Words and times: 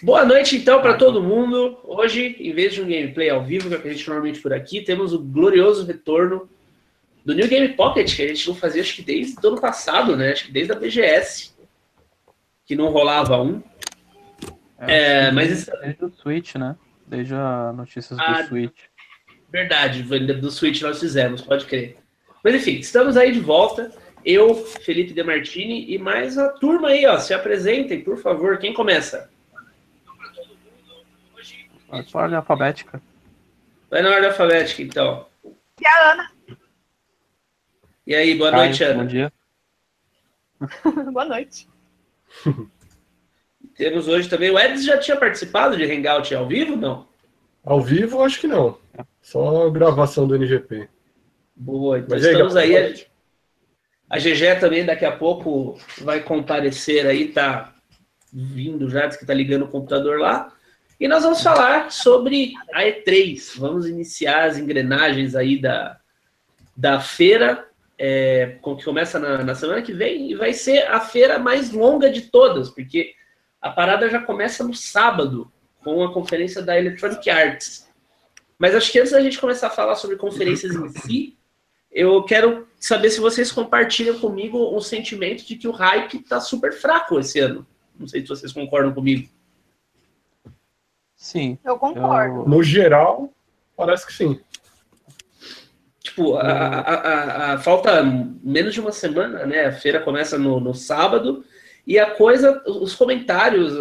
Boa 0.00 0.24
noite, 0.24 0.56
então, 0.56 0.80
para 0.80 0.94
todo 0.94 1.22
mundo. 1.22 1.76
Hoje, 1.82 2.36
em 2.38 2.52
vez 2.52 2.72
de 2.72 2.80
um 2.80 2.84
gameplay 2.84 3.30
ao 3.30 3.44
vivo, 3.44 3.68
que 3.68 3.74
é 3.74 3.78
o 3.78 3.82
que 3.82 3.88
a 3.88 3.92
gente 3.92 4.06
normalmente 4.06 4.40
por 4.40 4.52
aqui, 4.52 4.80
temos 4.80 5.12
o 5.12 5.18
glorioso 5.18 5.84
retorno 5.84 6.48
do 7.24 7.34
New 7.34 7.48
Game 7.48 7.68
Pocket, 7.70 8.14
que 8.14 8.22
a 8.22 8.28
gente 8.28 8.46
não 8.46 8.54
fazia, 8.54 8.80
acho 8.80 8.94
que 8.94 9.02
desde 9.02 9.34
o 9.44 9.48
ano 9.48 9.60
passado, 9.60 10.16
né? 10.16 10.32
Acho 10.32 10.46
que 10.46 10.52
desde 10.52 10.72
a 10.72 10.76
BGS, 10.76 11.52
que 12.64 12.76
não 12.76 12.90
rolava 12.90 13.42
um. 13.42 13.60
É, 14.78 15.26
é 15.26 15.30
mas... 15.32 15.66
Desde 15.66 16.04
o 16.04 16.10
Switch, 16.10 16.54
né? 16.54 16.76
Desde 17.04 17.34
as 17.34 17.76
notícias 17.76 18.18
ah, 18.20 18.42
do 18.42 18.48
Switch. 18.48 18.78
Verdade, 19.50 20.02
do 20.34 20.50
Switch 20.50 20.80
nós 20.80 21.00
fizemos, 21.00 21.42
pode 21.42 21.66
crer. 21.66 21.96
Mas 22.44 22.54
enfim, 22.54 22.78
estamos 22.78 23.16
aí 23.16 23.32
de 23.32 23.40
volta. 23.40 23.90
Eu, 24.24 24.54
Felipe 24.54 25.12
De 25.12 25.24
Martini 25.24 25.92
e 25.92 25.98
mais 25.98 26.38
a 26.38 26.50
turma 26.50 26.88
aí, 26.88 27.04
ó. 27.04 27.18
Se 27.18 27.34
apresentem, 27.34 28.00
por 28.00 28.18
favor. 28.18 28.58
Quem 28.58 28.72
começa? 28.72 29.28
Vai 31.88 32.02
na 32.02 32.20
ordem 32.20 32.36
alfabética. 32.36 33.02
Vai 33.90 34.02
na 34.02 34.10
ordem 34.10 34.28
alfabética, 34.28 34.82
então. 34.82 35.26
E 35.80 35.86
a 35.86 36.12
Ana? 36.12 36.30
E 38.06 38.14
aí, 38.14 38.34
boa 38.36 38.50
Caio, 38.50 38.64
noite, 38.64 38.84
Ana. 38.84 39.02
Bom 39.02 39.06
dia. 39.08 39.32
boa 41.12 41.24
noite. 41.24 41.68
Temos 43.76 44.08
hoje 44.08 44.28
também. 44.28 44.50
O 44.50 44.58
Edson 44.58 44.82
já 44.82 44.98
tinha 44.98 45.16
participado 45.16 45.76
de 45.76 45.84
Hangout 45.84 46.34
ao 46.34 46.46
vivo, 46.46 46.76
não? 46.76 47.08
Ao 47.64 47.80
vivo, 47.80 48.22
acho 48.22 48.40
que 48.40 48.46
não. 48.46 48.78
Só 49.20 49.70
gravação 49.70 50.26
do 50.26 50.34
NGP. 50.34 50.88
Boa, 51.54 51.98
então 51.98 52.16
Mas 52.16 52.24
estamos 52.24 52.56
aí. 52.56 52.76
aí 52.76 53.06
a, 54.10 54.16
a 54.16 54.18
GG 54.18 54.60
também 54.60 54.84
daqui 54.84 55.04
a 55.04 55.16
pouco 55.16 55.78
vai 56.00 56.20
comparecer 56.20 57.06
aí, 57.06 57.28
tá 57.28 57.74
vindo 58.32 58.88
já, 58.88 59.06
diz 59.06 59.16
que 59.16 59.26
tá 59.26 59.34
ligando 59.34 59.64
o 59.64 59.68
computador 59.68 60.18
lá. 60.18 60.52
E 61.00 61.06
nós 61.06 61.22
vamos 61.22 61.42
falar 61.42 61.92
sobre 61.92 62.54
a 62.72 62.82
E3. 62.82 63.56
Vamos 63.56 63.86
iniciar 63.86 64.46
as 64.46 64.58
engrenagens 64.58 65.36
aí 65.36 65.60
da, 65.60 65.98
da 66.76 67.00
feira, 67.00 67.68
é, 67.96 68.58
que 68.60 68.84
começa 68.84 69.18
na, 69.18 69.44
na, 69.44 69.54
semana 69.54 69.80
que 69.80 69.92
vem, 69.92 70.30
e 70.30 70.34
vai 70.34 70.52
ser 70.52 70.86
a 70.88 71.00
feira 71.00 71.38
mais 71.38 71.70
longa 71.70 72.10
de 72.10 72.22
todas, 72.22 72.70
porque 72.70 73.12
a 73.60 73.70
parada 73.70 74.10
já 74.10 74.20
começa 74.20 74.64
no 74.64 74.74
sábado, 74.74 75.50
com 75.84 76.02
a 76.02 76.12
conferência 76.12 76.62
da 76.62 76.76
Electronic 76.76 77.30
Arts. 77.30 77.88
Mas 78.58 78.74
acho 78.74 78.90
que 78.90 78.98
antes 78.98 79.12
da 79.12 79.20
gente 79.20 79.40
começar 79.40 79.68
a 79.68 79.70
falar 79.70 79.94
sobre 79.94 80.16
conferências 80.16 80.74
em 80.74 80.88
si, 80.88 81.38
eu 81.92 82.24
quero 82.24 82.66
saber 82.78 83.10
se 83.10 83.20
vocês 83.20 83.52
compartilham 83.52 84.18
comigo 84.18 84.76
um 84.76 84.80
sentimento 84.80 85.46
de 85.46 85.54
que 85.56 85.68
o 85.68 85.72
hype 85.72 86.18
está 86.18 86.40
super 86.40 86.72
fraco 86.72 87.20
esse 87.20 87.38
ano. 87.38 87.64
Não 87.96 88.06
sei 88.06 88.20
se 88.20 88.28
vocês 88.28 88.52
concordam 88.52 88.92
comigo. 88.92 89.28
Sim. 91.18 91.58
Eu 91.64 91.76
concordo. 91.76 92.42
Eu... 92.42 92.48
No 92.48 92.62
geral, 92.62 93.30
parece 93.76 94.06
que 94.06 94.12
sim. 94.12 94.40
Tipo, 96.00 96.36
a, 96.36 96.48
a, 96.48 96.94
a, 96.94 97.52
a, 97.52 97.58
falta 97.58 98.02
menos 98.42 98.72
de 98.72 98.80
uma 98.80 98.92
semana, 98.92 99.44
né? 99.44 99.66
A 99.66 99.72
feira 99.72 100.00
começa 100.00 100.38
no, 100.38 100.60
no 100.60 100.72
sábado 100.72 101.44
e 101.84 101.98
a 101.98 102.10
coisa, 102.10 102.62
os 102.66 102.94
comentários, 102.94 103.74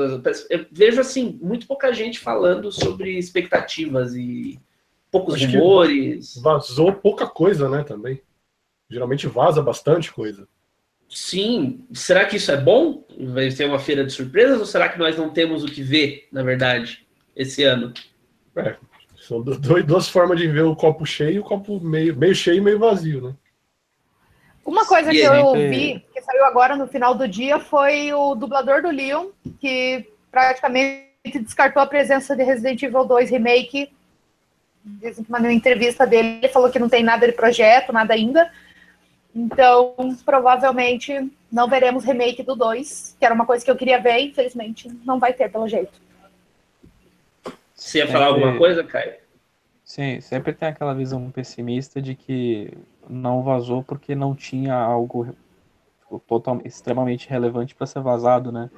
eu 0.49 0.65
vejo 0.71 0.99
assim, 0.99 1.37
muito 1.41 1.67
pouca 1.67 1.93
gente 1.93 2.19
falando 2.19 2.71
sobre 2.71 3.17
expectativas 3.17 4.15
e 4.15 4.59
poucos 5.11 5.35
Acho 5.35 5.45
rumores. 5.47 6.35
Vazou 6.41 6.91
pouca 6.91 7.27
coisa, 7.27 7.69
né, 7.69 7.83
também. 7.83 8.21
Geralmente 8.89 9.27
vaza 9.27 9.61
bastante 9.61 10.11
coisa. 10.11 10.47
Sim. 11.07 11.85
Será 11.93 12.25
que 12.25 12.37
isso 12.37 12.51
é 12.51 12.57
bom? 12.57 13.05
Vai 13.33 13.51
ser 13.51 13.65
uma 13.65 13.79
feira 13.79 14.03
de 14.03 14.11
surpresas 14.11 14.59
ou 14.59 14.65
será 14.65 14.89
que 14.89 14.99
nós 14.99 15.15
não 15.15 15.29
temos 15.29 15.63
o 15.63 15.67
que 15.67 15.83
ver, 15.83 16.27
na 16.31 16.43
verdade? 16.43 17.06
Esse 17.37 17.63
ano. 17.63 17.93
É, 18.55 18.75
são 19.15 19.41
dois, 19.41 19.85
duas 19.85 20.09
formas 20.09 20.39
de 20.39 20.47
ver 20.47 20.63
o 20.63 20.75
copo 20.75 21.05
cheio 21.05 21.31
e 21.31 21.39
o 21.39 21.43
copo 21.43 21.79
meio, 21.79 22.15
meio 22.15 22.33
cheio 22.33 22.57
e 22.57 22.61
meio 22.61 22.79
vazio, 22.79 23.21
né? 23.21 23.35
Uma 24.65 24.85
coisa 24.85 25.11
que 25.11 25.19
eu 25.19 25.53
vi, 25.53 26.03
que 26.13 26.21
saiu 26.21 26.43
agora 26.43 26.75
no 26.75 26.87
final 26.87 27.15
do 27.15 27.25
dia, 27.25 27.57
foi 27.57 28.11
o 28.11 28.35
dublador 28.35 28.81
do 28.81 28.89
Leon, 28.89 29.27
que 29.61 30.05
praticamente 30.29 31.07
descartou 31.39 31.81
a 31.81 31.87
presença 31.87 32.35
de 32.35 32.43
Resident 32.43 32.83
Evil 32.83 33.05
2 33.05 33.29
Remake. 33.29 33.89
Dizem 34.83 35.23
que 35.23 35.29
uma 35.29 35.53
entrevista 35.53 36.05
dele, 36.05 36.39
ele 36.41 36.49
falou 36.49 36.69
que 36.69 36.79
não 36.79 36.89
tem 36.89 37.01
nada 37.01 37.25
de 37.25 37.31
projeto, 37.31 37.93
nada 37.93 38.13
ainda. 38.13 38.51
Então, 39.33 39.95
provavelmente 40.25 41.31
não 41.49 41.69
veremos 41.69 42.03
remake 42.03 42.43
do 42.43 42.53
2, 42.53 43.15
que 43.17 43.25
era 43.25 43.33
uma 43.33 43.45
coisa 43.45 43.63
que 43.63 43.71
eu 43.71 43.75
queria 43.75 44.01
ver, 44.01 44.19
infelizmente 44.19 44.89
não 45.05 45.17
vai 45.17 45.31
ter 45.31 45.49
pelo 45.49 45.67
jeito. 45.67 46.06
Você 47.77 47.99
ia 47.99 48.07
falar 48.07 48.25
alguma 48.25 48.57
coisa, 48.57 48.83
Caio? 48.83 49.13
Sim, 49.85 50.19
sempre 50.19 50.51
tem 50.51 50.67
aquela 50.67 50.93
visão 50.93 51.29
pessimista 51.31 52.01
de 52.01 52.15
que 52.15 52.73
não 53.07 53.43
vazou 53.43 53.83
porque 53.83 54.15
não 54.15 54.35
tinha 54.35 54.75
algo 54.75 55.25
tipo, 55.99 56.19
totalmente, 56.27 56.65
extremamente 56.67 57.29
relevante 57.29 57.75
para 57.75 57.87
ser 57.87 58.01
vazado, 58.01 58.51
né? 58.51 58.69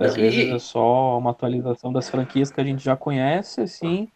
Às 0.00 0.16
e... 0.16 0.20
vezes 0.20 0.50
é 0.50 0.58
só 0.58 1.16
uma 1.16 1.30
atualização 1.30 1.92
das 1.92 2.10
franquias 2.10 2.50
que 2.50 2.60
a 2.60 2.64
gente 2.64 2.84
já 2.84 2.96
conhece, 2.96 3.62
assim, 3.62 4.10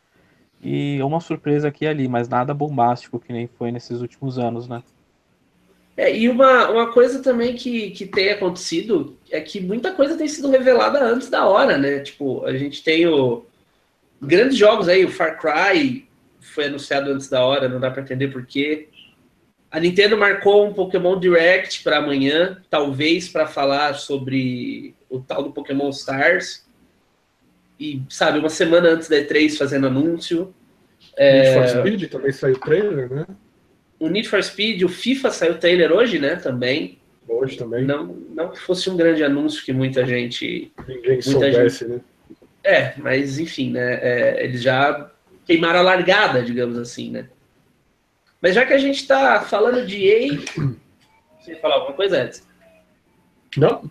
e 0.60 1.00
uma 1.02 1.20
surpresa 1.20 1.68
aqui 1.68 1.84
e 1.84 1.88
ali, 1.88 2.08
mas 2.08 2.28
nada 2.28 2.52
bombástico 2.52 3.18
que 3.18 3.32
nem 3.32 3.46
foi 3.46 3.70
nesses 3.70 4.00
últimos 4.02 4.38
anos, 4.38 4.68
né? 4.68 4.82
É, 5.96 6.16
e 6.16 6.28
uma, 6.28 6.70
uma 6.70 6.92
coisa 6.92 7.22
também 7.22 7.54
que, 7.54 7.90
que 7.90 8.06
tem 8.06 8.30
acontecido 8.30 9.18
é 9.30 9.40
que 9.40 9.60
muita 9.60 9.92
coisa 9.92 10.16
tem 10.16 10.26
sido 10.26 10.50
revelada 10.50 11.04
antes 11.04 11.28
da 11.28 11.46
hora, 11.46 11.76
né? 11.76 12.00
Tipo, 12.00 12.44
a 12.46 12.56
gente 12.56 12.82
tem 12.82 13.06
o 13.06 13.44
grandes 14.20 14.56
jogos 14.56 14.88
aí, 14.88 15.04
o 15.04 15.10
Far 15.10 15.38
Cry 15.38 16.08
foi 16.40 16.66
anunciado 16.66 17.10
antes 17.10 17.28
da 17.28 17.44
hora, 17.44 17.68
não 17.68 17.80
dá 17.80 17.90
para 17.90 18.02
entender 18.02 18.28
por 18.28 18.46
quê. 18.46 18.88
A 19.70 19.80
Nintendo 19.80 20.16
marcou 20.16 20.66
um 20.66 20.72
Pokémon 20.72 21.18
Direct 21.18 21.82
para 21.82 21.98
amanhã, 21.98 22.62
talvez 22.68 23.28
para 23.28 23.46
falar 23.46 23.94
sobre 23.94 24.94
o 25.08 25.20
tal 25.20 25.42
do 25.42 25.52
Pokémon 25.52 25.88
Stars. 25.90 26.66
E, 27.80 28.02
sabe, 28.08 28.38
uma 28.38 28.50
semana 28.50 28.90
antes 28.90 29.08
da 29.08 29.16
E3 29.16 29.56
fazendo 29.56 29.86
anúncio. 29.86 30.54
Need 31.18 31.54
for 31.54 31.62
é, 31.62 31.68
Speed 31.68 32.10
também 32.10 32.32
saiu 32.32 32.58
trailer, 32.58 33.10
né? 33.10 33.26
O 34.02 34.08
Need 34.08 34.28
for 34.28 34.42
Speed, 34.42 34.82
o 34.82 34.88
FIFA 34.88 35.30
saiu 35.30 35.58
trailer 35.58 35.92
hoje, 35.92 36.18
né? 36.18 36.34
Também. 36.34 36.98
Hoje 37.28 37.56
também. 37.56 37.84
Não, 37.84 38.06
não 38.34 38.50
que 38.50 38.58
fosse 38.58 38.90
um 38.90 38.96
grande 38.96 39.22
anúncio 39.22 39.64
que 39.64 39.72
muita 39.72 40.04
gente. 40.04 40.72
Ninguém 40.88 41.12
muita 41.12 41.30
soubesse, 41.30 41.86
gente... 41.86 41.92
né? 41.92 42.00
É, 42.64 42.94
mas 42.96 43.38
enfim, 43.38 43.70
né? 43.70 43.94
É, 44.02 44.44
eles 44.44 44.60
já 44.60 45.08
queimaram 45.46 45.78
a 45.78 45.82
largada, 45.82 46.42
digamos 46.42 46.76
assim, 46.76 47.12
né? 47.12 47.28
Mas 48.40 48.56
já 48.56 48.66
que 48.66 48.72
a 48.72 48.78
gente 48.78 48.96
está 48.96 49.40
falando 49.40 49.86
de 49.86 50.04
EA. 50.04 50.36
Você 51.38 51.52
ia 51.52 51.60
falar 51.60 51.76
alguma 51.76 51.94
coisa, 51.94 52.24
Edson? 52.24 52.42
Não. 53.56 53.88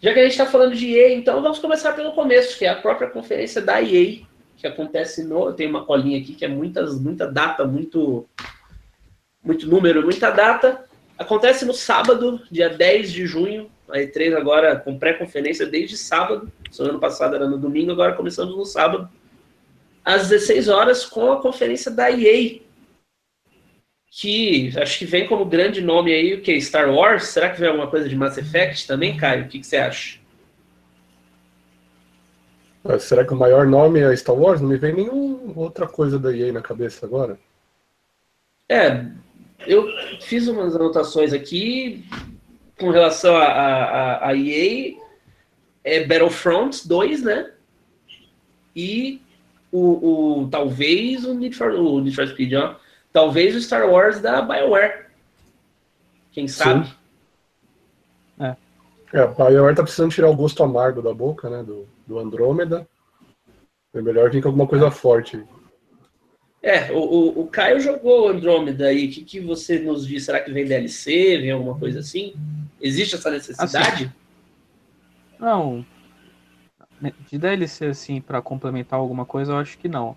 Já 0.00 0.14
que 0.14 0.20
a 0.20 0.22
gente 0.22 0.32
está 0.32 0.46
falando 0.46 0.74
de 0.74 0.94
EA, 0.94 1.14
então 1.14 1.42
vamos 1.42 1.58
começar 1.58 1.92
pelo 1.92 2.12
começo, 2.12 2.58
que 2.58 2.64
é 2.64 2.70
a 2.70 2.76
própria 2.76 3.10
conferência 3.10 3.60
da 3.60 3.82
EA, 3.82 4.22
que 4.56 4.66
acontece 4.66 5.24
no. 5.24 5.52
Tem 5.52 5.68
uma 5.68 5.84
colinha 5.84 6.18
aqui 6.18 6.34
que 6.34 6.46
é 6.46 6.48
muitas, 6.48 6.98
muita 6.98 7.30
data, 7.30 7.66
muito 7.66 8.26
muito 9.42 9.66
número, 9.66 10.02
muita 10.02 10.30
data. 10.30 10.84
Acontece 11.16 11.64
no 11.64 11.74
sábado, 11.74 12.40
dia 12.50 12.68
10 12.68 13.12
de 13.12 13.26
junho. 13.26 13.70
A 13.88 13.98
E3 13.98 14.36
agora 14.36 14.76
com 14.76 14.98
pré-conferência 14.98 15.66
desde 15.66 15.96
sábado. 15.96 16.52
Se 16.70 16.82
ano 16.82 17.00
passado 17.00 17.34
era 17.34 17.48
no 17.48 17.58
domingo, 17.58 17.92
agora 17.92 18.12
começamos 18.14 18.56
no 18.56 18.64
sábado. 18.64 19.08
Às 20.04 20.28
16 20.28 20.68
horas, 20.68 21.04
com 21.04 21.32
a 21.32 21.40
conferência 21.40 21.90
da 21.90 22.10
EA. 22.10 22.60
Que 24.10 24.72
acho 24.78 24.98
que 24.98 25.04
vem 25.04 25.26
como 25.26 25.44
grande 25.44 25.80
nome 25.80 26.12
aí 26.12 26.34
o 26.34 26.42
que? 26.42 26.60
Star 26.60 26.90
Wars? 26.90 27.24
Será 27.24 27.50
que 27.50 27.60
vem 27.60 27.68
alguma 27.68 27.90
coisa 27.90 28.08
de 28.08 28.16
Mass 28.16 28.38
Effect 28.38 28.86
também, 28.86 29.16
Caio? 29.16 29.44
O 29.44 29.48
que, 29.48 29.60
que 29.60 29.66
você 29.66 29.76
acha? 29.76 30.18
Ah, 32.84 32.98
será 32.98 33.24
que 33.24 33.34
o 33.34 33.36
maior 33.36 33.66
nome 33.66 34.00
é 34.00 34.16
Star 34.16 34.34
Wars? 34.34 34.60
Não 34.60 34.68
me 34.68 34.78
vem 34.78 34.94
nenhuma 34.94 35.52
outra 35.56 35.86
coisa 35.86 36.18
da 36.18 36.34
EA 36.34 36.52
na 36.52 36.62
cabeça 36.62 37.04
agora. 37.04 37.38
É, 38.68 39.06
eu 39.66 39.86
fiz 40.20 40.48
umas 40.48 40.74
anotações 40.74 41.32
aqui 41.32 42.04
com 42.78 42.90
relação 42.90 43.36
a, 43.36 43.44
a, 43.44 44.28
a 44.28 44.36
EA, 44.36 44.96
é 45.82 46.04
Battlefront 46.04 46.86
2, 46.86 47.22
né? 47.22 47.52
E 48.74 49.20
o, 49.72 50.42
o 50.42 50.48
talvez 50.48 51.24
o 51.24 51.34
Need, 51.34 51.56
for, 51.56 51.72
o 51.72 52.00
Need 52.00 52.14
for 52.14 52.28
Speed, 52.28 52.52
ó. 52.54 52.76
Talvez 53.12 53.56
o 53.56 53.60
Star 53.60 53.88
Wars 53.88 54.20
da 54.20 54.42
BioWare. 54.42 55.06
Quem 56.30 56.46
sabe? 56.46 56.86
Sim. 56.86 56.94
É. 58.40 58.56
é, 59.14 59.20
a 59.20 59.26
BioWare 59.26 59.74
tá 59.74 59.82
precisando 59.82 60.12
tirar 60.12 60.30
o 60.30 60.36
gosto 60.36 60.62
amargo 60.62 61.02
da 61.02 61.12
boca, 61.12 61.50
né? 61.50 61.62
Do, 61.62 61.88
do 62.06 62.18
Andrômeda. 62.18 62.86
É 63.92 64.00
melhor 64.00 64.30
vir 64.30 64.42
com 64.42 64.48
alguma 64.48 64.66
coisa 64.66 64.90
forte. 64.90 65.42
É, 66.62 66.90
o, 66.90 66.98
o, 66.98 67.40
o 67.42 67.46
Caio 67.46 67.80
jogou 67.80 68.28
Andrômeda 68.28 68.86
aí. 68.86 69.06
O 69.06 69.10
que, 69.10 69.22
que 69.22 69.40
você 69.40 69.78
nos 69.78 70.06
diz? 70.06 70.24
Será 70.24 70.40
que 70.40 70.52
vem 70.52 70.64
DLC? 70.66 71.38
Vem 71.38 71.52
alguma 71.52 71.78
coisa 71.78 72.00
assim? 72.00 72.34
Existe 72.80 73.14
essa 73.14 73.30
necessidade? 73.30 74.04
Assim, 74.04 74.12
não. 75.38 75.86
De 77.30 77.38
DLC, 77.38 77.86
assim, 77.86 78.20
para 78.20 78.42
complementar 78.42 78.98
alguma 78.98 79.24
coisa, 79.24 79.52
eu 79.52 79.56
acho 79.56 79.78
que 79.78 79.88
não. 79.88 80.16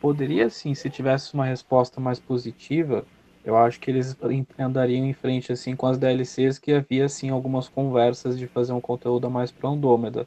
Poderia, 0.00 0.48
sim, 0.48 0.74
se 0.74 0.88
tivesse 0.88 1.34
uma 1.34 1.44
resposta 1.44 2.00
mais 2.00 2.18
positiva, 2.18 3.04
eu 3.44 3.56
acho 3.56 3.78
que 3.78 3.90
eles 3.90 4.16
andariam 4.58 5.04
em 5.04 5.12
frente, 5.12 5.52
assim, 5.52 5.76
com 5.76 5.86
as 5.86 5.98
DLCs, 5.98 6.58
que 6.58 6.72
havia, 6.72 7.04
assim, 7.04 7.28
algumas 7.28 7.68
conversas 7.68 8.38
de 8.38 8.46
fazer 8.46 8.72
um 8.72 8.80
conteúdo 8.80 9.26
a 9.26 9.30
mais 9.30 9.50
para 9.50 9.68
Andômeda. 9.68 10.26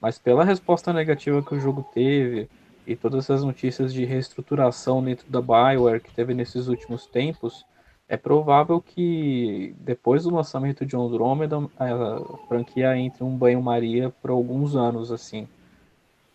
Mas 0.00 0.18
pela 0.18 0.44
resposta 0.44 0.92
negativa 0.92 1.42
que 1.42 1.54
o 1.54 1.60
jogo 1.60 1.88
teve, 1.94 2.48
e 2.86 2.96
todas 2.96 3.24
essas 3.24 3.44
notícias 3.44 3.92
de 3.92 4.04
reestruturação 4.04 5.02
dentro 5.02 5.30
da 5.30 5.40
Bioware 5.40 6.00
que 6.00 6.12
teve 6.12 6.34
nesses 6.34 6.68
últimos 6.68 7.06
tempos, 7.06 7.64
é 8.08 8.16
provável 8.16 8.80
que 8.80 9.74
depois 9.78 10.24
do 10.24 10.34
lançamento 10.34 10.84
de 10.84 10.96
Andromeda 10.96 11.56
a 11.78 12.38
franquia 12.48 12.96
entre 12.96 13.24
um 13.24 13.36
banho-maria 13.36 14.10
por 14.10 14.30
alguns 14.30 14.76
anos 14.76 15.10
assim. 15.10 15.48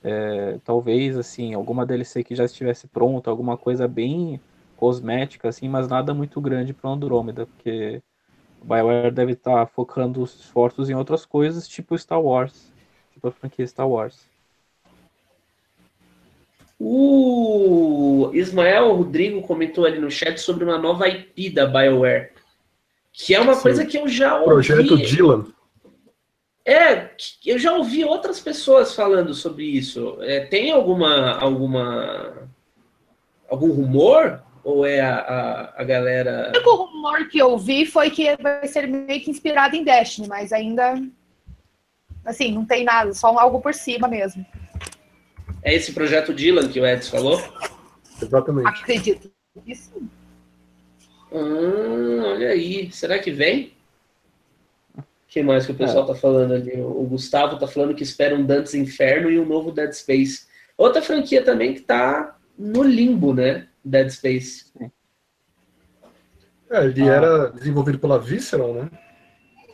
É, 0.03 0.59
talvez 0.63 1.17
assim 1.17 1.53
alguma 1.53 1.85
DLC 1.85 2.23
que 2.23 2.35
já 2.35 2.45
estivesse 2.45 2.87
pronta, 2.87 3.29
alguma 3.29 3.57
coisa 3.57 3.87
bem 3.87 4.39
cosmética 4.77 5.49
assim, 5.49 5.67
mas 5.67 5.87
nada 5.87 6.13
muito 6.13 6.39
grande 6.39 6.73
para 6.73 6.89
Andromeda, 6.89 7.45
porque 7.45 8.01
o 8.61 8.65
BioWare 8.65 9.11
deve 9.11 9.33
estar 9.33 9.53
tá 9.53 9.65
focando 9.65 10.21
os 10.21 10.39
esforços 10.39 10.89
em 10.89 10.95
outras 10.95 11.25
coisas, 11.25 11.67
tipo 11.67 11.97
Star 11.97 12.21
Wars, 12.21 12.71
tipo 13.11 13.27
a 13.27 13.31
franquia 13.31 13.67
Star 13.67 13.89
Wars. 13.89 14.26
O 16.79 18.29
Ismael 18.33 18.93
Rodrigo 18.93 19.41
comentou 19.41 19.85
ali 19.85 19.99
no 19.99 20.11
chat 20.11 20.39
sobre 20.39 20.63
uma 20.63 20.77
nova 20.77 21.07
IP 21.07 21.49
da 21.49 21.65
BioWare, 21.65 22.31
que 23.11 23.33
é 23.33 23.39
uma 23.39 23.55
Sim. 23.55 23.61
coisa 23.61 23.85
que 23.85 23.97
eu 23.97 24.07
já 24.07 24.35
ouvi. 24.35 24.45
Projeto 24.45 24.97
Dylan. 24.97 25.45
É, 26.63 27.11
eu 27.45 27.57
já 27.57 27.73
ouvi 27.73 28.03
outras 28.03 28.39
pessoas 28.39 28.93
falando 28.93 29.33
sobre 29.33 29.63
isso. 29.63 30.17
É, 30.21 30.41
tem 30.41 30.71
alguma, 30.71 31.37
alguma 31.39 32.49
algum 33.49 33.71
rumor? 33.71 34.43
Ou 34.63 34.85
é 34.85 34.99
a, 34.99 35.15
a, 35.15 35.81
a 35.81 35.83
galera. 35.85 36.51
O 36.53 36.57
único 36.57 36.75
rumor 36.75 37.29
que 37.29 37.39
eu 37.39 37.57
vi 37.57 37.85
foi 37.85 38.09
que 38.09 38.35
vai 38.35 38.67
ser 38.67 38.85
meio 38.85 39.21
que 39.21 39.31
inspirado 39.31 39.77
em 39.77 39.83
Destiny, 39.83 40.27
mas 40.27 40.51
ainda. 40.51 41.01
Assim, 42.25 42.51
não 42.51 42.65
tem 42.65 42.83
nada, 42.83 43.13
só 43.13 43.27
algo 43.39 43.61
por 43.61 43.73
cima 43.73 44.09
mesmo. 44.09 44.45
É 45.63 45.73
esse 45.73 45.93
projeto 45.93 46.33
Dylan 46.33 46.67
que 46.69 46.79
o 46.79 46.85
Edson 46.85 47.17
falou? 47.17 47.41
Exatamente. 48.21 48.67
Acredito. 48.67 49.31
Isso. 49.65 49.91
Hum, 51.31 52.21
olha 52.23 52.49
aí. 52.49 52.91
Será 52.91 53.19
que 53.19 53.31
vem? 53.31 53.73
O 54.97 55.03
que 55.27 55.43
mais 55.43 55.65
que 55.65 55.71
o 55.71 55.75
pessoal 55.75 56.05
é. 56.05 56.07
tá 56.07 56.15
falando 56.15 56.53
ali? 56.53 56.79
O 56.81 57.03
Gustavo 57.03 57.59
tá 57.59 57.67
falando 57.67 57.93
que 57.93 58.03
espera 58.03 58.35
um 58.35 58.45
Dantes 58.45 58.73
Inferno 58.73 59.29
e 59.29 59.39
um 59.39 59.45
novo 59.45 59.71
Dead 59.71 59.91
Space. 59.91 60.47
Outra 60.77 61.01
franquia 61.01 61.43
também 61.43 61.73
que 61.73 61.81
tá 61.81 62.37
no 62.57 62.81
limbo, 62.83 63.33
né? 63.33 63.67
Dead 63.83 64.09
Space. 64.09 64.71
É, 66.69 66.85
ele 66.85 67.09
ah. 67.09 67.13
era 67.13 67.47
desenvolvido 67.49 67.99
pela 67.99 68.19
Visceral, 68.19 68.73
né? 68.73 68.89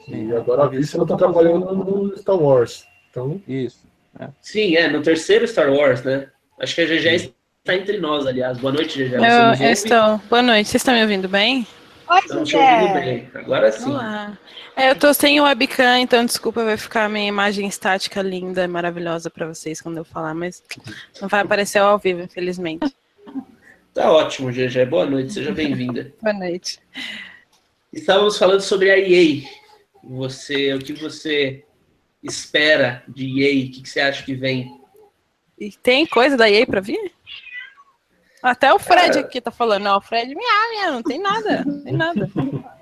Sim, 0.05 0.29
e 0.29 0.35
agora 0.35 0.63
a 0.63 0.67
Visceral 0.67 1.05
tá 1.05 1.15
trabalhando 1.15 1.73
no 1.73 2.17
Star 2.17 2.37
Wars. 2.37 2.85
Então... 3.09 3.41
Isso. 3.47 3.92
É. 4.19 4.27
Sim, 4.41 4.75
é, 4.75 4.87
no 4.89 5.01
terceiro 5.01 5.47
Star 5.47 5.71
Wars, 5.71 6.03
né? 6.03 6.27
Acho 6.59 6.75
que 6.75 6.81
a 6.81 6.85
GG 6.85 7.33
está 7.59 7.75
entre 7.75 7.97
nós, 7.97 8.27
aliás. 8.27 8.57
Boa 8.57 8.73
noite, 8.73 9.03
GG. 9.03 9.15
Eu, 9.15 9.65
eu 9.65 9.71
estou. 9.71 10.17
Boa 10.29 10.41
noite, 10.41 10.69
vocês 10.69 10.81
estão 10.81 10.93
me 10.93 11.01
ouvindo 11.01 11.27
bem? 11.27 11.65
Oi, 12.09 12.19
Estamos 12.19 12.49
te 12.49 12.55
ouvindo 12.55 12.93
bem. 12.93 13.29
Agora 13.33 13.71
sim. 13.71 13.89
Olá. 13.89 14.37
É, 14.75 14.89
eu 14.89 14.95
tô 14.95 15.13
sem 15.13 15.39
webcam, 15.39 15.99
então 15.99 16.25
desculpa, 16.25 16.63
vai 16.63 16.77
ficar 16.77 17.09
minha 17.09 17.27
imagem 17.27 17.67
estática 17.67 18.21
linda, 18.21 18.67
maravilhosa 18.67 19.29
para 19.29 19.47
vocês 19.47 19.79
quando 19.81 19.97
eu 19.97 20.05
falar, 20.05 20.33
mas 20.33 20.63
não 21.21 21.27
vai 21.27 21.41
aparecer 21.41 21.79
ao 21.79 21.97
vivo, 21.97 22.21
infelizmente. 22.21 22.93
Tá 23.93 24.11
ótimo, 24.11 24.51
GG. 24.51 24.85
Boa 24.85 25.05
noite, 25.05 25.33
seja 25.33 25.51
bem-vinda. 25.51 26.11
Boa 26.21 26.33
noite. 26.33 26.79
Estávamos 27.91 28.37
falando 28.37 28.61
sobre 28.61 28.89
a 28.89 28.97
EA. 28.97 29.43
Você, 30.03 30.73
o 30.73 30.79
que 30.79 30.93
você 30.93 31.63
espera 32.23 33.03
de 33.07 33.41
EA? 33.41 33.65
O 33.65 33.71
que, 33.71 33.81
que 33.81 33.89
você 33.89 33.99
acha 33.99 34.23
que 34.23 34.33
vem? 34.33 34.79
E 35.59 35.71
tem 35.71 36.05
coisa 36.05 36.37
da 36.37 36.49
EA 36.49 36.65
para 36.65 36.81
vir? 36.81 37.11
Até 38.41 38.73
o 38.73 38.79
Fred 38.79 39.17
é... 39.17 39.21
aqui 39.21 39.39
tá 39.39 39.51
falando, 39.51 39.83
não, 39.83 39.97
o 39.97 40.01
Fred, 40.01 40.35
minha, 40.35 40.69
minha, 40.71 40.91
não 40.91 41.03
tem 41.03 41.19
nada, 41.19 41.63
não 41.65 41.83
tem 41.83 41.93
nada. 41.93 42.29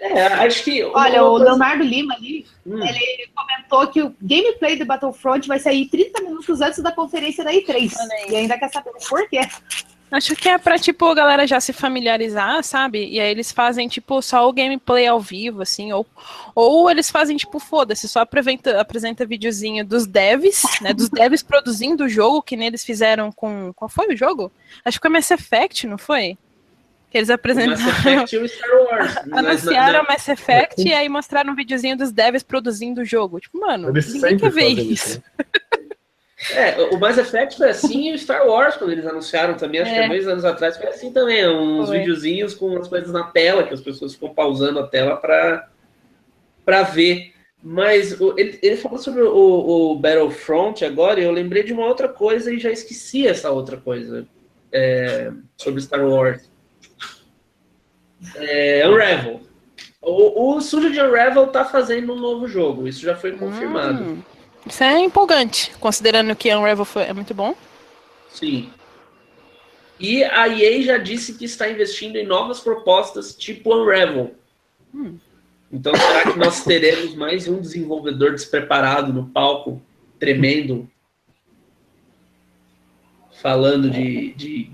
É, 0.00 0.24
acho 0.24 0.64
que. 0.64 0.82
Olha, 0.82 1.22
o 1.22 1.36
Leonardo 1.36 1.84
Lima 1.84 2.14
ali, 2.14 2.44
hum. 2.66 2.82
ele 2.82 3.30
comentou 3.34 3.86
que 3.86 4.02
o 4.02 4.14
gameplay 4.20 4.76
do 4.76 4.84
Battlefront 4.84 5.46
vai 5.46 5.60
sair 5.60 5.86
30 5.88 6.22
minutos 6.22 6.60
antes 6.60 6.82
da 6.82 6.90
conferência 6.90 7.44
da 7.44 7.52
E3. 7.52 7.92
E 8.28 8.34
ainda 8.34 8.58
quer 8.58 8.68
saber 8.68 8.90
por 9.08 9.28
quê. 9.28 9.40
Acho 10.10 10.34
que 10.34 10.48
é 10.48 10.56
pra, 10.56 10.78
tipo, 10.78 11.04
a 11.04 11.14
galera 11.14 11.46
já 11.46 11.60
se 11.60 11.72
familiarizar, 11.72 12.62
sabe? 12.64 13.06
E 13.08 13.20
aí 13.20 13.30
eles 13.30 13.52
fazem, 13.52 13.86
tipo, 13.88 14.22
só 14.22 14.48
o 14.48 14.52
gameplay 14.52 15.06
ao 15.06 15.20
vivo, 15.20 15.62
assim, 15.62 15.92
ou, 15.92 16.06
ou 16.54 16.90
eles 16.90 17.10
fazem, 17.10 17.36
tipo, 17.36 17.58
foda-se, 17.58 18.08
só 18.08 18.20
apresenta, 18.20 18.80
apresenta 18.80 19.26
videozinho 19.26 19.84
dos 19.84 20.06
devs, 20.06 20.62
né? 20.80 20.94
Dos 20.94 21.10
devs 21.10 21.42
produzindo 21.42 22.04
o 22.04 22.08
jogo, 22.08 22.42
que 22.42 22.56
nem 22.56 22.68
eles 22.68 22.84
fizeram 22.84 23.30
com. 23.30 23.72
Qual 23.74 23.88
foi 23.88 24.14
o 24.14 24.16
jogo? 24.16 24.50
Acho 24.84 24.98
que 24.98 25.06
foi 25.06 25.10
Mass 25.10 25.30
Effect, 25.30 25.86
não 25.86 25.98
foi? 25.98 26.38
Que 27.10 27.18
eles 27.18 27.30
apresentaram. 27.30 27.80
Mass 27.82 27.98
Effect 27.98 28.36
e 28.36 28.38
o 28.38 28.48
Star 28.48 28.70
Wars. 28.84 29.16
Anunciaram 29.32 30.04
Mass 30.08 30.28
Effect 30.28 30.82
e 30.88 30.92
aí 30.92 31.08
mostraram 31.08 31.52
um 31.52 31.56
videozinho 31.56 31.96
dos 31.96 32.12
devs 32.12 32.42
produzindo 32.42 33.02
o 33.02 33.04
jogo. 33.04 33.40
Tipo, 33.40 33.60
mano, 33.60 33.90
eles 33.90 34.12
ninguém 34.12 34.38
quer 34.38 34.50
ver 34.50 34.68
isso. 34.68 34.92
isso. 34.92 35.22
Né? 35.38 35.44
É, 36.52 36.80
o 36.94 37.00
Mass 37.00 37.18
Effect 37.18 37.56
foi 37.56 37.70
assim 37.70 38.10
e 38.10 38.14
o 38.14 38.18
Star 38.18 38.46
Wars, 38.46 38.76
quando 38.76 38.92
eles 38.92 39.06
anunciaram 39.06 39.54
também, 39.54 39.80
acho 39.80 39.90
é. 39.90 39.94
que 39.94 40.00
há 40.00 40.08
dois 40.08 40.28
anos 40.28 40.44
atrás, 40.44 40.76
foi 40.76 40.86
assim 40.86 41.12
também, 41.12 41.48
uns 41.48 41.88
foi. 41.88 41.98
videozinhos 41.98 42.54
com 42.54 42.76
as 42.76 42.86
coisas 42.86 43.12
na 43.12 43.24
tela, 43.24 43.64
que 43.64 43.74
as 43.74 43.80
pessoas 43.80 44.14
ficam 44.14 44.32
pausando 44.32 44.78
a 44.78 44.86
tela 44.86 45.16
para 45.16 46.82
ver. 46.84 47.32
Mas 47.60 48.16
ele, 48.36 48.56
ele 48.62 48.76
falou 48.76 48.98
sobre 48.98 49.22
o, 49.22 49.90
o, 49.90 49.96
Battlefront 49.96 50.84
agora, 50.84 51.18
e 51.18 51.24
eu 51.24 51.32
lembrei 51.32 51.64
de 51.64 51.72
uma 51.72 51.86
outra 51.86 52.08
coisa 52.08 52.52
e 52.52 52.60
já 52.60 52.70
esqueci 52.70 53.26
essa 53.26 53.50
outra 53.50 53.76
coisa 53.76 54.24
é, 54.72 55.32
sobre 55.56 55.80
Star 55.80 56.06
Wars. 56.06 56.48
É, 58.36 58.88
Unravel. 58.88 59.40
O, 60.00 60.54
o 60.54 60.58
estúdio 60.60 60.92
de 60.92 61.00
Unravel 61.00 61.48
tá 61.48 61.64
fazendo 61.64 62.12
um 62.12 62.20
novo 62.20 62.46
jogo, 62.46 62.86
isso 62.86 63.00
já 63.00 63.16
foi 63.16 63.32
confirmado. 63.32 64.04
Hum. 64.04 64.22
Isso 64.68 64.84
é 64.84 65.00
empolgante, 65.00 65.72
considerando 65.80 66.34
que 66.36 66.54
Unravel 66.54 66.84
foi, 66.84 67.04
é 67.04 67.12
muito 67.12 67.34
bom. 67.34 67.54
Sim. 68.30 68.70
E 69.98 70.22
a 70.22 70.48
EA 70.48 70.82
já 70.82 70.98
disse 70.98 71.34
que 71.34 71.44
está 71.44 71.68
investindo 71.68 72.16
em 72.16 72.26
novas 72.26 72.60
propostas 72.60 73.34
tipo 73.34 73.74
Unravel. 73.74 74.34
Hum. 74.94 75.18
Então, 75.70 75.94
será 75.94 76.32
que 76.32 76.38
nós 76.38 76.64
teremos 76.64 77.14
mais 77.14 77.46
um 77.46 77.60
desenvolvedor 77.60 78.32
despreparado 78.32 79.12
no 79.12 79.26
palco, 79.26 79.82
tremendo, 80.18 80.88
falando 83.42 83.90
de, 83.90 84.32
de 84.32 84.70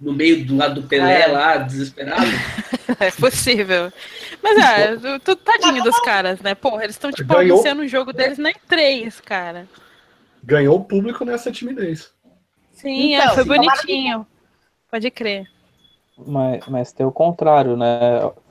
no 0.00 0.12
meio 0.12 0.44
do 0.44 0.56
lado 0.56 0.82
do 0.82 0.88
Pelé 0.88 1.22
é. 1.22 1.26
lá, 1.26 1.56
desesperado? 1.56 2.26
é 3.00 3.10
possível. 3.12 3.92
Mas 4.54 5.04
é, 5.04 5.18
tu, 5.18 5.34
tadinho 5.34 5.82
dos 5.82 5.98
caras, 6.00 6.40
né? 6.40 6.54
Porra, 6.54 6.84
eles 6.84 6.94
estão 6.94 7.10
tipo 7.10 7.34
Ganhou... 7.34 7.54
anunciando 7.54 7.82
o 7.82 7.88
jogo 7.88 8.12
deles 8.12 8.38
nem 8.38 8.54
três, 8.68 9.20
cara. 9.20 9.66
Ganhou 10.44 10.76
o 10.76 10.84
público 10.84 11.24
nessa 11.24 11.50
timidez. 11.50 12.12
Sim, 12.72 13.14
é, 13.14 13.18
então, 13.18 13.32
é, 13.32 13.34
foi 13.34 13.44
bonitinho. 13.44 14.26
Pode 14.88 15.10
crer. 15.10 15.50
Mas, 16.16 16.66
mas 16.68 16.92
tem 16.92 17.04
o 17.04 17.12
contrário, 17.12 17.76
né? 17.76 17.98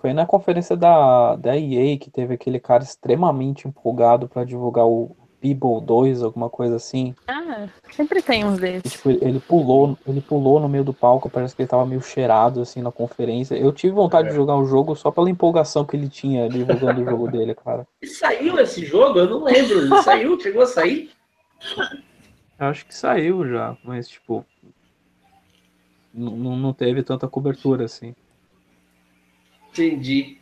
Foi 0.01 0.11
na 0.13 0.25
conferência 0.25 0.75
da, 0.75 1.35
da 1.35 1.57
EA 1.57 1.97
que 1.97 2.11
teve 2.11 2.33
aquele 2.33 2.59
cara 2.59 2.83
extremamente 2.83 3.67
empolgado 3.67 4.27
para 4.27 4.43
divulgar 4.43 4.85
o, 4.85 5.15
People 5.45 5.85
2, 5.85 6.23
alguma 6.23 6.49
coisa 6.49 6.77
assim. 6.77 7.13
Ah, 7.27 7.67
sempre 7.91 8.19
tem 8.23 8.43
uns 8.43 8.57
desses. 8.57 8.93
Tipo, 8.93 9.11
ele 9.11 9.39
pulou, 9.39 9.95
ele 10.07 10.19
pulou 10.19 10.59
no 10.59 10.67
meio 10.67 10.83
do 10.83 10.91
palco, 10.91 11.29
parece 11.29 11.55
que 11.55 11.61
ele 11.61 11.69
tava 11.69 11.85
meio 11.85 12.01
cheirado 12.01 12.61
assim 12.61 12.81
na 12.81 12.91
conferência. 12.91 13.53
Eu 13.53 13.71
tive 13.71 13.93
vontade 13.93 14.27
é. 14.27 14.31
de 14.31 14.35
jogar 14.35 14.55
o 14.55 14.65
jogo 14.65 14.95
só 14.95 15.11
pela 15.11 15.29
empolgação 15.29 15.85
que 15.85 15.95
ele 15.95 16.09
tinha 16.09 16.49
divulgando 16.49 17.01
o 17.01 17.05
jogo 17.05 17.29
dele, 17.29 17.53
cara. 17.53 17.85
E 18.01 18.07
saiu 18.07 18.57
esse 18.59 18.85
jogo? 18.85 19.19
Eu 19.19 19.29
não 19.29 19.43
lembro. 19.43 19.79
Ele 19.79 20.01
saiu? 20.01 20.39
Chegou 20.39 20.63
a 20.63 20.67
sair? 20.67 21.11
Eu 22.59 22.67
acho 22.67 22.85
que 22.85 22.95
saiu 22.95 23.47
já, 23.47 23.77
mas 23.83 24.07
tipo. 24.07 24.43
Não, 26.13 26.55
não 26.55 26.73
teve 26.73 27.03
tanta 27.03 27.27
cobertura 27.27 27.85
assim. 27.85 28.15
Entendi. 29.69 30.37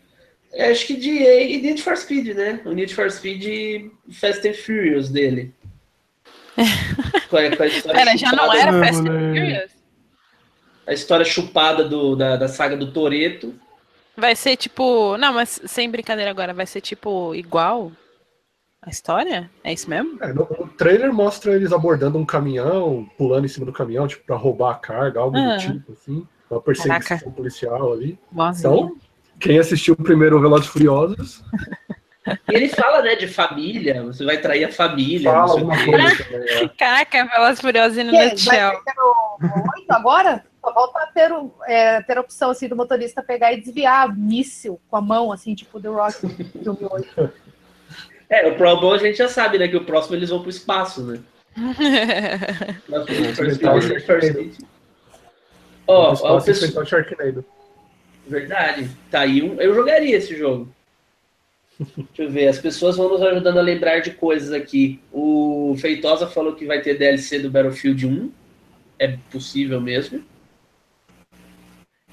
É, 0.53 0.69
acho 0.69 0.86
que 0.86 0.95
de 0.95 1.10
EA 1.10 1.41
e 1.50 1.62
Need 1.62 1.81
for 1.81 1.98
Speed, 1.98 2.36
né? 2.36 2.62
O 2.63 2.72
Need 2.72 2.93
for 2.93 3.10
Speed 3.10 3.91
Fast 4.12 4.48
and 4.48 4.53
Furious 4.53 5.10
dele. 5.10 5.53
com 7.29 7.38
a, 7.38 7.57
com 7.57 7.63
a 7.63 7.93
Pera, 7.93 8.15
já 8.15 8.31
não 8.31 8.53
era 8.53 8.72
Fast 8.72 9.01
and 9.01 9.33
Furious? 9.33 9.72
A 10.86 10.93
história 10.93 11.25
chupada 11.25 11.83
do, 11.83 12.15
da, 12.15 12.36
da 12.36 12.48
saga 12.48 12.77
do 12.77 12.91
Toreto. 12.91 13.55
Vai 14.15 14.36
ser 14.36 14.55
tipo. 14.55 15.17
Não, 15.17 15.33
mas 15.33 15.62
sem 15.65 15.89
brincadeira 15.89 16.29
agora, 16.29 16.53
vai 16.53 16.67
ser 16.67 16.81
tipo 16.81 17.33
igual? 17.33 17.91
A 18.86 18.89
história? 18.89 19.50
É 19.63 19.72
isso 19.72 19.89
mesmo? 19.89 20.17
É, 20.22 20.33
no, 20.33 20.45
no, 20.60 20.67
trailer 20.67 21.12
mostra 21.12 21.55
eles 21.55 21.72
abordando 21.72 22.17
um 22.17 22.25
caminhão, 22.25 23.10
pulando 23.17 23.45
em 23.45 23.48
cima 23.48 23.65
do 23.65 23.72
caminhão, 23.72 24.07
tipo, 24.07 24.25
pra 24.25 24.36
roubar 24.36 24.72
a 24.72 24.75
carga, 24.75 25.22
algo 25.22 25.38
ah. 25.38 25.55
do 25.55 25.62
tipo, 25.62 25.93
assim. 25.93 26.27
Uma 26.51 26.62
perseguição 26.62 27.17
Caraca. 27.17 27.31
policial 27.31 27.93
ali. 27.93 28.19
Boazinha. 28.29 28.74
Então, 28.74 28.98
quem 29.44 29.60
assistiu 29.60 29.94
o 29.94 30.02
primeiro 30.02 30.40
Velozes 30.40 30.68
Furiosos 30.68 31.44
e 32.50 32.56
ele 32.56 32.70
fala, 32.70 33.02
né, 33.02 33.16
de 33.16 33.28
família, 33.28 34.02
você 34.02 34.24
vai 34.24 34.38
trair 34.38 34.64
a 34.64 34.72
família. 34.72 35.30
Fala 35.30 35.52
alguma 35.52 35.86
coisa 35.86 36.24
também, 36.24 36.50
é. 36.64 36.68
Caraca, 36.70 37.26
Velas 37.26 37.60
Furiosas 37.60 38.06
no 38.06 38.14
nutshell. 38.14 38.72
Muito 39.42 39.92
agora? 39.92 40.46
Só 40.62 40.74
volta 40.74 41.00
a 41.00 41.08
ter, 41.08 41.30
é, 41.68 42.02
ter 42.02 42.18
a 42.18 42.22
opção, 42.22 42.52
assim, 42.52 42.70
do 42.70 42.76
motorista 42.76 43.22
pegar 43.22 43.52
e 43.52 43.60
desviar 43.60 44.16
míssil 44.18 44.80
com 44.90 44.96
a 44.96 45.02
mão, 45.02 45.30
assim, 45.34 45.54
tipo 45.54 45.82
The 45.82 45.90
Rock, 45.90 46.26
filme 46.64 46.80
8. 46.90 47.34
É, 48.30 48.48
o 48.48 48.56
Pro 48.56 48.80
Bowl 48.80 48.94
a 48.94 48.98
gente 48.98 49.18
já 49.18 49.28
sabe, 49.28 49.60
né, 49.60 49.68
que 49.68 49.76
o 49.76 49.84
próximo 49.84 50.16
eles 50.16 50.30
vão 50.30 50.40
pro 50.40 50.50
espaço, 50.50 51.04
né? 51.04 51.20
Ó, 55.86 56.16
ó, 56.22 56.38
o 56.38 56.42
pessoal... 56.42 56.86
Verdade. 58.27 58.89
Tá 59.12 59.22
aí 59.22 59.42
um... 59.42 59.60
Eu 59.60 59.74
jogaria 59.74 60.15
esse 60.15 60.36
jogo. 60.36 60.74
Deixa 61.80 62.24
eu 62.24 62.30
ver, 62.30 62.48
as 62.48 62.60
pessoas 62.60 62.96
vão 62.96 63.10
nos 63.10 63.22
ajudando 63.22 63.58
a 63.58 63.62
lembrar 63.62 64.00
de 64.00 64.12
coisas 64.12 64.51
aqui. 64.51 65.00
O 65.12 65.75
Feitosa 65.80 66.27
falou 66.27 66.53
que 66.53 66.65
vai 66.65 66.82
ter 66.82 66.98
DLC 66.98 67.39
do 67.39 67.50
Battlefield 67.50 68.06
1. 68.06 68.32
É 69.00 69.18
possível 69.32 69.82
mesmo. 69.82 70.24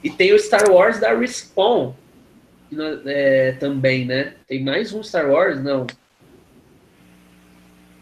E 0.03 0.09
tem 0.09 0.33
o 0.33 0.39
Star 0.39 0.71
Wars 0.71 0.99
da 0.99 1.17
Respawn. 1.17 1.93
É, 3.05 3.53
também, 3.53 4.07
né? 4.07 4.35
Tem 4.47 4.63
mais 4.63 4.93
um 4.93 5.03
Star 5.03 5.31
Wars? 5.31 5.63
Não. 5.63 5.87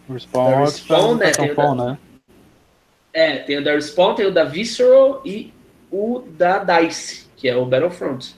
Respawn, 0.08 0.64
Respawn 0.64 1.16
né? 1.16 1.30
Tem 1.32 1.54
da... 1.54 1.74
né? 1.74 1.98
É, 3.12 3.38
tem 3.38 3.58
o 3.58 3.64
da 3.64 3.72
Respawn, 3.72 4.14
tem 4.14 4.26
o 4.26 4.30
da 4.30 4.44
Visceral 4.44 5.22
e 5.24 5.52
o 5.90 6.20
da 6.20 6.62
DICE, 6.62 7.27
que 7.38 7.48
é 7.48 7.56
o 7.56 7.64
Battlefront. 7.64 8.36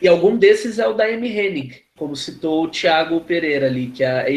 E 0.00 0.06
algum 0.06 0.36
desses 0.36 0.78
é 0.78 0.86
o 0.86 0.92
da 0.92 1.06
Amy 1.06 1.28
Hennig, 1.28 1.82
como 1.96 2.14
citou 2.14 2.64
o 2.64 2.68
Thiago 2.68 3.22
Pereira 3.22 3.66
ali, 3.66 3.86
que 3.86 4.04
é 4.04 4.10
a 4.10 4.28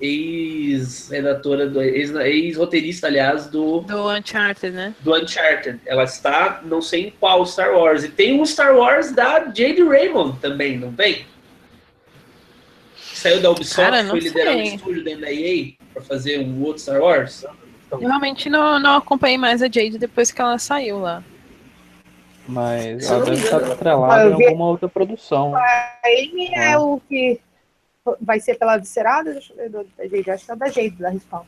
ex-redatora, 0.00 1.64
ex 1.84 2.10
ex-roteirista, 2.10 3.06
aliás, 3.06 3.46
do... 3.48 3.80
Do 3.80 4.10
Uncharted, 4.10 4.74
né? 4.74 4.94
Do 5.00 5.14
Uncharted. 5.14 5.78
Ela 5.84 6.04
está, 6.04 6.62
não 6.64 6.80
sei 6.80 7.08
em 7.08 7.10
qual 7.20 7.44
Star 7.44 7.76
Wars. 7.76 8.02
E 8.02 8.08
tem 8.08 8.40
um 8.40 8.46
Star 8.46 8.74
Wars 8.74 9.12
da 9.12 9.40
Jade 9.44 9.82
Raymond 9.82 10.38
também, 10.40 10.78
não 10.78 10.94
tem? 10.94 11.26
Saiu 12.96 13.42
da 13.42 13.50
Ubisoft, 13.50 13.90
Cara, 13.90 14.08
foi 14.08 14.20
liderar 14.20 14.56
um 14.56 14.62
estúdio 14.62 15.04
dentro 15.04 15.20
da 15.20 15.30
EA 15.30 15.74
para 15.92 16.02
fazer 16.02 16.40
um 16.40 16.62
outro 16.62 16.80
Star 16.80 17.02
Wars. 17.02 17.44
Eu 17.90 17.98
realmente 17.98 18.48
não, 18.48 18.78
não 18.78 18.96
acompanhei 18.96 19.36
mais 19.36 19.60
a 19.60 19.66
Jade 19.66 19.98
depois 19.98 20.30
que 20.30 20.40
ela 20.40 20.56
saiu 20.58 21.00
lá. 21.00 21.22
Mas 22.50 23.08
ela 23.08 23.24
deve 23.24 23.44
estar 23.44 23.62
atrelada 23.62 24.28
em 24.28 24.32
alguma 24.32 24.66
outra 24.66 24.88
produção. 24.88 25.54
A 25.54 26.00
Amy 26.04 26.48
é. 26.52 26.72
é 26.72 26.78
o 26.78 27.00
que 27.08 27.40
vai 28.20 28.40
ser 28.40 28.56
pela 28.56 28.76
Viscerada? 28.76 29.32
Deixa 29.32 29.52
eu 29.52 29.56
ver 29.56 29.70
da 29.70 30.06
Jade. 30.08 30.30
Acho 30.30 30.46
que 30.46 30.52
é 30.52 30.56
da 30.56 30.68
Jade, 30.68 30.96
da 30.96 31.10
Respawn. 31.10 31.44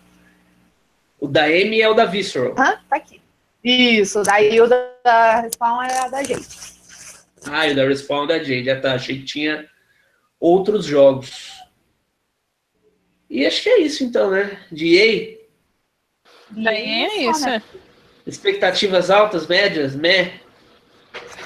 O 1.18 1.26
da 1.26 1.44
Amy 1.44 1.80
é 1.80 1.88
o 1.88 1.94
da 1.94 2.04
Visceral. 2.04 2.54
Hã? 2.59 2.78
Tá 2.88 2.97
aqui. 2.97 3.21
Isso, 3.64 4.23
daí 4.23 4.61
o 4.61 4.66
da, 4.66 4.90
da 5.04 5.40
Respawn 5.40 5.82
é 5.82 5.99
a 5.99 6.09
da 6.09 6.23
Jade. 6.23 6.47
Ah, 7.47 7.66
e 7.66 7.73
o 7.73 7.76
da 7.76 7.85
Respawn 7.85 8.25
é 8.25 8.26
da 8.28 8.38
Jade. 8.38 8.64
Já 8.64 8.80
tá, 8.80 8.94
achei 8.94 9.18
que 9.18 9.25
tinha 9.25 9.68
outros 10.38 10.85
jogos. 10.85 11.52
E 13.28 13.47
acho 13.47 13.62
que 13.62 13.68
é 13.68 13.80
isso 13.80 14.04
então, 14.04 14.30
né? 14.30 14.59
De 14.71 14.97
EA. 14.97 15.38
Daí 16.50 17.04
é 17.04 17.30
isso. 17.30 17.47
Né? 17.47 17.62
Expectativas 18.26 19.11
altas, 19.11 19.47
médias, 19.47 19.97
meh? 19.97 20.42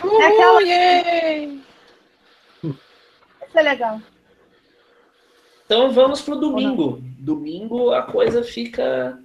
Uhul, 0.05 0.23
é 0.23 0.26
aquela. 0.26 0.62
Yay! 0.62 1.61
Isso 2.62 3.59
é 3.59 3.62
legal. 3.62 4.00
Então 5.65 5.93
vamos 5.93 6.23
pro 6.23 6.37
domingo. 6.37 7.03
Domingo 7.19 7.93
a 7.93 8.03
coisa 8.03 8.43
fica 8.43 9.19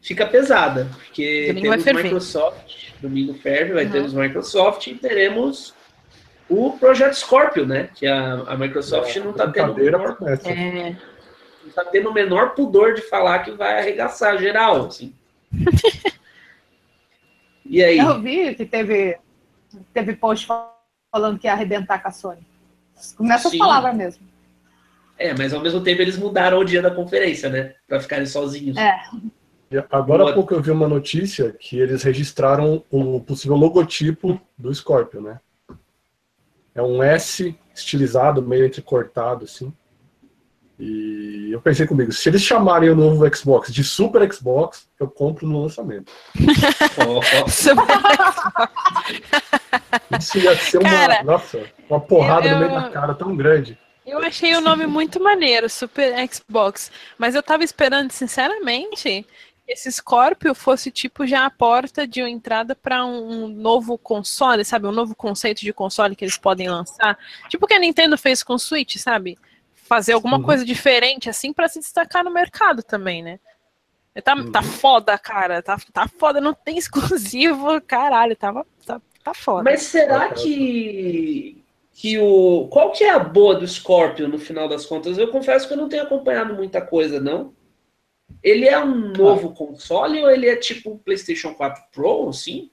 fica 0.00 0.26
pesada, 0.26 0.88
porque 0.94 1.48
domingo 1.48 1.82
temos 1.82 2.02
Microsoft, 2.02 2.92
domingo 3.00 3.34
ferve, 3.34 3.72
vai 3.72 3.86
uhum. 3.86 3.90
termos 3.90 4.12
Microsoft 4.12 4.86
e 4.86 4.94
teremos 4.94 5.74
o 6.48 6.72
projeto 6.72 7.14
Scorpio, 7.14 7.66
né? 7.66 7.88
Que 7.94 8.06
a, 8.06 8.34
a 8.46 8.56
Microsoft 8.56 9.16
é, 9.16 9.20
não 9.20 9.30
está 9.30 9.50
tendo 9.50 9.74
menor, 9.74 10.18
é, 10.44 10.96
não 11.64 11.70
tá 11.74 11.84
tendo 11.86 12.10
o 12.10 12.14
menor 12.14 12.50
pudor 12.50 12.94
de 12.94 13.02
falar 13.02 13.40
que 13.40 13.50
vai 13.52 13.78
arregaçar 13.78 14.38
geral, 14.38 14.86
assim. 14.86 15.14
e 17.64 17.82
aí? 17.82 17.98
Eu 17.98 18.20
vi 18.20 18.54
que 18.54 18.66
teve 18.66 19.18
teve 19.92 20.14
post 20.14 20.46
falando 21.10 21.38
que 21.38 21.46
ia 21.46 21.52
arrebentar 21.52 22.02
com 22.02 22.08
a 22.08 22.12
Sony. 22.12 22.46
Começa 23.16 23.48
Sim. 23.48 23.56
as 23.56 23.58
palavras 23.58 23.94
mesmo. 23.94 24.26
É, 25.18 25.32
mas 25.36 25.54
ao 25.54 25.60
mesmo 25.60 25.80
tempo 25.80 26.02
eles 26.02 26.16
mudaram 26.16 26.58
o 26.58 26.64
dia 26.64 26.82
da 26.82 26.90
conferência, 26.90 27.48
né? 27.48 27.74
Para 27.86 28.00
ficarem 28.00 28.26
sozinhos. 28.26 28.76
É. 28.76 29.00
Agora 29.90 30.30
há 30.30 30.32
pouco 30.32 30.54
eu 30.54 30.60
vi 30.60 30.70
uma 30.70 30.88
notícia 30.88 31.52
que 31.52 31.78
eles 31.78 32.02
registraram 32.02 32.84
o 32.90 33.20
possível 33.20 33.56
logotipo 33.56 34.40
do 34.56 34.72
Scorpio, 34.74 35.20
né? 35.20 35.40
É 36.74 36.82
um 36.82 37.02
S 37.02 37.56
estilizado, 37.74 38.42
meio 38.42 38.66
entrecortado, 38.66 39.44
assim. 39.44 39.72
E 40.78 41.50
eu 41.52 41.60
pensei 41.60 41.86
comigo, 41.86 42.12
se 42.12 42.28
eles 42.28 42.42
chamarem 42.42 42.90
o 42.90 42.96
novo 42.96 43.24
Xbox 43.34 43.72
de 43.72 43.84
Super 43.84 44.32
Xbox, 44.32 44.88
eu 44.98 45.08
compro 45.08 45.46
no 45.46 45.62
lançamento. 45.62 46.12
Super 47.48 47.84
Isso 50.18 50.38
ia 50.38 50.56
ser 50.56 50.78
uma, 50.78 50.90
cara, 50.90 51.22
nossa, 51.22 51.62
uma 51.88 52.00
porrada 52.00 52.48
eu, 52.48 52.54
no 52.54 52.58
meio 52.58 52.80
da 52.80 52.90
cara 52.90 53.14
tão 53.14 53.36
grande. 53.36 53.78
Eu 54.04 54.18
achei 54.18 54.54
o 54.54 54.60
nome 54.60 54.86
muito 54.86 55.22
maneiro, 55.22 55.70
Super 55.70 56.12
Xbox. 56.28 56.90
Mas 57.16 57.34
eu 57.34 57.42
tava 57.42 57.64
esperando, 57.64 58.10
sinceramente, 58.10 59.26
que 59.64 59.72
esse 59.72 59.90
Scorpio 59.90 60.54
fosse 60.54 60.90
tipo 60.90 61.26
já 61.26 61.46
a 61.46 61.50
porta 61.50 62.06
de 62.06 62.20
entrada 62.20 62.74
para 62.74 63.04
um 63.04 63.48
novo 63.48 63.96
console, 63.96 64.64
sabe? 64.64 64.86
Um 64.86 64.92
novo 64.92 65.14
conceito 65.14 65.60
de 65.60 65.72
console 65.72 66.14
que 66.14 66.24
eles 66.24 66.36
podem 66.36 66.68
lançar. 66.68 67.18
Tipo 67.48 67.64
o 67.64 67.68
que 67.68 67.74
a 67.74 67.78
Nintendo 67.78 68.18
fez 68.18 68.42
com 68.42 68.54
o 68.54 68.58
Switch, 68.58 68.96
sabe? 68.96 69.38
Fazer 69.84 70.14
alguma 70.14 70.38
uhum. 70.38 70.42
coisa 70.42 70.64
diferente, 70.64 71.30
assim, 71.30 71.52
para 71.52 71.68
se 71.68 71.78
destacar 71.78 72.24
no 72.24 72.32
mercado 72.32 72.82
também, 72.82 73.22
né? 73.22 73.38
Tá, 74.22 74.34
uhum. 74.34 74.50
tá 74.50 74.62
foda, 74.62 75.18
cara. 75.18 75.62
Tá, 75.62 75.76
tá 75.92 76.08
foda, 76.08 76.40
não 76.40 76.54
tem 76.54 76.76
exclusivo, 76.78 77.80
caralho, 77.80 78.36
tava, 78.36 78.66
tá, 78.86 79.00
tá 79.22 79.34
foda. 79.34 79.62
Mas 79.64 79.82
será 79.82 80.30
que. 80.30 81.62
Que 81.92 82.18
o. 82.18 82.66
Qual 82.68 82.90
que 82.90 83.04
é 83.04 83.10
a 83.10 83.20
boa 83.20 83.54
do 83.54 83.66
Scorpio 83.66 84.26
no 84.26 84.38
final 84.38 84.68
das 84.68 84.84
contas? 84.84 85.16
Eu 85.16 85.28
confesso 85.28 85.68
que 85.68 85.74
eu 85.74 85.78
não 85.78 85.88
tenho 85.88 86.02
acompanhado 86.02 86.54
muita 86.54 86.80
coisa, 86.80 87.20
não. 87.20 87.54
Ele 88.42 88.66
é 88.66 88.82
um 88.82 89.12
novo 89.12 89.50
ah. 89.50 89.56
console 89.56 90.20
ou 90.22 90.30
ele 90.30 90.48
é 90.48 90.56
tipo 90.56 90.90
um 90.90 90.98
PlayStation 90.98 91.54
4 91.54 91.84
Pro, 91.92 92.28
assim? 92.28 92.70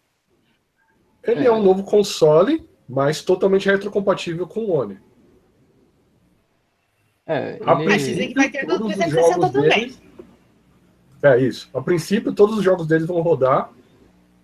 Ele 1.24 1.42
é. 1.42 1.48
é 1.48 1.52
um 1.52 1.62
novo 1.62 1.84
console, 1.84 2.68
mas 2.90 3.22
totalmente 3.22 3.70
retrocompatível 3.70 4.48
com 4.48 4.62
o 4.62 4.72
One. 4.72 5.00
É, 7.26 7.56
ele... 7.56 7.86
Mas 7.86 8.04
dizem 8.04 8.30
que 8.30 8.36
vai 8.36 8.50
ter 8.50 8.66
do 8.66 8.80
360 8.80 9.50
também. 9.50 9.70
Deles, 9.70 10.02
é 11.24 11.40
isso. 11.40 11.70
A 11.74 11.82
princípio, 11.82 12.34
todos 12.34 12.58
os 12.58 12.64
jogos 12.64 12.88
deles 12.88 13.08
vão 13.08 13.22
rodar 13.22 13.72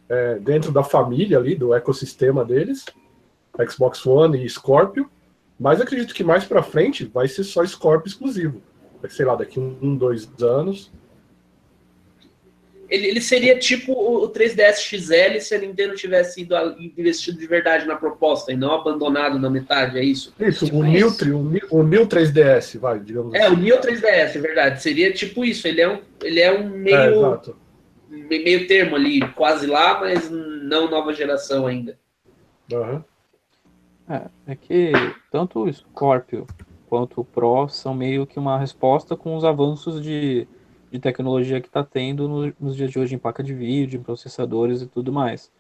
é, 0.08 0.40
dentro 0.40 0.72
da 0.72 0.84
família 0.84 1.38
ali, 1.38 1.56
do 1.56 1.74
ecossistema 1.74 2.46
deles, 2.46 2.86
Xbox 3.70 4.06
One 4.06 4.44
e 4.44 4.50
Scorpio. 4.50 5.10
Mas 5.60 5.82
acredito 5.82 6.14
que 6.14 6.24
mais 6.24 6.46
para 6.46 6.62
frente 6.62 7.06
vai 7.06 7.28
ser 7.28 7.44
só 7.44 7.66
Scorpio 7.66 8.08
exclusivo. 8.08 8.62
Sei 9.10 9.26
lá, 9.26 9.36
daqui 9.36 9.60
um, 9.60 9.78
um 9.82 9.96
dois 9.96 10.30
anos 10.42 10.92
ele, 12.90 13.08
ele 13.08 13.22
seria 13.22 13.58
tipo 13.58 13.92
o 13.92 14.30
3DS 14.30 14.78
XL 14.78 15.40
se 15.40 15.56
a 15.56 15.60
Nintendo 15.60 15.96
tivesse 15.96 16.42
ido 16.42 16.56
investido 16.80 17.38
de 17.38 17.48
verdade 17.48 17.86
na 17.86 17.96
proposta 17.96 18.52
e 18.52 18.56
não 18.56 18.72
abandonado 18.74 19.38
na 19.38 19.50
metade, 19.50 19.98
é 19.98 20.04
isso? 20.04 20.34
Isso, 20.40 20.66
tipo 20.66 20.78
o, 20.78 20.84
New, 20.84 21.10
o, 21.10 21.80
o 21.80 21.84
New 21.84 22.08
3DS, 22.08 22.80
vai, 22.80 23.00
digamos 23.00 23.34
é, 23.34 23.44
assim. 23.44 23.48
É, 23.48 23.50
o 23.50 23.58
New 23.58 23.80
3DS, 23.80 24.36
é 24.36 24.40
verdade. 24.40 24.82
Seria 24.82 25.12
tipo 25.12 25.44
isso, 25.44 25.68
ele 25.68 25.82
é 25.82 25.90
um, 25.90 26.00
ele 26.24 26.40
é 26.40 26.52
um 26.52 26.70
meio, 26.70 27.36
é, 27.36 27.42
meio 28.10 28.68
termo 28.68 28.96
ali, 28.96 29.20
quase 29.34 29.68
lá, 29.68 30.00
mas 30.00 30.30
não 30.30 30.90
nova 30.90 31.14
geração 31.14 31.68
ainda. 31.68 31.98
Uhum. 32.72 33.04
É, 34.10 34.22
é 34.48 34.56
que 34.56 34.92
tanto 35.30 35.64
o 35.64 35.74
Scorpio 35.74 36.48
quanto 36.90 37.20
o 37.20 37.26
Pro 37.26 37.68
são 37.68 37.94
meio 37.94 38.26
que 38.26 38.40
uma 38.40 38.58
resposta 38.58 39.16
com 39.16 39.36
os 39.36 39.44
avanços 39.44 40.02
de 40.02 40.48
de 40.92 41.00
tecnologia 41.00 41.60
que 41.60 41.68
está 41.68 41.84
tendo 41.84 42.28
no, 42.28 42.54
nos 42.60 42.76
dias 42.76 42.92
de 42.92 43.00
hoje 43.00 43.16
em 43.16 43.18
placa 43.18 43.44
de 43.44 43.54
vídeo, 43.54 44.00
em 44.00 44.04
processadores 44.04 44.82
e 44.82 44.88
tudo 44.88 45.12
mais. 45.12 45.52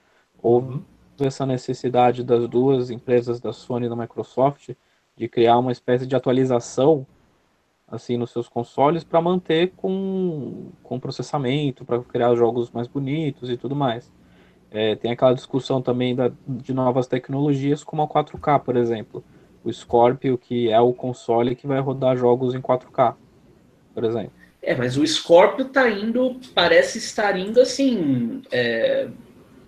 Houve 0.42 0.76
uhum. 0.76 0.84
essa 1.20 1.46
necessidade 1.46 2.24
das 2.24 2.48
duas 2.48 2.90
empresas, 2.90 3.40
da 3.40 3.52
Sony 3.52 3.88
e 3.88 3.90
da 3.90 3.96
Microsoft, 3.96 4.72
de 5.16 5.28
criar 5.28 5.58
uma 5.58 5.72
espécie 5.72 6.06
de 6.06 6.16
atualização 6.16 7.06
assim 7.88 8.18
nos 8.18 8.32
seus 8.32 8.50
consoles 8.50 9.04
para 9.04 9.22
manter 9.22 9.72
com, 9.78 10.72
com 10.84 11.00
processamento, 11.00 11.86
para 11.86 12.04
criar 12.04 12.36
jogos 12.36 12.70
mais 12.70 12.88
bonitos 12.88 13.50
e 13.50 13.58
tudo 13.58 13.76
mais. 13.76 14.12
É, 14.70 14.96
tem 14.96 15.12
aquela 15.12 15.34
discussão 15.34 15.82
também 15.82 16.14
da, 16.14 16.30
de 16.46 16.74
novas 16.74 17.08
tecnologias, 17.08 17.84
como 17.84 18.02
a 18.02 18.08
4K, 18.08 18.60
por 18.60 18.76
exemplo. 18.76 19.24
O 19.64 19.72
Scorpio, 19.72 20.38
que 20.38 20.70
é 20.70 20.80
o 20.80 20.94
console 20.94 21.56
que 21.56 21.66
vai 21.66 21.80
rodar 21.80 22.18
jogos 22.18 22.54
em 22.54 22.62
4K, 22.62 23.16
por 23.94 24.04
exemplo. 24.04 24.34
É, 24.68 24.76
mas 24.76 24.98
o 24.98 25.08
Scorpio 25.08 25.64
tá 25.64 25.90
indo, 25.90 26.42
parece 26.54 26.98
estar 26.98 27.40
indo 27.40 27.62
assim. 27.62 28.42
É, 28.52 29.08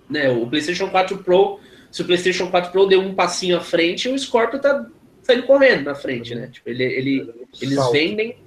né, 0.09 0.29
o 0.29 0.45
PlayStation 0.45 0.89
4 0.89 1.19
Pro, 1.19 1.57
se 1.89 2.01
o 2.01 2.05
PlayStation 2.05 2.51
4 2.51 2.69
Pro 2.69 2.85
deu 2.85 2.99
um 2.99 3.15
passinho 3.15 3.55
à 3.55 3.61
frente, 3.61 4.09
o 4.09 4.19
Scorpio 4.19 4.59
tá 4.59 4.85
saindo 5.21 5.43
correndo 5.43 5.85
na 5.85 5.95
frente, 5.95 6.35
né? 6.35 6.49
Tipo, 6.51 6.69
ele, 6.69 6.83
ele, 6.83 7.33
eles 7.61 7.91
vendem 7.93 8.39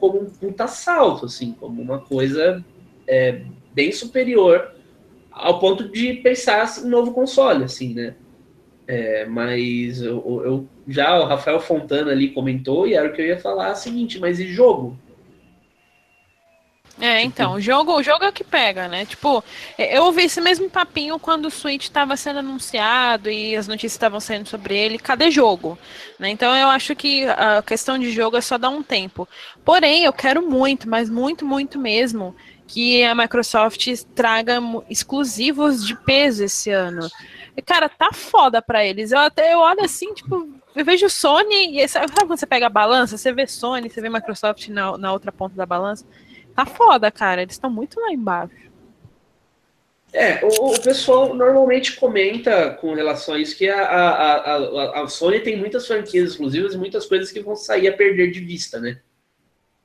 como 0.00 0.22
um 0.22 0.24
puta 0.24 0.66
salto, 0.66 1.26
assim, 1.26 1.52
como 1.60 1.80
uma 1.80 2.00
coisa 2.00 2.64
é, 3.06 3.42
bem 3.72 3.92
superior 3.92 4.74
ao 5.30 5.60
ponto 5.60 5.88
de 5.90 6.14
pensar 6.14 6.68
em 6.84 6.88
novo 6.88 7.12
console, 7.12 7.62
assim, 7.62 7.94
né? 7.94 8.16
É, 8.88 9.26
mas 9.26 10.02
eu, 10.02 10.42
eu, 10.44 10.68
já 10.88 11.20
o 11.20 11.26
Rafael 11.26 11.60
Fontana 11.60 12.10
ali 12.10 12.30
comentou 12.30 12.88
e 12.88 12.94
era 12.94 13.08
o 13.08 13.12
que 13.12 13.22
eu 13.22 13.26
ia 13.26 13.38
falar 13.38 13.68
é 13.68 13.72
o 13.74 13.76
seguinte, 13.76 14.18
mas 14.18 14.40
e 14.40 14.48
jogo? 14.48 14.98
É, 17.00 17.22
então, 17.22 17.54
o 17.54 17.60
jogo, 17.60 17.94
o 17.96 18.02
jogo 18.02 18.24
é 18.24 18.28
o 18.28 18.32
que 18.32 18.44
pega, 18.44 18.86
né? 18.86 19.06
Tipo, 19.06 19.42
é, 19.78 19.96
eu 19.96 20.04
ouvi 20.04 20.24
esse 20.24 20.40
mesmo 20.40 20.68
papinho 20.68 21.18
quando 21.18 21.46
o 21.46 21.50
Switch 21.50 21.84
estava 21.84 22.14
sendo 22.16 22.40
anunciado 22.40 23.30
e 23.30 23.56
as 23.56 23.66
notícias 23.66 23.92
estavam 23.92 24.20
saindo 24.20 24.46
sobre 24.46 24.76
ele. 24.76 24.98
Cadê 24.98 25.30
jogo? 25.30 25.78
Né? 26.18 26.28
Então 26.28 26.54
eu 26.54 26.68
acho 26.68 26.94
que 26.94 27.24
a 27.26 27.62
questão 27.62 27.98
de 27.98 28.10
jogo 28.10 28.36
é 28.36 28.40
só 28.42 28.58
dar 28.58 28.68
um 28.68 28.82
tempo. 28.82 29.26
Porém, 29.64 30.04
eu 30.04 30.12
quero 30.12 30.46
muito, 30.46 30.88
mas 30.88 31.08
muito, 31.08 31.44
muito 31.46 31.78
mesmo, 31.78 32.36
que 32.66 33.02
a 33.02 33.14
Microsoft 33.14 33.88
traga 34.14 34.60
exclusivos 34.88 35.86
de 35.86 35.96
peso 35.96 36.44
esse 36.44 36.70
ano. 36.70 37.08
E, 37.56 37.62
cara, 37.62 37.88
tá 37.88 38.12
foda 38.12 38.60
pra 38.60 38.84
eles. 38.84 39.10
Eu 39.10 39.18
até 39.18 39.54
eu 39.54 39.58
olho 39.58 39.82
assim, 39.82 40.12
tipo, 40.14 40.48
eu 40.74 40.84
vejo 40.84 41.08
Sony, 41.08 41.80
e 41.80 41.88
sabe 41.88 42.12
quando 42.12 42.28
você 42.38 42.46
pega 42.46 42.66
a 42.66 42.70
balança? 42.70 43.18
Você 43.18 43.32
vê 43.32 43.46
Sony, 43.46 43.90
você 43.90 44.00
vê 44.00 44.08
Microsoft 44.08 44.68
na, 44.68 44.96
na 44.96 45.12
outra 45.12 45.32
ponta 45.32 45.56
da 45.56 45.66
balança. 45.66 46.06
Tá 46.60 46.66
foda, 46.66 47.10
cara. 47.10 47.40
Eles 47.40 47.54
estão 47.54 47.70
muito 47.70 47.98
lá 47.98 48.12
embaixo. 48.12 48.54
É, 50.12 50.44
o, 50.44 50.72
o, 50.72 50.80
pessoal 50.82 51.34
normalmente 51.34 51.94
comenta 51.96 52.70
com 52.74 52.92
relação 52.94 53.34
a 53.34 53.38
isso 53.38 53.56
que 53.56 53.68
a, 53.68 53.80
a, 53.80 54.34
a, 54.34 55.02
a, 55.02 55.08
Sony 55.08 55.38
tem 55.38 55.56
muitas 55.56 55.86
franquias 55.86 56.30
exclusivas 56.30 56.74
e 56.74 56.78
muitas 56.78 57.06
coisas 57.06 57.30
que 57.30 57.40
vão 57.40 57.54
sair 57.54 57.86
a 57.86 57.96
perder 57.96 58.32
de 58.32 58.40
vista, 58.40 58.80
né? 58.80 59.00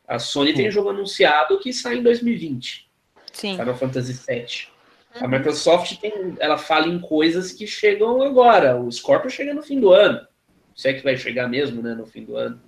A 0.07 0.17
Sony 0.17 0.49
Sim. 0.49 0.57
tem 0.57 0.71
jogo 0.71 0.89
anunciado 0.89 1.59
que 1.59 1.71
sai 1.71 1.97
em 1.97 2.03
2020. 2.03 2.89
Sim. 3.31 3.55
Final 3.55 3.77
Fantasy 3.77 4.13
VII. 4.13 4.67
Uhum. 5.15 5.25
A 5.25 5.27
Microsoft 5.27 5.97
tem, 5.99 6.35
ela 6.39 6.57
fala 6.57 6.87
em 6.87 6.99
coisas 6.99 7.53
que 7.53 7.67
chegam 7.67 8.21
agora. 8.21 8.75
O 8.75 8.91
Scorpio 8.91 9.29
chega 9.29 9.53
no 9.53 9.61
fim 9.61 9.79
do 9.79 9.93
ano. 9.93 10.27
Se 10.75 10.89
é 10.89 10.93
que 10.93 11.03
vai 11.03 11.15
chegar 11.15 11.47
mesmo, 11.47 11.81
né, 11.81 11.93
no 11.93 12.05
fim 12.05 12.25
do 12.25 12.35
ano 12.35 12.59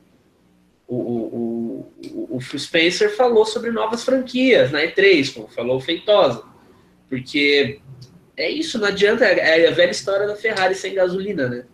o, 0.88 0.96
o, 0.96 1.94
o, 2.12 2.38
o 2.38 2.39
Phil 2.39 2.60
Spencer 2.60 3.15
falou 3.15 3.46
sobre 3.46 3.72
novas 3.72 4.03
franquias 4.03 4.72
na 4.72 4.82
E3, 4.82 5.34
como 5.34 5.48
falou 5.48 5.77
o 5.77 5.82
Feitosa. 5.82 6.44
Porque 7.10 7.79
é 8.36 8.50
isso, 8.50 8.79
não 8.79 8.88
adianta, 8.88 9.25
é 9.25 9.67
a 9.67 9.72
velha 9.72 9.91
história 9.91 10.27
da 10.27 10.36
Ferrari 10.36 10.75
sem 10.75 10.94
gasolina, 10.94 11.48
né? 11.50 11.65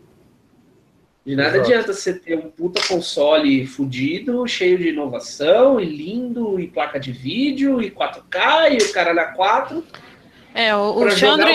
De 1.25 1.35
nada 1.35 1.55
Exato. 1.55 1.71
adianta 1.71 1.93
você 1.93 2.13
ter 2.13 2.35
um 2.37 2.49
puta 2.49 2.81
console 2.85 3.65
fudido, 3.65 4.45
cheio 4.45 4.77
de 4.77 4.89
inovação, 4.89 5.79
e 5.79 5.85
lindo, 5.85 6.59
e 6.59 6.67
placa 6.67 6.99
de 6.99 7.13
vídeo, 7.13 7.81
e 7.81 7.89
4K, 7.89 8.73
e 8.73 8.83
o 8.83 8.91
cara 8.91 9.13
na 9.13 9.25
4. 9.25 9.83
É, 10.53 10.75
o, 10.75 10.97
o 10.97 11.11
Chandro. 11.11 11.47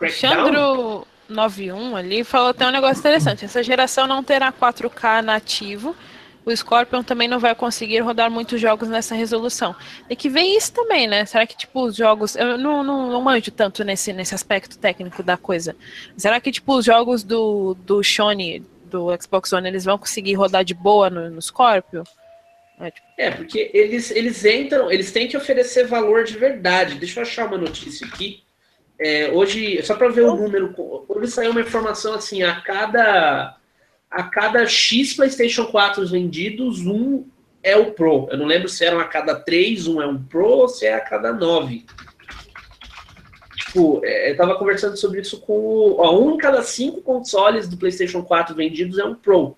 O 0.00 0.08
Chandro 0.08 1.06
91 1.28 1.96
ali 1.96 2.24
falou 2.24 2.48
até 2.48 2.66
um 2.66 2.70
negócio 2.70 2.98
interessante. 2.98 3.46
Essa 3.46 3.62
geração 3.62 4.06
não 4.06 4.22
terá 4.22 4.52
4K 4.52 5.22
nativo 5.22 5.96
o 6.44 6.54
Scorpion 6.54 7.02
também 7.02 7.26
não 7.26 7.38
vai 7.38 7.54
conseguir 7.54 8.00
rodar 8.00 8.30
muitos 8.30 8.60
jogos 8.60 8.88
nessa 8.88 9.14
resolução. 9.14 9.74
Tem 10.06 10.16
que 10.16 10.28
ver 10.28 10.42
isso 10.42 10.72
também, 10.72 11.06
né? 11.06 11.24
Será 11.24 11.46
que, 11.46 11.56
tipo, 11.56 11.84
os 11.84 11.96
jogos. 11.96 12.36
Eu 12.36 12.58
não, 12.58 12.84
não, 12.84 13.10
não 13.10 13.22
manjo 13.22 13.50
tanto 13.50 13.82
nesse, 13.82 14.12
nesse 14.12 14.34
aspecto 14.34 14.78
técnico 14.78 15.22
da 15.22 15.36
coisa. 15.36 15.74
Será 16.16 16.40
que, 16.40 16.52
tipo, 16.52 16.76
os 16.76 16.84
jogos 16.84 17.22
do, 17.22 17.74
do 17.74 18.02
Sony, 18.02 18.62
do 18.86 19.08
Xbox 19.20 19.52
One, 19.52 19.68
eles 19.68 19.84
vão 19.84 19.98
conseguir 19.98 20.34
rodar 20.34 20.64
de 20.64 20.74
boa 20.74 21.08
no, 21.08 21.30
no 21.30 21.40
Scorpio? 21.40 22.04
É, 22.78 22.90
tipo... 22.90 23.06
é, 23.16 23.30
porque 23.30 23.70
eles, 23.72 24.10
eles 24.10 24.44
entram, 24.44 24.90
eles 24.90 25.12
têm 25.12 25.28
que 25.28 25.36
oferecer 25.36 25.86
valor 25.86 26.24
de 26.24 26.36
verdade. 26.36 26.96
Deixa 26.96 27.20
eu 27.20 27.22
achar 27.22 27.46
uma 27.46 27.58
notícia 27.58 28.06
aqui. 28.06 28.42
É, 28.98 29.30
hoje, 29.32 29.82
só 29.82 29.96
para 29.96 30.08
ver 30.08 30.22
o 30.22 30.36
número, 30.36 30.74
hoje 31.08 31.30
saiu 31.30 31.50
uma 31.50 31.60
informação 31.60 32.14
assim: 32.14 32.42
a 32.42 32.60
cada 32.60 33.56
a 34.14 34.22
cada 34.22 34.64
X 34.64 35.12
PlayStation 35.14 35.66
4 35.66 36.06
vendidos, 36.06 36.86
um 36.86 37.26
é 37.64 37.76
o 37.76 37.92
Pro. 37.94 38.28
Eu 38.30 38.38
não 38.38 38.46
lembro 38.46 38.68
se 38.68 38.84
eram 38.84 39.00
a 39.00 39.04
cada 39.04 39.34
três, 39.34 39.88
um 39.88 40.00
é 40.00 40.06
um 40.06 40.22
Pro 40.22 40.46
ou 40.46 40.68
se 40.68 40.86
é 40.86 40.94
a 40.94 41.00
cada 41.00 41.32
nove. 41.32 41.84
Tipo, 43.56 44.00
é, 44.04 44.30
eu 44.30 44.36
tava 44.36 44.56
conversando 44.56 44.96
sobre 44.96 45.20
isso 45.20 45.40
com. 45.40 45.96
Ó, 45.98 46.16
um 46.16 46.34
em 46.34 46.38
cada 46.38 46.62
cinco 46.62 47.02
consoles 47.02 47.68
do 47.68 47.76
PlayStation 47.76 48.22
4 48.22 48.54
vendidos 48.54 48.98
é 48.98 49.04
um 49.04 49.16
Pro. 49.16 49.56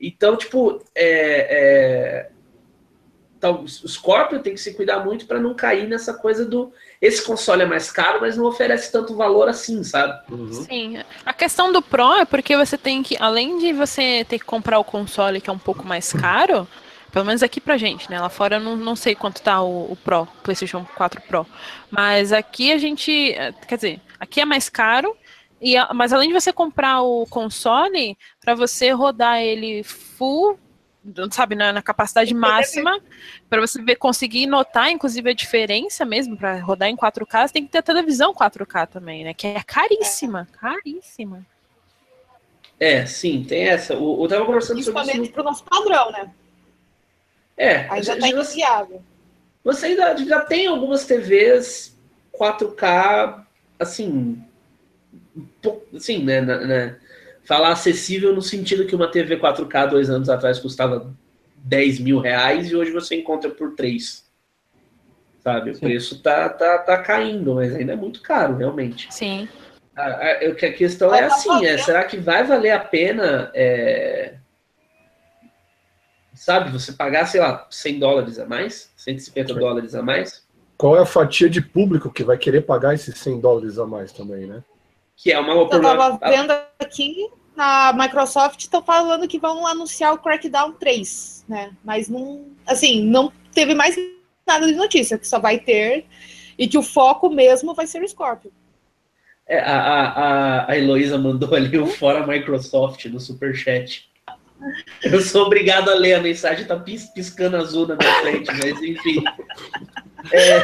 Então, 0.00 0.38
tipo, 0.38 0.82
é, 0.94 1.10
é, 1.50 2.30
então, 3.42 3.64
o 3.64 3.88
Scorpio 3.88 4.38
tem 4.38 4.54
que 4.54 4.60
se 4.60 4.72
cuidar 4.72 5.00
muito 5.00 5.26
para 5.26 5.40
não 5.40 5.52
cair 5.52 5.88
nessa 5.88 6.14
coisa 6.14 6.44
do 6.44 6.72
esse 7.00 7.26
console 7.26 7.62
é 7.62 7.66
mais 7.66 7.90
caro, 7.90 8.20
mas 8.20 8.36
não 8.36 8.44
oferece 8.44 8.92
tanto 8.92 9.16
valor 9.16 9.48
assim, 9.48 9.82
sabe? 9.82 10.16
Uhum. 10.30 10.52
Sim. 10.52 10.98
A 11.26 11.32
questão 11.32 11.72
do 11.72 11.82
Pro 11.82 12.14
é 12.14 12.24
porque 12.24 12.56
você 12.56 12.78
tem 12.78 13.02
que, 13.02 13.16
além 13.18 13.58
de 13.58 13.72
você 13.72 14.24
ter 14.28 14.38
que 14.38 14.44
comprar 14.44 14.78
o 14.78 14.84
console 14.84 15.40
que 15.40 15.50
é 15.50 15.52
um 15.52 15.58
pouco 15.58 15.84
mais 15.84 16.12
caro, 16.12 16.68
pelo 17.10 17.24
menos 17.24 17.42
aqui 17.42 17.60
pra 17.60 17.76
gente, 17.76 18.08
né? 18.08 18.20
Lá 18.20 18.28
fora 18.28 18.58
eu 18.58 18.60
não, 18.60 18.76
não 18.76 18.94
sei 18.94 19.16
quanto 19.16 19.42
tá 19.42 19.60
o, 19.60 19.90
o 19.90 19.96
Pro, 19.96 20.28
PlayStation 20.44 20.86
4 20.94 21.20
Pro. 21.22 21.44
Mas 21.90 22.32
aqui 22.32 22.70
a 22.70 22.78
gente. 22.78 23.34
Quer 23.66 23.74
dizer, 23.74 24.00
aqui 24.20 24.40
é 24.40 24.44
mais 24.44 24.68
caro. 24.68 25.16
E, 25.60 25.74
mas 25.92 26.12
além 26.12 26.28
de 26.28 26.40
você 26.40 26.52
comprar 26.52 27.02
o 27.02 27.26
console, 27.26 28.16
para 28.40 28.54
você 28.54 28.92
rodar 28.92 29.40
ele 29.40 29.82
full 29.82 30.56
sabe, 31.30 31.54
na, 31.54 31.72
na 31.72 31.82
capacidade 31.82 32.32
máxima, 32.34 33.00
para 33.48 33.60
você 33.60 33.82
ver, 33.82 33.96
conseguir 33.96 34.46
notar, 34.46 34.90
inclusive, 34.90 35.30
a 35.30 35.34
diferença 35.34 36.04
mesmo, 36.04 36.36
para 36.36 36.60
rodar 36.60 36.88
em 36.88 36.96
4K, 36.96 37.48
você 37.48 37.52
tem 37.52 37.64
que 37.64 37.72
ter 37.72 37.78
a 37.78 37.82
televisão 37.82 38.34
4K 38.34 38.88
também, 38.88 39.24
né? 39.24 39.34
Que 39.34 39.48
é 39.48 39.62
caríssima, 39.62 40.48
caríssima. 40.52 41.44
É, 42.78 43.06
sim, 43.06 43.44
tem 43.44 43.68
essa. 43.68 43.96
O, 43.96 44.24
eu 44.24 44.28
tava 44.28 44.44
conversando 44.44 44.82
sobre 44.82 45.02
isso. 45.02 45.32
para 45.32 45.42
o 45.42 45.44
nosso 45.44 45.64
padrão, 45.64 46.10
né? 46.10 46.30
É. 47.56 47.88
Ainda 47.88 48.14
está 48.14 48.28
inviável. 48.28 49.02
Você 49.62 49.86
ainda 49.86 50.16
já 50.16 50.40
tem 50.40 50.66
algumas 50.66 51.04
TVs 51.04 51.96
4K, 52.36 53.44
assim, 53.78 54.42
assim, 55.94 56.24
né, 56.24 56.40
né 56.40 56.98
falar 57.52 57.72
acessível 57.72 58.34
no 58.34 58.40
sentido 58.40 58.86
que 58.86 58.96
uma 58.96 59.10
TV 59.10 59.38
4K 59.38 59.90
dois 59.90 60.08
anos 60.08 60.30
atrás 60.30 60.58
custava 60.58 61.14
10 61.56 62.00
mil 62.00 62.18
reais 62.18 62.70
e 62.70 62.74
hoje 62.74 62.90
você 62.90 63.16
encontra 63.16 63.50
por 63.50 63.74
3. 63.74 64.24
Sabe? 65.44 65.72
O 65.72 65.74
Sim. 65.74 65.80
preço 65.80 66.22
tá, 66.22 66.48
tá, 66.48 66.78
tá 66.78 67.02
caindo, 67.02 67.56
mas 67.56 67.74
ainda 67.74 67.92
é 67.92 67.96
muito 67.96 68.22
caro, 68.22 68.56
realmente. 68.56 69.12
Sim. 69.12 69.46
A, 69.94 70.02
a, 70.02 70.30
a 70.48 70.72
questão 70.72 71.14
é 71.14 71.24
assim, 71.24 71.66
é, 71.66 71.76
será 71.76 72.04
que 72.04 72.16
vai 72.16 72.42
valer 72.42 72.70
a 72.70 72.80
pena 72.80 73.50
é, 73.54 74.36
sabe, 76.32 76.70
você 76.70 76.92
pagar, 76.92 77.26
sei 77.26 77.42
lá, 77.42 77.66
100 77.68 77.98
dólares 77.98 78.38
a 78.38 78.46
mais, 78.46 78.90
150 78.96 79.52
Sim. 79.52 79.60
dólares 79.60 79.94
a 79.94 80.02
mais? 80.02 80.48
Qual 80.78 80.96
é 80.96 81.00
a 81.00 81.06
fatia 81.06 81.50
de 81.50 81.60
público 81.60 82.10
que 82.10 82.24
vai 82.24 82.38
querer 82.38 82.62
pagar 82.62 82.94
esses 82.94 83.18
100 83.18 83.40
dólares 83.40 83.78
a 83.78 83.86
mais 83.86 84.10
também, 84.10 84.46
né? 84.46 84.62
que 85.22 85.30
é 85.30 85.38
uma. 85.38 85.52
Eu 85.52 85.64
estava 85.66 86.18
vendo 86.18 86.52
aqui 86.80 87.30
na 87.56 87.92
Microsoft, 87.92 88.60
estão 88.60 88.82
falando 88.82 89.28
que 89.28 89.38
vão 89.38 89.66
anunciar 89.66 90.14
o 90.14 90.18
Crackdown 90.18 90.72
3, 90.72 91.44
né? 91.48 91.70
Mas 91.84 92.08
não, 92.08 92.46
assim, 92.66 93.04
não 93.04 93.32
teve 93.52 93.74
mais 93.74 93.96
nada 94.46 94.66
de 94.66 94.74
notícia, 94.74 95.18
que 95.18 95.26
só 95.26 95.38
vai 95.38 95.58
ter 95.58 96.06
e 96.58 96.66
que 96.66 96.78
o 96.78 96.82
foco 96.82 97.30
mesmo 97.30 97.74
vai 97.74 97.86
ser 97.86 98.02
o 98.02 98.08
Scorpio. 98.08 98.52
É, 99.46 99.58
a, 99.58 99.80
a, 99.80 100.70
a 100.70 100.78
Heloísa 100.78 101.18
mandou 101.18 101.52
ali 101.56 101.76
o 101.78 101.86
fora 101.86 102.26
Microsoft 102.26 103.04
no 103.06 103.20
superchat. 103.20 104.10
Eu 105.02 105.20
sou 105.20 105.46
obrigado 105.46 105.90
a 105.90 105.94
ler 105.94 106.14
a 106.14 106.20
mensagem, 106.20 106.64
tá 106.64 106.76
pis, 106.76 107.06
piscando 107.06 107.56
azul 107.56 107.86
na 107.86 107.96
minha 107.96 108.14
frente, 108.20 108.46
mas 108.46 108.80
enfim. 108.80 109.24
É, 110.32 110.62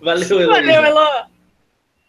valeu, 0.00 0.40
Heloísa. 0.40 0.46
Valeu, 0.46 0.84
Elo. 0.84 1.37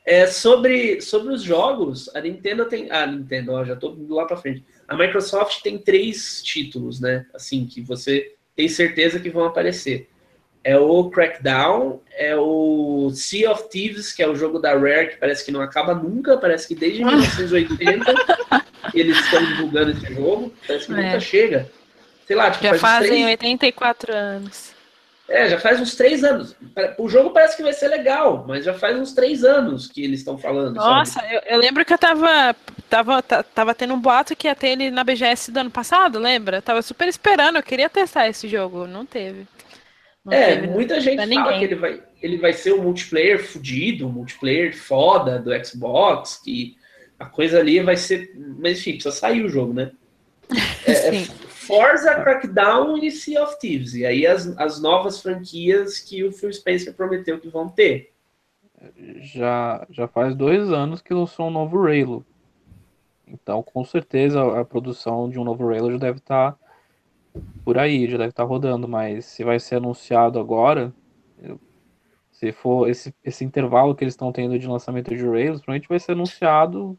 É, 0.05 0.25
sobre, 0.27 1.01
sobre 1.01 1.33
os 1.33 1.43
jogos, 1.43 2.09
a 2.15 2.21
Nintendo 2.21 2.65
tem. 2.65 2.89
Ah, 2.91 3.05
Nintendo, 3.05 3.53
ó, 3.53 3.63
já 3.63 3.75
tô 3.75 3.95
lá 4.09 4.25
para 4.25 4.37
frente. 4.37 4.63
A 4.87 4.95
Microsoft 4.95 5.61
tem 5.61 5.77
três 5.77 6.41
títulos, 6.41 6.99
né? 6.99 7.25
Assim, 7.33 7.65
que 7.65 7.81
você 7.81 8.33
tenho 8.55 8.69
certeza 8.69 9.19
que 9.19 9.29
vão 9.29 9.45
aparecer. 9.45 10.09
É 10.63 10.77
o 10.77 11.09
Crackdown, 11.09 12.01
é 12.17 12.35
o 12.35 13.09
Sea 13.13 13.51
of 13.51 13.69
Thieves, 13.69 14.11
que 14.11 14.21
é 14.21 14.27
o 14.27 14.35
jogo 14.35 14.59
da 14.59 14.73
Rare, 14.77 15.11
que 15.11 15.17
parece 15.17 15.45
que 15.45 15.51
não 15.51 15.61
acaba 15.61 15.93
nunca, 15.93 16.37
parece 16.37 16.67
que 16.67 16.75
desde 16.75 16.99
1980 17.05 18.13
eles 18.93 19.17
estão 19.17 19.45
divulgando 19.45 19.91
esse 19.91 20.13
jogo, 20.13 20.53
parece 20.67 20.85
que 20.87 20.93
é. 20.93 20.95
nunca 20.95 21.19
chega. 21.19 21.71
Sei 22.27 22.35
lá, 22.35 22.51
tipo, 22.51 22.63
Já 22.63 22.71
faz 22.71 22.81
fazem 22.81 23.23
três... 23.23 23.25
84 23.25 24.13
anos. 24.13 24.78
É, 25.29 25.47
já 25.47 25.59
faz 25.59 25.79
uns 25.79 25.95
três 25.95 26.23
anos. 26.23 26.55
O 26.97 27.07
jogo 27.07 27.29
parece 27.29 27.55
que 27.55 27.63
vai 27.63 27.73
ser 27.73 27.87
legal, 27.87 28.45
mas 28.47 28.65
já 28.65 28.73
faz 28.73 28.97
uns 28.97 29.13
três 29.13 29.43
anos 29.43 29.87
que 29.87 30.03
eles 30.03 30.19
estão 30.19 30.37
falando. 30.37 30.75
Nossa, 30.75 31.23
eu, 31.31 31.41
eu, 31.45 31.59
lembro 31.59 31.85
que 31.85 31.93
eu 31.93 31.97
tava, 31.97 32.55
tava, 32.89 33.21
tava 33.21 33.75
tendo 33.75 33.93
um 33.93 33.99
boato 33.99 34.35
que 34.35 34.47
ia 34.47 34.55
ter 34.55 34.69
ele 34.69 34.89
na 34.89 35.03
BGS 35.03 35.51
do 35.51 35.59
ano 35.59 35.69
passado, 35.69 36.17
lembra? 36.17 36.57
Eu 36.57 36.61
tava 36.61 36.81
super 36.81 37.07
esperando, 37.07 37.57
eu 37.57 37.63
queria 37.63 37.89
testar 37.89 38.27
esse 38.27 38.47
jogo, 38.47 38.87
não 38.87 39.05
teve. 39.05 39.45
Não 40.25 40.33
é, 40.33 40.55
teve, 40.55 40.67
muita 40.67 40.99
gente 40.99 41.17
fala 41.17 41.27
ninguém. 41.27 41.59
que 41.59 41.65
ele 41.65 41.75
vai, 41.75 42.03
ele 42.21 42.37
vai 42.37 42.53
ser 42.53 42.73
um 42.73 42.81
multiplayer 42.81 43.43
fudido, 43.43 44.07
um 44.07 44.11
multiplayer 44.11 44.75
foda 44.75 45.37
do 45.37 45.51
Xbox, 45.63 46.41
que 46.43 46.75
a 47.19 47.25
coisa 47.25 47.59
ali 47.59 47.79
vai 47.81 47.97
ser. 47.97 48.31
Mas 48.57 48.79
enfim, 48.79 48.93
precisa 48.93 49.15
sair 49.15 49.43
o 49.43 49.49
jogo, 49.49 49.73
né? 49.73 49.91
É, 50.85 50.91
é 50.91 51.27
Forza, 51.69 52.15
Crackdown 52.15 52.97
e 52.97 53.11
Sea 53.11 53.43
of 53.43 53.59
Thieves. 53.59 53.93
E 53.93 54.03
aí 54.03 54.25
as, 54.25 54.57
as 54.57 54.81
novas 54.81 55.21
franquias 55.21 55.99
que 55.99 56.23
o 56.23 56.31
Phil 56.31 56.51
Spencer 56.51 56.95
prometeu 56.95 57.39
que 57.39 57.47
vão 57.47 57.69
ter. 57.69 58.11
Já, 59.21 59.85
já 59.87 60.07
faz 60.07 60.33
dois 60.35 60.73
anos 60.73 60.99
que 60.99 61.13
lançou 61.13 61.47
um 61.47 61.51
novo 61.51 61.79
Raylo. 61.83 62.25
Então, 63.27 63.61
com 63.61 63.85
certeza, 63.85 64.59
a, 64.59 64.65
produção 64.65 65.29
de 65.29 65.39
um 65.39 65.43
novo 65.43 65.67
Raylo 65.67 65.91
já 65.91 65.97
deve 65.99 66.17
estar 66.17 66.53
tá 66.53 66.59
por 67.63 67.77
aí, 67.77 68.09
já 68.09 68.17
deve 68.17 68.29
estar 68.29 68.43
tá 68.43 68.49
rodando. 68.49 68.87
Mas 68.87 69.25
se 69.25 69.43
vai 69.43 69.59
ser 69.59 69.75
anunciado 69.75 70.39
agora, 70.39 70.91
se 72.31 72.51
for 72.51 72.89
esse, 72.89 73.13
esse 73.23 73.45
intervalo 73.45 73.93
que 73.93 74.03
eles 74.03 74.13
estão 74.13 74.31
tendo 74.31 74.57
de 74.57 74.65
lançamento 74.65 75.15
de 75.15 75.23
Raylos, 75.23 75.59
provavelmente 75.59 75.87
vai 75.87 75.99
ser 75.99 76.13
anunciado 76.13 76.97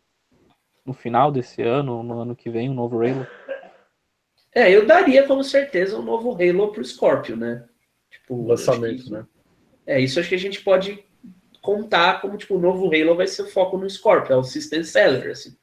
no 0.87 0.93
final 0.93 1.33
desse 1.33 1.61
ano, 1.61 2.05
no 2.05 2.21
ano 2.21 2.37
que 2.37 2.49
vem, 2.49 2.71
um 2.71 2.75
novo 2.75 2.99
Raylo. 2.99 3.27
É, 4.55 4.71
eu 4.71 4.87
daria 4.87 5.27
como 5.27 5.45
certeza 5.45 5.99
um 5.99 6.03
novo 6.03 6.33
Halo 6.33 6.73
pro 6.73 6.85
Scorpio, 6.85 7.37
né? 7.37 7.65
Tipo, 8.11 8.47
lançamento, 8.47 9.05
que, 9.05 9.11
né? 9.11 9.25
É, 9.87 10.01
isso 10.01 10.19
acho 10.19 10.29
que 10.29 10.35
a 10.35 10.39
gente 10.39 10.61
pode 10.63 11.05
contar 11.63 12.21
como 12.21 12.37
tipo 12.37 12.57
o 12.57 12.61
novo 12.61 12.87
Halo 12.87 13.17
vai 13.17 13.27
ser 13.27 13.43
o 13.43 13.51
foco 13.51 13.77
no 13.79 13.89
Scorpio, 13.89 14.33
é 14.33 14.37
o 14.37 14.43
System 14.43 14.83
Seller, 14.83 15.31
assim. 15.31 15.57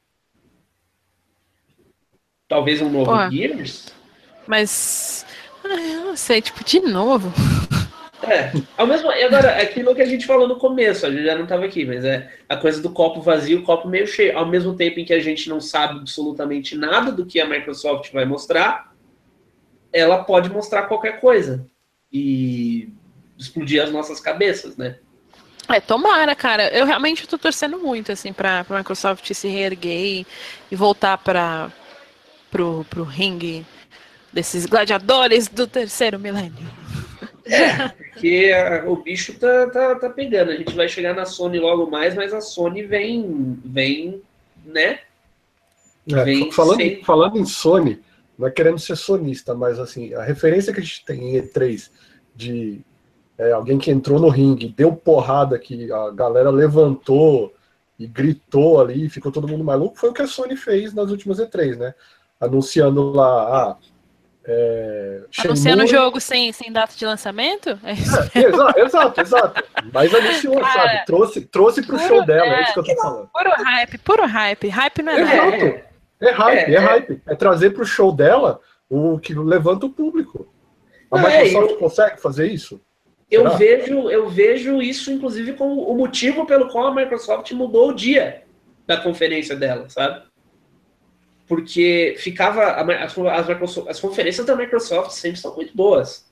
Talvez 2.46 2.80
um 2.80 2.88
novo 2.88 3.10
Pô, 3.10 3.30
Gears. 3.30 3.92
Mas 4.46 5.26
eu 5.64 6.06
não 6.06 6.16
sei, 6.16 6.40
tipo, 6.40 6.64
de 6.64 6.80
novo. 6.80 7.30
É, 8.22 8.50
ao 8.76 8.86
mesmo 8.86 9.08
agora, 9.10 9.62
aquilo 9.62 9.94
que 9.94 10.02
a 10.02 10.06
gente 10.06 10.26
falou 10.26 10.48
no 10.48 10.56
começo, 10.56 11.06
a 11.06 11.10
gente 11.10 11.24
já 11.24 11.36
não 11.36 11.44
estava 11.44 11.64
aqui, 11.64 11.84
mas 11.84 12.04
é 12.04 12.32
a 12.48 12.56
coisa 12.56 12.82
do 12.82 12.90
copo 12.90 13.20
vazio, 13.20 13.62
copo 13.62 13.88
meio 13.88 14.06
cheio. 14.06 14.36
Ao 14.36 14.46
mesmo 14.46 14.74
tempo 14.74 14.98
em 14.98 15.04
que 15.04 15.14
a 15.14 15.20
gente 15.20 15.48
não 15.48 15.60
sabe 15.60 16.00
absolutamente 16.00 16.76
nada 16.76 17.12
do 17.12 17.24
que 17.24 17.40
a 17.40 17.46
Microsoft 17.46 18.12
vai 18.12 18.24
mostrar, 18.24 18.92
ela 19.92 20.24
pode 20.24 20.50
mostrar 20.50 20.82
qualquer 20.82 21.20
coisa 21.20 21.66
e 22.12 22.92
explodir 23.38 23.82
as 23.82 23.90
nossas 23.90 24.18
cabeças, 24.18 24.76
né? 24.76 24.96
É, 25.68 25.80
tomara, 25.80 26.34
cara. 26.34 26.68
Eu 26.68 26.86
realmente 26.86 27.22
estou 27.22 27.38
torcendo 27.38 27.78
muito, 27.78 28.10
assim, 28.10 28.32
para 28.32 28.64
a 28.68 28.78
Microsoft 28.78 29.32
se 29.32 29.48
reerguer 29.48 30.26
e 30.70 30.76
voltar 30.76 31.18
para 31.18 31.70
pro, 32.50 32.84
pro 32.88 33.04
ringue 33.04 33.64
desses 34.32 34.66
gladiadores 34.66 35.46
do 35.46 35.66
terceiro 35.66 36.18
milênio. 36.18 36.66
É, 37.48 37.88
porque 37.96 38.52
a, 38.52 38.88
o 38.88 38.96
bicho 38.96 39.38
tá, 39.38 39.68
tá, 39.70 39.94
tá 39.94 40.10
pegando. 40.10 40.50
A 40.50 40.56
gente 40.56 40.74
vai 40.74 40.88
chegar 40.88 41.14
na 41.14 41.24
Sony 41.24 41.58
logo 41.58 41.90
mais, 41.90 42.14
mas 42.14 42.32
a 42.32 42.40
Sony 42.40 42.82
vem, 42.82 43.58
vem, 43.64 44.22
né? 44.64 45.00
É, 46.10 46.24
vem 46.24 46.50
falando, 46.52 46.76
sem... 46.76 47.04
falando 47.04 47.38
em 47.38 47.44
Sony, 47.44 48.00
não 48.38 48.46
é 48.46 48.50
querendo 48.50 48.78
ser 48.78 48.96
sonista, 48.96 49.54
mas 49.54 49.78
assim, 49.78 50.14
a 50.14 50.22
referência 50.22 50.72
que 50.72 50.80
a 50.80 50.82
gente 50.82 51.04
tem 51.04 51.36
em 51.36 51.42
E3 51.42 51.90
de 52.34 52.80
é, 53.36 53.52
alguém 53.52 53.78
que 53.78 53.90
entrou 53.90 54.18
no 54.18 54.28
ringue, 54.28 54.74
deu 54.76 54.92
porrada 54.92 55.58
que 55.58 55.90
a 55.92 56.10
galera 56.10 56.50
levantou 56.50 57.52
e 57.98 58.06
gritou 58.06 58.80
ali, 58.80 59.08
ficou 59.08 59.32
todo 59.32 59.48
mundo 59.48 59.64
maluco, 59.64 59.98
foi 59.98 60.10
o 60.10 60.12
que 60.12 60.22
a 60.22 60.26
Sony 60.26 60.56
fez 60.56 60.94
nas 60.94 61.10
últimas 61.10 61.38
E3, 61.38 61.76
né? 61.76 61.94
Anunciando 62.40 63.10
lá, 63.10 63.70
ah, 63.70 63.76
é, 64.50 65.20
Anunciando 65.44 65.84
o 65.84 65.86
jogo 65.86 66.18
sem, 66.18 66.50
sem 66.52 66.72
data 66.72 66.96
de 66.96 67.04
lançamento? 67.04 67.78
É 67.84 67.90
é, 68.40 68.48
exato, 68.48 68.80
exato, 68.80 69.20
exato. 69.20 69.64
Mas 69.92 70.14
anunciou, 70.14 70.58
Cara, 70.58 70.72
sabe? 70.72 71.04
Trouxe, 71.04 71.40
trouxe 71.42 71.82
pro 71.82 71.98
puro, 71.98 72.08
show 72.08 72.24
dela, 72.24 72.46
é, 72.46 72.62
isso 72.62 72.72
que 72.72 72.80
eu 72.80 72.84
tô 72.84 73.02
falando. 73.02 73.28
Puro 73.30 73.50
hype, 73.50 73.98
puro 73.98 74.26
hype. 74.26 74.68
Hype 74.68 75.02
não 75.02 75.12
é 75.12 75.20
exato. 75.20 75.50
nada. 75.50 75.84
É 76.20 76.30
hype, 76.30 76.70
é, 76.70 76.74
é 76.74 76.78
hype. 76.78 77.22
É 77.26 77.34
trazer 77.34 77.70
pro 77.70 77.84
show 77.84 78.10
dela 78.10 78.58
o 78.88 79.18
que 79.18 79.34
levanta 79.34 79.84
o 79.84 79.90
público. 79.90 80.48
A 81.10 81.18
Microsoft 81.18 81.70
eu, 81.70 81.76
consegue 81.76 82.20
fazer 82.20 82.50
isso? 82.50 82.80
Eu 83.30 83.54
vejo, 83.56 84.08
eu 84.08 84.30
vejo 84.30 84.80
isso, 84.80 85.12
inclusive, 85.12 85.52
como 85.52 85.82
o 85.82 85.94
motivo 85.94 86.46
pelo 86.46 86.68
qual 86.68 86.86
a 86.86 86.94
Microsoft 86.94 87.52
mudou 87.52 87.90
o 87.90 87.94
dia 87.94 88.44
da 88.86 88.96
conferência 88.96 89.54
dela, 89.54 89.90
sabe? 89.90 90.22
Porque 91.48 92.14
ficava 92.18 92.72
as, 92.72 93.16
as, 93.18 93.88
as, 93.88 94.00
conferências 94.00 94.46
da 94.46 94.54
Microsoft 94.54 95.12
sempre 95.12 95.40
são 95.40 95.56
muito 95.56 95.74
boas. 95.74 96.27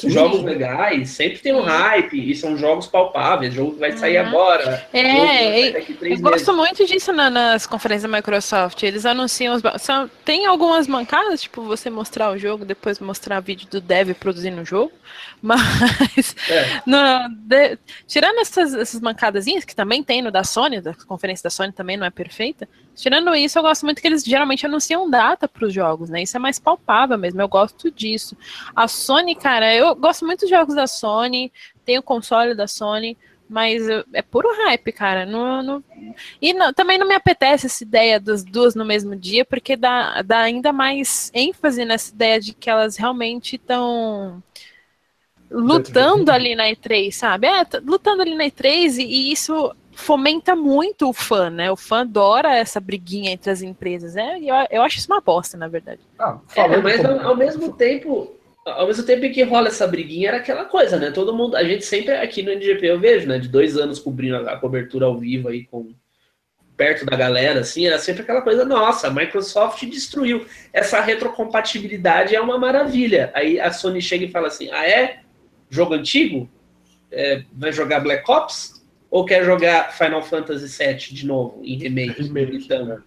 Sim. 0.00 0.10
Jogos 0.10 0.42
legais, 0.42 1.10
sempre 1.10 1.38
tem 1.40 1.54
um 1.54 1.60
hype 1.60 2.30
e 2.30 2.34
são 2.34 2.56
jogos 2.56 2.86
palpáveis, 2.86 3.52
jogo 3.52 3.72
que 3.72 3.80
vai 3.80 3.92
sair 3.92 4.18
uhum. 4.18 4.28
agora. 4.28 4.88
É, 4.94 5.68
eu 5.68 5.96
meses. 6.00 6.20
gosto 6.20 6.54
muito 6.54 6.86
disso 6.86 7.12
na, 7.12 7.28
nas 7.28 7.66
conferências 7.66 8.10
da 8.10 8.16
Microsoft. 8.16 8.82
Eles 8.82 9.04
anunciam 9.04 9.54
os. 9.54 9.62
São, 9.82 10.10
tem 10.24 10.46
algumas 10.46 10.86
mancadas, 10.86 11.42
tipo 11.42 11.62
você 11.62 11.90
mostrar 11.90 12.30
o 12.30 12.38
jogo, 12.38 12.64
depois 12.64 12.98
mostrar 12.98 13.40
vídeo 13.40 13.68
do 13.68 13.80
dev 13.80 14.14
produzindo 14.14 14.62
o 14.62 14.64
jogo. 14.64 14.90
Mas 15.42 16.34
é. 16.48 16.82
no, 16.86 17.28
de, 17.34 17.78
tirando 18.06 18.38
essas, 18.40 18.74
essas 18.74 19.00
mancadazinhas, 19.00 19.64
que 19.64 19.74
também 19.74 20.02
tem 20.02 20.22
no 20.22 20.30
da 20.30 20.44
Sony, 20.44 20.80
da 20.80 20.94
conferência 21.06 21.42
da 21.42 21.50
Sony 21.50 21.72
também 21.72 21.96
não 21.96 22.06
é 22.06 22.10
perfeita. 22.10 22.68
Tirando 22.94 23.34
isso, 23.34 23.58
eu 23.58 23.62
gosto 23.62 23.84
muito 23.86 24.02
que 24.02 24.06
eles 24.06 24.22
geralmente 24.22 24.66
anunciam 24.66 25.08
data 25.08 25.48
para 25.48 25.66
os 25.66 25.72
jogos, 25.72 26.10
né? 26.10 26.22
Isso 26.22 26.36
é 26.36 26.40
mais 26.40 26.58
palpável 26.58 27.16
mesmo, 27.16 27.40
eu 27.40 27.48
gosto 27.48 27.90
disso. 27.90 28.36
A 28.76 28.86
Sony, 28.86 29.34
cara, 29.34 29.74
eu 29.74 29.89
gosto 29.94 30.26
muito 30.26 30.40
dos 30.40 30.50
jogos 30.50 30.74
da 30.74 30.86
Sony, 30.86 31.52
tenho 31.84 32.00
o 32.00 32.04
console 32.04 32.54
da 32.54 32.66
Sony, 32.66 33.16
mas 33.48 33.82
é 34.12 34.22
puro 34.22 34.48
hype, 34.64 34.92
cara. 34.92 35.26
Não, 35.26 35.62
não... 35.62 35.84
E 36.40 36.52
não, 36.52 36.72
também 36.72 36.96
não 36.96 37.06
me 37.06 37.14
apetece 37.14 37.66
essa 37.66 37.82
ideia 37.82 38.20
das 38.20 38.44
duas 38.44 38.74
no 38.74 38.84
mesmo 38.84 39.16
dia, 39.16 39.44
porque 39.44 39.76
dá, 39.76 40.22
dá 40.22 40.40
ainda 40.40 40.72
mais 40.72 41.30
ênfase 41.34 41.84
nessa 41.84 42.14
ideia 42.14 42.40
de 42.40 42.54
que 42.54 42.70
elas 42.70 42.96
realmente 42.96 43.56
estão 43.56 44.40
lutando 45.50 46.30
ali 46.30 46.54
na 46.54 46.68
E3, 46.68 47.10
sabe? 47.10 47.48
É, 47.48 47.66
lutando 47.82 48.22
ali 48.22 48.36
na 48.36 48.44
E3 48.44 48.98
e, 48.98 49.02
e 49.02 49.32
isso 49.32 49.74
fomenta 49.92 50.54
muito 50.56 51.08
o 51.08 51.12
fã, 51.12 51.50
né? 51.50 51.70
O 51.70 51.76
fã 51.76 52.00
adora 52.00 52.56
essa 52.56 52.80
briguinha 52.80 53.32
entre 53.32 53.50
as 53.50 53.62
empresas. 53.62 54.16
É, 54.16 54.38
eu, 54.38 54.54
eu 54.70 54.82
acho 54.82 54.98
isso 54.98 55.12
uma 55.12 55.20
bosta, 55.20 55.56
na 55.56 55.68
verdade. 55.68 56.00
Ah, 56.18 56.38
é, 56.54 56.76
mas 56.78 57.04
ao, 57.04 57.20
ao, 57.28 57.36
mesmo 57.36 57.72
tempo, 57.72 58.32
ao 58.64 58.86
mesmo 58.86 59.04
tempo 59.04 59.32
que 59.32 59.42
rola 59.42 59.68
essa 59.68 59.86
briguinha, 59.86 60.28
era 60.28 60.36
aquela 60.36 60.64
coisa, 60.64 60.98
né? 60.98 61.10
Todo 61.10 61.34
mundo, 61.34 61.56
a 61.56 61.64
gente 61.64 61.84
sempre 61.84 62.12
aqui 62.12 62.42
no 62.42 62.52
NGP 62.52 62.86
eu 62.86 63.00
vejo, 63.00 63.26
né? 63.26 63.38
De 63.38 63.48
dois 63.48 63.76
anos 63.76 63.98
cobrindo 63.98 64.36
a, 64.36 64.56
cobertura 64.56 65.06
ao 65.06 65.16
vivo 65.16 65.48
aí 65.48 65.64
com 65.64 65.94
perto 66.76 67.04
da 67.04 67.14
galera, 67.14 67.60
assim, 67.60 67.86
era 67.86 67.98
sempre 67.98 68.22
aquela 68.22 68.40
coisa, 68.40 68.64
nossa, 68.64 69.08
a 69.08 69.10
Microsoft 69.10 69.84
destruiu. 69.84 70.46
Essa 70.72 70.98
retrocompatibilidade 71.00 72.34
é 72.34 72.40
uma 72.40 72.58
maravilha. 72.58 73.30
Aí 73.34 73.60
a 73.60 73.70
Sony 73.70 74.00
chega 74.00 74.24
e 74.24 74.30
fala 74.30 74.48
assim, 74.48 74.70
ah, 74.72 74.88
é? 74.88 75.20
Jogo 75.68 75.92
antigo? 75.92 76.48
É, 77.12 77.42
vai 77.52 77.70
jogar 77.70 78.00
Black 78.00 78.30
Ops? 78.30 78.82
Ou 79.10 79.26
quer 79.26 79.44
jogar 79.44 79.92
Final 79.92 80.22
Fantasy 80.22 80.84
VII 80.84 80.94
de 80.96 81.26
novo, 81.26 81.60
em 81.62 81.76
remake? 81.76 82.22
remake 82.22 82.56
então, 82.64 83.02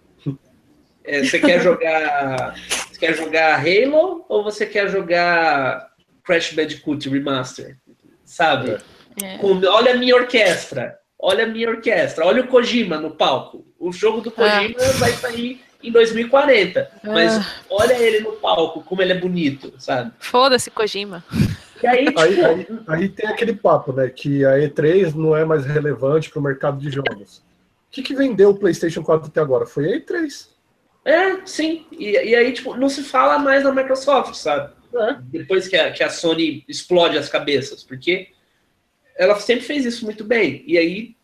é, 1.04 1.22
você 1.22 1.38
quer 1.38 1.60
jogar. 1.60 2.54
Você 2.90 2.98
quer 2.98 3.14
jogar 3.14 3.60
Halo 3.60 4.24
ou 4.28 4.42
você 4.42 4.64
quer 4.64 4.88
jogar 4.88 5.90
Crash 6.24 6.52
Bandicoot 6.52 7.08
Remaster? 7.08 7.76
Sabe? 8.24 8.78
É. 9.22 9.38
Com, 9.38 9.60
olha 9.66 9.92
a 9.92 9.96
minha 9.96 10.16
orquestra. 10.16 10.98
Olha 11.18 11.44
a 11.44 11.46
minha 11.46 11.68
orquestra. 11.68 12.24
Olha 12.24 12.42
o 12.42 12.48
Kojima 12.48 12.98
no 12.98 13.10
palco. 13.10 13.64
O 13.78 13.92
jogo 13.92 14.20
do 14.20 14.30
Kojima 14.30 14.76
ah. 14.78 14.92
vai 14.98 15.12
sair 15.12 15.60
em 15.82 15.92
2040. 15.92 16.90
Mas 17.04 17.36
ah. 17.36 17.46
olha 17.68 17.94
ele 17.94 18.20
no 18.20 18.32
palco, 18.32 18.82
como 18.82 19.02
ele 19.02 19.12
é 19.12 19.18
bonito, 19.18 19.74
sabe? 19.78 20.12
Foda-se, 20.18 20.70
Kojima. 20.70 21.22
E 21.82 21.86
aí, 21.86 22.06
tipo... 22.06 22.20
aí, 22.20 22.44
aí, 22.44 22.66
aí, 22.88 23.08
tem 23.08 23.28
aquele 23.28 23.54
papo, 23.54 23.92
né? 23.92 24.08
Que 24.08 24.44
a 24.44 24.56
E3 24.56 25.14
não 25.14 25.36
é 25.36 25.44
mais 25.44 25.66
relevante 25.66 26.30
para 26.30 26.40
o 26.40 26.42
mercado 26.42 26.78
de 26.78 26.90
jogos. 26.90 27.38
O 27.38 27.42
que, 27.90 28.02
que 28.02 28.14
vendeu 28.14 28.50
o 28.50 28.54
PlayStation 28.54 29.02
4 29.02 29.28
até 29.28 29.40
agora? 29.40 29.66
Foi 29.66 29.92
a 29.92 29.98
E3. 29.98 30.53
É, 31.04 31.44
sim. 31.44 31.86
E, 31.92 32.12
e 32.12 32.34
aí, 32.34 32.52
tipo, 32.52 32.76
não 32.76 32.88
se 32.88 33.02
fala 33.02 33.38
mais 33.38 33.64
da 33.64 33.72
Microsoft, 33.72 34.34
sabe? 34.34 34.72
é. 34.96 35.18
depois 35.24 35.68
que 35.68 35.76
a, 35.76 35.92
que 35.92 36.02
a 36.02 36.10
Sony 36.10 36.64
explode 36.68 37.18
as 37.18 37.28
cabeças, 37.28 37.82
porque 37.82 38.28
ela 39.16 39.38
sempre 39.38 39.64
fez 39.64 39.84
isso 39.84 40.04
muito 40.04 40.24
bem. 40.24 40.62
E 40.66 40.78
aí, 40.78 41.16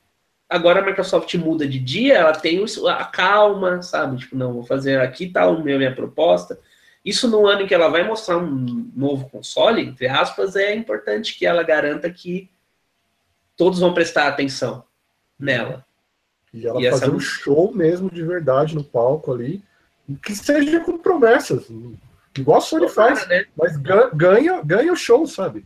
agora 0.49 0.81
a 0.81 0.85
Microsoft 0.85 1.33
muda 1.35 1.66
de 1.66 1.79
dia, 1.79 2.19
ela 2.19 2.33
tem 2.33 2.62
a 2.88 3.05
calma, 3.05 3.83
sabe? 3.83 4.19
Tipo, 4.19 4.37
não, 4.37 4.55
vou 4.55 4.64
fazer 4.64 5.01
aqui 5.01 5.29
tá 5.29 5.49
o 5.49 5.62
meu, 5.62 5.79
minha 5.79 5.95
proposta. 5.95 6.59
Isso 7.05 7.29
no 7.29 7.47
ano 7.47 7.62
em 7.62 7.66
que 7.66 7.75
ela 7.75 7.88
vai 7.88 8.07
mostrar 8.07 8.37
um 8.37 8.90
novo 8.95 9.29
console, 9.31 9.83
entre 9.83 10.07
aspas, 10.07 10.55
é 10.55 10.75
importante 10.75 11.38
que 11.38 11.47
ela 11.47 11.62
garanta 11.62 12.11
que 12.11 12.51
todos 13.57 13.81
vão 13.81 13.95
prestar 13.95 14.29
atenção 14.29 14.85
nela. 15.38 15.85
E 16.53 16.66
ela 16.66 16.81
e 16.81 16.90
fazer 16.90 17.07
essa... 17.07 17.14
um 17.14 17.21
show 17.21 17.73
mesmo 17.73 18.11
de 18.11 18.23
verdade 18.23 18.75
no 18.75 18.85
palco 18.85 19.33
ali, 19.33 19.62
que 20.16 20.35
seja 20.35 20.81
com 20.81 20.99
promessas, 20.99 21.66
igual 22.37 22.59
a 22.59 22.61
Sony 22.61 22.88
Tomara, 22.88 23.16
faz, 23.16 23.29
né? 23.29 23.44
mas 23.57 23.77
ganha, 23.77 24.62
ganha 24.62 24.92
o 24.92 24.96
show, 24.96 25.27
sabe? 25.27 25.64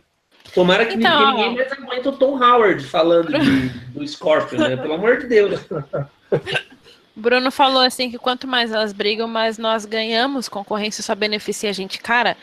Tomara 0.54 0.86
que 0.86 0.94
então, 0.94 1.30
ninguém 1.30 1.54
mais 1.54 1.72
aguenta 1.72 2.08
o 2.10 2.16
Tom 2.16 2.42
Howard 2.42 2.84
falando 2.84 3.38
de, 3.38 3.68
do 3.90 4.06
Scorpion, 4.06 4.58
né? 4.58 4.76
Pelo 4.76 4.94
amor 4.94 5.18
de 5.18 5.26
Deus. 5.26 5.60
Bruno 7.16 7.50
falou 7.50 7.82
assim 7.82 8.10
que 8.10 8.18
quanto 8.18 8.46
mais 8.46 8.72
elas 8.72 8.92
brigam, 8.92 9.28
mais 9.28 9.56
nós 9.56 9.84
ganhamos, 9.84 10.48
concorrência 10.48 11.02
só 11.02 11.14
beneficia 11.14 11.70
a 11.70 11.72
gente. 11.72 11.98
Cara, 11.98 12.36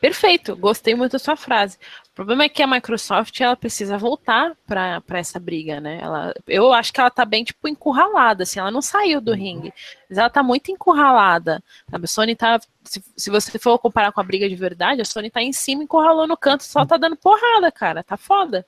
perfeito, 0.00 0.54
gostei 0.54 0.94
muito 0.94 1.12
da 1.12 1.18
sua 1.18 1.34
frase. 1.34 1.78
O 2.18 2.26
problema 2.26 2.42
é 2.42 2.48
que 2.48 2.60
a 2.60 2.66
Microsoft 2.66 3.40
ela 3.40 3.54
precisa 3.54 3.96
voltar 3.96 4.56
para 4.66 5.00
essa 5.10 5.38
briga, 5.38 5.80
né? 5.80 6.00
Ela, 6.02 6.34
eu 6.48 6.72
acho 6.72 6.92
que 6.92 6.98
ela 6.98 7.12
tá 7.12 7.24
bem 7.24 7.44
tipo 7.44 7.68
encurralada, 7.68 8.42
assim, 8.42 8.58
ela 8.58 8.72
não 8.72 8.82
saiu 8.82 9.20
do 9.20 9.30
uhum. 9.30 9.36
ringue, 9.36 9.72
mas 10.10 10.18
ela 10.18 10.28
tá 10.28 10.42
muito 10.42 10.72
encurralada. 10.72 11.62
Sabe? 11.88 12.04
A 12.04 12.08
Sony 12.08 12.34
tá, 12.34 12.58
se, 12.82 13.04
se 13.16 13.30
você 13.30 13.56
for 13.56 13.78
comparar 13.78 14.10
com 14.10 14.20
a 14.20 14.24
briga 14.24 14.48
de 14.48 14.56
verdade, 14.56 15.00
a 15.00 15.04
Sony 15.04 15.30
tá 15.30 15.40
em 15.40 15.52
cima, 15.52 15.84
encurralou 15.84 16.26
no 16.26 16.36
canto, 16.36 16.64
só 16.64 16.84
tá 16.84 16.96
dando 16.96 17.14
porrada, 17.14 17.70
cara, 17.70 18.02
tá 18.02 18.16
foda. 18.16 18.66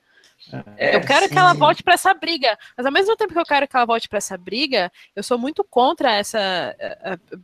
É, 0.77 0.95
eu 0.95 1.01
quero 1.01 1.27
sim. 1.27 1.31
que 1.31 1.37
ela 1.37 1.53
volte 1.53 1.83
para 1.83 1.93
essa 1.93 2.13
briga, 2.13 2.57
mas 2.75 2.85
ao 2.85 2.91
mesmo 2.91 3.15
tempo 3.15 3.33
que 3.33 3.39
eu 3.39 3.45
quero 3.45 3.67
que 3.67 3.75
ela 3.75 3.85
volte 3.85 4.09
para 4.09 4.17
essa 4.17 4.37
briga, 4.37 4.91
eu 5.15 5.21
sou 5.21 5.37
muito 5.37 5.63
contra 5.63 6.11
essa, 6.13 6.75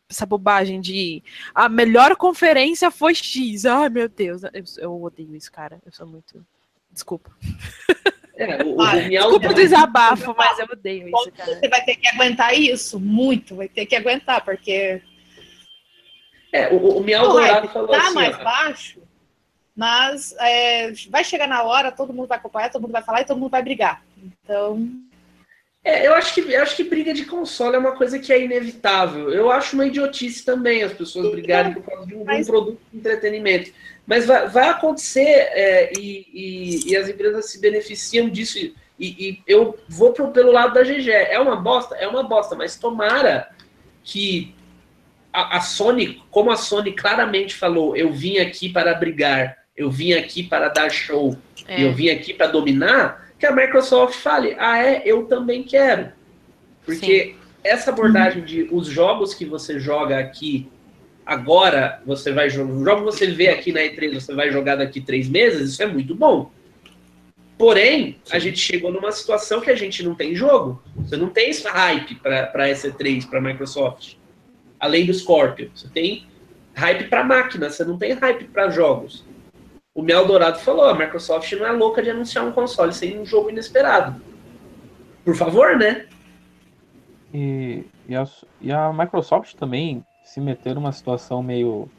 essa 0.10 0.26
bobagem 0.26 0.82
de 0.82 1.24
a 1.54 1.70
melhor 1.70 2.16
conferência 2.16 2.90
foi 2.90 3.14
X. 3.14 3.66
Ai, 3.66 3.90
meu 3.90 4.10
Deus, 4.10 4.44
eu, 4.44 4.64
eu 4.80 5.04
odeio 5.04 5.36
isso, 5.36 5.52
cara. 5.52 5.80
Eu 5.86 5.92
sou 5.92 6.08
muito. 6.08 6.46
Desculpa. 6.92 7.32
É, 8.38 8.64
o, 8.64 8.80
ah, 8.80 8.94
o 8.96 9.10
Desculpa 9.10 9.50
o 9.50 9.54
desabafo, 9.54 10.36
mas 10.38 10.60
eu 10.60 10.68
odeio 10.72 11.08
isso, 11.08 11.32
cara. 11.32 11.56
Você 11.56 11.68
vai 11.68 11.84
ter 11.84 11.96
que 11.96 12.08
aguentar 12.08 12.54
isso, 12.54 13.00
muito, 13.00 13.56
vai 13.56 13.68
ter 13.68 13.86
que 13.86 13.96
aguentar, 13.96 14.46
porque. 14.46 15.02
É, 16.52 16.72
o, 16.72 16.98
o 16.98 17.04
Miau 17.04 17.30
Dourado 17.30 17.68
falou 17.70 17.90
tá 17.90 17.98
assim. 17.98 18.14
mais 18.14 18.36
ó, 18.36 18.44
baixo, 18.44 19.07
mas 19.78 20.36
é, 20.40 20.92
vai 21.08 21.24
chegar 21.24 21.48
na 21.48 21.62
hora, 21.62 21.92
todo 21.92 22.12
mundo 22.12 22.28
vai 22.28 22.40
acompanhar, 22.40 22.72
todo 22.72 22.82
mundo 22.82 22.94
vai 22.94 23.04
falar 23.04 23.22
e 23.22 23.26
todo 23.26 23.40
mundo 23.40 23.52
vai 23.52 23.62
brigar. 23.62 24.04
Então. 24.18 24.90
É, 25.84 26.08
eu 26.08 26.16
acho 26.16 26.34
que 26.34 26.42
eu 26.42 26.64
acho 26.64 26.76
que 26.76 26.84
briga 26.84 27.14
de 27.14 27.26
console 27.26 27.76
é 27.76 27.80
uma 27.80 27.96
coisa 27.96 28.18
que 28.18 28.34
é 28.34 28.44
inevitável. 28.44 29.30
Eu 29.30 29.52
acho 29.52 29.76
uma 29.76 29.86
idiotice 29.86 30.44
também 30.44 30.82
as 30.82 30.94
pessoas 30.94 31.30
brigarem 31.30 31.76
por 31.76 31.84
causa 31.84 32.08
de 32.08 32.16
um, 32.16 32.26
mas... 32.26 32.48
produto 32.48 32.82
de 32.92 32.98
entretenimento. 32.98 33.72
Mas 34.08 34.26
vai, 34.26 34.48
vai 34.48 34.70
acontecer 34.70 35.22
é, 35.22 35.94
e, 35.96 36.26
e, 36.34 36.92
e, 36.92 36.98
as 36.98 37.08
empresas 37.08 37.52
se 37.52 37.62
beneficiam 37.62 38.28
disso. 38.28 38.58
E, 38.58 38.74
e 39.00 39.44
eu 39.46 39.78
vou 39.88 40.12
pro, 40.12 40.32
pelo 40.32 40.52
lado 40.52 40.74
da 40.74 40.82
GG. 40.82 41.12
É 41.12 41.40
uma 41.40 41.56
bosta? 41.56 41.96
É 41.98 42.08
uma 42.08 42.24
bosta, 42.24 42.56
mas 42.56 42.80
tomara 42.80 43.48
que 44.04 44.56
a, 45.32 45.58
a 45.58 45.62
Sony, 45.62 46.24
como 46.32 46.50
a 46.50 46.58
Sony 46.58 46.94
claramente 46.94 47.54
falou, 47.54 47.96
eu 47.96 48.12
vim 48.12 48.40
aqui 48.40 48.70
para 48.70 48.96
brigar 48.96 49.57
eu 49.78 49.92
vim 49.92 50.14
aqui 50.14 50.42
para 50.42 50.70
dar 50.70 50.90
show, 50.90 51.38
é. 51.68 51.84
eu 51.84 51.94
vim 51.94 52.10
aqui 52.10 52.34
para 52.34 52.48
dominar, 52.48 53.32
que 53.38 53.46
a 53.46 53.52
Microsoft 53.52 54.16
fale, 54.16 54.56
ah 54.58 54.84
é, 54.84 55.04
eu 55.06 55.26
também 55.26 55.62
quero. 55.64 56.12
Porque 56.84 57.26
Sim. 57.26 57.36
essa 57.64 57.92
abordagem 57.92 58.44
de 58.44 58.68
os 58.72 58.88
jogos 58.88 59.36
que 59.36 59.46
você 59.46 59.80
joga 59.80 60.18
aqui 60.18 60.68
agora, 61.24 62.02
você 62.06 62.32
vai 62.32 62.50
jogar, 62.50 62.74
o 62.74 62.84
jogo 62.84 63.00
que 63.02 63.06
você 63.06 63.28
vê 63.28 63.50
aqui 63.50 63.72
na 63.72 63.82
E3, 63.82 64.16
você 64.16 64.34
vai 64.34 64.52
jogar 64.52 64.78
daqui 64.78 65.00
três 65.00 65.30
meses, 65.30 65.72
isso 65.74 65.84
é 65.84 65.86
muito 65.86 66.16
bom. 66.16 66.52
Porém, 67.56 68.18
Sim. 68.24 68.36
a 68.36 68.40
gente 68.40 68.58
chegou 68.58 68.92
numa 68.92 69.12
situação 69.12 69.62
que 69.62 69.70
a 69.70 69.76
gente 69.76 70.04
não 70.04 70.16
tem 70.16 70.34
jogo. 70.34 70.82
Você 70.96 71.18
não 71.18 71.30
tem 71.30 71.50
esse 71.50 71.68
hype 71.68 72.16
para 72.16 72.68
essa 72.68 72.90
E3, 72.90 73.28
para 73.28 73.40
a 73.40 73.42
Microsoft. 73.42 74.14
Além 74.80 75.08
do 75.08 75.14
Scorpio. 75.14 75.72
Você 75.74 75.88
tem 75.90 76.28
hype 76.76 77.10
para 77.10 77.24
máquina, 77.24 77.70
você 77.70 77.84
não 77.84 77.98
tem 77.98 78.14
hype 78.14 78.46
para 78.46 78.70
jogos 78.70 79.27
o 79.98 80.04
Mel 80.04 80.28
Dourado 80.28 80.60
falou, 80.60 80.86
a 80.86 80.94
Microsoft 80.94 81.52
não 81.54 81.66
é 81.66 81.72
louca 81.72 82.04
de 82.04 82.12
anunciar 82.12 82.46
um 82.46 82.52
console 82.52 82.94
sem 82.94 83.20
um 83.20 83.26
jogo 83.26 83.50
inesperado. 83.50 84.22
Por 85.26 85.36
favor, 85.36 85.76
né? 85.76 86.06
E, 87.34 87.84
e, 88.08 88.16
a, 88.16 88.24
e 88.62 88.72
a 88.72 88.94
Microsoft 88.94 89.56
também 89.56 90.06
se 90.24 90.40
meter 90.40 90.76
numa 90.76 90.92
situação 90.92 91.42
meio 91.42 91.90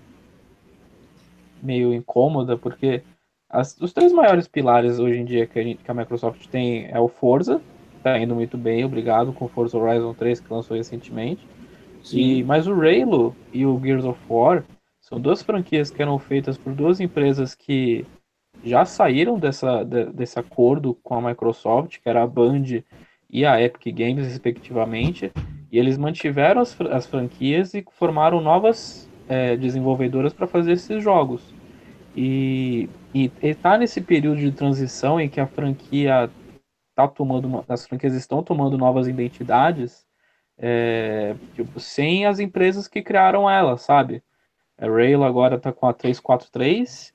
meio 1.60 1.92
incômoda, 1.92 2.56
porque 2.56 3.02
as, 3.50 3.76
os 3.80 3.92
três 3.92 4.12
maiores 4.12 4.46
pilares 4.46 5.00
hoje 5.00 5.18
em 5.18 5.24
dia 5.24 5.44
que 5.44 5.58
a, 5.58 5.62
gente, 5.64 5.82
que 5.82 5.90
a 5.90 5.94
Microsoft 5.94 6.46
tem 6.46 6.86
é 6.88 7.00
o 7.00 7.08
Forza, 7.08 7.60
tá 8.00 8.16
indo 8.16 8.32
muito 8.32 8.56
bem, 8.56 8.84
obrigado, 8.84 9.32
com 9.32 9.46
o 9.46 9.48
Forza 9.48 9.76
Horizon 9.76 10.14
3 10.14 10.38
que 10.38 10.52
lançou 10.52 10.76
recentemente. 10.76 11.44
Sim. 12.04 12.18
E, 12.20 12.44
mas 12.44 12.68
o 12.68 12.74
Halo 12.74 13.34
e 13.52 13.66
o 13.66 13.76
Gears 13.82 14.04
of 14.04 14.20
War 14.30 14.62
são 15.08 15.18
duas 15.18 15.42
franquias 15.42 15.90
que 15.90 16.02
eram 16.02 16.18
feitas 16.18 16.58
por 16.58 16.74
duas 16.74 17.00
empresas 17.00 17.54
que 17.54 18.04
já 18.62 18.84
saíram 18.84 19.38
dessa, 19.38 19.82
de, 19.82 20.04
desse 20.12 20.38
acordo 20.38 20.94
com 21.02 21.14
a 21.14 21.30
Microsoft, 21.30 21.98
que 21.98 22.08
era 22.08 22.22
a 22.22 22.26
Band 22.26 22.82
e 23.30 23.46
a 23.46 23.60
Epic 23.60 23.96
Games, 23.96 24.26
respectivamente, 24.26 25.32
e 25.72 25.78
eles 25.78 25.96
mantiveram 25.96 26.60
as, 26.60 26.78
as 26.92 27.06
franquias 27.06 27.72
e 27.72 27.82
formaram 27.92 28.38
novas 28.42 29.08
é, 29.26 29.56
desenvolvedoras 29.56 30.34
para 30.34 30.46
fazer 30.46 30.72
esses 30.72 31.02
jogos. 31.02 31.54
E 32.14 32.90
está 33.42 33.78
nesse 33.78 34.02
período 34.02 34.40
de 34.40 34.52
transição 34.52 35.18
em 35.18 35.28
que 35.28 35.40
a 35.40 35.46
franquia 35.46 36.28
tá 36.94 37.08
tomando, 37.08 37.64
as 37.66 37.86
franquias 37.86 38.12
estão 38.12 38.42
tomando 38.42 38.76
novas 38.76 39.08
identidades, 39.08 40.06
é, 40.58 41.34
tipo, 41.54 41.80
sem 41.80 42.26
as 42.26 42.40
empresas 42.40 42.86
que 42.86 43.00
criaram 43.00 43.48
ela, 43.48 43.78
sabe? 43.78 44.22
A 44.78 44.86
Rail 44.86 45.24
agora 45.24 45.56
está 45.56 45.72
com 45.72 45.86
a 45.86 45.92
343. 45.92 47.12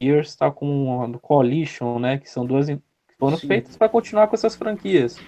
Gears 0.00 0.28
está 0.28 0.50
com 0.50 1.02
a 1.02 1.18
Coalition, 1.18 1.98
né? 1.98 2.18
Que 2.18 2.28
são 2.28 2.44
duas 2.44 2.66
que 2.66 2.78
foram 3.18 3.38
Sim. 3.38 3.48
feitas 3.48 3.76
para 3.76 3.88
continuar 3.88 4.28
com 4.28 4.34
essas 4.34 4.54
franquias. 4.54 5.18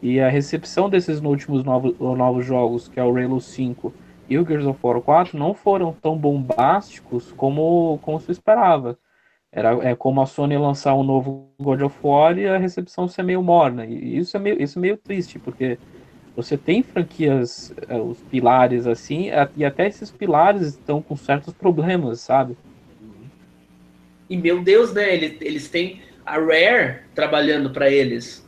E 0.00 0.20
a 0.20 0.28
recepção 0.28 0.88
desses 0.88 1.20
últimos 1.20 1.64
novos, 1.64 1.98
novos 1.98 2.44
jogos, 2.46 2.88
que 2.88 3.00
é 3.00 3.04
o 3.04 3.16
Halo 3.16 3.40
5 3.40 3.92
e 4.28 4.38
o 4.38 4.46
Gears 4.46 4.66
of 4.66 4.78
War 4.82 5.00
4, 5.00 5.38
não 5.38 5.52
foram 5.54 5.92
tão 5.92 6.16
bombásticos 6.16 7.32
como, 7.32 7.98
como 8.02 8.20
se 8.20 8.30
esperava. 8.30 8.98
Era, 9.50 9.72
é 9.86 9.94
como 9.94 10.22
a 10.22 10.26
Sony 10.26 10.56
lançar 10.56 10.94
um 10.94 11.02
novo 11.02 11.50
God 11.60 11.82
of 11.82 11.96
War 12.02 12.38
e 12.38 12.48
a 12.48 12.56
recepção 12.56 13.06
ser 13.06 13.22
meio 13.22 13.42
morna. 13.42 13.84
E 13.84 14.16
isso 14.16 14.36
é 14.36 14.40
meio, 14.40 14.62
isso 14.62 14.78
é 14.78 14.82
meio 14.82 14.96
triste, 14.96 15.38
porque 15.38 15.78
você 16.34 16.56
tem 16.56 16.82
franquias, 16.82 17.72
é, 17.88 17.96
os 17.96 18.18
pilares 18.30 18.86
assim, 18.86 19.30
e 19.56 19.64
até 19.64 19.86
esses 19.86 20.10
pilares 20.10 20.68
estão 20.68 21.02
com 21.02 21.16
certos 21.16 21.52
problemas, 21.52 22.20
sabe? 22.20 22.56
E 24.28 24.36
meu 24.36 24.62
Deus, 24.62 24.94
né? 24.94 25.14
Eles, 25.14 25.36
eles 25.40 25.68
têm 25.68 26.00
a 26.24 26.38
Rare 26.38 27.00
trabalhando 27.14 27.70
para 27.70 27.90
eles. 27.90 28.42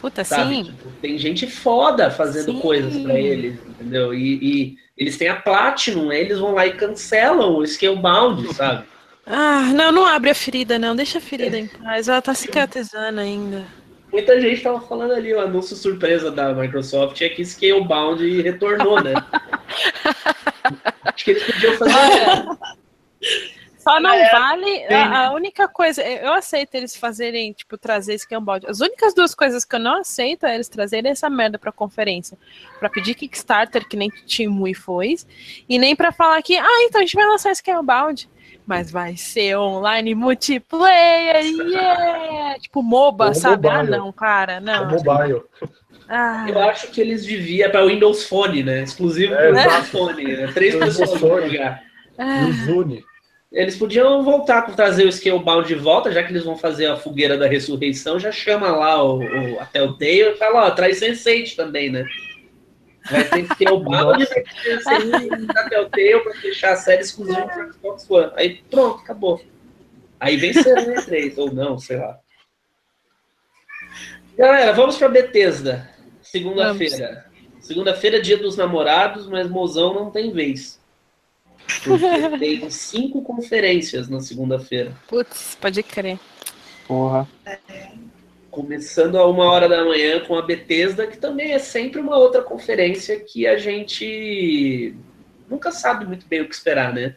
Puta, 0.00 0.22
sabe? 0.22 0.54
sim. 0.54 0.64
Tipo, 0.64 0.90
tem 1.02 1.18
gente 1.18 1.46
foda 1.48 2.08
fazendo 2.08 2.52
sim. 2.52 2.60
coisas 2.60 2.96
para 3.02 3.18
eles, 3.18 3.58
entendeu? 3.68 4.14
E, 4.14 4.38
e, 4.40 4.78
eles 4.96 5.16
têm 5.16 5.28
a 5.28 5.36
Platinum, 5.36 6.12
eles 6.12 6.38
vão 6.38 6.54
lá 6.54 6.66
e 6.66 6.74
cancelam 6.74 7.56
o 7.56 7.66
Scalebound, 7.66 8.54
sabe? 8.54 8.84
Ah, 9.26 9.72
não, 9.74 9.92
não 9.92 10.06
abre 10.06 10.30
a 10.30 10.34
ferida, 10.34 10.78
não. 10.78 10.96
Deixa 10.96 11.18
a 11.18 11.20
ferida 11.20 11.58
em 11.58 11.66
paz. 11.66 12.08
Ela 12.08 12.22
tá 12.22 12.34
cicatrizando 12.34 13.20
ainda. 13.20 13.66
Muita 14.12 14.40
gente 14.40 14.54
estava 14.54 14.80
falando 14.80 15.12
ali, 15.12 15.34
o 15.34 15.40
anúncio 15.40 15.76
surpresa 15.76 16.30
da 16.30 16.54
Microsoft 16.54 17.20
é 17.20 17.28
que 17.28 17.44
Scalebound 17.44 18.40
retornou, 18.42 19.02
né? 19.02 19.12
Acho 21.04 21.24
que 21.24 21.30
eles 21.32 21.44
podiam 21.44 21.74
fazer. 21.74 21.94
Só 23.78 24.00
não 24.00 24.12
é, 24.12 24.30
vale. 24.30 24.84
A, 24.86 25.26
a, 25.26 25.32
única 25.32 25.68
coisa, 25.68 26.02
eu 26.02 26.32
aceito 26.34 26.74
eles 26.74 26.96
fazerem, 26.96 27.52
tipo, 27.52 27.78
trazer 27.78 28.18
Scalebound. 28.18 28.66
As 28.66 28.80
únicas 28.80 29.14
duas 29.14 29.34
coisas 29.34 29.64
que 29.64 29.76
eu 29.76 29.80
não 29.80 30.00
aceito 30.00 30.44
é 30.44 30.54
eles 30.54 30.68
trazerem 30.68 31.10
essa 31.10 31.30
merda 31.30 31.58
pra 31.58 31.72
conferência. 31.72 32.36
Pra 32.78 32.90
pedir 32.90 33.14
Kickstarter, 33.14 33.88
que 33.88 33.96
nem 33.96 34.10
Timui 34.26 34.74
foi, 34.74 35.16
e 35.68 35.78
nem 35.78 35.96
pra 35.96 36.12
falar 36.12 36.42
que, 36.42 36.56
ah, 36.56 36.84
então 36.84 37.00
a 37.00 37.04
gente 37.04 37.14
vai 37.14 37.26
lançar 37.26 37.54
Scalebound 37.54 38.28
mas 38.68 38.90
vai 38.90 39.16
ser 39.16 39.56
online 39.56 40.14
multiplayer, 40.14 41.42
yeah! 41.42 42.58
Tipo 42.60 42.82
MOBA, 42.82 43.32
sabe? 43.32 43.66
Ah, 43.66 43.78
mobile. 43.78 43.94
Ah, 43.94 43.98
não, 43.98 44.12
cara, 44.12 44.60
não. 44.60 44.90
É 44.90 44.92
mobile. 44.92 45.42
Ah. 46.06 46.46
Eu 46.46 46.60
acho 46.60 46.88
que 46.88 47.00
eles 47.00 47.24
deviam 47.24 47.70
para 47.70 47.86
Windows 47.86 48.24
Phone, 48.24 48.62
né? 48.62 48.82
Exclusivo 48.82 49.32
é, 49.32 49.52
para 49.52 49.62
Windows 49.62 49.88
Phone. 49.88 50.24
Né? 50.36 50.52
Três 50.52 50.76
pessoas 50.76 51.18
vão 51.18 51.40
jogar. 51.40 51.82
Ah. 52.18 52.46
Zune. 52.66 53.02
Eles 53.50 53.76
podiam 53.76 54.22
voltar 54.22 54.62
com 54.62 54.74
trazer 54.74 55.06
o 55.06 55.12
Scalebound 55.12 55.66
de 55.66 55.74
volta, 55.74 56.12
já 56.12 56.22
que 56.22 56.30
eles 56.30 56.44
vão 56.44 56.58
fazer 56.58 56.86
a 56.86 56.96
fogueira 56.96 57.38
da 57.38 57.46
ressurreição, 57.46 58.20
já 58.20 58.30
chama 58.30 58.68
lá 58.68 59.02
o, 59.02 59.20
o 59.20 59.60
até 59.60 59.82
o 59.82 59.94
Tail 59.94 60.32
e 60.32 60.36
fala, 60.36 60.66
ó, 60.66 60.70
traz 60.70 61.00
Sense8 61.00 61.56
também, 61.56 61.88
né? 61.88 62.04
Vai 63.10 63.24
ter 63.24 63.48
que 63.48 63.56
ter 63.56 63.70
o 63.70 63.80
Bound 63.80 64.22
e 64.22 64.26
vai 64.26 65.68
ter 65.68 65.80
o 65.80 65.88
Telltale 65.88 66.20
para 66.20 66.34
fechar 66.34 66.72
a 66.72 66.76
série 66.76 67.02
exclusiva 67.02 67.46
para 67.46 67.72
Xbox 67.72 68.10
One. 68.10 68.32
Aí 68.36 68.62
pronto, 68.70 69.00
acabou. 69.00 69.42
Aí 70.20 70.36
venceram 70.36 70.86
né, 70.86 71.00
três, 71.02 71.38
ou 71.38 71.52
não, 71.52 71.78
sei 71.78 71.96
lá. 71.98 72.18
Galera, 74.36 74.72
vamos 74.72 74.96
para 74.96 75.08
Bethesda. 75.08 75.90
Segunda-feira. 76.22 77.26
Segunda-feira, 77.60 78.20
dia 78.20 78.36
dos 78.36 78.56
namorados, 78.56 79.26
mas 79.26 79.48
mozão 79.48 79.94
não 79.94 80.10
tem 80.10 80.32
vez. 80.32 80.78
Porque 81.84 82.38
tem 82.38 82.70
cinco 82.70 83.22
conferências 83.22 84.08
na 84.08 84.20
segunda-feira. 84.20 84.94
Putz, 85.06 85.56
pode 85.60 85.82
crer. 85.82 86.18
Porra. 86.86 87.28
É. 87.44 87.58
Começando 88.58 89.16
a 89.16 89.24
uma 89.24 89.44
hora 89.44 89.68
da 89.68 89.84
manhã 89.84 90.18
com 90.26 90.34
a 90.34 90.42
Bethesda, 90.42 91.06
que 91.06 91.16
também 91.16 91.52
é 91.52 91.60
sempre 91.60 92.00
uma 92.00 92.18
outra 92.18 92.42
conferência 92.42 93.20
que 93.20 93.46
a 93.46 93.56
gente 93.56 94.96
nunca 95.48 95.70
sabe 95.70 96.04
muito 96.04 96.26
bem 96.26 96.40
o 96.40 96.48
que 96.48 96.56
esperar, 96.56 96.92
né? 96.92 97.14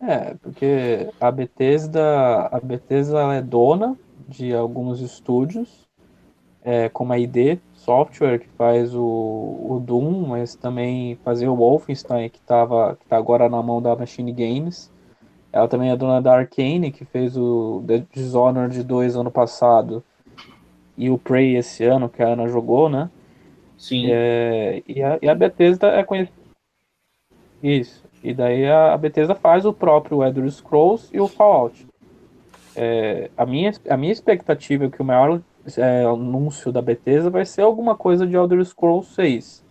É, 0.00 0.32
porque 0.40 1.10
a 1.20 1.30
Bethesda, 1.30 2.48
a 2.50 2.58
Bethesda 2.58 3.34
é 3.34 3.42
dona 3.42 3.94
de 4.26 4.54
alguns 4.54 5.02
estúdios, 5.02 5.86
é, 6.64 6.88
como 6.88 7.12
a 7.12 7.18
ID 7.18 7.58
Software, 7.74 8.38
que 8.38 8.48
faz 8.56 8.94
o, 8.94 9.02
o 9.02 9.82
Doom, 9.84 10.28
mas 10.28 10.54
também 10.54 11.18
fazia 11.22 11.52
o 11.52 11.56
Wolfenstein, 11.56 12.30
que, 12.30 12.40
tava, 12.40 12.96
que 12.96 13.04
tá 13.04 13.18
agora 13.18 13.50
na 13.50 13.62
mão 13.62 13.82
da 13.82 13.94
Machine 13.94 14.32
Games. 14.32 14.90
Ela 15.52 15.68
também 15.68 15.90
é 15.90 15.96
dona 15.96 16.20
da 16.20 16.34
Arcane, 16.34 16.92
que 16.92 17.04
fez 17.04 17.36
o 17.36 17.82
The 17.86 18.04
Dishonored 18.12 18.82
2 18.82 19.16
ano 19.16 19.30
passado 19.30 20.04
e 20.96 21.08
o 21.08 21.16
Prey 21.16 21.56
esse 21.56 21.84
ano, 21.84 22.08
que 22.08 22.22
a 22.22 22.28
Ana 22.28 22.48
jogou, 22.48 22.88
né? 22.88 23.08
Sim. 23.78 24.08
É, 24.10 24.82
e, 24.86 25.02
a, 25.02 25.18
e 25.22 25.28
a 25.28 25.34
Bethesda 25.34 25.86
é 25.88 26.02
conhecida. 26.02 26.36
Isso. 27.62 28.04
E 28.22 28.34
daí 28.34 28.66
a, 28.66 28.92
a 28.92 28.98
Bethesda 28.98 29.34
faz 29.34 29.64
o 29.64 29.72
próprio 29.72 30.22
Elder 30.22 30.50
Scrolls 30.50 31.08
e 31.12 31.20
o 31.20 31.28
Fallout. 31.28 31.86
É, 32.74 33.30
a, 33.36 33.46
minha, 33.46 33.72
a 33.88 33.96
minha 33.96 34.12
expectativa 34.12 34.86
é 34.86 34.90
que 34.90 35.00
o 35.00 35.04
maior 35.04 35.40
é, 35.76 36.04
anúncio 36.04 36.70
da 36.70 36.82
Bethesda 36.82 37.30
vai 37.30 37.44
ser 37.44 37.62
alguma 37.62 37.96
coisa 37.96 38.26
de 38.26 38.36
Elder 38.36 38.64
Scrolls 38.64 39.14
6. 39.14 39.64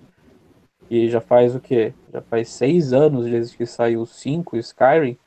E 0.90 1.10
já 1.10 1.20
faz 1.20 1.54
o 1.56 1.60
quê? 1.60 1.94
Já 2.12 2.22
faz 2.22 2.50
seis 2.50 2.94
anos 2.94 3.26
desde 3.26 3.56
que 3.56 3.66
saiu 3.66 4.02
o 4.02 4.06
5, 4.06 4.58
Skyrim 4.58 5.18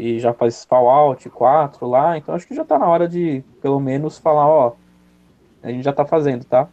e 0.00 0.18
já 0.18 0.32
faz 0.32 0.64
Fallout 0.64 1.28
4 1.28 1.86
lá, 1.86 2.16
então 2.16 2.34
acho 2.34 2.46
que 2.46 2.54
já 2.54 2.64
tá 2.64 2.78
na 2.78 2.88
hora 2.88 3.06
de, 3.06 3.44
pelo 3.60 3.78
menos, 3.78 4.18
falar, 4.18 4.48
ó, 4.48 4.74
a 5.62 5.70
gente 5.70 5.84
já 5.84 5.92
tá 5.92 6.06
fazendo, 6.06 6.44
tá? 6.44 6.68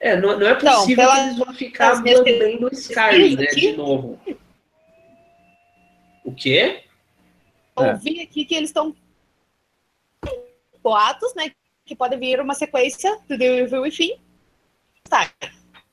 É, 0.00 0.16
não, 0.16 0.38
não 0.38 0.46
é 0.46 0.54
possível 0.54 1.04
não, 1.04 1.14
que 1.14 1.20
eles 1.20 1.38
vão 1.38 1.54
ficar 1.54 2.02
bem 2.02 2.58
no 2.58 2.68
Skyrim, 2.72 3.36
né, 3.36 3.46
de 3.46 3.76
novo. 3.76 4.18
O 6.24 6.34
quê? 6.34 6.84
Eu 7.76 7.96
vi 7.98 8.22
aqui 8.22 8.44
que 8.44 8.54
eles 8.54 8.70
estão 8.70 8.94
boatos, 10.82 11.34
né, 11.34 11.50
que 11.84 11.94
pode 11.94 12.16
vir 12.16 12.40
uma 12.40 12.54
sequência 12.54 13.18
do 13.28 13.36
The 13.36 13.44
Evil 13.44 13.82
Within. 13.82 14.18
Tá. 15.08 15.30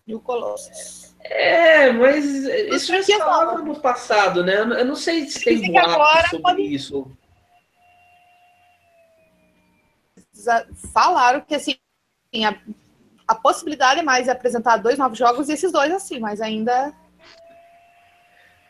E 0.08 0.16
o 0.16 0.22
Colossus. 0.22 1.15
É, 1.28 1.92
mas 1.92 2.24
isso 2.26 2.94
já 2.94 3.02
se 3.02 3.18
falava 3.18 3.62
no 3.62 3.80
passado, 3.80 4.44
né? 4.44 4.60
Eu 4.60 4.86
não 4.86 4.96
sei 4.96 5.28
se 5.28 5.44
tem 5.44 5.72
boato 5.72 6.30
sobre 6.30 6.42
pode... 6.42 6.62
isso. 6.62 7.12
Falaram 10.94 11.42
que 11.42 11.56
assim 11.56 11.78
a, 12.46 12.56
a 13.28 13.34
possibilidade 13.34 14.02
é 14.02 14.04
mais 14.04 14.30
apresentar 14.30 14.78
dois 14.78 15.00
novos 15.00 15.18
jogos 15.18 15.50
e 15.50 15.54
esses 15.54 15.72
dois 15.72 15.92
assim, 15.92 16.20
mas 16.20 16.42
ainda. 16.42 16.94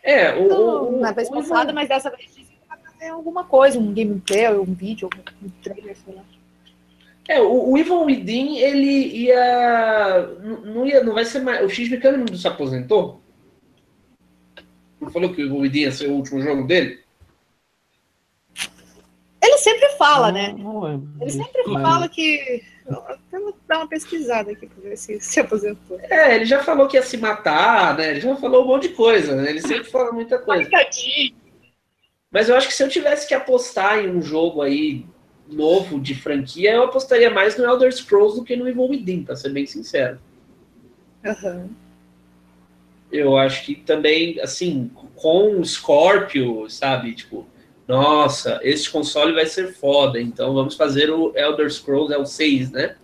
É, 0.01 0.33
o. 0.35 0.47
Não, 0.47 0.91
na 1.01 1.11
vez 1.11 1.29
passada, 1.29 1.73
mas 1.73 1.89
dessa 1.89 2.09
vez 2.09 2.33
vai 2.69 2.77
fazer 2.77 3.09
alguma 3.09 3.43
coisa, 3.43 3.77
um 3.77 3.93
gameplay, 3.93 4.47
um 4.57 4.73
vídeo, 4.73 5.09
um 5.43 5.49
trailer, 5.61 5.97
sei 5.97 6.15
lá. 6.15 6.23
É, 7.27 7.41
o, 7.41 7.71
o 7.71 7.77
Evil 7.77 8.03
Within, 8.03 8.57
ele 8.57 9.07
ia. 9.25 10.27
Não, 10.63 10.85
ia. 10.85 11.03
não 11.03 11.13
vai 11.13 11.25
ser 11.25 11.39
mais. 11.39 11.63
O 11.65 11.69
X 11.69 11.89
Mecânico 11.89 12.31
não 12.31 12.37
se 12.37 12.47
aposentou? 12.47 13.21
Não 15.01 15.09
falou 15.09 15.33
que 15.33 15.43
o 15.43 15.59
Within 15.59 15.79
ia 15.79 15.91
ser 15.91 16.09
o 16.09 16.13
último 16.13 16.41
jogo 16.41 16.67
dele? 16.67 17.03
Ele 19.41 19.57
sempre 19.57 19.89
fala, 19.97 20.31
né? 20.31 20.55
Ele 21.19 21.31
sempre 21.31 21.63
fala 21.63 22.07
que. 22.07 22.63
Eu 22.87 23.41
vou 23.41 23.57
dar 23.67 23.79
uma 23.79 23.87
pesquisada 23.87 24.51
aqui 24.51 24.67
pra 24.67 24.89
ver 24.89 24.95
se 24.95 25.19
se 25.19 25.39
aposentou. 25.39 25.99
É, 26.01 26.35
ele 26.35 26.45
já 26.45 26.63
falou 26.63 26.87
que 26.87 26.97
ia 26.97 27.01
se 27.01 27.17
matar, 27.17 27.97
né? 27.97 28.11
Ele 28.11 28.21
já 28.21 28.35
falou 28.35 28.63
um 28.63 28.67
monte 28.67 28.89
de 28.89 28.93
coisa, 28.93 29.35
né? 29.35 29.49
Ele 29.49 29.61
sempre 29.61 29.85
fala 29.85 30.11
muita 30.11 30.37
coisa. 30.37 30.69
Mas 32.31 32.47
eu 32.47 32.55
acho 32.55 32.67
que 32.67 32.73
se 32.73 32.83
eu 32.83 32.89
tivesse 32.89 33.27
que 33.27 33.33
apostar 33.33 33.99
em 33.99 34.15
um 34.15 34.21
jogo 34.21 34.61
aí 34.61 35.05
novo 35.49 35.99
de 35.99 36.15
franquia, 36.15 36.73
eu 36.73 36.83
apostaria 36.83 37.29
mais 37.29 37.57
no 37.57 37.65
Elder 37.65 37.91
Scrolls 37.91 38.37
do 38.37 38.43
que 38.43 38.55
no 38.55 38.67
Evil 38.67 38.89
Within, 38.89 39.23
pra 39.23 39.35
ser 39.35 39.49
bem 39.49 39.65
sincero. 39.65 40.19
Uhum. 41.23 41.69
Eu 43.11 43.37
acho 43.37 43.65
que 43.65 43.75
também, 43.75 44.39
assim, 44.41 44.91
com 45.15 45.59
o 45.59 45.65
Scorpio, 45.65 46.69
sabe? 46.69 47.13
Tipo, 47.13 47.45
nossa, 47.87 48.59
esse 48.63 48.89
console 48.89 49.33
vai 49.33 49.45
ser 49.45 49.73
foda, 49.73 50.19
então 50.19 50.53
vamos 50.53 50.75
fazer 50.75 51.09
o 51.09 51.31
Elder 51.35 51.71
Scrolls, 51.71 52.13
é 52.13 52.17
o 52.17 52.25
6, 52.25 52.71
né? 52.71 52.95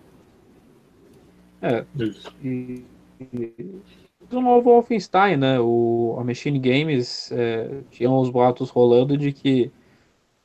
É, 1.62 1.86
e, 2.44 2.84
e 3.22 3.54
do 4.32 4.42
novo 4.42 4.72
Wolfenstein, 4.72 5.38
né? 5.38 5.60
O, 5.60 6.16
a 6.20 6.24
Machine 6.24 6.58
Games 6.58 7.32
é, 7.32 7.82
tinha 7.92 8.10
uns 8.10 8.30
boatos 8.30 8.70
rolando 8.70 9.16
de 9.18 9.32
que 9.32 9.72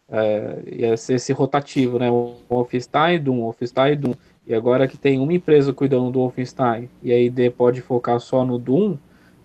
é, 0.08 0.62
ia 0.66 0.96
ser 0.96 1.14
esse 1.14 1.32
rotativo, 1.32 1.98
né? 1.98 2.10
O 2.10 2.36
Wolfenstein, 2.48 3.22
Doom, 3.22 3.40
Wolfenstein, 3.40 3.96
Doom. 3.96 4.14
E 4.46 4.54
agora 4.54 4.86
que 4.86 4.96
tem 4.96 5.18
uma 5.18 5.32
empresa 5.32 5.72
cuidando 5.72 6.10
do 6.10 6.20
Wolfenstein 6.20 6.88
e 7.02 7.12
a 7.12 7.18
ID 7.18 7.50
pode 7.50 7.80
focar 7.80 8.20
só 8.20 8.44
no 8.44 8.58
Doom, 8.58 8.96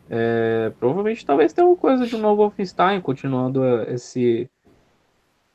é, 0.10 0.72
provavelmente 0.80 1.26
talvez 1.26 1.54
tenha 1.54 1.66
uma 1.66 1.76
coisa 1.76 2.06
de 2.06 2.16
um 2.16 2.20
novo 2.20 2.44
Wolfenstein, 2.44 3.02
continuando 3.02 3.64
esse 3.84 4.50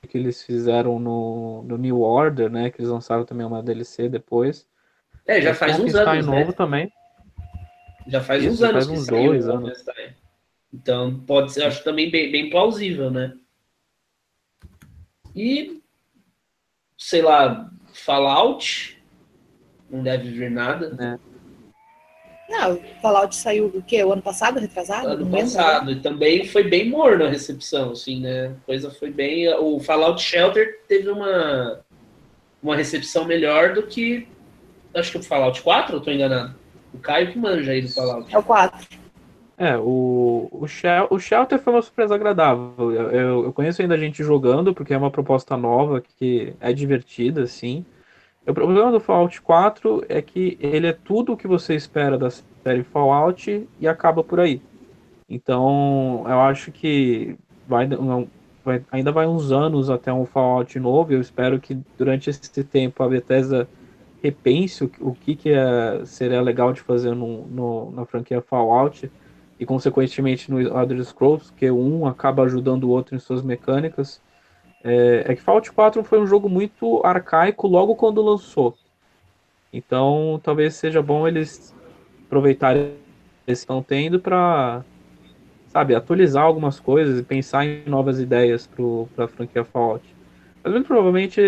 que 0.09 0.17
eles 0.17 0.43
fizeram 0.43 0.99
no, 0.99 1.63
no 1.65 1.77
New 1.77 2.01
Order, 2.01 2.51
né? 2.51 2.71
Que 2.71 2.81
eles 2.81 2.91
lançaram 2.91 3.25
também 3.25 3.47
uma 3.47 3.63
DLC 3.63 4.09
depois. 4.09 4.67
É, 5.27 5.41
já 5.41 5.55
faz 5.55 5.79
uns 5.79 5.95
anos, 5.95 6.27
novo 6.27 6.49
né? 6.49 6.53
também. 6.53 6.93
Já 8.07 8.21
faz 8.21 8.43
Isso, 8.43 8.53
uns 8.53 8.63
anos 8.63 8.87
faz 8.87 9.01
uns 9.01 9.07
dois 9.07 9.49
anos. 9.49 9.85
Então 10.73 11.19
pode 11.27 11.53
ser, 11.53 11.65
acho 11.65 11.83
também 11.83 12.11
bem, 12.11 12.31
bem 12.31 12.51
plausível, 12.51 13.11
né? 13.11 13.33
E, 15.37 15.83
sei 16.97 17.21
lá, 17.21 17.71
Fallout, 17.93 19.01
não 19.91 20.03
deve 20.03 20.31
vir 20.31 20.51
nada. 20.51 20.97
É. 20.99 21.37
Não, 22.49 22.81
Fallout 23.03 23.37
saiu 23.37 23.67
o 23.67 23.83
quê? 23.83 24.03
O 24.03 24.13
ano 24.13 24.23
passado, 24.23 24.59
retrasado? 24.59 25.09
Ano 25.09 25.31
passado, 25.31 25.91
e 25.91 26.01
também 26.01 26.47
foi 26.47 26.65
bem 26.65 26.89
morno 26.89 27.25
a 27.25 27.29
recepção, 27.29 27.91
assim, 27.91 28.21
né? 28.21 28.47
A 28.47 28.67
coisa 28.67 28.91
foi 28.91 29.11
bem. 29.11 29.53
O 29.55 29.79
Fallout 29.79 30.23
Shelter 30.23 30.81
teve 30.89 31.11
uma, 31.11 31.81
uma 32.63 32.75
recepção 32.75 33.27
melhor 33.27 33.75
do 33.75 33.83
que. 33.83 34.27
Acho 34.95 35.13
que 35.13 35.19
o 35.19 35.23
Fallout 35.23 35.61
4, 35.61 35.97
eu 35.97 36.01
tô 36.01 36.11
enganado? 36.11 36.55
O 36.95 36.99
Caio 36.99 37.31
que 37.31 37.39
manja 37.39 37.73
aí 37.73 37.83
do 37.83 37.93
Fallout. 37.93 38.35
É 38.35 38.39
o 38.39 38.43
4. 38.43 39.06
É, 39.59 39.77
o, 39.79 40.49
o, 40.53 40.67
Shel, 40.67 41.09
o 41.11 41.19
Shelter 41.19 41.59
foi 41.59 41.73
uma 41.73 41.83
surpresa 41.83 42.15
agradável. 42.15 42.75
Eu, 42.93 43.45
eu 43.45 43.53
conheço 43.53 43.81
ainda 43.81 43.95
a 43.95 43.99
gente 43.99 44.23
jogando, 44.23 44.75
porque 44.75 44.93
é 44.93 44.99
uma 44.99 45.11
proposta 45.11 45.57
nova 45.57 46.01
que 46.01 46.55
é 46.61 46.73
divertida, 46.73 47.43
assim. 47.43 47.85
O 48.47 48.53
problema 48.53 48.93
do 48.93 49.01
Fallout 49.01 49.41
4 49.41 50.05
é 50.09 50.21
que 50.21 50.59
ele 50.61 50.87
é 50.87 50.93
tudo 50.93 51.33
o 51.33 51.37
que 51.37 51.49
você 51.49 51.75
espera 51.75 52.19
da 52.19 52.31
série 52.31 52.85
Fallout 52.85 53.67
e 53.81 53.89
acaba 53.89 54.23
por 54.23 54.41
aí. 54.41 54.61
Então, 55.29 56.25
eu 56.29 56.41
acho 56.43 56.71
que 56.71 57.37
vai, 57.67 57.89
vai, 58.65 58.85
ainda 58.93 59.11
vai 59.11 59.27
uns 59.27 59.51
anos 59.51 59.89
até 59.89 60.13
um 60.13 60.27
Fallout 60.27 60.79
novo. 60.79 61.13
Eu 61.13 61.21
espero 61.21 61.59
que 61.59 61.75
durante 61.97 62.29
esse 62.29 62.63
tempo 62.63 63.03
a 63.03 63.09
Bethesda 63.09 63.67
repense 64.23 64.85
o, 64.85 64.91
o 65.01 65.15
que, 65.15 65.35
que 65.35 65.51
é, 65.51 66.05
seria 66.05 66.43
legal 66.43 66.73
de 66.75 66.83
fazer 66.83 67.15
no, 67.15 67.47
no, 67.47 67.91
na 67.93 68.05
franquia 68.05 68.43
Fallout 68.43 69.11
e 69.59 69.65
consequentemente 69.65 70.51
no 70.51 70.61
Elder 70.61 71.03
Scrolls, 71.05 71.53
que 71.53 71.71
um 71.71 72.07
acaba 72.07 72.43
ajudando 72.45 72.85
o 72.85 72.91
outro 72.91 73.15
em 73.15 73.19
suas 73.19 73.43
mecânicas, 73.43 74.21
é, 74.85 75.25
é, 75.27 75.35
que 75.35 75.43
Fallout 75.43 75.73
4 75.73 76.05
foi 76.05 76.21
um 76.21 76.27
jogo 76.27 76.49
muito 76.49 77.01
arcaico 77.05 77.67
logo 77.67 77.97
quando 77.97 78.23
lançou. 78.23 78.77
Então 79.73 80.41
talvez 80.43 80.75
seja 80.75 81.03
bom 81.03 81.27
eles 81.27 81.75
aproveitarem 82.27 82.95
que 83.45 83.53
estão 83.53 83.83
tendo 83.83 84.21
para 84.21 84.85
sabe, 85.77 85.95
atualizar 85.95 86.45
algumas 86.45 86.81
coisas 86.81 87.21
e 87.21 87.23
pensar 87.23 87.67
em 87.67 87.85
novas 87.87 88.19
ideias 88.19 88.67
para 89.15 89.25
a 89.25 89.29
franquia 89.29 89.63
Fallout. 89.63 90.03
Mas 90.65 90.73
muito 90.73 90.87
provavelmente 90.87 91.41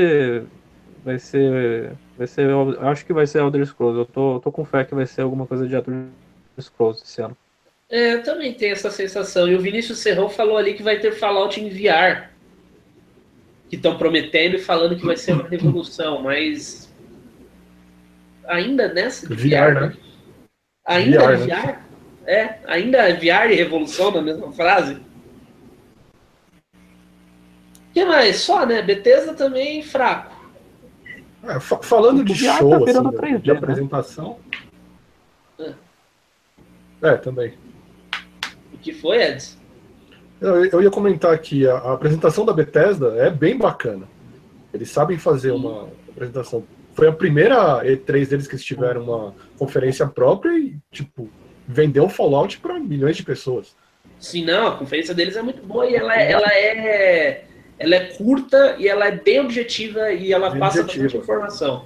vai 1.03 1.19
ser. 1.19 1.93
Vai 2.17 2.27
ser. 2.27 2.51
Acho 2.81 3.07
que 3.07 3.13
vai 3.13 3.27
ser 3.27 3.39
Elder 3.39 3.65
Scrolls. 3.65 3.99
Eu 3.99 4.05
tô, 4.05 4.39
tô 4.41 4.53
com 4.53 4.65
fé 4.65 4.85
que 4.85 4.95
vai 4.95 5.07
ser 5.07 5.23
alguma 5.23 5.47
coisa 5.47 5.67
de 5.67 5.75
Elder 5.75 6.09
Scrolls 6.61 7.03
esse 7.03 7.23
ano. 7.23 7.37
É, 7.91 8.15
eu 8.15 8.23
também 8.23 8.53
tenho 8.53 8.73
essa 8.73 8.91
sensação. 8.91 9.49
E 9.49 9.55
o 9.55 9.61
Vinícius 9.61 9.99
Serrão 9.99 10.29
falou 10.29 10.59
ali 10.59 10.75
que 10.75 10.83
vai 10.83 10.99
ter 10.99 11.13
Fallout 11.13 11.59
em 11.59 11.71
VR. 11.71 12.29
Que 13.69 13.77
estão 13.77 13.97
prometendo 13.97 14.57
e 14.57 14.59
falando 14.59 14.97
que 14.97 15.07
vai 15.07 15.17
ser 15.17 15.33
uma 15.33 15.49
revolução, 15.49 16.23
mas. 16.23 16.93
Ainda 18.47 18.93
nessa 18.93 19.27
VR, 19.29 19.35
VR 19.35 19.81
né? 19.81 19.97
Ainda 20.87 21.37
VR, 21.37 21.39
VR? 21.39 21.49
Né? 21.49 21.85
É, 22.27 22.59
ainda 22.67 22.99
é 22.99 23.15
VR 23.15 23.51
e 23.51 23.55
revolução 23.55 24.11
na 24.11 24.21
mesma 24.21 24.53
frase? 24.53 24.95
O 26.75 27.93
que 27.95 28.05
mais? 28.05 28.37
Só, 28.37 28.67
né? 28.67 28.83
Bethesda 28.83 29.33
também 29.33 29.83
fraco. 29.83 30.37
É, 31.43 31.59
falando 31.61 32.25
de 32.25 32.35
tá 32.45 32.59
show, 32.59 32.71
tá 32.71 32.77
assim, 32.77 32.93
3D, 32.93 33.41
de 33.41 33.53
né? 33.53 33.59
apresentação. 33.59 34.39
É. 35.59 35.73
é, 37.03 37.17
também. 37.17 37.55
O 38.79 38.81
que 38.81 38.93
foi, 38.93 39.23
Edson? 39.23 39.57
Eu, 40.41 40.65
eu 40.67 40.83
ia 40.83 40.91
comentar 40.91 41.35
aqui, 41.35 41.67
a, 41.67 41.75
a, 41.75 41.93
apresentação 41.95 42.45
da 42.45 42.53
Bethesda 42.53 43.15
é 43.17 43.29
bem 43.29 43.57
bacana. 43.57 44.07
Eles 44.73 44.91
sabem 44.91 45.19
fazer 45.19 45.51
Sim. 45.51 45.57
uma 45.57 45.89
apresentação. 46.09 46.65
Foi 46.95 47.09
a 47.09 47.13
primeira 47.13 47.85
E3 47.85 48.29
deles 48.29 48.47
que 48.47 48.55
eles 48.55 48.65
tiveram 48.65 49.03
uma 49.03 49.35
conferência 49.59 50.07
própria 50.07 50.57
e, 50.57 50.77
tipo, 50.91 51.29
vendeu 51.67 52.09
Fallout 52.09 52.59
para 52.61 52.79
milhões 52.79 53.17
de 53.17 53.23
pessoas. 53.23 53.77
Sim, 54.19 54.45
não, 54.45 54.69
a 54.69 54.77
conferência 54.77 55.15
deles 55.15 55.37
é 55.37 55.43
muito 55.43 55.65
boa 55.65 55.87
e 55.87 55.95
ela, 55.95 56.15
é, 56.15 56.33
ela 56.33 56.49
é 56.49 57.45
ela 57.79 57.95
é 57.95 58.01
curta 58.07 58.77
e 58.79 58.89
ela 58.89 59.07
é 59.07 59.13
bem 59.13 59.41
objetiva 59.41 60.13
e 60.13 60.33
ela 60.33 60.51
bem 60.51 60.59
passa 60.59 60.81
objetiva. 60.81 61.05
bastante 61.05 61.23
informação. 61.23 61.85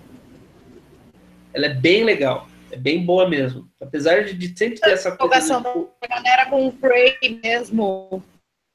Ela 1.52 1.66
é 1.66 1.74
bem 1.74 2.02
legal, 2.02 2.48
é 2.72 2.76
bem 2.76 3.04
boa 3.04 3.28
mesmo. 3.28 3.68
Apesar 3.80 4.24
de, 4.24 4.32
de 4.32 4.58
sempre 4.58 4.80
ter 4.80 4.92
essa 4.92 5.14
coisa. 5.14 5.60
Da 5.60 6.08
galera 6.08 6.46
com 6.46 6.66
o 6.66 6.72
Prey 6.72 7.16
mesmo, 7.44 8.22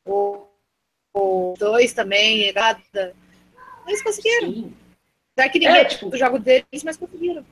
o, 0.08 0.46
o 1.14 1.56
dois 1.58 1.94
também, 1.94 2.54
nada. 2.54 3.14
Eles 3.88 4.04
conseguiram. 4.04 4.54
Sim. 4.54 4.74
Já 5.38 5.50
que 5.50 5.60
ninguém 5.60 5.78
é, 5.78 5.86
tipo, 5.86 6.08
o 6.08 6.18
jogo 6.18 6.38
deles, 6.38 6.84
mas 6.84 6.96
conseguiram. 6.96 7.44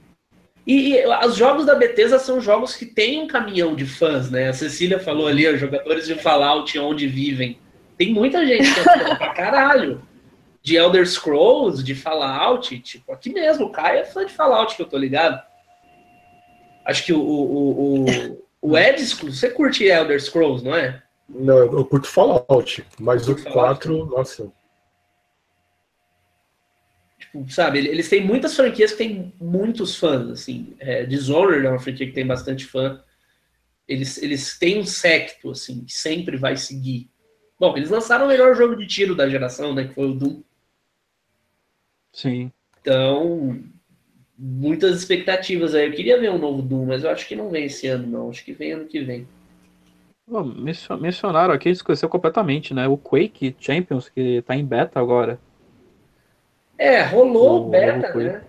E, 0.65 0.93
e, 0.93 1.07
os 1.25 1.35
jogos 1.35 1.65
da 1.65 1.75
Bethesda 1.75 2.19
são 2.19 2.39
jogos 2.39 2.75
que 2.75 2.85
têm 2.85 3.21
um 3.21 3.27
caminhão 3.27 3.75
de 3.75 3.85
fãs, 3.85 4.29
né? 4.29 4.49
A 4.49 4.53
Cecília 4.53 4.99
falou 4.99 5.27
ali, 5.27 5.47
os 5.47 5.59
jogadores 5.59 6.05
de 6.05 6.15
Fallout 6.15 6.77
onde 6.77 7.07
vivem. 7.07 7.59
Tem 7.97 8.13
muita 8.13 8.45
gente 8.45 8.71
que 8.73 8.79
é 8.79 9.15
pra 9.15 9.33
caralho. 9.33 10.01
De 10.61 10.75
Elder 10.75 11.07
Scrolls, 11.07 11.83
de 11.83 11.93
Fallout, 11.93 12.79
tipo, 12.79 13.11
aqui 13.11 13.31
mesmo, 13.31 13.65
o 13.65 13.71
Caio 13.71 13.99
é 13.99 14.05
fã 14.05 14.25
de 14.25 14.33
Fallout, 14.33 14.75
que 14.75 14.81
eu 14.81 14.87
tô 14.87 14.97
ligado. 14.97 15.39
Acho 16.85 17.05
que 17.05 17.13
o, 17.13 17.19
o, 17.19 18.05
o, 18.05 18.45
o 18.61 18.77
Edson, 18.77 19.25
você 19.27 19.49
curte 19.49 19.83
Elder 19.83 20.21
Scrolls, 20.21 20.63
não 20.63 20.75
é? 20.75 21.01
Não, 21.27 21.57
eu 21.57 21.85
curto 21.85 22.07
Fallout, 22.07 22.85
mas 22.99 23.27
o 23.27 23.35
4, 23.43 24.05
nossa, 24.05 24.51
Tipo, 27.35 27.49
sabe, 27.49 27.79
eles 27.79 28.07
têm 28.07 28.25
muitas 28.25 28.55
franquias 28.55 28.91
que 28.91 28.97
têm 28.97 29.33
muitos 29.39 29.97
fãs, 29.97 30.29
assim. 30.29 30.75
É, 30.79 31.05
Dishonored 31.05 31.65
é 31.65 31.69
uma 31.69 31.79
franquia 31.79 32.05
que 32.05 32.13
tem 32.13 32.25
bastante 32.25 32.65
fã. 32.65 33.03
Eles, 33.87 34.21
eles 34.21 34.57
têm 34.57 34.79
um 34.79 34.85
secto, 34.85 35.51
assim, 35.51 35.83
que 35.83 35.93
sempre 35.93 36.37
vai 36.37 36.55
seguir. 36.55 37.09
Bom, 37.59 37.75
eles 37.77 37.89
lançaram 37.89 38.25
o 38.25 38.27
melhor 38.27 38.55
jogo 38.55 38.75
de 38.75 38.87
tiro 38.87 39.15
da 39.15 39.29
geração, 39.29 39.73
né, 39.73 39.87
que 39.87 39.93
foi 39.93 40.09
o 40.09 40.13
Doom. 40.13 40.41
Sim. 42.11 42.51
Então, 42.81 43.61
muitas 44.37 44.97
expectativas 44.97 45.73
aí. 45.73 45.87
Eu 45.87 45.93
queria 45.93 46.19
ver 46.19 46.31
um 46.31 46.37
novo 46.37 46.61
Doom, 46.61 46.85
mas 46.87 47.03
eu 47.03 47.09
acho 47.09 47.27
que 47.27 47.35
não 47.35 47.49
vem 47.49 47.65
esse 47.65 47.87
ano, 47.87 48.07
não. 48.07 48.29
Acho 48.29 48.43
que 48.43 48.53
vem 48.53 48.73
ano 48.73 48.85
que 48.85 48.99
vem. 49.01 49.27
mencionaram 50.99 51.53
aqui, 51.53 51.69
esqueceu 51.69 52.09
completamente, 52.09 52.73
né? 52.73 52.87
O 52.87 52.97
Quake 52.97 53.55
Champions, 53.59 54.09
que 54.09 54.41
tá 54.41 54.55
em 54.55 54.65
beta 54.65 54.99
agora. 54.99 55.39
É, 56.77 57.01
rolou 57.03 57.67
o 57.67 57.69
beta, 57.69 58.13
né? 58.15 58.41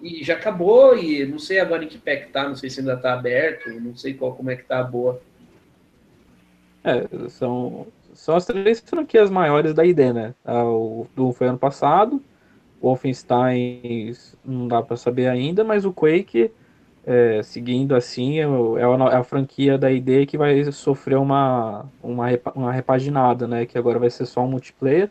E 0.00 0.22
já 0.22 0.34
acabou, 0.34 0.96
e 0.96 1.26
não 1.26 1.40
sei 1.40 1.58
agora 1.58 1.82
em 1.82 1.88
que 1.88 1.98
pé 1.98 2.18
que 2.18 2.30
tá, 2.30 2.48
não 2.48 2.54
sei 2.54 2.70
se 2.70 2.78
ainda 2.78 2.96
tá 2.96 3.14
aberto, 3.14 3.68
não 3.80 3.96
sei 3.96 4.14
qual 4.14 4.32
como 4.36 4.50
é 4.50 4.54
que 4.54 4.62
tá 4.62 4.78
a 4.78 4.84
boa. 4.84 5.20
É, 6.84 7.28
são, 7.28 7.88
são 8.14 8.36
as 8.36 8.46
três 8.46 8.78
franquias 8.78 9.28
maiores 9.28 9.74
da 9.74 9.84
ID, 9.84 10.12
né? 10.12 10.34
Ah, 10.44 10.64
o 10.64 11.08
Doom 11.16 11.32
foi 11.32 11.48
ano 11.48 11.58
passado, 11.58 12.22
Wolfenstein 12.80 14.12
não 14.44 14.68
dá 14.68 14.82
para 14.82 14.96
saber 14.96 15.28
ainda, 15.28 15.64
mas 15.64 15.84
o 15.84 15.92
Quake, 15.92 16.50
é, 17.06 17.42
seguindo 17.42 17.94
assim, 17.94 18.38
é, 18.38 18.42
é 18.42 18.84
a, 18.84 19.12
é 19.12 19.16
a, 19.16 19.24
franquia 19.24 19.76
da 19.76 19.90
ID 19.90 20.26
que 20.26 20.38
vai 20.38 20.64
sofrer 20.70 21.16
uma, 21.16 21.86
uma, 22.02 22.26
uma 22.54 22.72
repaginada, 22.72 23.46
né? 23.48 23.66
Que 23.66 23.78
agora 23.78 23.98
vai 23.98 24.10
ser 24.10 24.26
só 24.26 24.42
um 24.42 24.48
multiplayer 24.48 25.10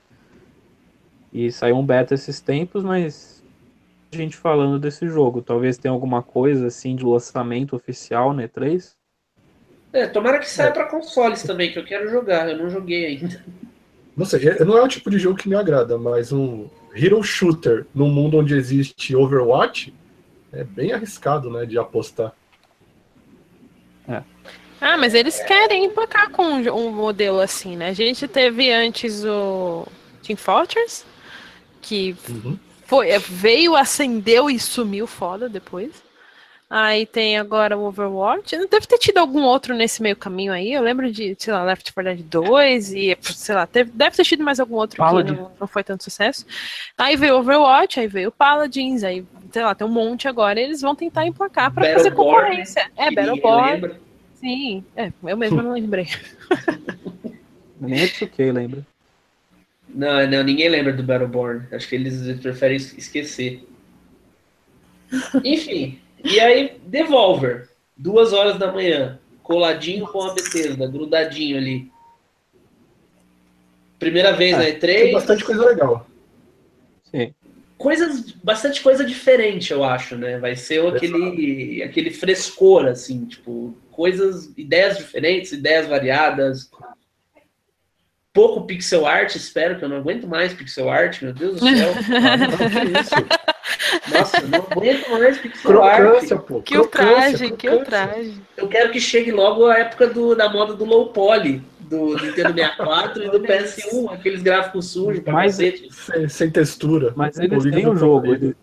e 1.32 1.52
saiu 1.52 1.78
um 1.78 1.86
beta 1.86 2.14
esses 2.14 2.40
tempos, 2.40 2.84
mas 2.84 3.44
a 4.12 4.16
gente 4.16 4.38
falando 4.38 4.80
desse 4.80 5.08
jogo. 5.08 5.42
Talvez 5.42 5.78
tenha 5.78 5.92
alguma 5.92 6.24
coisa 6.24 6.68
assim 6.68 6.96
de 6.96 7.06
lançamento 7.06 7.76
oficial, 7.76 8.34
né? 8.34 8.48
3? 8.48 8.96
É, 9.94 10.08
tomara 10.08 10.40
que 10.40 10.50
saia 10.50 10.70
é. 10.70 10.72
para 10.72 10.86
consoles 10.86 11.44
também, 11.44 11.72
que 11.72 11.80
eu 11.80 11.86
quero 11.86 12.10
jogar. 12.10 12.50
Eu 12.50 12.58
não 12.58 12.70
joguei 12.70 13.06
ainda. 13.06 13.44
Não 14.18 14.26
sei, 14.26 14.42
não 14.66 14.76
é 14.76 14.82
o 14.82 14.88
tipo 14.88 15.12
de 15.12 15.20
jogo 15.20 15.38
que 15.38 15.48
me 15.48 15.56
agrada, 15.56 15.96
mas 15.96 16.32
um 16.32 16.68
hero 16.96 17.22
shooter 17.22 17.86
num 17.94 18.10
mundo 18.10 18.38
onde 18.38 18.56
existe 18.56 19.16
Overwatch 19.16 19.94
é 20.52 20.64
bem 20.64 20.92
arriscado, 20.92 21.52
né, 21.52 21.68
de 21.68 21.78
apostar. 21.78 22.34
É. 24.08 24.24
Ah, 24.82 24.98
mas 24.98 25.14
eles 25.14 25.40
querem 25.44 25.86
emplacar 25.86 26.32
com 26.32 26.44
um 26.44 26.92
modelo 26.92 27.40
assim, 27.40 27.76
né? 27.76 27.90
A 27.90 27.94
gente 27.94 28.28
teve 28.28 28.72
antes 28.72 29.24
o 29.24 29.86
Team 30.24 30.38
Fortress, 30.38 31.06
que 31.82 32.16
uhum. 32.28 32.58
foi, 32.86 33.10
é, 33.10 33.20
veio, 33.20 33.76
acendeu 33.76 34.50
e 34.50 34.60
sumiu 34.60 35.06
foda 35.06 35.48
depois. 35.48 35.92
Aí 36.70 37.06
tem 37.06 37.38
agora 37.38 37.78
o 37.78 37.86
Overwatch. 37.86 38.58
Deve 38.68 38.86
ter 38.86 38.98
tido 38.98 39.20
algum 39.20 39.44
outro 39.44 39.74
nesse 39.74 40.02
meio 40.02 40.18
caminho 40.18 40.52
aí. 40.52 40.74
Eu 40.74 40.82
lembro 40.82 41.10
de, 41.10 41.34
sei 41.40 41.54
lá, 41.54 41.64
Left 41.64 41.94
4 41.94 42.16
Dead 42.16 42.26
2 42.26 42.94
e, 42.94 43.18
sei 43.22 43.56
lá, 43.56 43.66
teve, 43.66 43.90
deve 43.94 44.18
ter 44.18 44.26
tido 44.26 44.44
mais 44.44 44.60
algum 44.60 44.76
outro 44.76 44.98
Paladin. 44.98 45.34
que 45.34 45.42
não, 45.42 45.52
não, 45.62 45.68
foi 45.68 45.82
tanto 45.82 46.04
sucesso. 46.04 46.46
Aí 46.98 47.16
veio 47.16 47.38
Overwatch, 47.38 48.02
aí 48.02 48.08
veio 48.08 48.32
Paladins, 48.32 49.04
aí, 49.04 49.24
sei 49.50 49.64
lá, 49.64 49.74
tem 49.74 49.88
um 49.88 49.90
monte 49.90 50.28
agora. 50.28 50.60
Eles 50.60 50.82
vão 50.82 50.94
tentar 50.94 51.26
emplacar 51.26 51.74
para 51.74 51.94
fazer 51.94 52.12
concorrência. 52.12 52.84
Né? 52.98 53.08
É, 53.08 53.12
Battleborn. 53.12 53.96
Sim, 54.36 54.84
é, 54.96 55.12
eu 55.24 55.38
mesmo 55.38 55.62
não 55.62 55.72
lembrei. 55.72 56.08
Nem 57.80 58.04
é 58.04 58.08
que 58.08 58.52
lembra. 58.52 58.86
Não, 59.88 60.28
não, 60.28 60.44
ninguém 60.44 60.68
lembra 60.68 60.92
do 60.92 61.02
Battleborn. 61.02 61.66
Acho 61.72 61.88
que 61.88 61.96
eles 61.96 62.40
preferem 62.42 62.76
esquecer. 62.76 63.66
Enfim, 65.46 66.02
e 66.28 66.40
aí, 66.40 66.78
Devolver, 66.86 67.70
duas 67.96 68.34
horas 68.34 68.58
da 68.58 68.72
manhã, 68.72 69.20
coladinho 69.42 70.06
com 70.08 70.22
a 70.22 70.34
Bethesda, 70.34 70.88
grudadinho 70.88 71.58
ali. 71.58 71.92
Primeira 73.98 74.34
vez 74.34 74.54
é, 74.54 74.58
na 74.58 74.66
E3. 74.66 74.80
Tem 74.80 75.14
bastante 75.14 75.44
coisa 75.44 75.66
legal. 75.66 76.08
Sim. 77.10 77.34
Coisas, 77.78 78.32
bastante 78.44 78.82
coisa 78.82 79.06
diferente, 79.06 79.72
eu 79.72 79.84
acho, 79.84 80.16
né? 80.16 80.38
Vai 80.40 80.56
ser 80.56 80.86
aquele, 80.88 81.84
aquele 81.84 82.12
frescor, 82.12 82.88
assim, 82.88 83.26
tipo, 83.26 83.76
coisas, 83.92 84.52
ideias 84.58 84.98
diferentes, 84.98 85.52
ideias 85.52 85.88
variadas, 85.88 86.70
pouco 88.34 88.66
pixel 88.66 89.06
art, 89.06 89.36
espero 89.36 89.78
que 89.78 89.86
eu 89.86 89.90
não 89.90 89.98
aguento 89.98 90.28
mais 90.28 90.54
pixel 90.54 90.90
art, 90.90 91.22
meu 91.22 91.34
Deus 91.34 91.60
do 91.60 91.68
céu. 91.68 91.94
Nossa, 94.12 94.42
não 94.42 94.66
aguento 94.70 95.10
mais 95.10 95.38
pixel 95.38 95.72
Crocância, 95.72 96.36
art. 96.36 96.46
Pô. 96.46 96.62
Que 96.62 96.78
ultraje, 96.78 97.52
que 97.52 97.70
ultraje. 97.70 98.42
Eu 98.56 98.68
quero 98.68 98.92
que 98.92 99.00
chegue 99.00 99.32
logo 99.32 99.68
a 99.68 99.78
época 99.80 100.08
do, 100.08 100.36
da 100.36 100.50
moda 100.50 100.74
do 100.74 100.86
low 100.86 101.10
poly, 101.10 101.62
do 101.80 102.16
Nintendo 102.16 102.54
64 102.54 103.24
e 103.24 103.30
do 103.30 103.40
PS1, 103.40 104.14
aqueles 104.14 104.42
gráficos 104.42 104.88
sujos 104.88 105.22
pra 105.22 105.34
Mas, 105.34 105.56
sem, 105.56 105.90
sem, 106.30 106.50
textura. 106.50 107.14
Mas 107.16 107.38
eles 107.38 107.64
têm 107.64 107.88
um 107.88 107.96
jogo, 107.96 108.34
eles, 108.34 108.56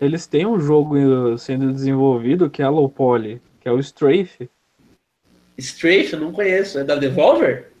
eles 0.00 0.26
têm 0.26 0.46
um 0.46 0.60
jogo 0.60 0.96
sendo 1.38 1.72
desenvolvido 1.72 2.50
que 2.50 2.62
é 2.62 2.64
a 2.64 2.70
low 2.70 2.88
poly, 2.88 3.40
que 3.60 3.68
é 3.68 3.72
o 3.72 3.80
Strafe. 3.80 4.48
Strafe? 5.58 6.12
Eu 6.12 6.20
não 6.20 6.32
conheço. 6.32 6.78
É 6.78 6.84
da 6.84 6.94
Devolver? 6.94 7.72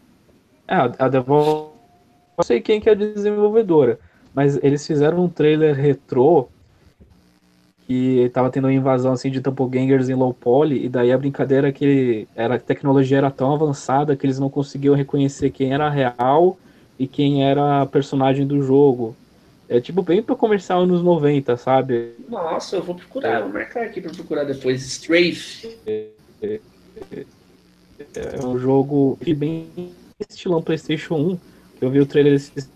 É, 0.66 0.74
a 0.74 1.08
Devolver, 1.08 1.70
não 2.36 2.44
sei 2.44 2.60
quem 2.60 2.80
que 2.80 2.88
é 2.88 2.92
a 2.92 2.96
desenvolvedora, 2.96 3.98
mas 4.34 4.58
eles 4.62 4.86
fizeram 4.86 5.24
um 5.24 5.28
trailer 5.28 5.74
retrô 5.74 6.48
que 7.86 8.28
tava 8.32 8.50
tendo 8.50 8.64
uma 8.64 8.72
invasão 8.72 9.12
assim 9.12 9.30
de 9.30 9.40
doppelgangers 9.40 10.08
em 10.08 10.14
low 10.14 10.34
poly, 10.34 10.84
e 10.84 10.88
daí 10.88 11.12
a 11.12 11.18
brincadeira 11.18 11.68
é 11.68 11.72
que 11.72 12.26
era, 12.34 12.56
a 12.56 12.58
tecnologia 12.58 13.18
era 13.18 13.30
tão 13.30 13.54
avançada 13.54 14.16
que 14.16 14.26
eles 14.26 14.40
não 14.40 14.50
conseguiam 14.50 14.94
reconhecer 14.94 15.50
quem 15.50 15.72
era 15.72 15.88
real 15.88 16.58
e 16.98 17.06
quem 17.06 17.44
era 17.44 17.86
personagem 17.86 18.46
do 18.46 18.60
jogo. 18.60 19.14
É 19.68 19.80
tipo 19.80 20.02
bem 20.02 20.22
pro 20.22 20.36
comercial 20.36 20.82
anos 20.82 21.02
90, 21.02 21.56
sabe? 21.56 22.14
Nossa, 22.28 22.76
eu 22.76 22.82
vou 22.82 22.94
procurar, 22.94 23.42
vou 23.42 23.52
marcar 23.52 23.84
aqui 23.84 24.00
pra 24.00 24.12
procurar 24.12 24.44
depois. 24.44 24.84
Strafe. 24.84 25.76
É, 25.86 26.08
é, 26.42 26.60
é 28.14 28.46
um 28.46 28.58
jogo 28.58 29.18
bem 29.36 29.68
estilão 30.28 30.62
PlayStation 30.62 31.14
1. 31.14 31.38
Eu 31.80 31.90
vi 31.90 32.00
o 32.00 32.06
trailer 32.06 32.32
desse 32.32 32.68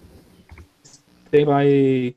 vai, 1.44 2.14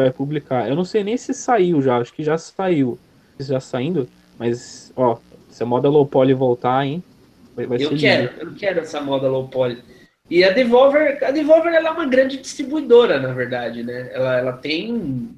vai 0.00 0.12
publicar. 0.12 0.68
Eu 0.68 0.76
não 0.76 0.84
sei 0.84 1.04
nem 1.04 1.16
se 1.16 1.32
saiu 1.34 1.80
já, 1.82 1.98
acho 1.98 2.12
que 2.12 2.22
já 2.22 2.36
saiu. 2.38 2.98
Já 3.38 3.58
saindo, 3.58 4.08
mas 4.38 4.92
ó, 4.94 5.18
se 5.48 5.62
a 5.62 5.66
moda 5.66 5.88
low 5.88 6.04
poly 6.06 6.34
voltar, 6.34 6.84
hein? 6.84 7.02
Vai, 7.56 7.66
vai 7.66 7.82
eu 7.82 7.96
quero, 7.96 8.32
lindo. 8.32 8.50
eu 8.50 8.54
quero 8.54 8.80
essa 8.80 9.00
moda 9.00 9.28
low 9.28 9.48
poly. 9.48 9.78
E 10.28 10.44
a 10.44 10.50
Devolver, 10.50 11.18
a 11.24 11.30
Devolver 11.30 11.74
ela 11.74 11.88
é 11.88 11.92
uma 11.92 12.06
grande 12.06 12.36
distribuidora, 12.36 13.18
na 13.18 13.32
verdade, 13.32 13.82
né? 13.82 14.10
Ela, 14.12 14.38
ela 14.38 14.52
tem 14.52 15.28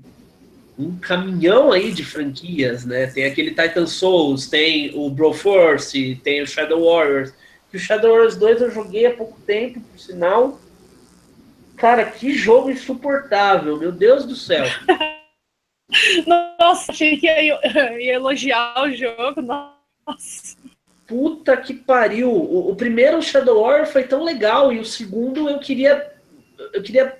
um 0.78 0.96
caminhão 1.00 1.72
aí 1.72 1.92
de 1.92 2.04
franquias, 2.04 2.84
né? 2.84 3.06
Tem 3.06 3.24
aquele 3.24 3.50
Titan 3.50 3.86
Souls, 3.86 4.48
tem 4.48 4.92
o 4.94 5.08
Broforce, 5.08 6.20
tem 6.22 6.42
o 6.42 6.46
Shadow 6.46 6.84
Warriors. 6.84 7.32
O 7.72 7.78
Shadow 7.78 8.10
Warriors 8.10 8.36
2 8.36 8.60
eu 8.60 8.70
joguei 8.70 9.06
há 9.06 9.14
pouco 9.14 9.38
tempo, 9.46 9.80
por 9.80 9.98
sinal. 9.98 10.60
Cara, 11.82 12.04
que 12.04 12.32
jogo 12.32 12.70
insuportável, 12.70 13.76
meu 13.76 13.90
Deus 13.90 14.24
do 14.24 14.36
céu. 14.36 14.64
Nossa, 16.60 16.92
achei 16.92 17.16
que 17.16 17.26
ia, 17.26 17.98
ia 17.98 18.12
elogiar 18.12 18.84
o 18.84 18.92
jogo. 18.92 19.42
Nossa. 19.42 20.56
Puta 21.08 21.56
que 21.56 21.74
pariu. 21.74 22.30
O, 22.30 22.70
o, 22.70 22.76
primeiro 22.76 23.20
Shadow 23.20 23.62
Warrior 23.62 23.86
foi 23.86 24.04
tão 24.04 24.22
legal 24.22 24.72
e 24.72 24.78
o 24.78 24.84
segundo 24.84 25.50
eu 25.50 25.58
queria 25.58 26.12
eu 26.72 26.80
queria 26.84 27.18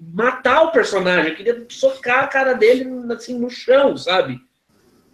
matar 0.00 0.62
o 0.62 0.72
personagem, 0.72 1.32
eu 1.32 1.36
queria 1.36 1.66
socar 1.68 2.24
a 2.24 2.28
cara 2.28 2.54
dele 2.54 2.86
assim 3.12 3.38
no 3.38 3.50
chão, 3.50 3.94
sabe? 3.94 4.40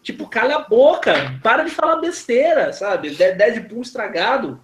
Tipo, 0.04 0.28
cala 0.28 0.54
a 0.54 0.68
boca, 0.68 1.36
para 1.42 1.64
de 1.64 1.70
falar 1.72 1.96
besteira, 1.96 2.72
sabe? 2.72 3.10
Deadpool 3.10 3.82
estragado. 3.82 4.62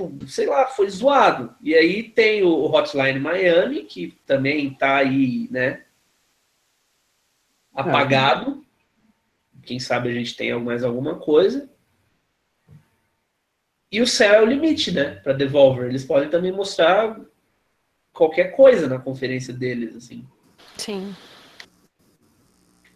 Tipo, 0.00 0.26
sei 0.26 0.46
lá, 0.46 0.66
foi 0.66 0.88
zoado. 0.88 1.54
E 1.60 1.74
aí 1.74 2.02
tem 2.02 2.42
o 2.42 2.64
Hotline 2.64 3.18
Miami, 3.18 3.84
que 3.84 4.16
também 4.24 4.72
tá 4.72 4.96
aí, 4.96 5.46
né? 5.50 5.84
Apagado. 7.74 8.64
Quem 9.62 9.78
sabe 9.78 10.08
a 10.08 10.14
gente 10.14 10.34
tem 10.36 10.58
mais 10.58 10.82
alguma 10.82 11.16
coisa. 11.16 11.70
E 13.92 14.00
o 14.00 14.06
céu 14.06 14.34
é 14.34 14.42
o 14.42 14.46
limite, 14.46 14.90
né? 14.90 15.16
Para 15.16 15.34
Devolver. 15.34 15.88
Eles 15.88 16.04
podem 16.04 16.30
também 16.30 16.52
mostrar 16.52 17.20
qualquer 18.12 18.56
coisa 18.56 18.88
na 18.88 18.98
conferência 18.98 19.52
deles, 19.52 19.94
assim. 19.94 20.26
Sim. 20.78 21.14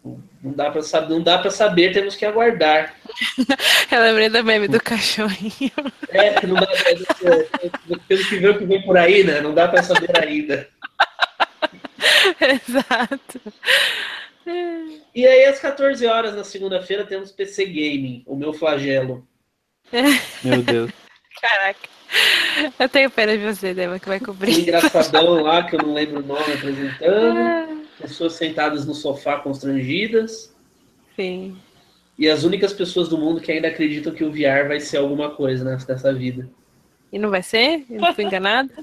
Tipo, 0.05 0.23
não 0.43 0.51
dá 0.51 0.69
para 0.69 0.83
saber, 0.83 1.09
não 1.09 1.23
dá 1.23 1.39
para 1.39 1.49
saber, 1.49 1.91
temos 1.91 2.15
que 2.15 2.25
aguardar. 2.25 2.93
Eu 3.91 4.01
lembrei 4.01 4.29
da 4.29 4.43
meme 4.43 4.67
do 4.67 4.79
cachorrinho. 4.79 5.71
É, 6.09 6.33
que 6.39 6.45
não 6.45 6.55
dá 6.55 6.67
pra, 6.67 7.97
temos 8.07 8.25
que 8.27 8.37
ver 8.37 8.49
o 8.51 8.59
que 8.59 8.65
vem 8.65 8.83
por 8.83 8.95
aí, 8.97 9.23
né? 9.23 9.41
Não 9.41 9.53
dá 9.53 9.67
para 9.67 9.81
saber 9.81 10.15
ainda. 10.21 10.69
Exato. 12.39 13.41
E 15.15 15.25
aí, 15.25 15.45
às 15.45 15.59
14 15.59 16.05
horas 16.05 16.35
na 16.35 16.43
segunda-feira, 16.43 17.03
temos 17.03 17.31
PC 17.31 17.65
Gaming, 17.65 18.23
o 18.27 18.35
meu 18.35 18.53
flagelo. 18.53 19.27
Meu 20.43 20.61
Deus. 20.61 20.91
Caraca. 21.41 21.89
Eu 22.79 22.87
tenho 22.87 23.09
pena 23.09 23.35
de 23.35 23.43
você, 23.43 23.73
Dema, 23.73 23.99
que 23.99 24.07
vai 24.07 24.19
cobrir. 24.19 24.55
Um 24.55 24.59
engraçadão 24.59 25.41
lá, 25.41 25.63
que 25.63 25.75
eu 25.75 25.79
não 25.79 25.93
lembro 25.93 26.19
o 26.19 26.25
nome, 26.25 26.53
apresentando. 26.53 27.74
Pessoas 27.99 28.33
sentadas 28.33 28.85
no 28.85 28.93
sofá 28.93 29.39
constrangidas. 29.39 30.53
Sim. 31.15 31.57
E 32.17 32.29
as 32.29 32.43
únicas 32.43 32.73
pessoas 32.73 33.09
do 33.09 33.17
mundo 33.17 33.41
que 33.41 33.51
ainda 33.51 33.67
acreditam 33.67 34.13
que 34.13 34.23
o 34.23 34.31
VR 34.31 34.67
vai 34.67 34.79
ser 34.79 34.97
alguma 34.97 35.31
coisa 35.31 35.63
nessa 35.63 36.13
vida. 36.13 36.49
E 37.11 37.19
não 37.19 37.29
vai 37.29 37.43
ser? 37.43 37.85
Eu 37.89 38.01
não 38.01 38.13
fui 38.13 38.23
enganada? 38.23 38.73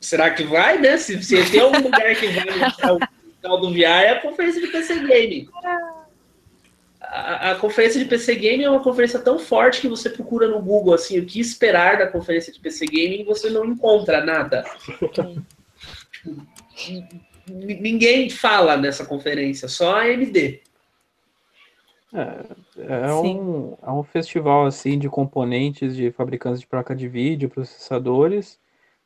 Será 0.00 0.30
que 0.30 0.44
vai, 0.44 0.78
né? 0.78 0.96
Se, 0.96 1.22
se 1.22 1.50
tem 1.50 1.60
algum 1.60 1.80
lugar 1.80 2.14
que 2.14 2.28
vai 2.28 2.44
no 2.44 2.98
tal 3.42 3.60
do 3.60 3.70
VR, 3.72 4.04
é 4.04 4.10
a 4.10 4.20
conferência 4.20 4.60
de 4.60 4.68
PC 4.68 5.00
Game. 5.06 5.48
A, 7.00 7.52
a, 7.52 7.54
conferência 7.56 7.98
de 7.98 8.06
PC 8.06 8.34
Game 8.36 8.62
é 8.62 8.70
uma 8.70 8.82
conferência 8.82 9.18
tão 9.18 9.38
forte 9.38 9.80
que 9.80 9.88
você 9.88 10.10
procura 10.10 10.46
no 10.46 10.60
Google 10.60 10.94
assim 10.94 11.18
o 11.18 11.24
que 11.24 11.40
esperar 11.40 11.98
da 11.98 12.06
conferência 12.06 12.52
de 12.52 12.60
PC 12.60 12.86
Game 12.86 13.20
e 13.20 13.24
você 13.24 13.50
não 13.50 13.64
encontra 13.64 14.24
nada. 14.24 14.64
Ninguém 17.48 18.28
fala 18.28 18.76
nessa 18.76 19.04
conferência, 19.04 19.68
só 19.68 19.96
a 19.96 20.02
AMD. 20.02 20.60
É, 22.12 23.06
é 23.06 23.12
um, 23.12 23.76
é 23.82 23.90
um 23.90 24.02
festival 24.02 24.66
assim 24.66 24.98
de 24.98 25.08
componentes 25.08 25.94
de 25.94 26.10
fabricantes 26.10 26.60
de 26.60 26.66
placa 26.66 26.94
de 26.94 27.06
vídeo, 27.06 27.50
processadores 27.50 28.58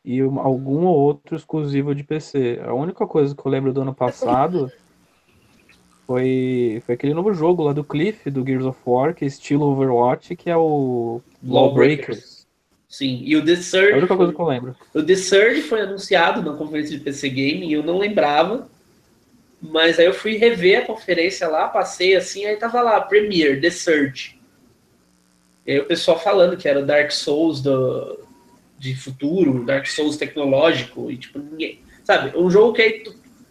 e 0.04 0.20
algum 0.20 0.84
ou 0.86 0.96
outro 0.96 1.36
exclusivo 1.36 1.94
de 1.94 2.04
PC. 2.04 2.60
A 2.64 2.72
única 2.72 3.06
coisa 3.06 3.34
que 3.34 3.44
eu 3.44 3.50
lembro 3.50 3.72
do 3.72 3.82
ano 3.82 3.94
passado 3.94 4.70
foi, 6.06 6.82
foi 6.84 6.94
aquele 6.94 7.14
novo 7.14 7.32
jogo 7.32 7.62
lá 7.62 7.72
do 7.72 7.84
Cliff, 7.84 8.30
do 8.30 8.44
Gears 8.44 8.64
of 8.64 8.78
War, 8.84 9.14
que 9.14 9.24
é 9.24 9.28
estilo 9.28 9.66
Overwatch, 9.66 10.36
que 10.36 10.50
é 10.50 10.56
o 10.56 11.20
Lawbreakers. 11.42 12.31
Sim, 12.92 13.22
e 13.24 13.34
o 13.34 13.42
The 13.42 13.56
Surge. 13.56 13.92
É 13.92 13.94
a 13.94 13.96
única 13.96 14.14
coisa 14.14 14.34
que 14.34 14.38
eu 14.38 14.46
lembro. 14.46 14.76
O 14.92 15.02
The 15.02 15.16
Surge 15.16 15.62
foi 15.62 15.80
anunciado 15.80 16.42
na 16.42 16.54
conferência 16.54 16.98
de 16.98 17.02
PC 17.02 17.30
Game 17.30 17.66
e 17.66 17.72
eu 17.72 17.82
não 17.82 17.96
lembrava. 17.96 18.68
Mas 19.62 19.98
aí 19.98 20.04
eu 20.04 20.12
fui 20.12 20.36
rever 20.36 20.80
a 20.82 20.84
conferência 20.84 21.48
lá, 21.48 21.68
passei 21.68 22.14
assim, 22.14 22.44
aí 22.44 22.56
tava 22.56 22.82
lá, 22.82 23.00
Premiere, 23.00 23.62
The 23.62 23.70
Surge. 23.70 24.38
E 25.66 25.72
aí 25.72 25.78
o 25.78 25.86
pessoal 25.86 26.18
falando 26.18 26.54
que 26.54 26.68
era 26.68 26.80
o 26.80 26.84
Dark 26.84 27.10
Souls 27.12 27.62
do, 27.62 28.20
de 28.78 28.94
futuro, 28.94 29.64
Dark 29.64 29.86
Souls 29.86 30.18
tecnológico, 30.18 31.10
e 31.10 31.16
tipo, 31.16 31.38
ninguém. 31.38 31.80
Sabe, 32.04 32.36
um 32.36 32.50
jogo 32.50 32.74
que 32.74 32.82
aí, 32.82 33.04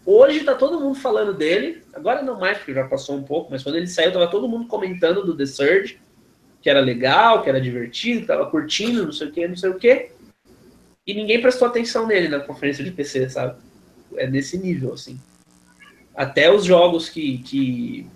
hoje 0.06 0.44
tá 0.44 0.54
todo 0.54 0.80
mundo 0.80 1.00
falando 1.00 1.34
dele, 1.34 1.82
agora 1.96 2.22
não 2.22 2.40
mais, 2.40 2.60
porque 2.60 2.76
já 2.76 2.88
passou 2.88 3.16
um 3.16 3.24
pouco, 3.24 3.50
mas 3.50 3.64
quando 3.64 3.78
ele 3.78 3.88
saiu, 3.88 4.12
tava 4.12 4.30
todo 4.30 4.48
mundo 4.48 4.68
comentando 4.68 5.26
do 5.26 5.36
The 5.36 5.48
Surge 5.48 6.00
que 6.62 6.70
era 6.70 6.80
legal, 6.80 7.42
que 7.42 7.50
era 7.50 7.60
divertido, 7.60 8.22
que 8.22 8.28
tava 8.28 8.50
curtindo, 8.50 9.06
não 9.06 9.12
sei 9.12 9.28
o 9.28 9.32
que, 9.32 9.48
não 9.48 9.58
sei 9.58 9.70
o 9.70 9.80
que. 9.80 10.12
E 11.06 11.14
ninguém 11.14 11.42
prestou 11.42 11.68
atenção 11.68 12.06
nele 12.06 12.28
na 12.28 12.40
conferência 12.40 12.84
de 12.84 12.92
PC, 12.92 13.30
sabe? 13.30 13.58
É 14.16 14.28
nesse 14.28 14.58
nível, 14.58 14.94
assim. 14.94 15.20
Até 16.16 16.54
os 16.54 16.64
jogos 16.64 17.10
que, 17.10 17.40
que 17.40 18.08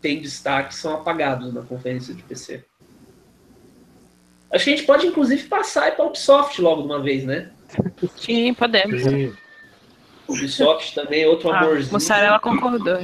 têm 0.00 0.20
destaque 0.20 0.74
são 0.74 0.94
apagados 0.94 1.54
na 1.54 1.62
conferência 1.62 2.12
de 2.12 2.22
PC. 2.22 2.64
Acho 4.50 4.64
que 4.64 4.72
a 4.72 4.76
gente 4.76 4.86
pode, 4.86 5.06
inclusive, 5.06 5.48
passar 5.48 5.94
para 5.94 6.04
a 6.04 6.08
Ubisoft 6.08 6.60
logo 6.60 6.82
de 6.82 6.88
uma 6.88 7.00
vez, 7.00 7.24
né? 7.24 7.50
Sim, 8.16 8.52
podemos. 8.54 9.02
Sim. 9.02 9.32
Ubisoft 10.26 10.94
também, 10.94 11.22
é 11.22 11.28
outro 11.28 11.50
ah, 11.50 11.60
amorzinho. 11.60 11.92
Mussarela 11.92 12.40
concordou. 12.40 12.98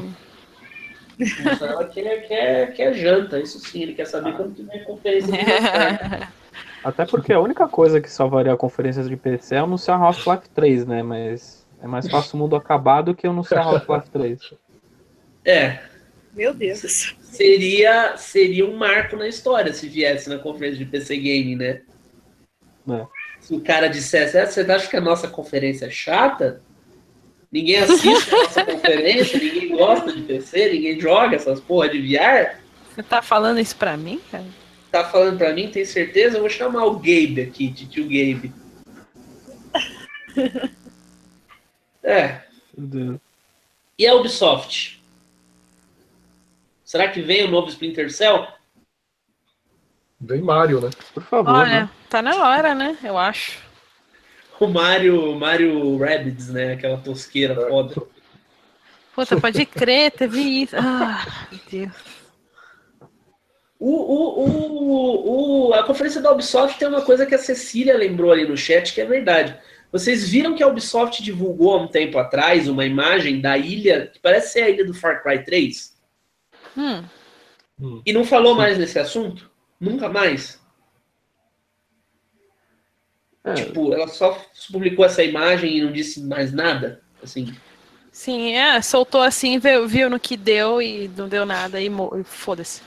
Ela 1.61 1.85
quer, 1.87 2.27
quer, 2.27 2.73
quer 2.73 2.95
janta, 2.95 3.39
isso 3.39 3.59
sim, 3.59 3.83
ele 3.83 3.95
quer 3.95 4.07
saber 4.07 4.35
quando 4.35 4.55
que 4.55 4.62
vem 4.62 4.81
a 4.81 4.85
conferência 4.85 5.33
de 5.33 5.39
Até 6.83 7.05
porque 7.05 7.33
a 7.33 7.41
única 7.41 7.68
coisa 7.68 8.01
que 8.01 8.11
salvaria 8.11 8.53
a 8.53 8.57
conferência 8.57 9.03
de 9.05 9.16
PC 9.16 9.55
é 9.55 9.59
anunciar 9.59 10.01
Half-Life 10.01 10.49
3, 10.55 10.87
né? 10.87 11.03
Mas 11.03 11.66
é 11.83 11.87
mais 11.87 12.09
fácil 12.09 12.37
o 12.37 12.39
mundo 12.39 12.57
acabar 12.57 13.03
do 13.03 13.14
que 13.14 13.27
anunciar 13.27 13.66
Half-Life 13.66 14.11
3. 14.11 14.55
É. 15.45 15.79
Meu 16.33 16.55
Deus. 16.55 17.16
Seria, 17.21 18.16
seria 18.16 18.66
um 18.66 18.77
marco 18.77 19.16
na 19.16 19.29
história 19.29 19.73
se 19.73 19.89
viesse 19.89 20.29
na 20.29 20.39
conferência 20.39 20.79
de 20.79 20.87
PC 20.87 21.16
Gaming, 21.16 21.57
né? 21.57 21.83
É. 22.89 23.07
Se 23.41 23.55
o 23.55 23.61
cara 23.61 23.89
dissesse, 23.89 24.39
ah, 24.39 24.47
você 24.47 24.61
acha 24.61 24.89
que 24.89 24.97
a 24.97 25.01
nossa 25.01 25.29
conferência 25.29 25.87
é 25.87 25.91
chata? 25.91 26.62
Ninguém 27.51 27.79
assiste 27.79 28.33
a 28.33 28.39
nossa 28.39 28.65
conferência, 28.65 29.39
ninguém 29.39 29.77
gosta 29.77 30.13
de 30.13 30.23
PC, 30.23 30.73
ninguém 30.73 31.01
joga 31.01 31.35
essas 31.35 31.61
porra 31.61 31.89
de 31.89 31.99
VR. 32.01 32.61
Você 32.95 33.03
tá 33.03 33.21
falando 33.21 33.59
isso 33.59 33.77
pra 33.77 33.97
mim, 33.97 34.21
cara? 34.31 34.47
Tá 34.91 35.05
falando 35.05 35.39
pra 35.39 35.53
mim, 35.53 35.71
tem 35.71 35.85
certeza? 35.85 36.37
Eu 36.37 36.43
vou 36.43 36.51
chamar 36.51 36.85
o 36.85 36.95
Gabe 36.97 37.41
aqui, 37.43 37.73
tio 37.73 38.05
Gabe. 38.05 38.53
é. 42.05 42.43
E 43.99 44.07
a 44.07 44.15
Ubisoft? 44.15 45.03
Será 46.85 47.09
que 47.09 47.21
vem 47.21 47.45
o 47.45 47.51
novo 47.51 47.69
Splinter 47.69 48.13
Cell? 48.13 48.47
Vem 50.21 50.41
Mario, 50.41 50.81
né? 50.81 50.91
Por 51.15 51.23
favor. 51.23 51.53
Olha, 51.55 51.83
né? 51.83 51.91
tá 52.09 52.21
na 52.21 52.37
hora, 52.37 52.75
né? 52.75 52.99
Eu 53.03 53.17
acho 53.17 53.59
o 54.61 54.69
Mario, 54.69 55.35
Mario 55.37 55.97
Rabbids, 55.97 56.51
né? 56.51 56.75
Aquela 56.75 56.99
tosqueira 56.99 57.55
foda. 57.55 58.03
Puta, 59.15 59.41
pode 59.41 59.65
crer, 59.67 60.13
teve 60.13 60.41
isso. 60.41 60.77
Ah, 60.77 61.47
meu 61.51 61.61
Deus. 61.71 61.93
O, 63.79 63.89
o, 63.89 64.45
o, 64.45 65.69
o, 65.69 65.75
a 65.75 65.83
conferência 65.83 66.21
da 66.21 66.31
Ubisoft 66.31 66.79
tem 66.79 66.87
uma 66.87 67.01
coisa 67.01 67.25
que 67.25 67.35
a 67.35 67.39
Cecília 67.39 67.97
lembrou 67.97 68.31
ali 68.31 68.47
no 68.47 68.57
chat, 68.57 68.93
que 68.93 69.01
é 69.01 69.07
verdade. 69.07 69.59
Vocês 69.91 70.29
viram 70.29 70.55
que 70.55 70.63
a 70.63 70.69
Ubisoft 70.69 71.23
divulgou 71.23 71.73
há 71.73 71.83
um 71.83 71.89
tempo 71.89 72.19
atrás 72.19 72.69
uma 72.69 72.85
imagem 72.85 73.41
da 73.41 73.57
ilha, 73.57 74.09
que 74.13 74.21
parece 74.21 74.53
ser 74.53 74.63
a 74.63 74.69
ilha 74.69 74.85
do 74.85 74.93
Far 74.93 75.23
Cry 75.23 75.43
3? 75.43 75.97
Hum. 76.77 77.05
hum. 77.81 78.03
E 78.05 78.13
não 78.13 78.25
falou 78.25 78.55
mais 78.55 78.77
nesse 78.77 78.99
assunto? 78.99 79.51
Nunca 79.81 80.11
mais? 80.11 80.60
É. 83.45 83.55
Tipo, 83.55 83.93
ela 83.93 84.09
só 84.09 84.38
publicou 84.70 85.05
essa 85.05 85.22
imagem 85.22 85.78
e 85.78 85.82
não 85.82 85.93
disse 85.93 86.22
mais 86.22 86.53
nada? 86.53 87.01
Assim. 87.22 87.55
Sim, 88.12 88.53
é, 88.53 88.80
soltou 88.82 89.22
assim, 89.22 89.59
viu, 89.59 89.86
viu 89.86 90.11
no 90.11 90.20
que 90.20 90.36
deu 90.36 90.82
e 90.82 91.09
não 91.16 91.28
deu 91.28 91.47
nada 91.47 91.80
e 91.80 91.91
foda-se. 92.24 92.82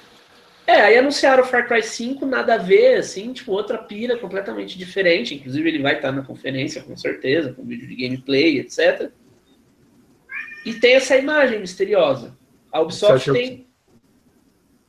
É, 0.65 0.81
aí 0.81 0.97
anunciaram 0.97 1.43
o 1.43 1.45
Far 1.45 1.67
Cry 1.67 1.83
5, 1.83 2.25
nada 2.25 2.55
a 2.55 2.57
ver, 2.57 2.99
assim, 2.99 3.33
tipo, 3.33 3.51
outra 3.51 3.77
pira 3.77 4.17
completamente 4.17 4.77
diferente. 4.77 5.35
Inclusive, 5.35 5.67
ele 5.67 5.81
vai 5.81 5.95
estar 5.95 6.11
na 6.11 6.21
conferência, 6.21 6.81
com 6.81 6.95
certeza, 6.95 7.53
com 7.53 7.65
vídeo 7.65 7.87
de 7.87 7.95
gameplay, 7.95 8.59
etc. 8.59 9.11
E 10.65 10.73
tem 10.73 10.95
essa 10.95 11.17
imagem 11.17 11.59
misteriosa. 11.59 12.37
A 12.71 12.79
Ubisoft 12.79 13.31
tem. 13.31 13.67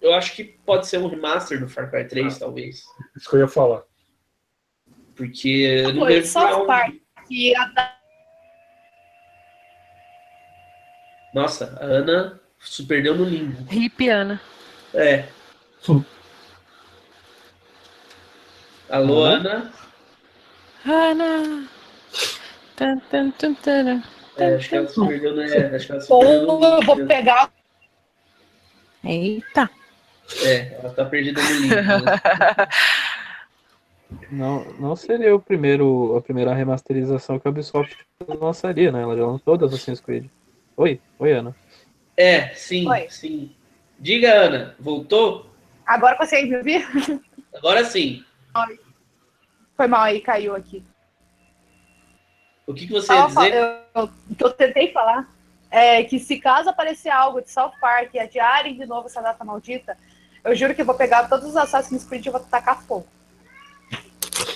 Eu 0.00 0.14
acho 0.14 0.36
que 0.36 0.44
pode 0.44 0.86
ser 0.86 0.98
um 0.98 1.08
remaster 1.08 1.58
do 1.58 1.68
Far 1.68 1.90
Cry 1.90 2.06
3, 2.06 2.36
ah, 2.36 2.38
talvez. 2.38 2.84
Isso 3.16 3.28
que 3.28 3.36
eu 3.36 3.40
ia 3.40 3.48
falar. 3.48 3.82
Porque. 5.16 5.82
Não 5.92 6.00
Foi, 6.00 6.22
South 6.22 6.66
Park. 6.66 6.94
Nossa, 11.32 11.76
a 11.80 11.84
Ana 11.84 12.40
se 12.60 12.84
perdeu 12.84 13.16
no 13.16 13.24
limbo. 13.24 13.66
Hip 13.72 14.08
Ana. 14.08 14.40
É. 14.92 15.24
Alô, 18.88 19.24
Ana? 19.24 19.72
Ana. 20.86 21.68
Tan, 22.76 22.98
tan, 23.10 23.30
tan, 23.32 23.54
tan, 23.54 24.02
é, 24.36 24.54
acho 24.56 24.68
que 24.68 24.76
ela 24.76 24.88
se 24.88 25.06
perdeu, 25.06 25.36
né? 25.36 25.44
Acho 25.74 25.86
que 25.86 25.92
ela 25.92 26.00
se 26.00 26.08
perdeu 26.08 26.46
no... 26.46 26.64
Eu 26.64 26.82
vou 26.82 27.06
pegar. 27.06 27.50
Eita. 29.04 29.70
É, 30.42 30.78
ela 30.78 30.90
tá 30.90 31.04
perdida 31.04 31.40
no 31.42 31.50
livro. 31.50 31.76
Não, 34.34 34.64
não 34.80 34.96
seria 34.96 35.34
o 35.34 35.40
primeiro, 35.40 36.16
a 36.16 36.20
primeira 36.20 36.52
remasterização 36.52 37.38
que 37.38 37.46
a 37.46 37.50
Ubisoft 37.50 37.96
lançaria, 38.26 38.90
né? 38.90 39.02
Ela 39.02 39.16
já 39.16 39.24
lançou 39.24 39.56
das 39.56 39.72
Assassin's 39.72 40.00
Creed. 40.00 40.26
Oi, 40.76 41.00
oi, 41.20 41.32
Ana. 41.32 41.54
É, 42.16 42.48
sim, 42.48 42.88
oi. 42.88 43.06
sim. 43.08 43.54
Diga, 43.96 44.34
Ana, 44.34 44.74
voltou? 44.80 45.46
Agora 45.86 46.16
consegue 46.16 46.48
me 46.48 46.56
ouvir? 46.56 46.84
Agora 47.54 47.84
sim. 47.84 48.24
Foi 49.76 49.86
mal 49.86 50.02
aí, 50.02 50.20
caiu 50.20 50.56
aqui. 50.56 50.84
O 52.66 52.74
que, 52.74 52.88
que 52.88 52.92
você 52.92 53.12
ia 53.12 53.26
dizer? 53.26 53.54
Eu, 53.94 54.04
o 54.04 54.34
que 54.34 54.44
eu 54.44 54.50
tentei 54.50 54.90
falar 54.90 55.28
é 55.70 56.02
que 56.02 56.18
se 56.18 56.40
caso 56.40 56.70
aparecer 56.70 57.10
algo 57.10 57.40
de 57.40 57.50
South 57.50 57.74
Park 57.80 58.12
e 58.14 58.18
adiarem 58.18 58.74
de 58.74 58.84
novo 58.84 59.06
essa 59.06 59.22
data 59.22 59.44
maldita, 59.44 59.96
eu 60.42 60.56
juro 60.56 60.74
que 60.74 60.80
eu 60.80 60.86
vou 60.86 60.96
pegar 60.96 61.28
todos 61.28 61.50
os 61.50 61.56
Assassin's 61.56 62.04
Creed 62.04 62.26
e 62.26 62.30
vou 62.30 62.40
tacar 62.40 62.82
fogo. 62.82 63.06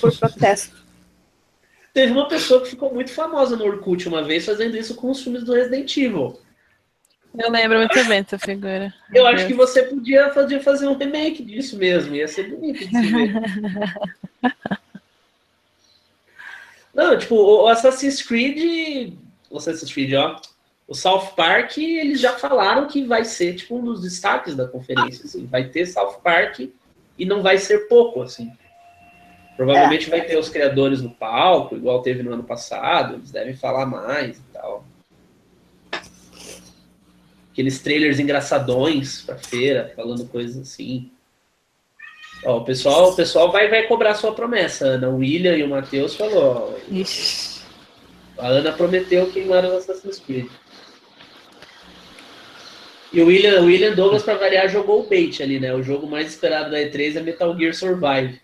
Por 0.00 0.16
protesto. 0.16 0.76
Teve 1.92 2.12
uma 2.12 2.28
pessoa 2.28 2.60
que 2.62 2.70
ficou 2.70 2.94
muito 2.94 3.10
famosa 3.10 3.56
no 3.56 3.64
Orkut 3.64 4.06
uma 4.08 4.22
vez 4.22 4.44
fazendo 4.44 4.76
isso 4.76 4.94
com 4.94 5.10
os 5.10 5.22
filmes 5.22 5.42
do 5.42 5.52
Resident 5.52 5.96
Evil. 5.96 6.38
Eu 7.36 7.50
lembro 7.50 7.78
muito 7.78 8.04
bem 8.06 8.22
dessa 8.22 8.38
figura. 8.38 8.94
Eu 9.14 9.26
acho 9.26 9.46
que 9.46 9.54
você 9.54 9.82
podia 9.82 10.32
fazer, 10.32 10.60
fazer 10.60 10.88
um 10.88 10.96
remake 10.96 11.42
disso 11.42 11.76
mesmo. 11.76 12.14
Ia 12.14 12.26
ser 12.28 12.50
bonito 12.50 12.78
de 12.78 12.90
se 12.90 13.06
ver. 13.06 13.32
Não, 16.94 17.16
tipo, 17.16 17.36
o 17.36 17.68
Assassin's 17.68 18.22
Creed. 18.22 19.14
O 19.50 19.58
Assassin's 19.58 19.92
Creed, 19.92 20.14
ó. 20.14 20.40
O 20.86 20.94
South 20.94 21.34
Park, 21.36 21.78
eles 21.78 22.18
já 22.18 22.32
falaram 22.32 22.86
que 22.88 23.04
vai 23.04 23.24
ser 23.24 23.54
tipo 23.54 23.78
um 23.78 23.84
dos 23.84 24.00
destaques 24.02 24.56
da 24.56 24.66
conferência. 24.66 25.26
Assim. 25.26 25.46
Vai 25.46 25.68
ter 25.68 25.86
South 25.86 26.20
Park 26.24 26.60
e 27.18 27.24
não 27.24 27.42
vai 27.42 27.58
ser 27.58 27.88
pouco, 27.88 28.22
assim. 28.22 28.50
Provavelmente 29.58 30.06
é. 30.06 30.10
vai 30.10 30.22
ter 30.22 30.38
os 30.38 30.48
criadores 30.48 31.02
no 31.02 31.10
palco, 31.10 31.76
igual 31.76 32.00
teve 32.00 32.22
no 32.22 32.32
ano 32.32 32.44
passado. 32.44 33.16
Eles 33.16 33.30
devem 33.30 33.54
falar 33.54 33.84
mais 33.84 34.38
e 34.38 34.42
tal 34.54 34.86
aqueles 37.58 37.80
trailers 37.80 38.20
engraçadões 38.20 39.22
pra 39.22 39.36
feira, 39.36 39.92
falando 39.96 40.24
coisas 40.28 40.56
assim. 40.56 41.10
Ó, 42.44 42.58
o 42.58 42.64
pessoal, 42.64 43.10
o 43.10 43.16
pessoal 43.16 43.50
vai, 43.50 43.68
vai 43.68 43.82
cobrar 43.88 44.14
sua 44.14 44.32
promessa, 44.32 44.86
Ana. 44.86 45.08
O 45.08 45.16
William 45.16 45.56
e 45.56 45.64
o 45.64 45.68
Matheus 45.68 46.14
falou. 46.14 46.78
Ó, 48.38 48.40
a 48.40 48.46
Ana 48.46 48.72
prometeu 48.72 49.32
queimar 49.32 49.64
o 49.64 49.76
Assassin's 49.76 50.20
Creed. 50.20 50.46
E 53.12 53.20
o 53.20 53.26
William, 53.26 53.60
o 53.62 53.64
William 53.64 53.92
Douglas, 53.92 54.22
para 54.22 54.38
variar, 54.38 54.68
jogou 54.68 55.00
o 55.00 55.08
bait 55.08 55.42
ali, 55.42 55.58
né? 55.58 55.74
O 55.74 55.82
jogo 55.82 56.06
mais 56.06 56.28
esperado 56.28 56.70
da 56.70 56.78
E3 56.78 57.16
é 57.16 57.20
Metal 57.20 57.58
Gear 57.58 57.74
Survive. 57.74 58.40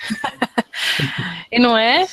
e 1.50 1.58
não 1.58 1.76
é? 1.76 2.06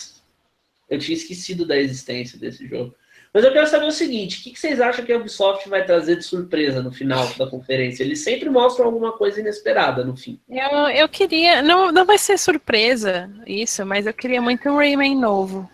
Eu 0.89 0.99
tinha 0.99 1.17
esquecido 1.17 1.65
da 1.65 1.77
existência 1.77 2.38
desse 2.38 2.67
jogo. 2.67 2.95
Mas 3.36 3.43
eu 3.43 3.51
quero 3.51 3.67
saber 3.67 3.86
o 3.86 3.91
seguinte: 3.91 4.39
o 4.39 4.43
que 4.53 4.57
vocês 4.57 4.79
acham 4.79 5.03
que 5.03 5.11
a 5.11 5.17
Ubisoft 5.17 5.67
vai 5.67 5.86
trazer 5.86 6.15
de 6.15 6.23
surpresa 6.23 6.81
no 6.81 6.89
final 6.89 7.27
da 7.33 7.45
conferência? 7.45 8.01
Eles 8.01 8.23
sempre 8.23 8.49
mostram 8.49 8.86
alguma 8.86 9.11
coisa 9.11 9.41
inesperada 9.41 10.05
no 10.05 10.15
fim. 10.15 10.39
Eu, 10.49 10.88
eu 10.88 11.09
queria. 11.09 11.61
Não, 11.61 11.91
não 11.91 12.05
vai 12.05 12.17
ser 12.17 12.38
surpresa 12.38 13.29
isso, 13.45 13.86
mas 13.86 14.07
eu 14.07 14.13
queria 14.13 14.41
muito 14.41 14.69
um 14.69 14.77
Rayman 14.77 15.19
novo. 15.19 15.69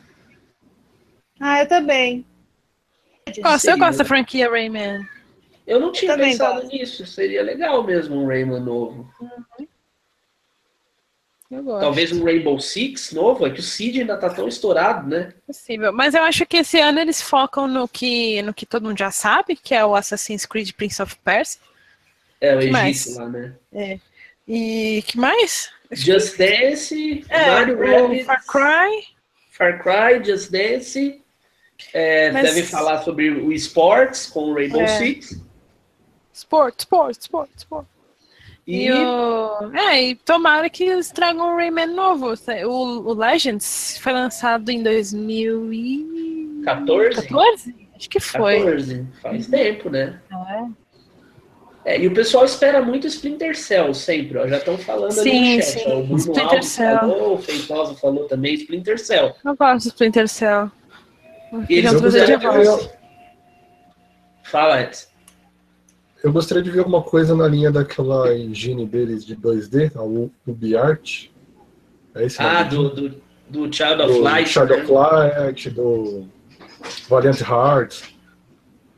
Ah, 1.39 1.59
eu 1.61 1.67
também. 1.67 2.25
Gosto, 3.43 3.69
eu 3.69 3.77
gosto 3.77 3.99
da 3.99 4.05
franquia 4.05 4.49
Rayman. 4.49 5.05
Eu 5.67 5.79
não 5.79 5.91
tinha 5.91 6.13
eu 6.13 6.17
pensado 6.17 6.61
gosto. 6.61 6.67
nisso. 6.67 7.05
Seria 7.05 7.43
legal 7.43 7.83
mesmo 7.83 8.15
um 8.15 8.27
Rayman 8.27 8.59
novo. 8.59 9.07
Uhum. 9.21 9.29
Talvez 11.79 12.13
um 12.13 12.23
Rainbow 12.23 12.57
Six 12.59 13.11
novo, 13.11 13.45
é 13.45 13.49
que 13.49 13.59
o 13.59 13.63
Seed 13.63 13.97
ainda 13.97 14.15
tá 14.15 14.29
tão 14.29 14.47
estourado, 14.47 15.09
né? 15.09 15.33
Possível. 15.45 15.91
Mas 15.91 16.13
eu 16.13 16.23
acho 16.23 16.45
que 16.45 16.57
esse 16.57 16.79
ano 16.79 16.99
eles 16.99 17.21
focam 17.21 17.67
no 17.67 17.89
que, 17.89 18.41
no 18.41 18.53
que 18.53 18.65
todo 18.65 18.87
mundo 18.87 18.97
já 18.97 19.11
sabe, 19.11 19.57
que 19.57 19.75
é 19.75 19.85
o 19.85 19.93
Assassin's 19.93 20.45
Creed 20.45 20.71
Prince 20.71 21.01
of 21.01 21.17
Persia. 21.17 21.59
É, 22.39 22.55
o 22.55 22.61
Egito 22.61 23.17
lá, 23.17 23.27
né? 23.27 23.53
É. 23.73 23.99
E 24.47 25.03
que 25.05 25.17
mais? 25.17 25.69
Just 25.91 26.37
Dance, 26.37 27.25
é, 27.27 27.51
Mario 27.51 27.77
Rabbids, 27.77 28.25
Far 28.25 28.45
Cry. 28.45 29.07
Far 29.51 29.83
Cry, 29.83 30.23
Just 30.25 30.51
Dance. 30.51 31.21
É, 31.93 32.31
Mas... 32.31 32.43
Devem 32.43 32.63
falar 32.63 33.03
sobre 33.03 33.29
o 33.29 33.51
esportes 33.51 34.27
com 34.27 34.51
o 34.51 34.53
Rainbow 34.53 34.81
é. 34.81 34.87
Six. 34.87 35.41
Sport, 36.33 36.79
sport, 36.79 37.19
sport, 37.19 37.49
sport. 37.57 37.87
E, 38.67 38.87
e 38.87 38.91
o... 38.91 39.71
É, 39.73 40.03
e 40.03 40.15
tomara 40.15 40.69
que 40.69 40.83
eles 40.83 41.09
tragam 41.11 41.53
um 41.53 41.55
Rayman 41.55 41.87
novo. 41.87 42.33
O, 42.65 43.09
o 43.09 43.13
Legends 43.13 43.97
foi 43.99 44.13
lançado 44.13 44.69
em 44.69 44.83
2014. 44.83 47.27
14? 47.27 47.75
Acho 47.95 48.09
que 48.09 48.19
foi. 48.19 48.59
14. 48.59 49.07
Faz 49.21 49.47
tempo, 49.47 49.89
né? 49.89 50.21
É. 50.31 50.81
É, 51.83 51.99
e 51.99 52.07
o 52.07 52.13
pessoal 52.13 52.45
espera 52.45 52.79
muito 52.79 53.07
Splinter 53.07 53.57
Cell 53.57 53.91
sempre, 53.95 54.37
ó. 54.37 54.47
Já 54.47 54.57
estão 54.57 54.77
falando 54.77 55.13
sim, 55.13 55.29
ali 55.29 55.57
no 55.57 55.63
chat. 55.63 55.79
Sim. 55.79 55.83
Ó, 55.87 55.97
o 55.97 56.03
Bruno 56.03 56.17
Splinter 56.17 56.45
Alves 56.45 56.67
Cell. 56.67 56.99
falou, 56.99 57.33
o 57.33 57.37
Feitosa 57.39 57.95
falou 57.95 58.25
também, 58.25 58.53
Splinter 58.53 58.99
Cell. 58.99 59.35
Eu 59.43 59.55
gosto 59.55 59.81
de 59.81 59.87
Splinter 59.87 60.27
Cell. 60.27 60.71
E 61.67 61.73
eles 61.73 61.91
eu 61.91 61.99
Fala, 64.43 64.81
Edson 64.81 65.10
eu 66.23 66.31
gostaria 66.31 66.63
de 66.63 66.69
ver 66.69 66.79
alguma 66.79 67.01
coisa 67.01 67.35
na 67.35 67.47
linha 67.47 67.71
daquela 67.71 68.33
engine 68.33 68.85
deles 68.85 69.25
de 69.25 69.35
2D, 69.35 69.91
a 69.95 70.03
UbiArt. 70.49 71.29
É 72.13 72.25
esse 72.25 72.41
ah, 72.41 72.63
do, 72.63 72.89
do, 72.89 73.09
do 73.49 73.73
Child 73.73 74.01
of 74.03 74.19
Light. 74.19 74.49
Child 74.49 74.73
of 74.73 74.81
né? 74.81 74.89
Light, 74.91 75.69
do 75.69 76.27
Valiant 77.09 77.41
Hearts. 77.41 78.03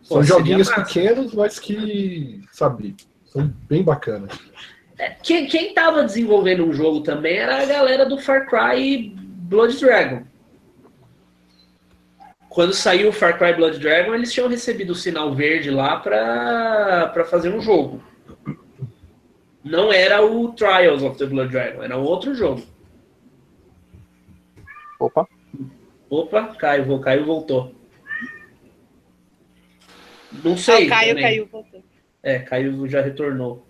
São 0.01 0.17
Pô, 0.17 0.23
joguinhos 0.23 0.69
pequenos, 0.69 1.33
mas 1.33 1.59
que, 1.59 2.41
sabe, 2.51 2.95
são 3.25 3.53
bem 3.69 3.83
bacanas. 3.83 4.37
É, 4.97 5.11
quem, 5.23 5.47
quem 5.47 5.73
tava 5.73 6.03
desenvolvendo 6.03 6.65
um 6.65 6.73
jogo 6.73 7.01
também 7.01 7.37
era 7.37 7.61
a 7.61 7.65
galera 7.65 8.05
do 8.05 8.17
Far 8.17 8.47
Cry 8.47 9.13
Blood 9.15 9.79
Dragon 9.79 10.23
quando 12.53 12.71
saiu 12.71 13.09
o 13.09 13.11
Far 13.11 13.39
Cry 13.39 13.55
Blood 13.55 13.79
Dragon, 13.79 14.13
eles 14.13 14.31
tinham 14.31 14.47
recebido 14.47 14.91
o 14.91 14.95
sinal 14.95 15.33
verde 15.33 15.71
lá 15.71 15.99
para 15.99 17.25
fazer 17.25 17.49
um 17.49 17.59
jogo. 17.59 18.01
Não 19.63 19.91
era 19.91 20.23
o 20.23 20.53
Trials 20.53 21.01
of 21.01 21.17
the 21.17 21.25
Blood 21.25 21.51
Dragon, 21.51 21.81
era 21.81 21.97
outro 21.97 22.35
jogo. 22.35 22.61
Opa. 24.99 25.27
Opa, 26.07 26.55
Caio, 26.55 26.99
Caio 26.99 27.25
voltou. 27.25 27.73
Não 30.43 30.55
sei. 30.55 30.85
Ah, 30.85 30.89
Caio 30.89 31.15
caiu, 31.15 31.47
voltou. 31.47 31.83
É, 32.21 32.37
Caio 32.39 32.87
já 32.87 33.01
retornou. 33.01 33.65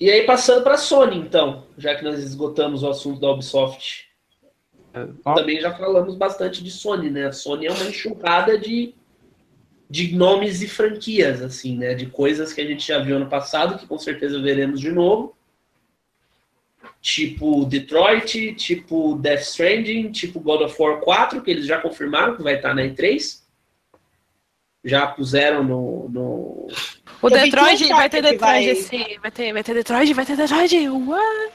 E 0.00 0.10
aí, 0.10 0.24
passando 0.24 0.62
para 0.62 0.74
a 0.74 0.78
Sony, 0.78 1.18
então, 1.18 1.66
já 1.76 1.94
que 1.94 2.04
nós 2.04 2.18
esgotamos 2.20 2.82
o 2.82 2.88
assunto 2.88 3.20
da 3.20 3.30
Ubisoft. 3.30 4.05
É, 4.96 5.34
Também 5.34 5.60
já 5.60 5.76
falamos 5.76 6.16
bastante 6.16 6.64
de 6.64 6.70
Sony, 6.70 7.10
né? 7.10 7.26
A 7.26 7.32
Sony 7.32 7.66
é 7.66 7.70
uma 7.70 7.84
enxurrada 7.84 8.58
de, 8.58 8.94
de 9.90 10.16
nomes 10.16 10.62
e 10.62 10.68
franquias, 10.68 11.42
assim, 11.42 11.76
né? 11.76 11.94
De 11.94 12.06
coisas 12.06 12.52
que 12.54 12.62
a 12.62 12.66
gente 12.66 12.88
já 12.88 12.98
viu 12.98 13.18
no 13.18 13.28
passado, 13.28 13.78
que 13.78 13.86
com 13.86 13.98
certeza 13.98 14.40
veremos 14.40 14.80
de 14.80 14.90
novo. 14.90 15.36
Tipo 17.02 17.66
Detroit, 17.66 18.54
tipo 18.54 19.16
Death 19.16 19.42
Stranding, 19.42 20.10
tipo 20.10 20.40
God 20.40 20.62
of 20.62 20.80
War 20.80 21.00
4, 21.00 21.42
que 21.42 21.50
eles 21.50 21.66
já 21.66 21.78
confirmaram 21.78 22.34
que 22.34 22.42
vai 22.42 22.56
estar 22.56 22.74
na 22.74 22.82
E3. 22.82 23.44
Já 24.82 25.06
puseram 25.08 25.62
no, 25.62 26.08
no 26.08 26.68
o 27.20 27.30
Detroit 27.30 27.88
vai 27.88 28.08
ter 28.08 28.22
Detroit 28.22 28.40
vai... 28.40 28.64
esse. 28.64 29.18
Vai 29.20 29.30
ter, 29.30 29.52
vai 29.52 29.62
ter 29.62 29.74
Detroit, 29.74 30.14
vai 30.14 30.24
ter 30.24 30.36
Detroit. 30.36 30.88
What? 30.88 31.52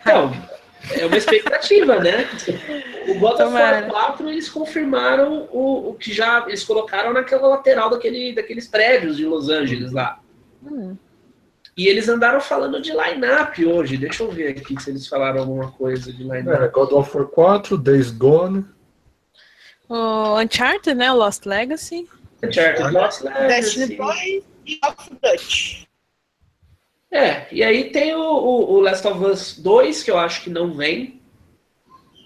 Então, 0.00 0.32
é 0.90 1.06
uma 1.06 1.16
expectativa, 1.16 1.98
né? 1.98 2.28
O 3.08 3.14
God 3.18 3.40
of 3.40 3.54
War 3.54 3.86
4 3.86 4.28
eles 4.28 4.48
confirmaram 4.48 5.48
o, 5.52 5.90
o 5.90 5.94
que 5.94 6.12
já 6.12 6.44
eles 6.46 6.64
colocaram 6.64 7.12
naquela 7.12 7.48
lateral 7.48 7.90
daquele, 7.90 8.34
daqueles 8.34 8.66
prédios 8.68 9.16
de 9.16 9.24
Los 9.24 9.48
Angeles 9.48 9.92
lá. 9.92 10.18
Hum. 10.64 10.96
E 11.76 11.88
eles 11.88 12.08
andaram 12.08 12.40
falando 12.40 12.82
de 12.82 12.92
line-up 12.92 13.64
hoje. 13.64 13.96
Deixa 13.96 14.22
eu 14.22 14.30
ver 14.30 14.48
aqui 14.48 14.80
se 14.80 14.90
eles 14.90 15.06
falaram 15.06 15.40
alguma 15.40 15.70
coisa 15.72 16.12
de 16.12 16.22
line-up. 16.22 16.62
É, 16.62 16.68
God 16.68 16.92
of 16.92 17.16
War 17.16 17.26
4, 17.26 17.78
Days 17.78 18.10
Gone. 18.10 18.64
O 19.88 20.38
Uncharted, 20.38 20.94
né? 20.94 21.10
O 21.10 21.16
Lost 21.16 21.46
Legacy. 21.46 22.08
Uncharted 22.42 22.90
Lost 22.90 23.22
Legacy. 23.22 23.48
Destiny 23.48 23.96
2 23.96 24.44
e 24.66 24.80
of 24.86 25.10
Dutch. 25.22 25.84
É, 27.12 27.46
e 27.52 27.62
aí 27.62 27.90
tem 27.90 28.14
o, 28.14 28.20
o, 28.20 28.72
o, 28.72 28.80
Last 28.80 29.06
of 29.06 29.22
Us 29.22 29.58
2, 29.58 30.02
que 30.02 30.10
eu 30.10 30.18
acho 30.18 30.42
que 30.42 30.48
não 30.50 30.72
vem. 30.72 31.20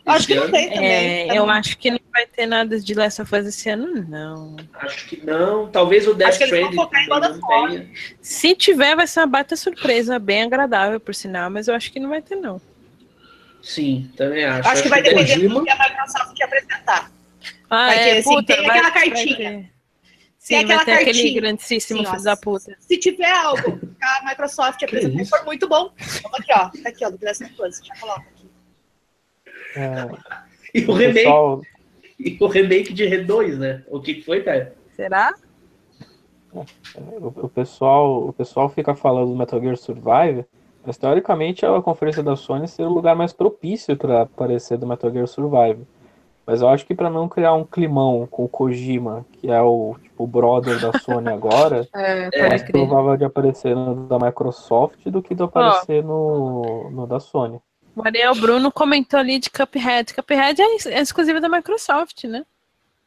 Acho 0.06 0.28
que 0.28 0.34
não 0.36 0.48
tem 0.48 0.70
também. 0.70 0.88
É, 0.88 1.36
eu 1.36 1.50
acho 1.50 1.76
que 1.76 1.90
não 1.90 1.98
vai 2.12 2.24
ter 2.24 2.46
nada 2.46 2.78
de 2.78 2.94
Last 2.94 3.20
of 3.20 3.34
Us 3.34 3.46
esse 3.46 3.68
ano, 3.68 4.06
não. 4.08 4.54
Acho 4.74 5.08
que 5.08 5.26
não. 5.26 5.68
Talvez 5.68 6.06
o 6.06 6.14
Death 6.14 6.40
Stranding 6.40 6.76
não 6.76 6.88
tenha. 6.88 7.90
Se 8.22 8.54
tiver, 8.54 8.94
vai 8.94 9.08
ser 9.08 9.20
uma 9.20 9.26
baita 9.26 9.56
surpresa, 9.56 10.20
bem 10.20 10.44
agradável, 10.44 11.00
por 11.00 11.16
sinal, 11.16 11.50
mas 11.50 11.66
eu 11.66 11.74
acho 11.74 11.90
que 11.90 11.98
não 11.98 12.08
vai 12.08 12.22
ter, 12.22 12.36
não. 12.36 12.60
Sim, 13.60 14.08
também 14.16 14.44
acho. 14.44 14.60
Acho, 14.60 14.68
acho 14.68 14.82
que 14.84 14.88
vai 14.88 15.02
depender 15.02 15.48
do 15.48 15.64
que 15.64 15.70
a 15.70 15.76
Microsoft 15.76 16.40
apresentar. 16.40 17.10
Ah, 17.68 17.86
vai 17.86 17.98
é, 17.98 18.04
ter, 18.04 18.18
assim, 18.18 18.34
puta, 18.36 18.56
tem 18.56 18.66
vai, 18.66 18.78
aquela 18.78 18.90
cartinha. 18.92 19.70
Sim, 20.38 20.54
tem 20.54 20.58
aquela 20.58 20.76
vai 20.76 20.84
ter 20.84 20.92
cartinha. 20.92 21.10
aquele 21.10 21.40
grandíssimo 21.40 22.00
Sim, 22.04 22.06
filho 22.06 22.22
da 22.22 22.36
puta. 22.36 22.76
Se 22.78 22.96
tiver 22.98 23.32
algo 23.32 23.78
que 23.78 23.85
a 24.06 24.24
Microsoft 24.24 24.82
apresentar 24.82 25.24
for 25.26 25.44
muito 25.44 25.68
bom, 25.68 25.90
vamos 26.22 26.40
aqui, 26.40 26.52
ó. 26.52 26.70
Tá 26.82 26.88
aqui, 26.88 27.04
ó, 27.04 27.10
do 27.10 27.18
Glass 27.18 27.38
Plus. 27.56 27.80
Já 27.84 27.94
coloca 28.00 28.20
aqui. 28.20 28.50
É, 29.76 30.08
e 30.74 30.84
o, 30.84 30.90
o 30.90 30.94
remake. 30.94 31.24
Pessoal... 31.24 31.62
E 32.18 32.38
o 32.40 32.46
remake 32.46 32.94
de 32.94 33.04
R2, 33.04 33.58
né? 33.58 33.84
O 33.88 34.00
que 34.00 34.22
foi, 34.22 34.42
cara? 34.42 34.74
Será? 34.94 35.34
O, 36.50 36.64
o, 37.44 37.48
pessoal, 37.48 38.28
o 38.28 38.32
pessoal 38.32 38.70
fica 38.70 38.94
falando 38.94 39.28
do 39.28 39.36
Metal 39.36 39.60
Gear 39.60 39.76
Survive, 39.76 40.46
mas 40.84 40.96
teoricamente 40.96 41.66
a 41.66 41.82
conferência 41.82 42.22
da 42.22 42.34
Sony 42.34 42.66
seria 42.66 42.90
o 42.90 42.94
lugar 42.94 43.14
mais 43.14 43.34
propício 43.34 43.94
para 43.96 44.22
aparecer 44.22 44.78
do 44.78 44.86
Metal 44.86 45.10
Gear 45.10 45.26
Survive. 45.26 45.86
Mas 46.46 46.62
eu 46.62 46.68
acho 46.68 46.86
que 46.86 46.94
para 46.94 47.10
não 47.10 47.28
criar 47.28 47.54
um 47.54 47.64
climão 47.64 48.26
com 48.30 48.44
o 48.44 48.48
Kojima, 48.48 49.26
que 49.32 49.50
é 49.50 49.60
o 49.60 49.96
tipo, 50.00 50.26
brother 50.28 50.80
da 50.80 50.96
Sony 51.00 51.28
agora, 51.28 51.88
é, 51.92 52.28
é 52.32 52.48
mais 52.48 52.62
crer. 52.62 52.72
provável 52.72 53.16
de 53.16 53.24
aparecer 53.24 53.74
no 53.74 54.06
da 54.06 54.18
Microsoft 54.18 55.04
do 55.06 55.20
que 55.20 55.34
de 55.34 55.42
aparecer 55.42 56.04
no, 56.04 56.88
no 56.90 57.06
da 57.06 57.18
Sony. 57.18 57.60
O 57.96 58.06
Ariel 58.06 58.34
Bruno 58.34 58.70
comentou 58.70 59.18
ali 59.18 59.40
de 59.40 59.50
Cuphead. 59.50 60.14
Cuphead 60.14 60.60
é, 60.62 60.90
é 60.90 61.00
exclusivo 61.00 61.40
da 61.40 61.48
Microsoft, 61.48 62.24
né? 62.24 62.44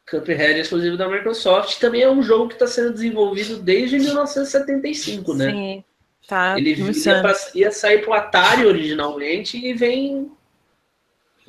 Cuphead 0.09 0.41
é 0.41 0.59
exclusivo 0.59 0.97
da 0.97 1.07
Microsoft. 1.07 1.79
Também 1.79 2.01
é 2.01 2.09
um 2.09 2.21
jogo 2.21 2.47
que 2.47 2.55
está 2.55 2.67
sendo 2.67 2.91
desenvolvido 2.91 3.57
desde 3.61 3.99
1975, 3.99 5.33
né? 5.35 5.51
Sim, 5.51 5.83
tá. 6.27 6.57
Ele 6.57 6.73
ia, 6.73 7.21
pra, 7.21 7.33
ia 7.53 7.71
sair 7.71 8.01
pro 8.01 8.13
Atari 8.13 8.65
originalmente 8.65 9.63
e 9.63 9.73
vem 9.73 10.31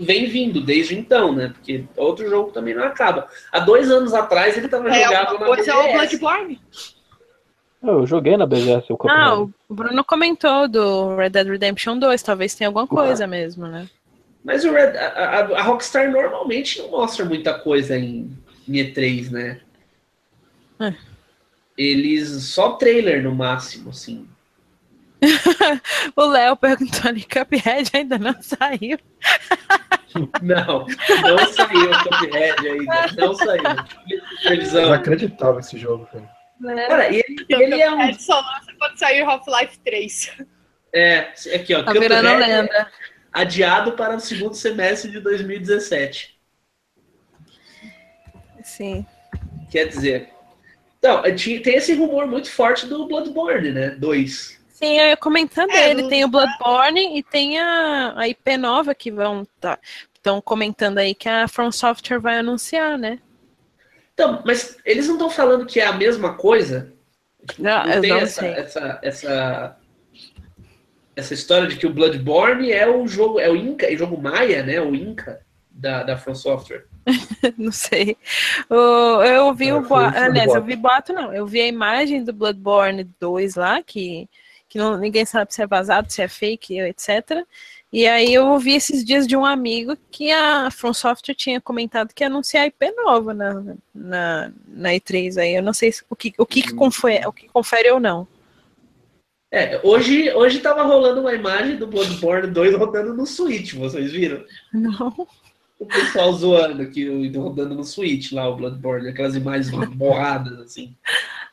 vem 0.00 0.26
vindo 0.26 0.60
desde 0.60 0.98
então, 0.98 1.32
né? 1.32 1.48
Porque 1.48 1.84
outro 1.96 2.28
jogo 2.28 2.50
também 2.50 2.74
não 2.74 2.84
acaba. 2.84 3.28
Há 3.52 3.60
dois 3.60 3.90
anos 3.90 4.14
atrás 4.14 4.56
ele 4.56 4.66
estava 4.66 4.88
é, 4.88 5.04
jogado 5.04 5.38
na 5.38 5.46
BGS. 5.50 5.70
É 5.70 5.74
o 5.74 5.92
Bloodborne. 5.92 6.60
Eu 7.82 8.06
joguei 8.06 8.36
na 8.36 8.46
BGS 8.46 8.92
o 8.92 8.98
Ah, 9.08 9.40
o 9.40 9.50
Bruno 9.68 10.04
comentou 10.04 10.68
do 10.68 11.16
Red 11.16 11.30
Dead 11.30 11.46
Redemption 11.46 11.98
2, 11.98 12.22
talvez 12.22 12.54
tenha 12.54 12.68
alguma 12.68 12.86
coisa 12.86 13.24
ah. 13.24 13.28
mesmo, 13.28 13.66
né? 13.66 13.88
Mas 14.44 14.64
o 14.64 14.72
Red, 14.72 14.96
a, 14.96 15.40
a, 15.40 15.62
Rockstar 15.62 16.10
normalmente 16.10 16.80
não 16.80 16.90
mostra 16.90 17.24
muita 17.24 17.58
coisa 17.58 17.96
em, 17.98 18.30
em 18.68 18.72
E3, 18.72 19.30
né? 19.30 19.60
É. 20.80 20.94
Eles 21.76 22.28
só 22.44 22.72
trailer 22.72 23.22
no 23.22 23.34
máximo, 23.34 23.90
assim. 23.90 24.26
o 26.16 26.24
Léo 26.24 26.56
perguntou 26.56 27.08
ali, 27.08 27.22
Cuphead 27.22 27.90
ainda 27.94 28.18
não 28.18 28.34
saiu. 28.40 28.98
não, 30.42 30.86
não 30.86 31.52
saiu 31.52 31.90
o 31.90 32.04
Cuphead 32.04 32.68
ainda, 32.68 33.06
não 33.16 33.34
saiu. 33.34 33.62
Televisão. 34.42 34.86
Inacreditável 34.86 35.60
esse 35.60 35.78
jogo, 35.78 36.06
cara. 36.06 36.30
É. 36.68 36.86
Cara, 36.88 37.08
ele, 37.08 37.46
ele 37.48 37.80
é 37.80 37.90
um... 37.90 38.12
só 38.14 38.40
lança 38.40 38.72
quando 38.78 38.98
sair 38.98 39.22
Half-Life 39.22 39.78
3. 39.80 40.36
É, 40.92 41.32
aqui 41.54 41.74
ó, 41.74 41.82
tá 41.82 41.92
virando 41.92 42.36
lenda. 42.36 42.90
adiado 43.32 43.92
para 43.92 44.16
o 44.16 44.20
segundo 44.20 44.54
semestre 44.54 45.10
de 45.10 45.20
2017. 45.20 46.38
Sim. 48.62 49.06
Quer 49.70 49.86
dizer, 49.86 50.30
então, 51.00 51.22
tem 51.22 51.76
esse 51.76 51.94
rumor 51.94 52.26
muito 52.26 52.50
forte 52.50 52.86
do 52.86 53.06
Bloodborne, 53.08 53.72
né? 53.72 53.90
2. 53.90 54.59
Sim, 54.80 54.98
eu 54.98 55.08
ia 55.08 55.16
comentando 55.16 55.70
é, 55.72 55.90
ele. 55.90 56.08
Tem 56.08 56.24
o 56.24 56.28
Bloodborne 56.28 57.18
e 57.18 57.22
tem 57.22 57.58
a, 57.58 58.14
a 58.16 58.28
IP 58.28 58.56
nova 58.56 58.94
que 58.94 59.10
vão. 59.10 59.46
Tá, 59.60 59.78
estão 60.14 60.40
comentando 60.40 60.98
aí 60.98 61.14
que 61.14 61.28
a 61.28 61.46
From 61.46 61.70
Software 61.70 62.18
vai 62.18 62.38
anunciar, 62.38 62.96
né? 62.96 63.18
Então, 64.14 64.42
mas 64.44 64.78
eles 64.84 65.06
não 65.06 65.14
estão 65.14 65.30
falando 65.30 65.66
que 65.66 65.80
é 65.80 65.86
a 65.86 65.92
mesma 65.92 66.34
coisa? 66.34 66.92
Não, 67.58 67.86
não 67.86 68.00
tem 68.00 68.10
não 68.10 68.18
essa, 68.18 68.46
essa, 68.46 68.98
essa, 69.02 69.76
essa, 71.14 71.34
história 71.34 71.68
de 71.68 71.76
que 71.76 71.86
o 71.86 71.92
Bloodborne 71.92 72.72
é 72.72 72.88
o 72.88 73.06
jogo, 73.06 73.38
é 73.38 73.50
o 73.50 73.56
Inca, 73.56 73.86
é 73.86 73.94
o 73.94 73.98
jogo 73.98 74.20
Maia, 74.20 74.62
né? 74.62 74.80
O 74.80 74.94
Inca 74.94 75.40
da, 75.70 76.02
da 76.02 76.16
From 76.16 76.34
Software. 76.34 76.86
não 77.56 77.72
sei. 77.72 78.16
eu 78.70 79.54
vi 79.54 79.68
é, 79.68 79.74
o 79.74 79.82
boato. 79.82 80.18
Aliás, 80.18 80.54
eu 80.54 80.62
vi 80.62 80.76
boato, 80.76 81.12
não. 81.12 81.32
Eu 81.34 81.46
vi 81.46 81.60
a 81.60 81.66
imagem 81.66 82.24
do 82.24 82.32
Bloodborne 82.32 83.04
2 83.18 83.54
lá, 83.56 83.82
que 83.82 84.28
que 84.70 84.78
não, 84.78 84.96
ninguém 84.96 85.26
sabe 85.26 85.52
se 85.52 85.60
é 85.60 85.66
vazado, 85.66 86.10
se 86.10 86.22
é 86.22 86.28
fake, 86.28 86.78
etc. 86.78 87.44
E 87.92 88.06
aí 88.06 88.32
eu 88.32 88.46
ouvi 88.46 88.72
esses 88.72 89.04
dias 89.04 89.26
de 89.26 89.36
um 89.36 89.44
amigo 89.44 89.96
que 90.12 90.30
a 90.30 90.70
From 90.70 90.94
Software 90.94 91.34
tinha 91.34 91.60
comentado 91.60 92.14
que 92.14 92.22
ia 92.22 92.28
anunciar 92.28 92.68
IP 92.68 92.92
nova 92.92 93.34
na, 93.34 93.76
na, 93.92 94.52
na 94.68 94.90
E3 94.90 95.38
aí. 95.38 95.56
Eu 95.56 95.62
não 95.62 95.74
sei 95.74 95.92
o 96.08 96.14
que, 96.14 96.32
o 96.38 96.46
que, 96.46 96.62
que 96.62 96.72
confere, 96.72 97.26
o 97.26 97.32
que 97.32 97.48
confere 97.48 97.90
ou 97.90 97.98
não. 97.98 98.28
É, 99.52 99.80
hoje, 99.82 100.32
hoje 100.32 100.60
tava 100.60 100.84
rolando 100.84 101.20
uma 101.20 101.34
imagem 101.34 101.76
do 101.76 101.88
Bloodborne 101.88 102.46
2 102.46 102.76
rodando 102.76 103.12
no 103.12 103.26
Switch, 103.26 103.74
vocês 103.74 104.12
viram? 104.12 104.44
Não. 104.72 105.26
O 105.80 105.86
pessoal 105.86 106.32
zoando 106.32 106.82
aqui, 106.82 107.08
rodando 107.36 107.74
no 107.74 107.82
Switch 107.82 108.30
lá, 108.30 108.48
o 108.48 108.54
Bloodborne, 108.54 109.08
aquelas 109.08 109.34
imagens 109.34 109.70
borradas, 109.96 110.60
assim. 110.60 110.94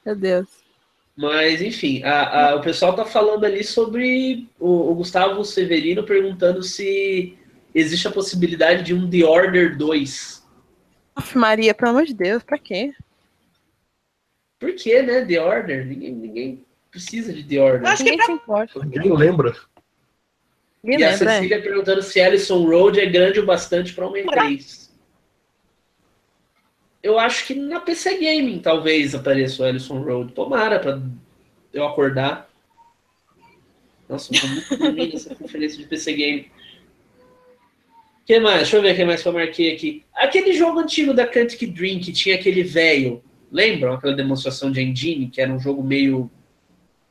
Meu 0.05 0.15
Deus. 0.15 0.47
Mas, 1.18 1.63
enfim, 1.63 2.03
a, 2.03 2.51
a, 2.51 2.55
o 2.57 2.61
pessoal 2.61 2.95
tá 2.95 3.03
falando 3.03 3.43
ali 3.43 3.63
sobre 3.63 4.47
o, 4.59 4.91
o, 4.91 4.95
Gustavo 4.95 5.43
Severino 5.43 6.03
perguntando 6.03 6.61
se 6.61 7.36
existe 7.74 8.07
a 8.07 8.11
possibilidade 8.11 8.84
de 8.84 8.93
um 8.93 9.09
The 9.09 9.26
Order 9.26 9.76
2. 9.76 10.45
Maria, 11.34 11.74
pelo 11.74 11.89
amor 11.89 12.05
de 12.05 12.13
Deus, 12.13 12.43
pra 12.43 12.59
quê? 12.59 12.93
Por 14.59 14.76
que, 14.76 15.01
né? 15.01 15.26
The 15.26 15.41
Order? 15.41 15.88
Ninguém, 15.88 16.13
ninguém 16.13 16.65
precisa 16.91 17.34
de 17.34 17.43
The 17.43 17.59
Order. 17.59 17.88
Acho 17.88 18.03
ninguém 18.03 18.20
que 18.20 18.26
se 18.26 18.32
importa. 18.34 18.80
Ninguém 18.86 19.18
lembra. 19.18 19.55
Ninguém 20.84 20.99
e 20.99 21.09
lembra, 21.09 21.32
a 21.32 21.34
Cecília 21.34 21.57
é. 21.57 21.61
perguntando 21.61 22.03
se 22.03 22.20
Ellison 22.20 22.63
Road 22.63 22.99
é 22.99 23.07
grande 23.07 23.39
o 23.39 23.45
bastante 23.45 23.91
para 23.91 24.07
uma 24.07 24.20
E3 24.20 24.86
eu 27.01 27.19
acho 27.19 27.45
que 27.45 27.53
na 27.53 27.79
PC 27.79 28.17
Gaming 28.17 28.59
talvez 28.59 29.13
apareça 29.13 29.63
o 29.63 29.65
Ellison 29.65 30.01
Road. 30.01 30.33
Tomara 30.33 30.79
para 30.79 31.01
eu 31.73 31.85
acordar. 31.85 32.49
Nossa, 34.09 34.33
eu 34.33 34.41
tô 34.41 34.47
muito 34.47 34.77
dormindo 34.77 35.13
nessa 35.13 35.35
conferência 35.35 35.77
de 35.77 35.85
PC 35.85 36.13
Gaming. 36.13 36.45
que 38.25 38.39
mais? 38.39 38.57
Deixa 38.57 38.77
eu 38.77 38.81
ver 38.81 38.93
o 38.93 38.95
que 38.95 39.05
mais 39.05 39.21
que 39.21 39.27
eu 39.27 39.33
marquei 39.33 39.73
aqui. 39.73 40.03
Aquele 40.13 40.53
jogo 40.53 40.79
antigo 40.79 41.13
da 41.13 41.27
Cantic 41.27 41.71
Dream 41.71 41.99
que 41.99 42.11
tinha 42.11 42.35
aquele 42.35 42.63
velho. 42.63 43.23
Lembram 43.51 43.93
aquela 43.93 44.13
demonstração 44.13 44.71
de 44.71 44.81
engine, 44.81 45.29
que 45.29 45.39
era 45.39 45.51
um 45.51 45.59
jogo 45.59 45.81
meio 45.81 46.29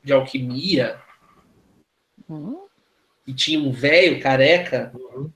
de 0.03 0.13
alquimia? 0.13 0.99
Uhum. 2.29 2.67
E 3.27 3.33
tinha 3.33 3.59
um 3.59 3.73
velho 3.73 4.21
careca. 4.21 4.91
O 4.95 4.99
uhum. 4.99 5.33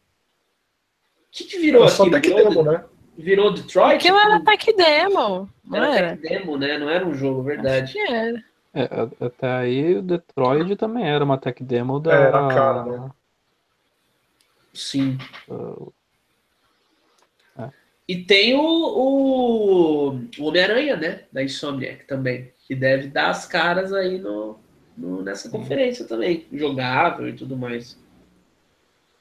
que, 1.31 1.45
que 1.45 1.59
virou 1.59 1.85
aquilo? 1.85 2.11
Só 2.11 2.19
demo, 2.19 2.63
né? 2.63 2.85
Virou 3.17 3.53
Detroit? 3.53 3.97
Aquilo 3.97 4.19
era 4.19 4.41
tech 4.45 4.73
demo. 4.75 5.49
Não 5.65 5.85
era, 5.85 5.97
era 5.97 6.17
tech 6.17 6.29
demo, 6.29 6.57
né? 6.57 6.79
Não 6.79 6.89
era 6.89 7.07
um 7.07 7.15
jogo, 7.15 7.43
verdade. 7.43 7.85
Acho 7.85 7.93
que 7.93 8.13
era. 8.13 8.45
É, 8.73 8.89
até 9.21 9.53
aí 9.53 9.97
o 9.97 10.03
Detroit 10.03 10.77
também 10.77 11.09
era 11.09 11.25
uma 11.25 11.37
tech 11.37 11.63
demo 11.63 11.99
da. 11.99 12.15
Era 12.15 12.49
cara, 12.49 12.85
né? 12.85 13.11
Sim. 14.73 15.19
Uh, 15.49 15.93
é. 17.59 17.69
E 18.09 18.25
tem 18.25 18.55
o, 18.55 18.63
o, 18.63 20.09
o 20.39 20.45
Homem-Aranha, 20.45 20.97
né? 20.97 21.25
Da 21.33 21.43
Insomniac 21.43 22.07
também. 22.07 22.53
Que 22.67 22.75
deve 22.75 23.09
dar 23.09 23.31
as 23.31 23.47
caras 23.47 23.93
aí 23.93 24.19
no, 24.19 24.59
no, 24.97 25.23
nessa 25.23 25.51
conferência 25.51 26.07
também. 26.07 26.47
Jogável 26.53 27.29
e 27.29 27.33
tudo 27.33 27.57
mais. 27.57 28.00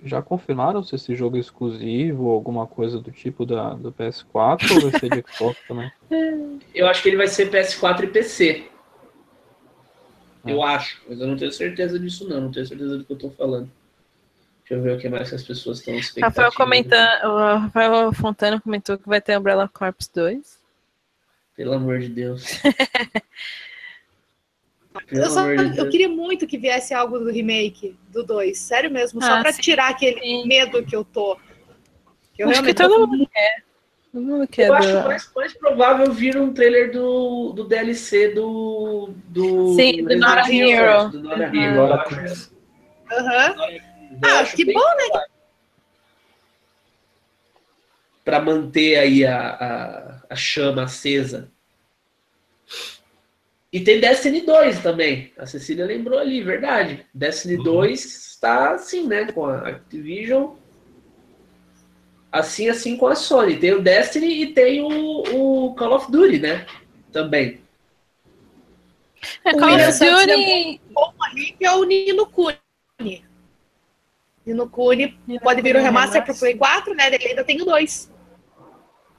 Já 0.04 0.22
confirmaram 0.22 0.82
se 0.82 0.96
esse 0.96 1.14
jogo 1.14 1.36
é 1.36 1.40
exclusivo 1.40 2.26
ou 2.26 2.32
alguma 2.34 2.66
coisa 2.66 3.00
do 3.00 3.12
tipo 3.12 3.46
da, 3.46 3.74
do 3.74 3.92
PS4 3.92 4.72
ou 4.72 4.90
vai 4.90 5.00
ser 5.00 5.10
de 5.10 5.24
Xbox 5.30 5.60
também? 5.68 5.92
Eu 6.74 6.88
acho 6.88 7.04
que 7.04 7.10
ele 7.10 7.18
vai 7.18 7.28
ser 7.28 7.52
PS4 7.52 8.04
e 8.04 8.08
PC. 8.08 8.70
Eu 10.46 10.64
é. 10.64 10.76
acho, 10.76 11.02
mas 11.08 11.20
eu 11.20 11.28
não 11.28 11.36
tenho 11.36 11.52
certeza 11.52 12.00
disso 12.00 12.28
não, 12.28 12.42
não 12.42 12.52
tenho 12.52 12.66
certeza 12.66 12.98
do 12.98 13.04
que 13.04 13.12
eu 13.12 13.18
tô 13.18 13.30
falando. 13.30 13.70
Deixa 14.62 14.76
eu 14.76 14.82
ver 14.82 14.96
o 14.96 15.00
que 15.00 15.10
mais 15.10 15.28
que 15.28 15.36
as 15.36 15.44
pessoas 15.44 15.80
estão 15.80 16.22
Rafael 16.22 16.52
comentando, 16.54 17.26
o 17.26 17.58
Rafael 17.58 18.14
Fontana 18.14 18.62
comentou 18.62 18.98
que 18.98 19.10
vai 19.10 19.20
ter 19.20 19.38
Umbrella 19.38 19.68
Corps 19.68 20.08
2. 20.14 20.60
Pelo 21.56 21.74
amor 21.74 22.00
de 22.00 22.08
Deus. 22.08 22.46
eu, 25.12 25.30
só, 25.30 25.50
eu 25.50 25.90
queria 25.90 26.10
muito 26.10 26.48
que 26.48 26.58
viesse 26.58 26.94
algo 26.94 27.20
do 27.20 27.32
remake 27.32 27.98
do 28.10 28.24
2, 28.24 28.58
sério 28.58 28.92
mesmo, 28.92 29.22
só 29.22 29.34
ah, 29.34 29.42
pra 29.42 29.52
sim. 29.52 29.62
tirar 29.62 29.90
aquele 29.90 30.20
sim. 30.20 30.48
medo 30.48 30.84
que 30.84 30.96
eu 30.96 31.04
tô. 31.04 31.38
Que 32.34 32.44
eu 32.44 32.50
Acho 32.50 32.64
que 32.64 32.74
todo 32.74 33.08
mundo 33.08 33.28
quer. 33.32 33.64
Todo 34.12 34.24
mundo 34.24 34.48
quer. 34.48 34.68
Eu 34.68 34.74
acho 34.74 34.94
mais, 35.04 35.32
mais 35.36 35.54
provável 35.54 36.12
vir 36.12 36.38
um 36.38 36.54
trailer 36.54 36.92
do, 36.92 37.54
do 37.54 37.64
DLC 37.64 38.30
do. 38.30 39.14
do 39.26 39.76
sim, 39.76 40.04
do 40.04 40.18
Nora 40.18 40.52
Hero. 40.52 41.10
Do 41.10 41.22
Nora 41.22 41.56
Hero. 41.56 41.94
Aham. 43.12 43.56
Ah, 44.24 44.44
que 44.44 44.66
bom, 44.66 44.80
né? 44.80 45.22
Para 48.26 48.40
manter 48.40 48.98
aí 48.98 49.26
a, 49.26 49.40
a, 49.40 50.22
a 50.30 50.36
chama 50.36 50.84
acesa. 50.84 51.52
E 53.72 53.80
tem 53.80 54.00
Destiny 54.00 54.42
2 54.42 54.80
também. 54.82 55.32
A 55.38 55.46
Cecília 55.46 55.86
lembrou 55.86 56.18
ali, 56.18 56.42
verdade. 56.42 57.06
Destiny 57.14 57.58
uhum. 57.58 57.64
2 57.64 58.04
está 58.04 58.72
assim, 58.72 59.06
né? 59.06 59.32
Com 59.32 59.46
a 59.46 59.68
Activision. 59.68 60.56
Assim, 62.32 62.68
assim 62.68 62.98
com 62.98 63.08
a 63.08 63.16
Sony. 63.16 63.58
Tem 63.58 63.74
o 63.74 63.82
Destiny 63.82 64.42
e 64.42 64.54
tem 64.54 64.82
o, 64.82 65.68
o 65.68 65.76
Call 65.76 65.94
of 65.94 66.12
Duty, 66.12 66.40
né? 66.40 66.66
Também. 67.12 67.62
É, 69.46 69.54
Call 69.54 69.76
of 69.76 70.00
Duty. 70.00 70.82
O 70.96 71.24
ali 71.24 71.52
que 71.52 71.66
é 71.66 71.72
o 71.72 71.84
Nino 71.84 72.26
Kuni. 72.26 73.24
Nino 74.46 74.68
Kuni 74.68 75.20
pode 75.44 75.62
vir 75.62 75.76
o 75.76 75.82
remaster 75.82 76.24
para 76.24 76.34
o 76.34 76.40
Play 76.40 76.56
4, 76.56 76.96
né? 76.96 77.14
Ele 77.14 77.28
ainda 77.28 77.44
tem 77.44 77.62
o 77.62 77.66
2. 77.66 78.12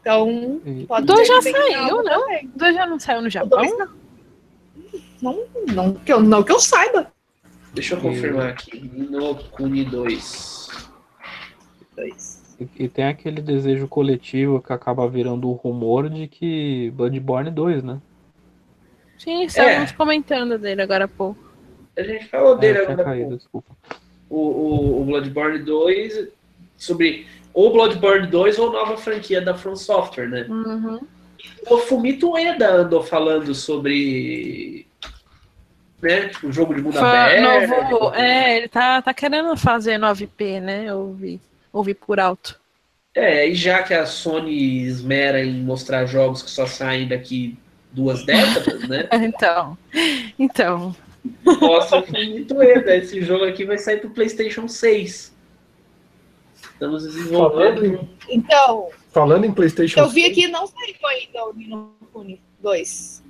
Então, 0.01 0.61
pode 0.89 1.07
Dois 1.07 1.29
já 1.29 1.41
saiu, 1.41 2.03
não? 2.03 2.27
Dois 2.57 2.75
já 2.75 2.87
não 2.87 2.99
saiu 2.99 3.23
no 3.23 3.31
Japão? 3.31 4.00
Não. 5.23 5.45
Não, 5.75 5.95
que 5.95 6.13
eu, 6.13 6.21
não 6.21 6.43
que 6.43 6.53
eu 6.53 6.61
saiba. 6.61 7.13
Deixa 7.73 7.95
eu 7.95 8.01
confirmar 8.01 8.51
aqui. 8.51 8.81
No 8.81 9.35
Kuni 9.37 9.85
2. 9.85 10.69
2. 11.97 12.57
E, 12.61 12.85
e, 12.85 12.89
tem 12.89 13.07
aquele 13.07 13.41
desejo 13.41 13.87
coletivo 13.89 14.61
que 14.61 14.73
acaba 14.73 15.09
virando 15.09 15.49
o 15.49 15.53
um 15.53 15.55
rumor 15.55 16.11
de 16.11 16.27
que 16.27 16.91
Bloodborne 16.95 17.51
2, 17.51 17.83
né? 17.83 18.01
Sim, 19.19 19.45
estávamos 19.45 19.91
é. 19.91 19.95
comentando 19.95 20.59
dele 20.59 20.83
agora 20.83 21.05
há 21.05 21.09
pouco. 21.09 21.51
A 21.97 22.03
gente 22.03 22.27
falou 22.27 22.57
dele 22.57 22.79
é, 22.79 22.83
agora 22.83 23.05
caído, 23.05 23.37
desculpa. 23.37 23.77
O, 24.29 24.39
o, 24.39 25.03
o 25.03 25.05
Bloodborne 25.05 25.59
2 25.59 26.29
sobre 26.77 27.27
ou 27.53 27.73
Bloodborne 27.73 28.27
2 28.27 28.59
ou 28.59 28.73
nova 28.73 28.97
franquia 28.97 29.41
da 29.41 29.55
From 29.55 29.77
Software, 29.77 30.29
né? 30.29 30.47
Uhum. 30.49 31.01
O 31.69 31.79
Fumito 31.79 32.37
Eda 32.37 32.77
andou 32.77 33.03
falando 33.03 33.55
sobre 33.55 34.87
né? 36.03 36.31
O 36.43 36.53
jogo 36.53 36.75
de 36.75 36.83
mundo 36.83 36.99
aberto. 36.99 37.43
Novo, 37.43 38.15
é, 38.15 38.57
ele 38.59 38.69
tá, 38.69 39.01
tá 39.03 39.15
querendo 39.15 39.57
fazer 39.57 39.99
9P, 39.99 40.61
né? 40.61 40.85
Eu 40.87 40.99
ouvi, 40.99 41.41
ouvi 41.73 41.95
por 41.95 42.19
alto. 42.19 42.59
É, 43.15 43.49
e 43.49 43.55
já 43.55 43.83
que 43.83 43.93
a 43.93 44.07
Sony 44.07 44.83
esmera 44.83 45.45
em 45.45 45.63
mostrar 45.63 46.07
jogos 46.07 46.43
que 46.43 46.51
só 46.51 46.67
saem 46.67 47.09
daqui 47.09 47.59
duas 47.93 48.25
décadas, 48.25 48.89
né? 48.89 49.09
então, 49.13 49.77
então. 50.39 50.97
Nossa, 51.61 52.01
muito 52.01 52.63
Eda. 52.63 52.97
Esse 52.97 53.21
jogo 53.23 53.45
aqui 53.45 53.65
vai 53.65 53.79
sair 53.79 53.99
pro 53.99 54.11
PlayStation 54.11 54.69
6. 54.69 55.35
Estamos 56.73 57.03
desenvolvendo. 57.03 58.09
Então. 58.29 58.89
Falando 59.11 59.45
em 59.45 59.53
PlayStation 59.53 60.01
Eu 60.01 60.09
vi 60.09 60.25
aqui 60.25 60.47
não 60.47 60.67
saiu 60.67 60.95
ainda 61.09 61.47
o 61.47 61.53
Nino 61.53 61.95
Kuni 62.13 62.41
2. 62.61 63.23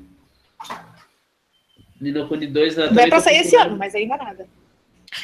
Nino 2.01 2.27
Kuni 2.27 2.47
2 2.47 2.77
na 2.77 2.87
Vai 2.89 3.09
pra 3.09 3.21
sair 3.21 3.41
esse 3.41 3.57
ano, 3.57 3.77
mas 3.77 3.95
ainda 3.95 4.17
nada. 4.17 4.47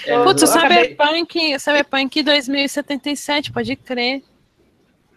É, 0.04 0.22
Putz, 0.22 0.42
o 0.42 0.46
Cyberpunk, 0.46 1.58
Cyberpunk 1.60 2.22
2077, 2.22 3.52
pode 3.52 3.76
crer. 3.76 4.22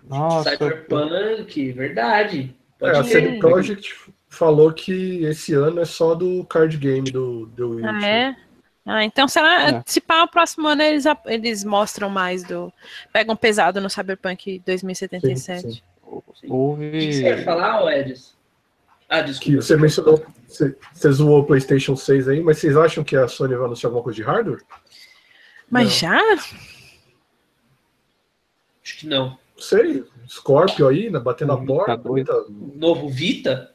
Nossa, 0.08 0.52
Cyberpunk, 0.52 1.72
verdade. 1.72 2.56
Pode 2.80 2.96
é, 2.96 3.00
a 3.00 3.04
CD 3.04 3.40
Projekt 3.40 3.96
falou 4.30 4.72
que 4.72 5.24
esse 5.26 5.54
ano 5.54 5.82
é 5.82 5.86
só 5.86 6.14
do 6.14 6.44
card 6.46 6.78
game 6.78 7.12
do 7.12 7.48
The 7.48 7.64
Witcher. 7.64 7.90
Ah, 7.90 8.08
é? 8.08 8.36
Ah, 8.86 9.04
então 9.04 9.28
será. 9.28 9.70
É. 9.70 9.84
Se 9.86 10.00
para 10.00 10.24
o 10.24 10.28
próximo 10.28 10.68
ano 10.68 10.82
eles, 10.82 11.04
eles 11.26 11.64
mostram 11.64 12.10
mais 12.10 12.44
do. 12.44 12.72
Pegam 13.12 13.36
pesado 13.36 13.82
no 13.82 13.90
Cyberpunk 13.90 14.62
2077. 14.66 15.62
Sim, 15.62 15.72
sim. 15.72 15.82
Houve... 16.48 16.88
O 16.88 16.92
que 16.92 17.14
você 17.14 17.22
ia 17.22 17.44
falar, 17.44 17.98
Edson? 17.98 18.34
Ah, 19.08 19.22
desculpa. 19.22 19.52
Que 19.52 19.56
você 19.64 19.78
mencionou. 19.78 20.26
Você, 20.50 21.12
zoou 21.12 21.42
o 21.42 21.46
PlayStation 21.46 21.96
6 21.96 22.28
aí, 22.28 22.42
mas 22.42 22.58
vocês 22.58 22.76
acham 22.76 23.04
que 23.04 23.16
a 23.16 23.28
Sony 23.28 23.56
vai 23.56 23.66
anunciar 23.66 23.90
alguma 23.90 24.04
coisa 24.04 24.16
de 24.16 24.24
hardware? 24.24 24.64
Mas 25.70 25.86
não. 25.86 25.92
já? 25.92 26.20
Acho 28.84 28.98
que 28.98 29.08
não. 29.08 29.38
Sei. 29.58 30.04
Scorpio 30.28 30.88
aí, 30.88 31.10
né, 31.10 31.20
batendo 31.20 31.56
na 31.56 31.66
porta. 31.66 31.98
Tá 31.98 32.44
Novo 32.76 33.10
Vita? 33.10 33.74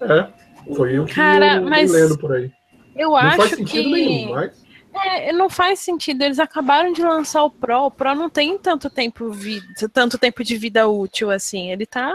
É. 0.00 0.32
Foi 0.74 0.98
o 0.98 1.04
que 1.04 1.14
Cara, 1.14 1.56
eu 1.56 1.62
mas 1.62 1.90
lendo 1.90 2.18
por 2.18 2.32
aí. 2.32 2.50
Eu 2.96 3.10
não 3.10 3.16
acho 3.16 3.36
faz 3.36 3.50
sentido 3.50 3.84
que... 3.84 3.90
nenhum, 3.90 4.30
mas. 4.32 4.66
É, 5.04 5.32
não 5.32 5.48
faz 5.48 5.80
sentido. 5.80 6.22
Eles 6.22 6.38
acabaram 6.38 6.92
de 6.92 7.02
lançar 7.02 7.44
o 7.44 7.50
Pro. 7.50 7.86
O 7.86 7.90
Pro 7.90 8.14
não 8.14 8.28
tem 8.28 8.58
tanto 8.58 8.90
tempo, 8.90 9.30
vida, 9.30 9.66
tanto 9.92 10.18
tempo 10.18 10.42
de 10.42 10.56
vida 10.56 10.88
útil 10.88 11.30
assim. 11.30 11.70
Ele 11.70 11.86
tá, 11.86 12.12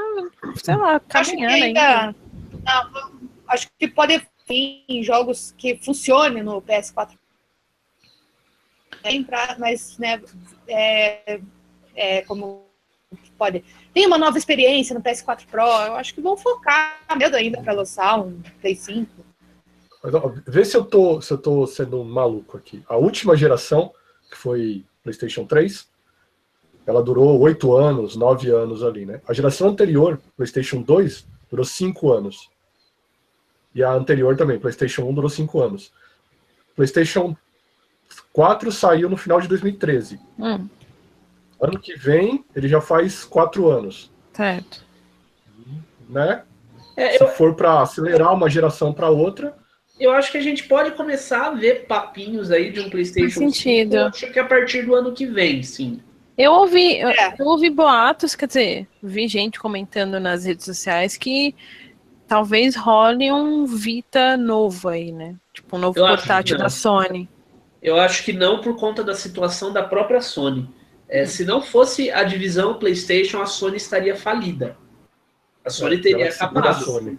sei 0.55 0.75
lá, 0.75 0.99
caminhando 0.99 1.53
acho 1.53 1.63
ainda. 1.63 1.81
ainda. 1.81 2.15
Não, 2.65 3.12
acho 3.53 3.69
que 3.77 3.87
pode 3.87 4.25
vir 4.47 5.03
jogos 5.03 5.53
que 5.57 5.77
funcionem 5.77 6.43
no 6.43 6.61
PS4. 6.61 7.17
Mas, 9.59 9.97
né, 9.97 10.21
é, 10.67 11.39
é, 11.95 12.21
como 12.21 12.65
pode. 13.37 13.63
Tem 13.93 14.05
uma 14.05 14.17
nova 14.17 14.37
experiência 14.37 14.93
no 14.95 15.01
PS4 15.01 15.45
Pro. 15.49 15.61
Eu 15.61 15.95
acho 15.95 16.13
que 16.13 16.21
vão 16.21 16.37
focar 16.37 16.97
medo 17.17 17.35
ainda 17.35 17.61
para 17.61 17.73
lançar 17.73 18.19
um 18.19 18.41
Play 18.61 18.75
5. 18.75 19.09
Mas, 20.03 20.13
ó, 20.13 20.33
vê 20.47 20.65
se 20.65 20.75
eu, 20.75 20.83
tô, 20.83 21.21
se 21.21 21.31
eu 21.31 21.37
tô 21.37 21.65
sendo 21.67 22.03
maluco 22.03 22.57
aqui. 22.57 22.83
A 22.87 22.97
última 22.97 23.35
geração, 23.35 23.93
que 24.29 24.37
foi 24.37 24.85
PlayStation 25.01 25.45
3, 25.45 25.87
ela 26.85 27.01
durou 27.01 27.39
oito 27.39 27.75
anos, 27.75 28.15
nove 28.15 28.49
anos 28.49 28.83
ali, 28.83 29.05
né? 29.05 29.21
A 29.27 29.33
geração 29.33 29.69
anterior, 29.69 30.19
PlayStation 30.35 30.81
2, 30.81 31.25
durou 31.49 31.65
cinco 31.65 32.11
anos. 32.11 32.49
E 33.73 33.83
a 33.83 33.91
anterior 33.91 34.35
também, 34.35 34.59
PlayStation 34.59 35.03
1, 35.03 35.13
durou 35.13 35.29
cinco 35.29 35.61
anos. 35.61 35.91
PlayStation 36.75 37.35
4 38.31 38.71
saiu 38.71 39.09
no 39.09 39.17
final 39.17 39.39
de 39.39 39.47
2013. 39.47 40.19
Hum. 40.39 40.67
Ano 41.61 41.79
que 41.79 41.95
vem, 41.95 42.43
ele 42.55 42.67
já 42.67 42.81
faz 42.81 43.23
quatro 43.23 43.69
anos. 43.69 44.11
Certo. 44.33 44.83
Né? 46.09 46.43
É, 46.95 47.17
Se 47.17 47.23
eu... 47.23 47.27
for 47.29 47.55
para 47.55 47.81
acelerar 47.81 48.33
uma 48.33 48.49
geração 48.49 48.93
para 48.93 49.09
outra, 49.09 49.55
eu 49.99 50.11
acho 50.11 50.31
que 50.31 50.37
a 50.37 50.41
gente 50.41 50.63
pode 50.63 50.91
começar 50.91 51.47
a 51.47 51.51
ver 51.51 51.85
papinhos 51.85 52.51
aí 52.51 52.71
de 52.71 52.81
um 52.81 52.89
PlayStation 52.89 53.39
Faz 53.41 53.55
sentido. 53.55 53.91
5, 53.91 54.05
acho 54.05 54.31
que 54.31 54.39
a 54.39 54.45
partir 54.45 54.85
do 54.85 54.95
ano 54.95 55.13
que 55.13 55.25
vem, 55.25 55.63
sim. 55.63 56.01
Eu 56.37 56.51
ouvi, 56.51 56.95
é. 56.97 57.35
eu 57.39 57.45
ouvi 57.45 57.69
boatos, 57.69 58.35
quer 58.35 58.47
dizer, 58.47 58.87
vi 59.01 59.27
gente 59.27 59.59
comentando 59.59 60.19
nas 60.19 60.45
redes 60.45 60.65
sociais 60.65 61.15
que 61.15 61.55
talvez 62.27 62.75
role 62.75 63.31
um 63.31 63.65
Vita 63.65 64.37
novo 64.37 64.89
aí, 64.89 65.11
né? 65.11 65.35
Tipo 65.53 65.77
um 65.77 65.79
novo 65.79 65.99
eu 65.99 66.05
portátil 66.05 66.57
da 66.57 66.69
Sony. 66.69 67.29
Eu 67.81 67.99
acho 67.99 68.23
que 68.23 68.31
não 68.31 68.61
por 68.61 68.75
conta 68.77 69.03
da 69.03 69.13
situação 69.13 69.71
da 69.71 69.83
própria 69.83 70.21
Sony. 70.21 70.69
É, 71.09 71.25
se 71.25 71.45
não 71.45 71.61
fosse 71.61 72.09
a 72.09 72.23
divisão 72.23 72.79
PlayStation, 72.79 73.41
a 73.41 73.45
Sony 73.45 73.77
estaria 73.77 74.15
falida. 74.15 74.77
A 75.63 75.69
Sony 75.69 75.99
teria 75.99 76.29
acabado. 76.29 77.17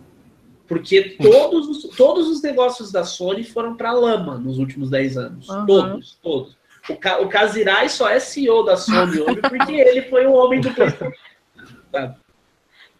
Porque 0.66 1.16
todos 1.20 1.68
os, 1.68 1.96
todos 1.96 2.28
os 2.28 2.42
negócios 2.42 2.90
da 2.90 3.04
Sony 3.04 3.44
foram 3.44 3.76
para 3.76 3.92
lama 3.92 4.38
nos 4.38 4.58
últimos 4.58 4.90
10 4.90 5.16
anos. 5.18 5.48
Uhum. 5.48 5.66
Todos, 5.66 6.18
todos. 6.22 6.56
O, 6.88 6.96
Ka 6.96 7.20
o 7.20 7.28
Kazirai 7.28 7.88
só 7.88 8.08
é 8.08 8.18
CEO 8.18 8.64
da 8.64 8.76
Sony 8.76 9.20
hoje 9.20 9.40
porque 9.42 9.72
ele 9.72 10.02
foi 10.02 10.26
o 10.26 10.32
homem 10.32 10.60
do 10.60 10.72
PlayStation. 10.74 11.12
Sabe? 11.92 12.16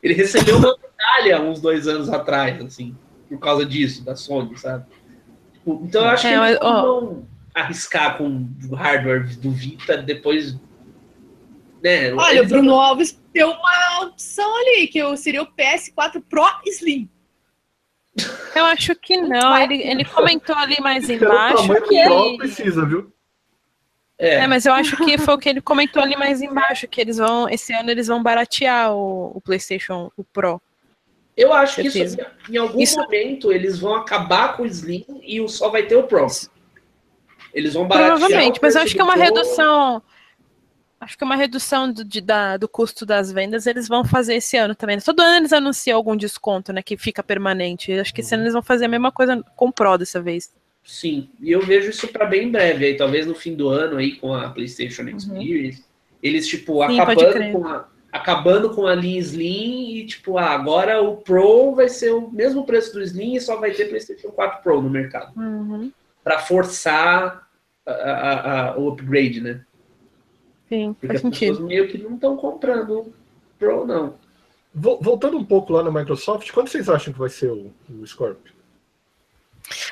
Ele 0.05 0.13
recebeu 0.13 0.59
uma 0.59 0.77
medalha 0.77 1.41
uns 1.41 1.63
dois 1.63 1.89
anos 1.89 2.11
atrás, 2.11 2.63
assim, 2.63 2.95
por 3.27 3.39
causa 3.39 3.65
disso, 3.65 4.05
da 4.05 4.15
Sony, 4.15 4.55
sabe? 4.59 4.85
Tipo, 5.55 5.83
então 5.83 6.03
eu 6.03 6.09
acho 6.11 6.27
é, 6.27 6.31
que 6.31 6.39
eles 6.39 6.61
não 6.61 6.83
vão 6.83 7.29
arriscar 7.55 8.19
com 8.19 8.47
o 8.71 8.75
hardware 8.75 9.35
do 9.39 9.51
Vita 9.51 9.97
depois. 9.97 10.57
Né? 11.83 12.13
Olha, 12.13 12.43
o 12.43 12.47
Bruno 12.47 12.75
Alves 12.75 13.19
deu 13.33 13.51
uma 13.51 14.03
opção 14.03 14.55
ali, 14.59 14.89
que 14.89 15.17
seria 15.17 15.43
o 15.43 15.47
PS4 15.47 16.23
Pro 16.29 16.45
Slim. 16.67 17.09
Eu 18.55 18.65
acho 18.67 18.95
que 18.97 19.17
não. 19.23 19.57
Ele, 19.57 19.83
ele 19.83 20.05
comentou 20.05 20.55
ali 20.55 20.79
mais 20.83 21.09
embaixo 21.09 21.67
que 21.89 21.97
ele... 21.97 22.37
precisa, 22.37 22.85
viu? 22.85 23.11
É. 24.19 24.37
é. 24.37 24.47
mas 24.47 24.65
eu 24.65 24.73
acho 24.73 24.97
que 24.97 25.19
foi 25.19 25.35
o 25.35 25.39
que 25.39 25.49
ele 25.49 25.61
comentou 25.61 26.03
ali 26.03 26.17
mais 26.17 26.41
embaixo, 26.41 26.87
que 26.87 27.01
eles 27.01 27.17
vão, 27.17 27.49
esse 27.49 27.73
ano 27.73 27.91
eles 27.91 28.07
vão 28.07 28.23
baratear 28.23 28.93
o, 28.93 29.33
o 29.35 29.41
PlayStation, 29.41 30.11
o 30.17 30.23
Pro. 30.23 30.61
Eu 31.37 31.53
acho 31.53 31.83
que 31.83 31.89
isso, 31.89 32.17
em 32.49 32.57
algum 32.57 32.81
isso... 32.81 32.97
momento 32.97 33.53
eles 33.53 33.79
vão 33.79 33.95
acabar 33.95 34.57
com 34.57 34.63
o 34.63 34.67
Slim 34.67 35.05
e 35.23 35.47
só 35.49 35.69
vai 35.69 35.85
ter 35.85 35.97
o 35.97 36.05
Pro. 36.05 36.27
Eles 37.53 37.75
vão 37.75 37.87
baratear. 37.87 38.19
Provavelmente, 38.19 38.61
mas 38.63 38.77
eu 38.77 38.83
acho 38.83 38.95
que 38.95 39.01
é 39.01 39.05
uma 39.05 39.17
redução. 39.17 40.03
Acho 41.01 41.19
que 41.19 41.25
é 41.25 41.27
uma 41.27 41.37
redução 41.37 41.93
do, 41.93 42.05
de, 42.05 42.21
da, 42.21 42.57
do 42.57 42.69
custo 42.69 43.05
das 43.05 43.31
vendas 43.31 43.67
eles 43.67 43.87
vão 43.87 44.05
fazer 44.05 44.37
esse 44.37 44.57
ano 44.57 44.75
também. 44.75 44.99
Todo 45.01 45.21
ano 45.21 45.37
eles 45.37 45.53
anunciam 45.53 45.97
algum 45.97 46.17
desconto, 46.17 46.73
né? 46.73 46.83
Que 46.83 46.97
fica 46.97 47.23
permanente. 47.23 47.93
Acho 47.93 48.15
que 48.15 48.21
esse 48.21 48.35
ano 48.35 48.45
eles 48.45 48.55
vão 48.55 48.63
fazer 48.63 48.87
a 48.87 48.89
mesma 48.89 49.13
coisa 49.13 49.43
com 49.55 49.69
o 49.69 49.73
Pro 49.73 49.99
dessa 49.99 50.23
vez. 50.23 50.51
Sim, 50.85 51.31
e 51.41 51.51
eu 51.51 51.63
vejo 51.63 51.89
isso 51.89 52.09
para 52.09 52.27
bem 52.27 52.51
breve, 52.51 52.85
aí 52.85 52.97
talvez 52.97 53.27
no 53.27 53.35
fim 53.35 53.55
do 53.55 53.69
ano 53.69 53.97
aí 53.97 54.17
com 54.17 54.35
a 54.35 54.51
PlayStation 54.51 55.03
uhum. 55.03 55.17
Experience, 55.17 55.81
uhum. 55.81 55.87
eles 56.23 56.47
tipo 56.47 56.87
Sim, 56.87 57.01
acabando 57.01 57.53
com 57.53 57.67
a 57.67 57.89
acabando 58.15 58.73
com 58.73 58.87
a 58.87 58.95
linha 58.95 59.19
Slim 59.19 59.97
e 59.97 60.07
tipo, 60.07 60.39
ah, 60.39 60.51
agora 60.51 61.03
o 61.03 61.17
Pro 61.17 61.75
vai 61.75 61.89
ser 61.89 62.13
o 62.13 62.31
mesmo 62.31 62.65
preço 62.65 62.93
do 62.93 63.03
Slim 63.03 63.35
e 63.35 63.41
só 63.41 63.57
vai 63.57 63.73
ter 63.73 63.87
PlayStation 63.87 64.29
4 64.29 64.63
Pro 64.63 64.81
no 64.81 64.89
mercado. 64.89 65.37
Uhum. 65.37 65.91
Para 66.23 66.39
forçar 66.39 67.49
a, 67.85 67.91
a, 67.91 68.69
a, 68.69 68.79
o 68.79 68.89
upgrade, 68.89 69.41
né? 69.41 69.65
Sim, 70.69 70.95
Porque 70.95 71.09
faz 71.09 71.17
as 71.17 71.23
sentido. 71.23 71.51
pessoas 71.51 71.69
meio 71.69 71.89
que 71.89 71.99
não 71.99 72.15
estão 72.15 72.37
comprando 72.37 73.13
Pro, 73.59 73.85
não. 73.85 74.15
Voltando 74.73 75.37
um 75.37 75.45
pouco 75.45 75.73
lá 75.73 75.83
na 75.83 75.91
Microsoft, 75.91 76.49
quanto 76.53 76.71
vocês 76.71 76.89
acham 76.89 77.13
que 77.13 77.19
vai 77.19 77.29
ser 77.29 77.51
o, 77.51 77.73
o 77.91 78.07
Scorpio? 78.07 78.54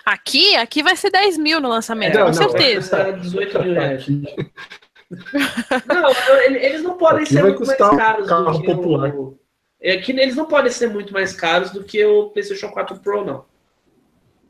Aqui, 0.05 0.55
aqui 0.57 0.83
vai 0.83 0.97
ser 0.97 1.11
10 1.11 1.39
mil 1.39 1.61
no 1.61 1.69
lançamento, 1.69 2.17
é, 2.17 2.21
com 2.21 2.27
não, 2.27 2.33
certeza. 2.33 3.13
18 3.13 3.63
mil 3.63 3.75
reais. 3.75 4.07
não, 5.87 6.11
eles 6.47 6.83
não 6.83 6.97
podem 6.97 7.23
aqui 7.23 7.35
ser 7.35 7.43
muito 7.43 7.67
mais 7.67 7.79
caros 7.79 8.29
carro 8.29 8.53
do 8.53 8.61
que 8.61 8.67
popular. 8.67 9.15
o. 9.15 9.39
Aqui 9.85 10.13
eles 10.13 10.37
não 10.37 10.47
podem 10.47 10.71
ser 10.71 10.89
muito 10.89 11.13
mais 11.13 11.33
caros 11.33 11.71
do 11.71 11.83
que 11.83 12.05
o 12.05 12.31
PlayStation 12.31 12.69
4 12.69 13.01
Pro, 13.01 13.25
não. 13.25 13.45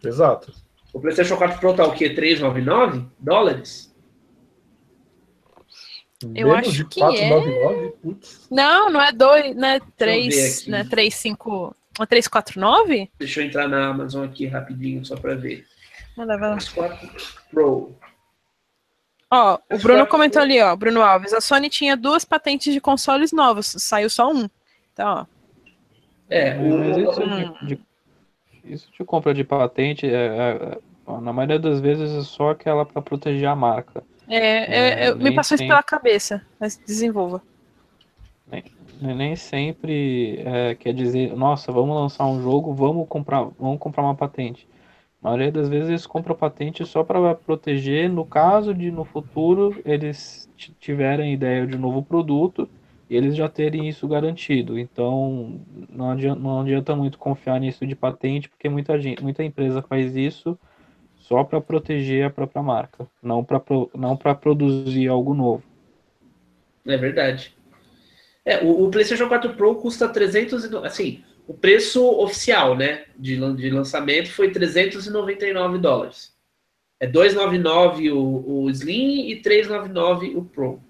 Exato. 0.04 0.52
O 0.92 1.00
PlayStation 1.00 1.36
4 1.36 1.58
Pro 1.58 1.74
tá 1.74 1.86
o 1.86 1.92
quê? 1.92 2.10
399 2.10 3.06
dólares? 3.18 3.92
Eu 6.34 6.48
Menos 6.48 6.68
acho 6.68 6.84
que 6.86 7.00
499? 7.00 7.86
é. 7.86 7.90
Putz. 8.02 8.46
Não, 8.50 8.90
não 8.90 9.00
é 9.00 9.10
2, 9.12 9.56
não 9.56 9.68
é 9.68 9.80
3, 9.96 10.66
não 10.66 10.78
é 10.78 10.84
3, 10.84 11.14
5. 11.14 11.76
Uma 11.98 12.06
349? 12.06 13.10
Deixa 13.18 13.40
eu 13.40 13.46
entrar 13.46 13.68
na 13.68 13.88
Amazon 13.88 14.24
aqui 14.24 14.46
rapidinho, 14.46 15.04
só 15.04 15.16
para 15.16 15.34
ver. 15.34 15.66
Manda, 16.16 16.38
vai 16.38 16.50
lá. 16.50 16.58
4 16.74 17.10
Pro. 17.50 17.94
Ó, 19.30 19.58
o 19.70 19.78
Bruno 19.78 20.06
comentou 20.06 20.42
ali, 20.42 20.60
ó, 20.60 20.76
Bruno 20.76 21.00
Alves, 21.00 21.32
a 21.32 21.40
Sony 21.40 21.70
tinha 21.70 21.96
duas 21.96 22.22
patentes 22.22 22.74
de 22.74 22.80
consoles 22.82 23.32
novos, 23.32 23.74
saiu 23.78 24.10
só 24.10 24.30
um. 24.30 24.46
Então, 24.92 25.08
ó. 25.08 25.26
É, 26.28 26.54
o... 26.58 27.10
isso, 27.10 27.22
hum. 27.22 27.66
de, 27.66 27.80
isso 28.64 28.88
de 28.92 29.04
compra 29.04 29.32
de 29.32 29.42
patente, 29.42 30.06
é, 30.06 30.10
é, 30.26 30.78
na 31.20 31.32
maioria 31.32 31.58
das 31.58 31.80
vezes 31.80 32.10
é 32.10 32.22
só 32.22 32.50
aquela 32.50 32.84
para 32.84 33.00
proteger 33.00 33.48
a 33.48 33.56
marca. 33.56 34.04
É, 34.28 34.36
é, 34.36 35.06
é 35.06 35.14
me 35.14 35.34
passou 35.34 35.54
isso 35.54 35.66
pela 35.66 35.82
cabeça, 35.82 36.44
mas 36.60 36.76
desenvolva. 36.76 37.42
Nem, 39.02 39.14
nem 39.14 39.36
sempre 39.36 40.38
é, 40.40 40.74
quer 40.74 40.94
dizer, 40.94 41.34
nossa, 41.36 41.72
vamos 41.72 41.94
lançar 41.96 42.26
um 42.26 42.40
jogo, 42.40 42.72
vamos 42.72 43.08
comprar, 43.08 43.44
vamos 43.58 43.78
comprar 43.78 44.02
uma 44.02 44.14
patente. 44.14 44.68
A 45.22 45.28
maioria 45.28 45.52
das 45.52 45.68
vezes 45.68 45.88
eles 45.88 46.06
compram 46.06 46.34
patente 46.34 46.84
só 46.84 47.04
para 47.04 47.34
proteger, 47.34 48.08
no 48.08 48.24
caso 48.24 48.74
de 48.74 48.90
no 48.90 49.04
futuro 49.04 49.80
eles 49.84 50.48
tiverem 50.80 51.32
ideia 51.32 51.66
de 51.66 51.76
um 51.76 51.80
novo 51.80 52.02
produto 52.02 52.68
e 53.08 53.16
eles 53.16 53.36
já 53.36 53.48
terem 53.48 53.88
isso 53.88 54.08
garantido. 54.08 54.78
Então 54.78 55.60
não 55.88 56.10
adianta, 56.10 56.40
não 56.40 56.60
adianta 56.60 56.96
muito 56.96 57.18
confiar 57.18 57.60
nisso 57.60 57.86
de 57.86 57.94
patente, 57.94 58.48
porque 58.48 58.68
muita 58.68 58.98
gente, 58.98 59.22
muita 59.22 59.44
empresa 59.44 59.82
faz 59.82 60.16
isso 60.16 60.58
só 61.16 61.44
para 61.44 61.60
proteger 61.60 62.26
a 62.26 62.30
própria 62.30 62.62
marca, 62.62 63.06
não 63.22 63.44
para 63.44 63.62
não 63.94 64.16
produzir 64.16 65.08
algo 65.08 65.34
novo. 65.34 65.62
É 66.84 66.96
verdade. 66.96 67.54
É, 68.44 68.62
o, 68.64 68.84
o, 68.84 68.90
PlayStation 68.90 69.28
4 69.28 69.54
Pro 69.54 69.76
custa 69.76 70.08
300 70.08 70.74
assim, 70.84 71.22
o 71.46 71.54
preço 71.54 72.04
oficial, 72.04 72.76
né, 72.76 73.04
de, 73.16 73.36
de 73.54 73.70
lançamento 73.70 74.32
foi 74.32 74.50
399 74.50 75.78
dólares. 75.78 76.32
É 76.98 77.06
299 77.06 78.12
o, 78.12 78.62
o 78.62 78.70
Slim 78.70 79.28
e 79.28 79.36
399 79.36 80.36
o 80.36 80.44
Pro. 80.44 80.80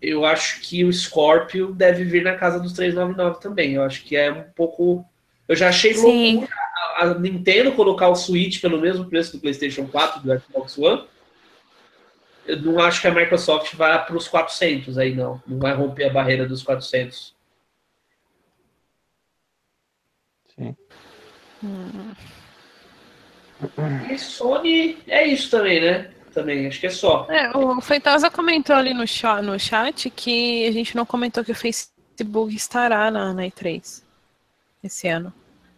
Eu 0.00 0.24
acho 0.24 0.60
que 0.60 0.84
o 0.84 0.92
Scorpio 0.92 1.72
deve 1.72 2.04
vir 2.04 2.22
na 2.22 2.36
casa 2.36 2.60
dos 2.60 2.72
399 2.72 3.40
também. 3.40 3.74
Eu 3.74 3.82
acho 3.82 4.04
que 4.04 4.14
é 4.16 4.30
um 4.30 4.44
pouco. 4.54 5.04
Eu 5.48 5.56
já 5.56 5.68
achei 5.68 5.94
Sim. 5.94 6.34
loucura 6.34 6.66
a 6.96 7.14
Nintendo 7.14 7.72
colocar 7.72 8.08
o 8.08 8.14
Switch 8.14 8.60
pelo 8.60 8.80
mesmo 8.80 9.06
preço 9.06 9.32
do 9.32 9.40
PlayStation 9.40 9.86
4 9.86 10.22
do 10.22 10.40
Xbox 10.40 10.78
One 10.78 11.02
eu 12.46 12.60
não 12.62 12.80
acho 12.80 13.00
que 13.00 13.08
a 13.08 13.14
Microsoft 13.14 13.74
vá 13.74 13.98
para 13.98 14.16
os 14.16 14.28
400 14.28 14.98
aí, 14.98 15.14
não. 15.14 15.42
Não 15.46 15.58
vai 15.58 15.74
romper 15.74 16.04
a 16.04 16.12
barreira 16.12 16.46
dos 16.46 16.62
400. 16.62 17.34
Sim. 20.54 20.76
Hum. 21.62 22.12
E 24.10 24.18
Sony 24.18 24.98
é 25.06 25.26
isso 25.26 25.50
também, 25.50 25.80
né? 25.80 26.10
Também, 26.32 26.66
acho 26.66 26.78
que 26.78 26.86
é 26.86 26.90
só. 26.90 27.26
É, 27.30 27.56
o 27.56 27.80
Feitosa 27.80 28.30
comentou 28.30 28.76
ali 28.76 28.92
no 28.92 29.06
chat, 29.06 29.42
no 29.42 29.58
chat 29.58 30.10
que 30.10 30.66
a 30.66 30.72
gente 30.72 30.94
não 30.94 31.06
comentou 31.06 31.42
que 31.42 31.52
o 31.52 31.54
Facebook 31.54 32.54
estará 32.54 33.10
na, 33.10 33.32
na 33.32 33.42
E3 33.44 34.02
esse 34.84 35.08
ano. 35.08 35.32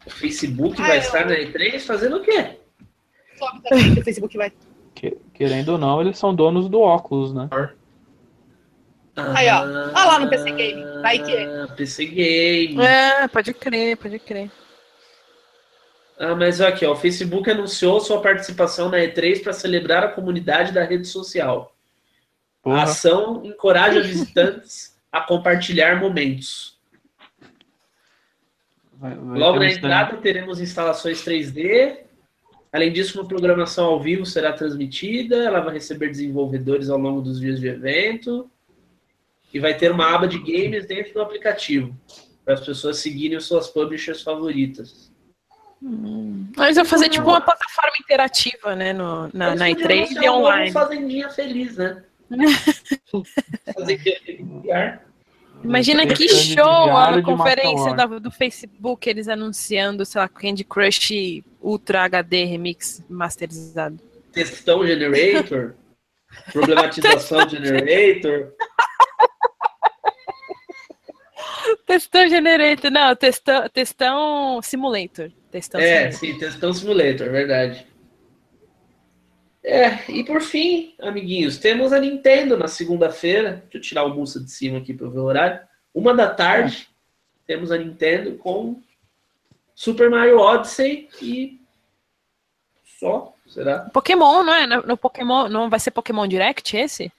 O 0.04 0.10
Facebook 0.10 0.80
ah, 0.82 0.88
vai 0.88 0.96
eu... 0.96 1.00
estar 1.00 1.26
na 1.26 1.34
E3 1.34 1.80
fazendo 1.80 2.16
o 2.16 2.20
quê? 2.22 2.58
o 3.40 4.02
Facebook 4.02 4.36
vai 4.36 4.52
querendo 5.34 5.70
ou 5.70 5.78
não, 5.78 6.00
eles 6.00 6.18
são 6.18 6.34
donos 6.34 6.68
do 6.68 6.80
óculos, 6.80 7.32
né? 7.32 7.48
Aí, 9.34 9.48
ó. 9.48 9.62
Olha 9.62 10.04
lá 10.04 10.18
no 10.20 10.28
PC 10.28 10.50
Game. 10.52 10.84
Vai 11.02 11.18
que. 11.18 11.74
PC 11.76 12.06
Game. 12.06 12.80
É, 12.80 13.26
pode 13.28 13.52
crer, 13.52 13.96
pode 13.96 14.18
crer. 14.18 14.50
Ah, 16.18 16.34
mas 16.34 16.60
aqui, 16.60 16.84
ó, 16.84 16.92
o 16.92 16.96
Facebook 16.96 17.48
anunciou 17.48 18.00
sua 18.00 18.20
participação 18.20 18.88
na 18.88 18.98
E3 18.98 19.42
para 19.42 19.52
celebrar 19.52 20.02
a 20.02 20.08
comunidade 20.08 20.72
da 20.72 20.82
rede 20.82 21.06
social. 21.06 21.74
Porra. 22.60 22.80
A 22.80 22.82
ação 22.82 23.42
encoraja 23.44 24.00
visitantes 24.00 24.98
a 25.12 25.20
compartilhar 25.20 26.00
momentos. 26.00 26.76
Vai, 28.94 29.14
vai 29.14 29.38
Logo 29.38 29.60
na 29.60 29.70
entrada 29.70 30.16
teremos 30.16 30.60
instalações 30.60 31.24
3D, 31.24 31.98
Além 32.72 32.92
disso, 32.92 33.18
uma 33.18 33.26
programação 33.26 33.86
ao 33.86 34.00
vivo 34.00 34.26
será 34.26 34.52
transmitida, 34.52 35.36
ela 35.36 35.60
vai 35.60 35.74
receber 35.74 36.08
desenvolvedores 36.08 36.90
ao 36.90 36.98
longo 36.98 37.20
dos 37.22 37.40
dias 37.40 37.58
de 37.58 37.68
evento 37.68 38.50
e 39.52 39.58
vai 39.58 39.74
ter 39.76 39.90
uma 39.90 40.14
aba 40.14 40.28
de 40.28 40.38
games 40.38 40.86
dentro 40.86 41.14
do 41.14 41.22
aplicativo 41.22 41.96
para 42.44 42.54
as 42.54 42.60
pessoas 42.60 42.98
seguirem 42.98 43.40
suas 43.40 43.68
publishers 43.68 44.22
favoritas. 44.22 45.10
Hum. 45.82 46.50
Mas 46.56 46.76
eu 46.76 46.84
fazer 46.84 47.08
tipo 47.08 47.28
uma 47.28 47.40
plataforma 47.40 47.92
interativa, 48.00 48.74
né, 48.74 48.92
no, 48.92 49.30
na, 49.32 49.54
na 49.54 49.68
E3 49.68 50.22
e 50.22 50.28
online. 50.28 50.72
Fazendinha 50.72 51.30
feliz, 51.30 51.76
né? 51.76 52.02
Fazer 53.74 53.98
Imagina 55.62 56.06
que 56.06 56.28
show 56.28 56.96
a 56.96 57.20
conferência 57.22 57.92
da, 57.94 58.06
do 58.06 58.30
Facebook, 58.30 59.08
eles 59.08 59.28
anunciando, 59.28 60.04
sei 60.04 60.20
lá, 60.20 60.28
Candy 60.28 60.64
Crush 60.64 61.42
Ultra 61.60 62.04
HD 62.04 62.44
Remix 62.44 63.02
masterizado. 63.08 63.98
Textão 64.32 64.86
Generator, 64.86 65.74
problematização 66.52 67.48
Generator. 67.48 68.52
Testão 71.86 72.28
Generator, 72.28 72.90
não, 72.90 73.16
testão, 73.16 73.68
testão 73.68 74.60
Simulator. 74.62 75.30
Testão 75.50 75.80
é, 75.80 76.10
simulator. 76.10 76.12
sim, 76.12 76.38
Testão 76.38 76.72
Simulator, 76.72 77.30
verdade. 77.30 77.86
É, 79.68 80.10
e 80.10 80.24
por 80.24 80.40
fim, 80.40 80.94
amiguinhos, 80.98 81.58
temos 81.58 81.92
a 81.92 82.00
Nintendo 82.00 82.56
na 82.56 82.66
segunda-feira. 82.66 83.62
Deixa 83.64 83.76
eu 83.76 83.80
tirar 83.82 84.04
o 84.04 84.14
bolsa 84.14 84.40
de 84.40 84.50
cima 84.50 84.78
aqui 84.78 84.94
para 84.94 85.10
ver 85.10 85.18
o 85.18 85.24
horário. 85.24 85.60
Uma 85.92 86.14
da 86.14 86.26
tarde, 86.26 86.88
é. 87.46 87.52
temos 87.52 87.70
a 87.70 87.76
Nintendo 87.76 88.32
com 88.38 88.80
Super 89.74 90.08
Mario 90.08 90.38
Odyssey 90.38 91.10
e 91.20 91.60
só, 92.98 93.34
será? 93.46 93.80
Pokémon, 93.92 94.42
não 94.42 94.54
é? 94.54 94.66
No 94.66 94.96
Pokémon, 94.96 95.50
não 95.50 95.68
vai 95.68 95.78
ser 95.78 95.90
Pokémon 95.90 96.26
Direct 96.26 96.74
esse? 96.74 97.12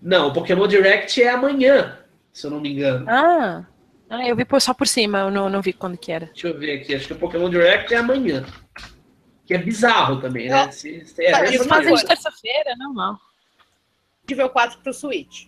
Não, 0.00 0.28
o 0.28 0.32
Pokémon 0.32 0.68
Direct 0.68 1.20
é 1.20 1.30
amanhã, 1.30 1.98
se 2.32 2.46
eu 2.46 2.52
não 2.52 2.60
me 2.60 2.70
engano. 2.70 3.04
Ah, 3.08 3.64
ah 4.08 4.28
eu 4.28 4.36
vi 4.36 4.46
só 4.60 4.72
por 4.72 4.86
cima, 4.86 5.18
eu 5.18 5.30
não, 5.32 5.50
não 5.50 5.60
vi 5.60 5.72
quando 5.72 5.98
que 5.98 6.12
era. 6.12 6.26
Deixa 6.26 6.46
eu 6.46 6.56
ver 6.56 6.80
aqui, 6.80 6.94
acho 6.94 7.08
que 7.08 7.14
o 7.14 7.18
Pokémon 7.18 7.50
Direct 7.50 7.92
é 7.92 7.96
amanhã. 7.96 8.46
Que 9.46 9.54
é 9.54 9.58
bizarro 9.58 10.20
também, 10.20 10.48
né? 10.48 10.70
Se, 10.72 11.04
se 11.04 11.24
é, 11.24 11.46
Eles 11.46 11.66
fazem 11.66 11.94
de 11.94 12.04
terça-feira, 12.04 12.74
normal. 12.76 13.18
Nível 14.28 14.50
4 14.50 14.80
pro 14.80 14.92
Switch. 14.92 15.46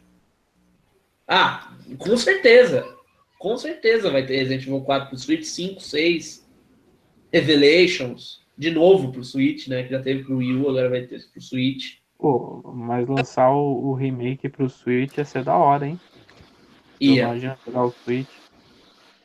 Ah, 1.27 1.73
com 1.99 2.17
certeza. 2.17 2.97
Com 3.39 3.59
certeza 3.59 4.11
vai 4.11 4.25
ter 4.25 4.37
Resident 4.39 4.63
Evil 4.63 4.81
4 4.81 5.09
pro 5.09 5.19
Switch, 5.19 5.45
5, 5.45 5.81
6, 5.81 6.49
Revelations, 7.33 8.41
de 8.57 8.71
novo 8.71 9.13
pro 9.13 9.23
Switch, 9.23 9.69
né? 9.69 9.83
Que 9.83 9.91
já 9.91 10.03
teve 10.03 10.25
pro 10.25 10.39
Wii 10.39 10.55
U, 10.55 10.71
agora 10.71 10.89
vai 10.89 11.03
ter 11.03 11.25
pro 11.31 11.41
Switch. 11.41 11.99
Pô, 12.17 12.63
mas 12.75 13.07
lançar 13.07 13.51
o, 13.51 13.91
o 13.91 13.95
remake 13.95 14.49
pro 14.49 14.69
Switch 14.69 15.17
ia 15.17 15.25
ser 15.25 15.45
da 15.45 15.57
hora, 15.57 15.87
hein? 15.87 16.01
Ia. 17.01 17.23
Imagina 17.23 17.59
pegar 17.65 17.85
o 17.85 17.93
Switch 17.93 18.29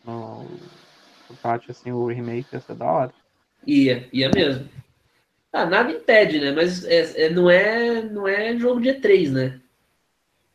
no, 0.06 0.44
no 0.44 1.38
assim, 1.70 1.92
o 1.92 2.06
remake 2.06 2.54
ia 2.54 2.60
ser 2.60 2.76
da 2.76 2.86
hora. 2.86 3.14
Ia, 3.66 4.08
ia 4.12 4.30
mesmo. 4.30 4.70
Ah, 5.52 5.66
nada 5.66 5.92
impede, 5.92 6.40
né? 6.40 6.52
Mas 6.52 6.84
é, 6.84 7.26
é, 7.26 7.30
não, 7.30 7.50
é, 7.50 8.02
não 8.02 8.28
é 8.28 8.58
jogo 8.58 8.82
de 8.82 8.90
E3, 8.90 9.30
né? 9.30 9.60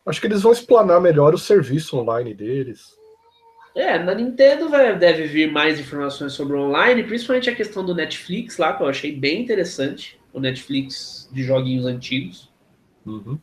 Acho 0.05 0.21
que 0.21 0.27
eles 0.27 0.43
vão 0.43 0.53
explanar 0.53 1.01
melhor 1.01 1.35
o 1.35 1.39
serviço 1.39 1.97
online 1.97 2.35
deles. 2.35 2.97
É, 3.75 3.99
na 3.99 4.15
Nintendo 4.15 4.69
vai, 4.69 4.99
deve 4.99 5.27
vir 5.27 5.53
mais 5.53 5.79
informações 5.79 6.33
sobre 6.33 6.57
o 6.57 6.63
online, 6.63 7.05
principalmente 7.05 7.49
a 7.49 7.55
questão 7.55 7.85
do 7.85 7.95
Netflix 7.95 8.57
lá, 8.59 8.73
que 8.73 8.83
eu 8.83 8.89
achei 8.89 9.13
bem 9.13 9.41
interessante. 9.43 10.19
O 10.33 10.41
Netflix 10.41 11.29
de 11.33 11.45
joguinhos 11.45 11.87
antigos. 11.87 12.51
Uhum. 13.07 13.39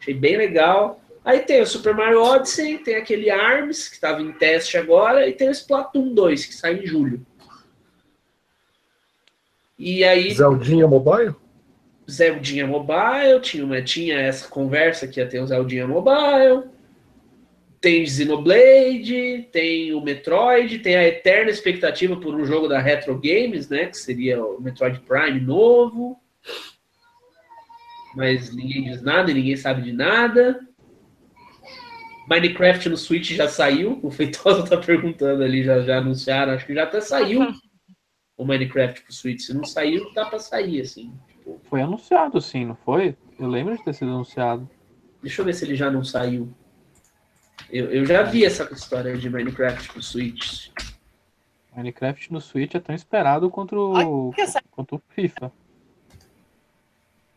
Achei 0.00 0.14
bem 0.14 0.36
legal. 0.36 1.00
Aí 1.24 1.40
tem 1.40 1.60
o 1.62 1.66
Super 1.66 1.94
Mario 1.94 2.22
Odyssey, 2.22 2.78
tem 2.78 2.96
aquele 2.96 3.30
ARMS, 3.30 3.88
que 3.88 3.94
estava 3.94 4.20
em 4.20 4.32
teste 4.32 4.76
agora, 4.76 5.26
e 5.28 5.32
tem 5.32 5.48
o 5.48 5.52
Splatoon 5.52 6.14
2, 6.14 6.46
que 6.46 6.54
sai 6.54 6.74
em 6.74 6.86
julho. 6.86 7.24
E 9.82 10.04
aí. 10.04 10.32
Zeldinha 10.32 10.86
Mobile? 10.86 11.34
Zeldinha 12.08 12.68
Mobile, 12.68 13.40
tinha, 13.40 13.64
uma, 13.64 13.82
tinha 13.82 14.16
essa 14.16 14.46
conversa 14.46 15.08
que 15.08 15.18
ia 15.18 15.26
ter 15.26 15.40
o 15.40 15.46
Zeldinha 15.46 15.88
Mobile. 15.88 16.70
Tem 17.80 18.06
Xenoblade, 18.06 19.48
tem 19.50 19.92
o 19.92 20.00
Metroid, 20.00 20.78
tem 20.78 20.94
a 20.94 21.02
eterna 21.02 21.50
expectativa 21.50 22.16
por 22.16 22.32
um 22.32 22.44
jogo 22.44 22.68
da 22.68 22.78
Retro 22.78 23.18
Games, 23.18 23.68
né? 23.68 23.86
Que 23.86 23.96
seria 23.96 24.44
o 24.44 24.62
Metroid 24.62 25.00
Prime 25.00 25.40
novo. 25.40 26.16
Mas 28.14 28.54
ninguém 28.54 28.84
diz 28.84 29.02
nada 29.02 29.32
e 29.32 29.34
ninguém 29.34 29.56
sabe 29.56 29.82
de 29.82 29.92
nada. 29.92 30.60
Minecraft 32.28 32.88
no 32.88 32.96
Switch 32.96 33.32
já 33.32 33.48
saiu. 33.48 33.98
O 34.04 34.12
Feitosa 34.12 34.62
tá 34.64 34.76
perguntando 34.76 35.42
ali, 35.42 35.64
já, 35.64 35.80
já 35.80 35.98
anunciaram, 35.98 36.52
acho 36.52 36.66
que 36.66 36.74
já 36.74 36.84
até 36.84 37.00
saiu. 37.00 37.48
o 38.42 38.46
Minecraft 38.46 39.02
pro 39.02 39.12
Switch. 39.12 39.40
Se 39.40 39.54
não 39.54 39.64
saiu, 39.64 40.12
dá 40.12 40.26
pra 40.26 40.38
sair, 40.38 40.80
assim. 40.80 41.12
Tipo... 41.28 41.60
Foi 41.64 41.80
anunciado, 41.80 42.40
sim, 42.40 42.66
não 42.66 42.74
foi? 42.74 43.16
Eu 43.38 43.48
lembro 43.48 43.76
de 43.76 43.84
ter 43.84 43.94
sido 43.94 44.10
anunciado. 44.10 44.68
Deixa 45.22 45.40
eu 45.40 45.44
ver 45.46 45.54
se 45.54 45.64
ele 45.64 45.76
já 45.76 45.90
não 45.90 46.02
saiu. 46.02 46.52
Eu, 47.70 47.90
eu 47.90 48.04
já 48.04 48.22
vi 48.24 48.44
essa 48.44 48.64
história 48.72 49.16
de 49.16 49.30
Minecraft 49.30 49.92
pro 49.92 50.02
Switch. 50.02 50.68
Minecraft 51.74 52.32
no 52.32 52.40
Switch 52.40 52.74
é 52.74 52.80
tão 52.80 52.94
esperado 52.94 53.48
quanto 53.48 53.76
o, 53.76 54.34
quanto 54.72 54.96
o 54.96 55.02
FIFA. 55.14 55.52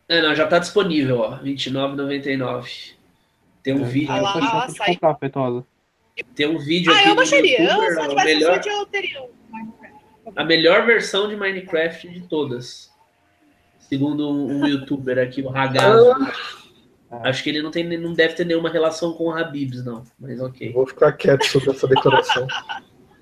É, 0.08 0.20
não, 0.20 0.34
já 0.34 0.46
tá 0.46 0.58
disponível, 0.58 1.20
ó. 1.20 1.36
R$29,99. 1.36 2.94
Tem 3.62 3.74
um 3.74 3.84
é, 3.84 3.88
vídeo. 3.88 4.12
Ah, 4.12 4.20
lá, 4.20 4.32
ah, 4.32 4.66
comprar, 4.66 5.14
Tem 6.34 6.48
um 6.48 6.58
vídeo 6.58 6.92
ah, 6.92 6.98
aqui. 6.98 7.08
eu 7.08 7.14
baixaria. 7.16 7.62
Eu, 7.62 7.80
se 7.80 8.00
eu 8.00 8.08
tivesse 8.08 8.26
melhor... 8.26 8.62
Switch, 8.62 8.66
eu 8.66 8.86
teria 8.86 9.22
um 9.22 9.35
a 10.34 10.44
melhor 10.44 10.84
versão 10.86 11.28
de 11.28 11.36
Minecraft 11.36 12.08
de 12.08 12.22
todas. 12.22 12.90
Segundo 13.78 14.28
um, 14.28 14.66
youtuber 14.66 15.18
aqui, 15.18 15.42
o 15.42 15.48
Ragazzo. 15.48 16.12
Ah. 17.10 17.28
Acho 17.28 17.42
que 17.42 17.50
ele 17.50 17.62
não, 17.62 17.70
tem, 17.70 17.84
não 17.98 18.12
deve 18.12 18.34
ter 18.34 18.44
nenhuma 18.44 18.68
relação 18.68 19.12
com 19.12 19.24
o 19.26 19.30
Habibs, 19.30 19.84
não. 19.84 20.02
Mas 20.18 20.40
ok. 20.40 20.72
Vou 20.72 20.86
ficar 20.86 21.12
quieto 21.12 21.44
sobre 21.44 21.70
essa 21.70 21.86
decoração. 21.86 22.46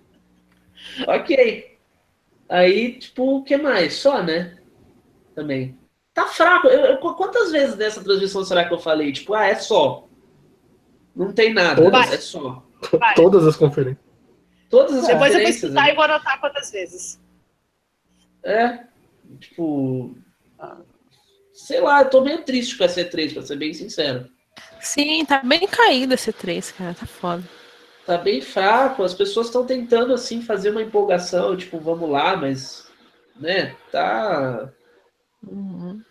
ok. 1.06 1.78
Aí, 2.48 2.98
tipo, 2.98 3.38
o 3.38 3.44
que 3.44 3.56
mais? 3.56 3.94
Só, 3.94 4.22
né? 4.22 4.56
Também. 5.34 5.78
Tá 6.14 6.26
fraco. 6.26 6.68
Eu, 6.68 6.80
eu, 6.80 6.98
quantas 6.98 7.50
vezes 7.50 7.76
nessa 7.76 8.02
transmissão 8.02 8.44
será 8.44 8.64
que 8.64 8.72
eu 8.72 8.78
falei? 8.78 9.12
Tipo, 9.12 9.34
ah, 9.34 9.46
é 9.46 9.56
só. 9.56 10.08
Não 11.14 11.32
tem 11.32 11.52
nada, 11.52 11.80
Todas, 11.82 12.12
é 12.12 12.18
só. 12.18 12.64
Todas 13.14 13.46
as 13.46 13.56
conferências. 13.56 14.03
Todas 14.74 14.96
as 14.96 15.06
Depois 15.06 15.32
eu 15.32 15.40
vou 15.40 15.48
escutar 15.48 15.84
né? 15.84 15.92
e 15.92 15.94
vou 15.94 16.04
anotar 16.04 16.40
quantas 16.40 16.72
vezes. 16.72 17.20
É, 18.42 18.80
tipo. 19.38 20.16
Sei 21.52 21.80
lá, 21.80 22.02
eu 22.02 22.10
tô 22.10 22.22
meio 22.22 22.42
triste 22.42 22.76
com 22.76 22.82
a 22.82 22.88
C3, 22.88 23.34
pra 23.34 23.42
ser 23.42 23.54
bem 23.54 23.72
sincero. 23.72 24.28
Sim, 24.80 25.24
tá 25.26 25.40
bem 25.44 25.68
caída 25.68 26.16
a 26.16 26.18
C3, 26.18 26.74
cara, 26.74 26.92
tá 26.92 27.06
foda. 27.06 27.44
Tá 28.04 28.18
bem 28.18 28.40
fraco, 28.40 29.04
as 29.04 29.14
pessoas 29.14 29.46
estão 29.46 29.64
tentando, 29.64 30.12
assim, 30.12 30.42
fazer 30.42 30.70
uma 30.70 30.82
empolgação, 30.82 31.56
tipo, 31.56 31.78
vamos 31.78 32.10
lá, 32.10 32.36
mas. 32.36 32.90
Né, 33.36 33.76
tá. 33.92 34.72
Uhum. 35.46 36.02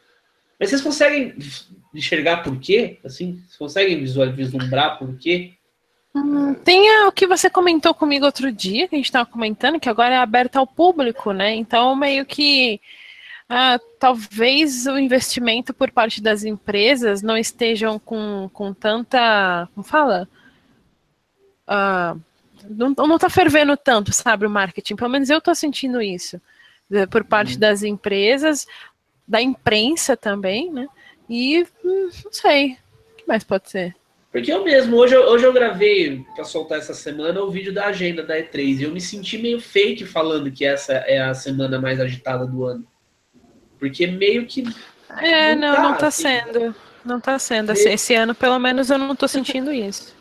Mas 0.57 0.69
vocês 0.69 0.81
conseguem 0.81 1.35
enxergar 1.93 2.43
por 2.43 2.57
quê? 2.61 3.01
Assim, 3.03 3.43
vocês 3.45 3.57
conseguem 3.57 4.05
vislumbrar 4.05 4.97
por 4.97 5.17
quê? 5.17 5.57
Hum, 6.15 6.53
tem 6.53 7.05
o 7.07 7.11
que 7.11 7.25
você 7.25 7.49
comentou 7.49 7.93
comigo 7.93 8.25
outro 8.25 8.51
dia, 8.51 8.87
que 8.87 8.95
a 8.95 8.97
gente 8.97 9.05
estava 9.05 9.25
comentando, 9.25 9.79
que 9.79 9.89
agora 9.89 10.13
é 10.13 10.17
aberto 10.17 10.57
ao 10.57 10.67
público, 10.67 11.31
né? 11.31 11.55
Então, 11.55 11.95
meio 11.95 12.25
que 12.25 12.79
ah, 13.49 13.79
talvez 13.99 14.85
o 14.87 14.97
investimento 14.97 15.73
por 15.73 15.91
parte 15.91 16.21
das 16.21 16.43
empresas 16.43 17.21
não 17.21 17.37
estejam 17.37 17.99
com, 17.99 18.49
com 18.53 18.73
tanta. 18.73 19.67
Como 19.73 19.83
fala? 19.83 20.27
Ah, 21.67 22.15
não, 22.69 22.89
não 22.91 23.17
tá 23.17 23.29
fervendo 23.29 23.75
tanto, 23.75 24.13
sabe, 24.13 24.45
o 24.45 24.49
marketing. 24.49 24.95
Pelo 24.95 25.09
menos 25.09 25.29
eu 25.29 25.39
estou 25.39 25.55
sentindo 25.55 26.01
isso. 26.01 26.41
Por 27.09 27.23
parte 27.23 27.53
uhum. 27.53 27.59
das 27.59 27.83
empresas, 27.83 28.67
da 29.27 29.41
imprensa 29.41 30.15
também, 30.15 30.71
né? 30.71 30.87
E 31.29 31.63
hum, 31.83 32.09
não 32.25 32.31
sei. 32.31 32.77
O 33.13 33.15
que 33.17 33.27
mais 33.27 33.43
pode 33.43 33.69
ser? 33.69 33.95
Porque 34.33 34.51
eu 34.51 34.63
mesmo, 34.63 34.97
hoje, 34.97 35.15
hoje 35.15 35.45
eu 35.45 35.53
gravei 35.53 36.25
para 36.33 36.43
soltar 36.43 36.79
essa 36.79 36.95
semana 36.95 37.39
o 37.43 37.51
vídeo 37.51 37.71
da 37.71 37.85
agenda 37.85 38.23
da 38.23 38.35
E3 38.35 38.79
e 38.79 38.83
eu 38.83 38.91
me 38.91 38.99
senti 38.99 39.37
meio 39.37 39.61
fake 39.61 40.07
falando 40.07 40.51
que 40.51 40.65
essa 40.65 40.93
é 40.93 41.21
a 41.21 41.35
semana 41.35 41.79
mais 41.79 41.99
agitada 41.99 42.43
do 42.43 42.65
ano. 42.65 42.83
Porque 43.77 44.07
meio 44.07 44.47
que. 44.47 44.63
É, 45.21 45.53
não, 45.53 45.67
não, 45.67 45.75
tá, 45.75 45.83
não 45.83 45.97
tá 45.97 46.07
assim, 46.07 46.23
sendo. 46.23 46.75
Não 47.05 47.19
tá 47.19 47.37
sendo. 47.37 47.73
Meio... 47.73 47.89
Esse 47.89 48.15
ano, 48.15 48.33
pelo 48.33 48.57
menos, 48.57 48.89
eu 48.89 48.97
não 48.97 49.15
tô 49.15 49.27
sentindo 49.27 49.71
isso. 49.71 50.15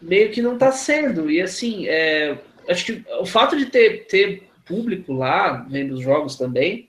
Meio 0.00 0.30
que 0.30 0.40
não 0.40 0.56
tá 0.56 0.72
sendo. 0.72 1.30
E 1.30 1.42
assim, 1.42 1.86
é, 1.86 2.38
acho 2.66 2.86
que 2.86 3.04
o 3.20 3.26
fato 3.26 3.58
de 3.58 3.66
ter, 3.66 4.06
ter 4.06 4.48
público 4.64 5.12
lá, 5.12 5.66
vendo 5.68 5.92
os 5.92 6.00
jogos 6.00 6.34
também, 6.34 6.88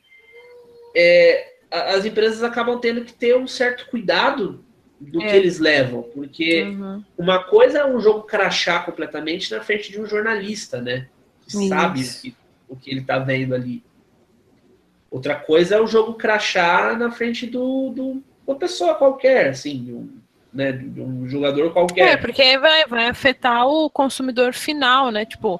é, 0.95 1.51
as 1.69 2.05
empresas 2.05 2.41
acabam 2.43 2.79
tendo 2.79 3.03
que 3.03 3.11
ter 3.11 3.35
um 3.35 3.45
certo 3.45 3.87
cuidado 3.87 4.63
do 5.09 5.21
é. 5.21 5.29
que 5.29 5.35
eles 5.35 5.59
levam. 5.59 6.03
Porque 6.03 6.63
uhum. 6.63 7.03
uma 7.17 7.43
coisa 7.43 7.79
é 7.79 7.85
um 7.85 7.99
jogo 7.99 8.23
crachar 8.23 8.85
completamente 8.85 9.51
na 9.51 9.61
frente 9.61 9.91
de 9.91 9.99
um 9.99 10.05
jornalista, 10.05 10.79
né? 10.81 11.07
Que 11.47 11.57
Isso. 11.57 11.67
sabe 11.67 12.01
o 12.01 12.21
que, 12.21 12.35
o 12.69 12.75
que 12.75 12.91
ele 12.91 13.01
tá 13.01 13.17
vendo 13.17 13.55
ali. 13.55 13.83
Outra 15.09 15.35
coisa 15.35 15.75
é 15.75 15.81
o 15.81 15.87
jogo 15.87 16.13
crachar 16.13 16.97
na 16.97 17.11
frente 17.11 17.45
do, 17.45 17.89
do 17.89 18.23
uma 18.45 18.55
pessoa 18.55 18.95
qualquer, 18.95 19.49
assim, 19.49 19.91
um, 19.91 20.21
né? 20.53 20.71
De 20.71 21.01
um 21.01 21.27
jogador 21.27 21.73
qualquer. 21.73 22.13
É, 22.13 22.17
porque 22.17 22.57
vai, 22.57 22.85
vai 22.85 23.07
afetar 23.07 23.67
o 23.67 23.89
consumidor 23.89 24.53
final, 24.53 25.11
né? 25.11 25.25
Tipo, 25.25 25.59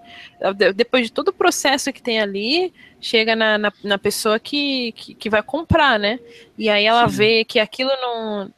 depois 0.76 1.08
de 1.08 1.12
todo 1.12 1.30
o 1.30 1.34
processo 1.34 1.92
que 1.92 2.02
tem 2.02 2.20
ali, 2.22 2.74
chega 3.00 3.36
na, 3.36 3.58
na, 3.58 3.74
na 3.84 3.98
pessoa 3.98 4.40
que, 4.40 4.92
que, 4.94 5.16
que, 5.16 5.30
vai 5.30 5.42
comprar, 5.42 5.98
né? 5.98 6.20
E 6.58 6.70
aí 6.70 6.86
ela 6.86 7.10
Sim. 7.10 7.16
vê 7.16 7.46
que 7.46 7.60
aquilo 7.60 7.92
não 8.02 8.52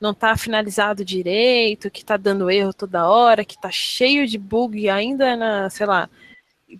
não 0.00 0.12
tá 0.14 0.36
finalizado 0.36 1.04
direito, 1.04 1.90
que 1.90 2.04
tá 2.04 2.16
dando 2.16 2.50
erro 2.50 2.72
toda 2.74 3.08
hora, 3.08 3.44
que 3.44 3.60
tá 3.60 3.70
cheio 3.70 4.26
de 4.26 4.38
bug 4.38 4.88
ainda 4.88 5.36
na, 5.36 5.70
sei 5.70 5.86
lá, 5.86 6.08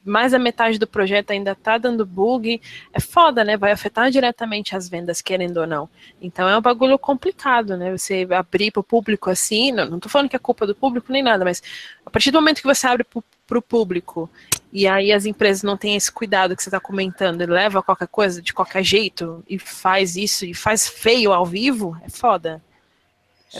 mais 0.04 0.32
da 0.32 0.38
metade 0.38 0.78
do 0.78 0.86
projeto 0.86 1.30
ainda 1.30 1.54
tá 1.54 1.78
dando 1.78 2.04
bug, 2.04 2.60
é 2.92 3.00
foda, 3.00 3.44
né? 3.44 3.56
Vai 3.56 3.70
afetar 3.72 4.10
diretamente 4.10 4.76
as 4.76 4.88
vendas, 4.88 5.22
querendo 5.22 5.58
ou 5.58 5.66
não. 5.66 5.88
Então 6.20 6.48
é 6.48 6.58
um 6.58 6.60
bagulho 6.60 6.98
complicado, 6.98 7.76
né? 7.76 7.96
Você 7.96 8.26
abrir 8.30 8.70
para 8.72 8.80
o 8.80 8.84
público 8.84 9.30
assim, 9.30 9.72
não, 9.72 10.00
tô 10.00 10.08
falando 10.08 10.28
que 10.28 10.36
é 10.36 10.40
culpa 10.40 10.66
do 10.66 10.74
público 10.74 11.12
nem 11.12 11.22
nada, 11.22 11.44
mas 11.44 11.62
a 12.04 12.10
partir 12.10 12.30
do 12.30 12.40
momento 12.40 12.60
que 12.60 12.66
você 12.66 12.86
abre 12.86 13.04
para 13.04 13.58
o 13.58 13.62
público 13.62 14.28
e 14.72 14.86
aí 14.88 15.12
as 15.12 15.24
empresas 15.24 15.62
não 15.62 15.76
têm 15.76 15.96
esse 15.96 16.10
cuidado 16.10 16.56
que 16.56 16.62
você 16.62 16.68
está 16.68 16.80
comentando, 16.80 17.42
e 17.42 17.46
leva 17.46 17.82
qualquer 17.82 18.08
coisa 18.08 18.42
de 18.42 18.52
qualquer 18.52 18.82
jeito 18.82 19.42
e 19.48 19.58
faz 19.58 20.16
isso 20.16 20.44
e 20.44 20.52
faz 20.52 20.88
feio 20.88 21.32
ao 21.32 21.46
vivo, 21.46 21.96
é 22.02 22.10
foda. 22.10 22.62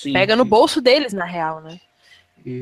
Sim, 0.00 0.12
Pega 0.12 0.36
no 0.36 0.44
bolso 0.44 0.80
deles, 0.80 1.12
na 1.12 1.24
real, 1.24 1.60
né? 1.60 1.80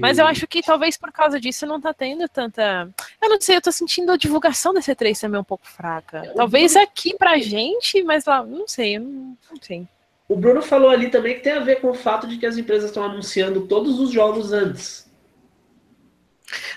Mas 0.01 0.19
eu 0.19 0.27
acho 0.27 0.47
que 0.47 0.62
talvez 0.62 0.97
por 0.97 1.12
causa 1.12 1.39
disso 1.39 1.66
não 1.66 1.78
tá 1.78 1.93
tendo 1.93 2.27
tanta. 2.27 2.89
Eu 3.23 3.28
não 3.28 3.39
sei, 3.39 3.56
eu 3.56 3.61
tô 3.61 3.70
sentindo 3.70 4.12
a 4.12 4.16
divulgação 4.16 4.73
da 4.73 4.81
C3 4.81 5.20
também 5.20 5.39
um 5.39 5.44
pouco 5.44 5.66
fraca. 5.69 6.32
Talvez 6.35 6.74
aqui 6.74 7.15
pra 7.19 7.36
gente, 7.36 8.02
mas 8.02 8.24
lá, 8.24 8.43
não 8.43 8.66
sei, 8.66 8.98
não, 8.98 9.36
não 9.51 9.61
sei. 9.61 9.86
O 10.27 10.36
Bruno 10.36 10.62
falou 10.62 10.89
ali 10.89 11.11
também 11.11 11.35
que 11.35 11.43
tem 11.43 11.52
a 11.52 11.61
ver 11.61 11.82
com 11.82 11.90
o 11.90 11.94
fato 11.94 12.27
de 12.27 12.39
que 12.39 12.47
as 12.47 12.56
empresas 12.56 12.89
estão 12.89 13.05
anunciando 13.05 13.66
todos 13.66 14.01
os 14.01 14.11
jogos 14.11 14.55
antes. 14.55 15.05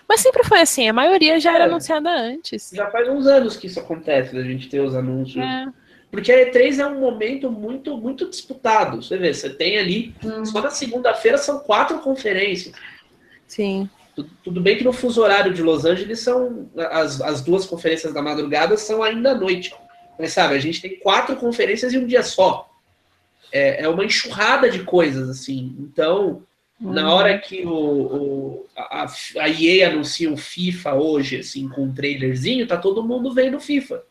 Mas 0.07 0.19
sempre 0.19 0.43
foi 0.43 0.59
assim, 0.59 0.89
a 0.89 0.93
maioria 0.93 1.39
já 1.39 1.53
é, 1.53 1.55
era 1.55 1.65
anunciada 1.65 2.09
antes. 2.09 2.71
Já 2.73 2.91
faz 2.91 3.07
uns 3.07 3.25
anos 3.25 3.55
que 3.55 3.67
isso 3.67 3.79
acontece, 3.79 4.35
da 4.35 4.43
gente 4.43 4.67
ter 4.67 4.81
os 4.81 4.93
anúncios. 4.93 5.43
É. 5.43 5.65
Porque 6.09 6.31
a 6.31 6.51
E3 6.51 6.79
é 6.79 6.87
um 6.87 6.99
momento 6.99 7.51
muito, 7.51 7.97
muito 7.97 8.29
disputado. 8.29 9.01
Você 9.01 9.17
vê, 9.17 9.33
você 9.33 9.49
tem 9.49 9.77
ali, 9.77 10.15
hum. 10.23 10.45
só 10.45 10.61
na 10.61 10.71
segunda-feira 10.71 11.37
são 11.37 11.59
quatro 11.59 11.99
conferências. 11.99 12.73
Sim. 13.45 13.89
Tudo 14.43 14.61
bem 14.61 14.77
que 14.77 14.83
no 14.83 14.93
fuso 14.93 15.21
horário 15.21 15.53
de 15.53 15.61
Los 15.61 15.85
Angeles 15.85 16.21
são 16.21 16.69
as, 16.75 17.21
as 17.21 17.41
duas 17.41 17.65
conferências 17.65 18.13
da 18.13 18.21
madrugada 18.21 18.75
são 18.75 19.03
ainda 19.03 19.31
à 19.31 19.35
noite. 19.35 19.75
Mas 20.17 20.33
sabe, 20.33 20.55
a 20.55 20.59
gente 20.59 20.81
tem 20.81 20.97
quatro 20.99 21.35
conferências 21.35 21.93
em 21.93 21.99
um 21.99 22.07
dia 22.07 22.23
só. 22.23 22.67
É, 23.51 23.83
é 23.83 23.89
uma 23.89 24.03
enxurrada 24.03 24.69
de 24.69 24.83
coisas, 24.83 25.29
assim. 25.29 25.75
Então, 25.79 26.41
uhum. 26.81 26.93
na 26.93 27.13
hora 27.13 27.37
que 27.37 27.63
o, 27.63 27.71
o, 27.71 28.65
a, 28.75 29.05
a 29.39 29.49
EA 29.49 29.89
anuncia 29.89 30.31
o 30.31 30.37
FIFA 30.37 30.95
hoje, 30.95 31.39
assim, 31.39 31.69
com 31.69 31.83
um 31.83 31.93
trailerzinho, 31.93 32.65
tá 32.65 32.77
todo 32.77 33.03
mundo 33.03 33.33
vendo 33.33 33.59
FIFA. 33.59 34.01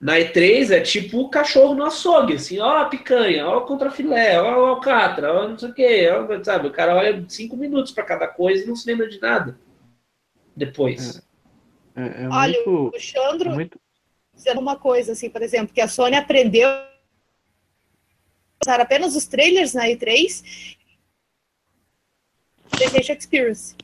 Na 0.00 0.18
E3 0.18 0.70
é 0.70 0.80
tipo 0.80 1.20
o 1.20 1.30
cachorro 1.30 1.74
no 1.74 1.84
açougue, 1.84 2.34
assim, 2.34 2.58
ó 2.58 2.78
a 2.78 2.84
picanha, 2.86 3.46
ó 3.46 3.58
o 3.58 3.66
contrafilé, 3.66 4.40
ó 4.40 4.62
o 4.62 4.66
alcatra, 4.66 5.32
ó 5.32 5.48
não 5.48 5.58
sei 5.58 5.70
o 5.70 5.74
quê, 5.74 6.08
ó, 6.10 6.44
sabe? 6.44 6.68
O 6.68 6.72
cara 6.72 6.94
olha 6.94 7.24
cinco 7.28 7.56
minutos 7.56 7.92
para 7.92 8.04
cada 8.04 8.28
coisa 8.28 8.64
e 8.64 8.66
não 8.66 8.76
se 8.76 8.86
lembra 8.86 9.08
de 9.08 9.20
nada 9.20 9.58
depois. 10.54 11.22
É, 11.96 12.02
é, 12.02 12.24
é 12.24 12.28
olha, 12.28 12.54
muito, 12.66 12.96
o 12.96 13.00
Xandro 13.00 13.50
muito... 13.50 13.80
dizendo 14.34 14.60
uma 14.60 14.76
coisa, 14.76 15.12
assim, 15.12 15.30
por 15.30 15.42
exemplo, 15.42 15.74
que 15.74 15.80
a 15.80 15.88
Sony 15.88 16.16
aprendeu 16.16 16.68
a 16.68 16.88
usar 18.62 18.80
apenas 18.80 19.16
os 19.16 19.26
trailers 19.26 19.72
na 19.72 19.86
E3 19.86 20.76
PlayStation 22.76 23.12
Experience. 23.12 23.74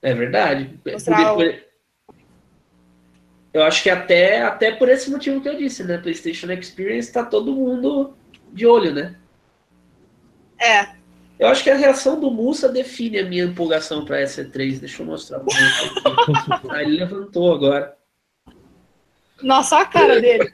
É 0.00 0.14
verdade. 0.14 0.78
Mostrar 0.84 1.34
eu 3.52 3.62
acho 3.62 3.82
que 3.82 3.90
até, 3.90 4.42
até 4.42 4.72
por 4.72 4.88
esse 4.88 5.10
motivo 5.10 5.40
que 5.40 5.48
eu 5.48 5.56
disse, 5.56 5.84
né? 5.84 5.98
PlayStation 5.98 6.50
Experience 6.52 7.12
tá 7.12 7.24
todo 7.24 7.54
mundo 7.54 8.16
de 8.52 8.66
olho, 8.66 8.94
né? 8.94 9.16
É. 10.58 10.94
Eu 11.38 11.48
acho 11.48 11.62
que 11.64 11.70
a 11.70 11.76
reação 11.76 12.20
do 12.20 12.30
Musa 12.30 12.68
define 12.68 13.18
a 13.18 13.24
minha 13.24 13.44
empolgação 13.44 14.04
para 14.04 14.20
essa 14.20 14.44
3 14.44 14.78
Deixa 14.78 15.02
eu 15.02 15.06
mostrar 15.06 15.42
ah, 16.70 16.80
ele 16.82 16.98
levantou 16.98 17.52
agora. 17.52 17.96
Nossa, 19.42 19.78
a 19.78 19.84
cara 19.84 20.20
dele. 20.20 20.52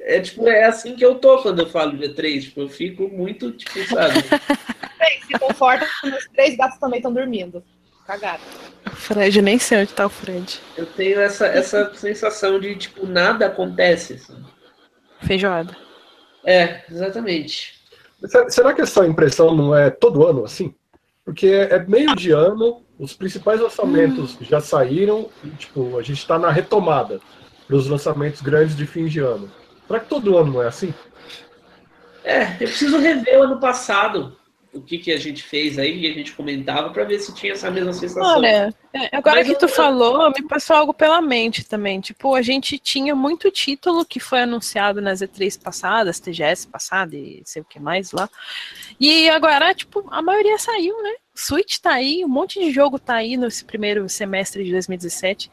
É 0.00 0.20
tipo, 0.20 0.46
é 0.48 0.64
assim 0.64 0.96
que 0.96 1.04
eu 1.04 1.14
tô 1.14 1.40
quando 1.42 1.60
eu 1.60 1.70
falo 1.70 1.96
de 1.96 2.08
E3. 2.08 2.42
Tipo, 2.42 2.62
eu 2.62 2.68
fico 2.68 3.08
muito, 3.08 3.52
tipo, 3.52 3.82
sabe? 3.88 4.14
Bem, 4.98 5.22
se 5.26 5.38
conforta, 5.38 5.86
os 6.04 6.28
três 6.28 6.56
gatos 6.56 6.78
também 6.78 6.98
estão 6.98 7.12
dormindo. 7.12 7.64
Cagado. 8.04 8.42
Fred, 8.92 9.40
nem 9.42 9.58
sei 9.58 9.82
onde 9.82 9.92
tá 9.92 10.06
o 10.06 10.10
Fred. 10.10 10.60
Eu 10.76 10.86
tenho 10.86 11.20
essa, 11.20 11.46
essa 11.46 11.92
sensação 11.94 12.60
de, 12.60 12.76
tipo, 12.76 13.06
nada 13.06 13.46
acontece. 13.46 14.14
Assim. 14.14 14.36
Feijoada. 15.20 15.76
É, 16.44 16.82
exatamente. 16.90 17.74
Será 18.48 18.72
que 18.72 18.82
essa 18.82 19.06
impressão 19.06 19.54
não 19.54 19.76
é 19.76 19.90
todo 19.90 20.26
ano 20.26 20.44
assim? 20.44 20.74
Porque 21.24 21.46
é 21.46 21.78
meio 21.86 22.14
de 22.14 22.30
ano, 22.32 22.82
os 22.98 23.14
principais 23.14 23.60
lançamentos 23.60 24.34
hum. 24.34 24.38
já 24.42 24.60
saíram 24.60 25.28
e, 25.42 25.48
tipo, 25.50 25.98
a 25.98 26.02
gente 26.02 26.18
está 26.18 26.38
na 26.38 26.50
retomada 26.50 27.20
dos 27.68 27.86
lançamentos 27.86 28.42
grandes 28.42 28.76
de 28.76 28.86
fim 28.86 29.06
de 29.06 29.20
ano. 29.20 29.50
Será 29.86 30.00
que 30.00 30.08
todo 30.08 30.36
ano 30.36 30.52
não 30.52 30.62
é 30.62 30.68
assim? 30.68 30.92
É, 32.22 32.54
eu 32.54 32.68
preciso 32.68 32.98
rever 32.98 33.38
o 33.38 33.42
ano 33.42 33.58
passado 33.58 34.36
o 34.74 34.82
que, 34.82 34.98
que 34.98 35.12
a 35.12 35.16
gente 35.16 35.42
fez 35.42 35.78
aí, 35.78 36.00
e 36.00 36.10
a 36.10 36.12
gente 36.12 36.32
comentava, 36.32 36.90
para 36.90 37.04
ver 37.04 37.20
se 37.20 37.34
tinha 37.34 37.52
essa 37.52 37.70
mesma 37.70 37.92
sensação. 37.92 38.38
Olha, 38.38 38.74
é, 38.92 39.16
agora 39.16 39.36
Mas 39.36 39.48
que 39.48 39.54
tu 39.54 39.64
eu... 39.64 39.68
falou, 39.68 40.30
me 40.30 40.42
passou 40.46 40.76
algo 40.76 40.92
pela 40.92 41.22
mente 41.22 41.64
também. 41.64 42.00
Tipo, 42.00 42.34
a 42.34 42.42
gente 42.42 42.78
tinha 42.78 43.14
muito 43.14 43.50
título 43.50 44.04
que 44.04 44.18
foi 44.18 44.40
anunciado 44.40 45.00
nas 45.00 45.20
E3 45.20 45.60
passadas, 45.62 46.20
TGS 46.20 46.66
passada 46.66 47.16
e 47.16 47.42
sei 47.44 47.62
o 47.62 47.64
que 47.64 47.78
mais 47.78 48.12
lá. 48.12 48.28
E 48.98 49.30
agora, 49.30 49.74
tipo, 49.74 50.04
a 50.10 50.20
maioria 50.20 50.58
saiu, 50.58 51.00
né? 51.02 51.12
Switch 51.34 51.78
tá 51.78 51.92
aí, 51.92 52.24
um 52.24 52.28
monte 52.28 52.60
de 52.60 52.70
jogo 52.70 52.98
tá 52.98 53.14
aí 53.14 53.36
nesse 53.36 53.64
primeiro 53.64 54.08
semestre 54.08 54.64
de 54.64 54.72
2017. 54.72 55.50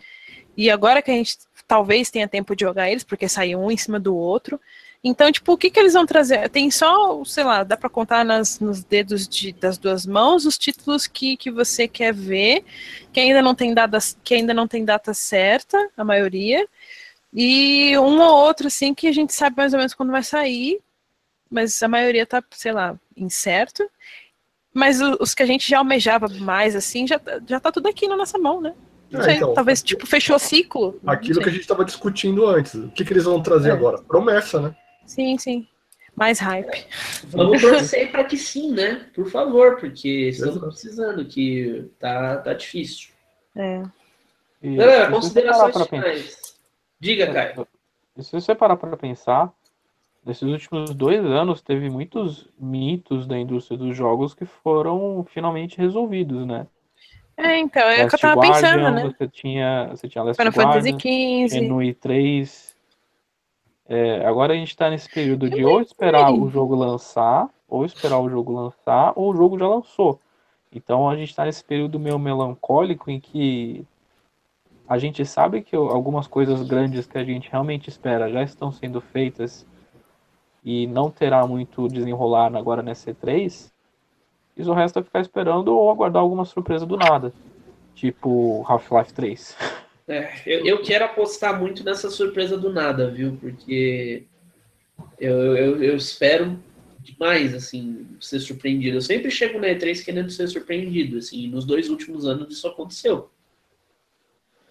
E 0.57 0.69
agora 0.69 1.02
que 1.02 1.11
a 1.11 1.14
gente 1.14 1.38
talvez 1.68 2.11
tenha 2.11 2.27
tempo 2.27 2.56
de 2.56 2.65
jogar 2.65 2.89
eles, 2.89 3.03
porque 3.03 3.30
saiu 3.30 3.60
um 3.60 3.72
em 3.72 3.77
cima 3.77 3.99
do 3.99 4.15
outro. 4.15 4.60
Então, 5.03 5.32
tipo, 5.32 5.53
o 5.53 5.57
que, 5.57 5.72
que 5.72 5.80
eles 5.80 5.94
vão 5.94 6.06
trazer? 6.06 6.48
Tem 6.49 6.69
só, 6.69 7.23
sei 7.26 7.44
lá, 7.44 7.64
dá 7.64 7.76
para 7.76 7.90
contar 7.90 8.23
nas, 8.23 8.60
nos 8.60 8.84
dedos 8.84 9.28
de, 9.28 9.52
das 9.52 9.78
duas 9.78 10.06
mãos 10.06 10.45
os 10.45 10.60
títulos 10.60 11.07
que, 11.07 11.36
que 11.36 11.49
você 11.49 11.88
quer 11.88 12.14
ver, 12.14 12.64
que 13.11 13.19
ainda 13.19 13.41
não 13.41 13.56
tem 13.56 13.73
data, 13.73 13.98
que 14.23 14.36
ainda 14.36 14.53
não 14.53 14.68
tem 14.68 14.86
data 14.86 15.11
certa, 15.14 15.90
a 15.98 16.03
maioria, 16.03 16.68
e 17.34 17.98
um 17.98 18.19
ou 18.19 18.45
outro, 18.45 18.68
assim, 18.68 18.94
que 18.94 19.07
a 19.07 19.11
gente 19.11 19.34
sabe 19.34 19.57
mais 19.57 19.73
ou 19.73 19.80
menos 19.80 19.94
quando 19.95 20.11
vai 20.11 20.22
sair, 20.22 20.80
mas 21.49 21.82
a 21.82 21.88
maioria 21.88 22.26
tá, 22.26 22.44
sei 22.52 22.72
lá, 22.72 22.95
incerto. 23.18 23.90
Mas 24.73 25.02
os 25.02 25.34
que 25.34 25.44
a 25.44 25.45
gente 25.45 25.69
já 25.69 25.80
almejava 25.80 26.28
mais, 26.30 26.76
assim, 26.76 27.07
já, 27.07 27.19
já 27.48 27.60
tá 27.60 27.72
tudo 27.72 27.88
aqui 27.90 28.07
na 28.07 28.15
nossa 28.15 28.38
mão, 28.38 28.61
né? 28.61 28.73
Não 29.10 29.19
é, 29.19 29.23
sei, 29.23 29.36
então, 29.36 29.53
talvez, 29.53 29.84
tipo, 29.84 30.06
fechou 30.07 30.40
ciclo. 30.40 30.99
Aquilo 31.06 31.41
que 31.41 31.49
a 31.49 31.52
gente 31.52 31.61
estava 31.61 31.84
discutindo 31.84 32.45
antes. 32.48 32.76
O 32.76 32.90
que, 32.90 33.03
que 33.03 33.11
eles 33.11 33.26
vão 33.26 33.41
trazer 33.41 33.69
é. 33.69 33.73
agora? 33.73 34.02
Promessa, 34.02 34.61
né? 34.61 34.76
Sim, 35.06 35.38
sim. 35.38 35.68
Mais 36.15 36.40
hype. 36.40 36.86
Vamos 37.26 37.61
torcer 37.61 38.11
para 38.11 38.23
que 38.23 38.38
sim, 38.38 38.72
né? 38.73 39.07
Por 39.14 39.30
favor, 39.30 39.78
porque 39.80 40.30
estamos 40.30 40.60
precisando, 40.60 41.26
que 41.26 41.90
tá, 41.99 42.38
tá 42.38 42.53
difícil. 42.53 43.11
É. 43.56 43.84
E, 44.61 44.76
Galera, 44.76 45.10
considerações 45.10 45.88
finais. 45.88 46.56
Diga, 46.99 47.34
Caio. 47.34 47.68
Se 48.19 48.32
você 48.32 48.53
parar 48.53 48.76
para 48.76 48.95
pensar, 48.95 49.52
nesses 50.26 50.44
últimos 50.44 50.94
dois 50.94 51.26
anos 51.26 51.61
teve 51.61 51.90
muitos 51.90 52.48
mitos 52.60 53.26
da 53.26 53.40
indústria 53.40 53.78
dos 53.78 53.95
jogos 53.95 54.34
que 54.34 54.45
foram 54.45 55.26
finalmente 55.30 55.78
resolvidos, 55.78 56.45
né? 56.45 56.68
É, 57.38 57.57
então, 57.57 57.82
é 57.82 58.06
o 58.06 58.10
que 58.10 58.15
eu 58.15 58.19
tava 58.19 58.41
Guardian, 58.41 58.53
pensando, 58.53 58.91
né? 58.91 59.14
Você 59.18 59.28
tinha, 59.28 59.88
você 59.88 60.07
tinha 60.07 60.23
Last 60.23 60.40
Final 60.40 60.53
Guardian, 60.53 60.91
Fantasy 60.91 61.49
XV. 61.49 61.61
No 61.61 61.78
i3, 61.78 62.70
é, 63.88 64.26
agora 64.26 64.53
a 64.53 64.56
gente 64.56 64.70
está 64.70 64.90
nesse 64.90 65.10
período 65.10 65.49
de 65.49 65.66
ou 65.66 65.82
esperar 65.82 66.32
o 66.32 66.49
jogo 66.49 66.76
lançar, 66.76 67.49
ou 67.68 67.86
esperar 67.86 68.20
o 68.20 68.30
jogo 68.30 68.53
lançar, 68.53 69.14
ou 69.16 69.32
o 69.32 69.36
jogo 69.36 69.58
já 69.58 69.68
lançou. 69.68 70.20
Então 70.72 71.10
a 71.10 71.16
gente 71.16 71.30
está 71.30 71.45
nesse 71.45 71.64
período 71.64 71.99
meio 71.99 72.18
melancólico 72.18 73.12
em 73.12 73.20
que 73.20 73.86
a 74.88 74.98
gente 74.98 75.26
sabe 75.26 75.62
que 75.62 75.76
algumas 75.76 76.28
coisas 76.28 76.62
grandes 76.68 77.06
que 77.06 77.18
a 77.18 77.24
gente 77.24 77.49
realmente 77.49 77.90
espera 77.90 78.30
já 78.30 78.44
estão 78.44 78.72
sendo 78.72 79.02
feitas 79.02 79.66
e 80.64 80.86
não 80.88 81.10
terá 81.10 81.45
muito 81.45 81.88
desenrolar 81.88 82.56
agora 82.56 82.82
nessa 82.82 83.14
E3. 83.14 83.72
E 84.56 84.64
o 84.64 84.74
resto 84.74 84.99
é 84.99 85.03
ficar 85.03 85.22
esperando 85.22 85.70
ou 85.70 85.90
aguardar 85.90 86.22
alguma 86.22 86.45
surpresa 86.45 86.86
do 86.86 86.98
nada. 86.98 87.34
Tipo 87.95 88.64
Half-Life 88.68 89.14
3. 89.14 89.58
É, 90.12 90.42
eu, 90.46 90.66
eu, 90.66 90.82
quero 90.82 91.06
apostar 91.06 91.58
muito 91.58 91.86
nessa 91.86 92.10
surpresa 92.10 92.58
do 92.58 92.70
nada, 92.70 93.10
viu? 93.10 93.38
Porque 93.40 94.26
Eu, 95.18 95.56
eu, 95.56 95.82
eu 95.82 95.96
espero 95.96 96.62
demais, 97.00 97.56
assim, 97.56 98.06
ser 98.20 98.42
surpreendido. 98.42 98.98
Eu 98.98 99.02
sempre 99.02 99.32
chego 99.32 99.58
na 99.58 99.70
E3 99.70 100.04
querendo 100.04 100.30
ser 100.30 100.50
surpreendido, 100.50 101.18
assim, 101.18 101.48
nos 101.48 101.64
dois 101.64 101.90
últimos 101.90 102.28
anos 102.28 102.54
isso 102.54 102.68
aconteceu. 102.68 103.32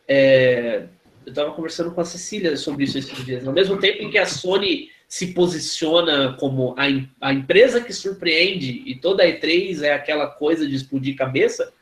É, 0.07 0.85
eu 1.25 1.31
estava 1.31 1.53
conversando 1.53 1.91
com 1.93 2.03
a 2.03 2.05
Cecília 2.05 2.55
sobre 2.59 2.85
isso 2.85 2.99
esses 2.99 3.25
dias. 3.25 3.49
Ao 3.49 3.55
mesmo 3.55 3.79
tempo 3.79 4.03
em 4.03 4.11
que 4.11 4.19
a 4.19 4.27
Sony 4.27 4.91
se 5.09 5.29
posiciona 5.29 6.35
como 6.39 6.75
a, 6.77 6.85
a 7.21 7.33
empresa 7.33 7.81
que 7.81 7.95
surpreende 7.95 8.83
e 8.85 8.95
toda 8.95 9.23
a 9.23 9.27
E3 9.27 9.83
é 9.83 9.95
aquela 9.95 10.27
coisa 10.27 10.69
de 10.69 10.77
explodir 10.77 11.17
cabeça, 11.17 11.73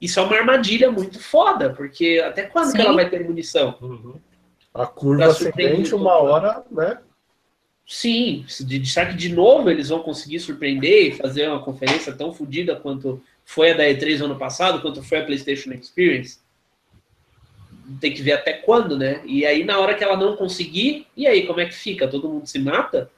isso 0.00 0.18
é 0.18 0.22
uma 0.22 0.36
armadilha 0.36 0.90
muito 0.90 1.20
foda, 1.20 1.70
porque 1.70 2.22
até 2.24 2.44
quando 2.44 2.72
que 2.72 2.80
ela 2.80 2.94
vai 2.94 3.08
ter 3.08 3.22
munição? 3.22 3.76
Uhum. 3.80 4.14
A 4.72 4.86
curva 4.86 5.26
ascendente, 5.26 5.94
uma 5.94 6.14
hora, 6.14 6.64
né? 6.70 6.98
Sim, 7.86 8.46
de, 8.60 8.86
será 8.86 9.06
que 9.06 9.16
de 9.16 9.34
novo 9.34 9.68
eles 9.68 9.88
vão 9.88 10.00
conseguir 10.00 10.38
surpreender 10.38 11.08
e 11.08 11.16
fazer 11.16 11.48
uma 11.48 11.60
conferência 11.60 12.12
tão 12.12 12.32
fodida 12.32 12.76
quanto 12.76 13.20
foi 13.44 13.72
a 13.72 13.76
da 13.76 13.82
E3 13.82 14.24
ano 14.24 14.38
passado, 14.38 14.80
quanto 14.80 15.02
foi 15.02 15.18
a 15.18 15.24
PlayStation 15.24 15.72
Experience? 15.72 16.38
Tem 18.00 18.14
que 18.14 18.22
ver 18.22 18.32
até 18.32 18.52
quando, 18.52 18.96
né? 18.96 19.20
E 19.26 19.44
aí, 19.44 19.64
na 19.64 19.80
hora 19.80 19.96
que 19.96 20.04
ela 20.04 20.16
não 20.16 20.36
conseguir, 20.36 21.08
e 21.16 21.26
aí, 21.26 21.48
como 21.48 21.58
é 21.58 21.66
que 21.66 21.74
fica? 21.74 22.06
Todo 22.06 22.28
mundo 22.28 22.46
se 22.46 22.60
mata? 22.60 23.10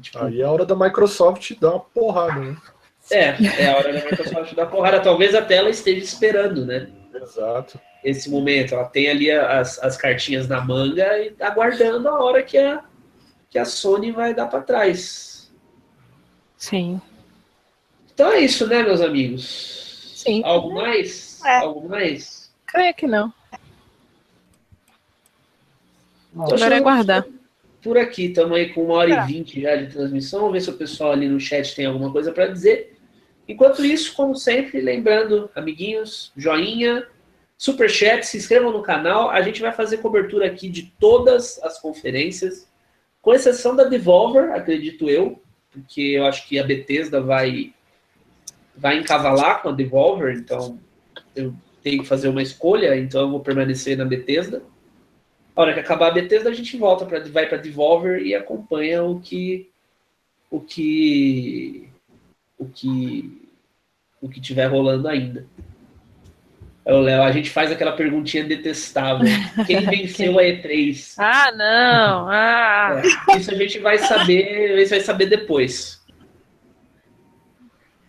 Tipo... 0.00 0.18
Aí 0.18 0.40
é 0.40 0.44
a 0.44 0.50
hora 0.52 0.64
da 0.64 0.76
Microsoft 0.76 1.58
dar 1.58 1.72
uma 1.72 1.80
porrada, 1.80 2.38
né? 2.38 2.56
É, 3.10 3.36
é 3.58 3.66
a 3.68 3.76
hora 3.76 3.92
da 3.92 4.04
Microsoft 4.04 4.54
dar 4.54 4.66
porrada. 4.66 5.00
Talvez 5.00 5.34
até 5.34 5.56
ela 5.56 5.70
esteja 5.70 6.02
esperando, 6.02 6.64
né? 6.64 6.88
Exato. 7.14 7.80
Esse 8.04 8.30
momento. 8.30 8.74
Ela 8.74 8.84
tem 8.84 9.10
ali 9.10 9.30
as, 9.30 9.78
as 9.82 9.96
cartinhas 9.96 10.48
na 10.48 10.60
manga 10.60 11.18
e 11.18 11.34
aguardando 11.40 12.08
a 12.08 12.22
hora 12.22 12.42
que 12.42 12.56
a, 12.56 12.84
que 13.50 13.58
a 13.58 13.64
Sony 13.64 14.12
vai 14.12 14.32
dar 14.32 14.46
para 14.46 14.62
trás. 14.62 15.50
Sim. 16.56 17.00
Então 18.12 18.30
é 18.32 18.40
isso, 18.40 18.66
né, 18.66 18.82
meus 18.82 19.00
amigos? 19.00 20.12
Sim. 20.14 20.42
Algo 20.44 20.74
mais? 20.74 21.42
É. 21.44 21.56
Algo 21.60 21.88
mais? 21.88 22.52
Creio 22.66 22.94
que 22.94 23.06
não. 23.06 23.32
Agora 26.36 26.74
é 26.74 26.78
aguardar. 26.78 27.26
Por 27.82 27.96
aqui, 27.96 28.26
estamos 28.26 28.56
aí 28.56 28.74
com 28.74 28.84
uma 28.84 28.94
hora 28.94 29.10
e 29.10 29.26
vinte 29.26 29.62
já 29.62 29.74
de 29.74 29.86
transmissão. 29.86 30.40
Vamos 30.40 30.52
ver 30.52 30.60
se 30.60 30.70
o 30.70 30.74
pessoal 30.74 31.12
ali 31.12 31.26
no 31.26 31.40
chat 31.40 31.74
tem 31.74 31.86
alguma 31.86 32.12
coisa 32.12 32.30
para 32.30 32.46
dizer. 32.46 32.99
Enquanto 33.50 33.84
isso, 33.84 34.14
como 34.14 34.36
sempre, 34.36 34.80
lembrando, 34.80 35.50
amiguinhos, 35.56 36.32
joinha, 36.36 37.04
super 37.58 37.90
chat, 37.90 38.22
se 38.22 38.36
inscrevam 38.36 38.70
no 38.70 38.80
canal. 38.80 39.28
A 39.28 39.42
gente 39.42 39.60
vai 39.60 39.72
fazer 39.72 39.96
cobertura 39.96 40.46
aqui 40.46 40.68
de 40.68 40.94
todas 41.00 41.60
as 41.64 41.80
conferências, 41.80 42.70
com 43.20 43.34
exceção 43.34 43.74
da 43.74 43.82
Devolver, 43.82 44.52
acredito 44.52 45.10
eu, 45.10 45.42
porque 45.68 46.00
eu 46.00 46.26
acho 46.26 46.46
que 46.48 46.60
a 46.60 46.64
Bethesda 46.64 47.20
vai 47.20 47.74
vai 48.76 48.98
encavalar 48.98 49.60
com 49.60 49.70
a 49.70 49.72
Devolver, 49.72 50.36
então 50.36 50.78
eu 51.34 51.52
tenho 51.82 52.02
que 52.02 52.08
fazer 52.08 52.28
uma 52.28 52.40
escolha, 52.42 52.96
então 52.96 53.22
eu 53.22 53.30
vou 53.30 53.40
permanecer 53.40 53.98
na 53.98 54.04
Bethesda. 54.04 54.62
A 55.56 55.60
hora 55.60 55.74
que 55.74 55.80
acabar 55.80 56.06
a 56.06 56.12
Bethesda, 56.12 56.48
a 56.48 56.54
gente 56.54 56.76
volta 56.76 57.04
para 57.04 57.18
vai 57.28 57.48
para 57.48 57.58
Devolver 57.58 58.22
e 58.22 58.32
acompanha 58.32 59.02
o 59.02 59.20
que 59.20 59.68
o 60.48 60.60
que 60.60 61.90
o 62.60 62.66
que 62.68 63.39
o 64.20 64.28
que 64.28 64.40
tiver 64.40 64.66
rolando 64.66 65.08
ainda. 65.08 65.46
O 66.84 66.98
Léo, 66.98 67.22
a 67.22 67.30
gente 67.30 67.50
faz 67.50 67.70
aquela 67.70 67.92
perguntinha 67.92 68.42
detestável. 68.42 69.26
Quem 69.66 69.80
venceu 69.80 70.38
a 70.38 70.42
E3? 70.42 71.14
Ah, 71.18 71.52
não! 71.52 72.28
Ah. 72.28 73.02
É, 73.28 73.36
isso 73.36 73.50
a 73.50 73.54
gente 73.54 73.78
vai 73.78 73.98
saber, 73.98 74.78
isso 74.78 74.90
vai 74.90 75.00
saber 75.00 75.26
depois. 75.26 76.00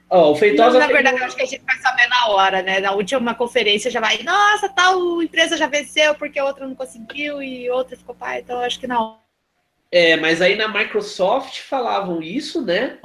Oh, 0.09 0.31
o 0.31 0.35
Feitosa 0.35 0.77
não, 0.77 0.88
na 0.88 0.88
verdade, 0.88 1.19
eu 1.19 1.25
acho 1.25 1.38
que 1.38 1.41
a 1.41 1.45
gente 1.45 1.63
vai 1.63 1.77
saber 1.77 2.05
na 2.07 2.27
hora, 2.27 2.61
né? 2.61 2.81
Na 2.81 2.91
última 2.91 3.33
conferência 3.33 3.89
já 3.89 4.01
vai, 4.01 4.21
nossa, 4.23 4.67
tal 4.67 5.21
empresa 5.23 5.55
já 5.55 5.67
venceu 5.67 6.13
porque 6.15 6.38
a 6.38 6.43
outra 6.43 6.67
não 6.67 6.75
conseguiu 6.75 7.41
e 7.41 7.69
outra 7.69 7.95
ficou 7.95 8.13
pai, 8.13 8.41
então 8.41 8.57
eu 8.57 8.65
acho 8.65 8.77
que 8.77 8.88
não. 8.88 9.19
É, 9.89 10.17
mas 10.17 10.41
aí 10.41 10.57
na 10.57 10.67
Microsoft 10.67 11.61
falavam 11.61 12.21
isso, 12.21 12.61
né? 12.61 12.97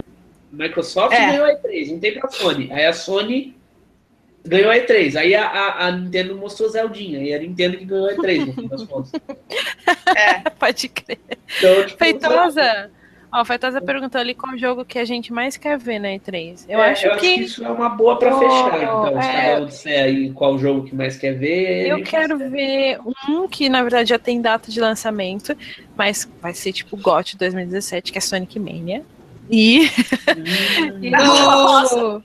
Microsoft 0.56 1.14
é. 1.14 1.26
ganhou 1.26 1.46
a 1.46 1.54
E3, 1.54 1.90
não 1.92 2.00
tem 2.00 2.18
pra 2.18 2.28
Sony. 2.28 2.72
Aí 2.72 2.86
a 2.86 2.92
Sony 2.92 3.56
ganhou 4.44 4.70
a 4.70 4.76
E3. 4.76 5.16
Aí 5.16 5.34
a, 5.34 5.46
a, 5.46 5.86
a, 5.86 5.92
Nintendo 5.92 6.36
mostrou 6.36 6.68
Zeldinha. 6.68 7.20
E 7.20 7.34
a 7.34 7.38
Nintendo 7.38 7.76
que 7.76 7.84
ganhou 7.84 8.08
a 8.08 8.14
E3, 8.14 8.46
no 8.46 8.52
fim 8.52 8.68
das 8.68 8.84
contas. 8.84 9.12
É, 10.16 10.48
pode 10.58 10.88
crer. 10.88 11.18
Então, 11.58 11.84
tipo, 11.84 11.98
Feitosa, 11.98 12.90
Ó, 13.32 13.42
o 13.42 13.44
Feitosa 13.44 13.80
perguntou 13.80 14.20
ali 14.20 14.34
qual 14.34 14.56
jogo 14.56 14.84
que 14.84 14.98
a 14.98 15.04
gente 15.04 15.32
mais 15.32 15.56
quer 15.56 15.76
ver 15.78 15.98
na 15.98 16.08
E3. 16.08 16.64
Eu, 16.68 16.80
é, 16.80 16.90
acho, 16.90 17.06
eu 17.06 17.16
que... 17.16 17.26
acho 17.26 17.34
que 17.34 17.42
isso 17.42 17.64
é 17.64 17.68
uma 17.68 17.88
boa 17.88 18.18
para 18.18 18.34
oh, 18.34 18.38
fechar. 18.38 18.82
Então, 18.82 19.22
se 19.22 19.28
cada 19.28 19.62
um 19.62 19.66
disser 19.66 20.04
aí 20.04 20.32
qual 20.32 20.58
jogo 20.58 20.84
que 20.84 20.94
mais 20.94 21.16
quer 21.16 21.32
ver. 21.32 21.88
Eu 21.88 22.02
quero 22.02 22.38
ver 22.38 22.98
um 23.28 23.48
que, 23.48 23.68
na 23.68 23.82
verdade, 23.82 24.10
já 24.10 24.18
tem 24.18 24.40
data 24.40 24.70
de 24.70 24.80
lançamento, 24.80 25.56
mas 25.96 26.30
vai 26.40 26.54
ser 26.54 26.72
tipo 26.72 26.96
GOT 26.96 27.36
2017, 27.36 28.12
que 28.12 28.18
é 28.18 28.20
Sonic 28.20 28.58
Mania. 28.58 29.04
E, 29.48 29.86
e 31.02 31.12
o, 31.16 32.22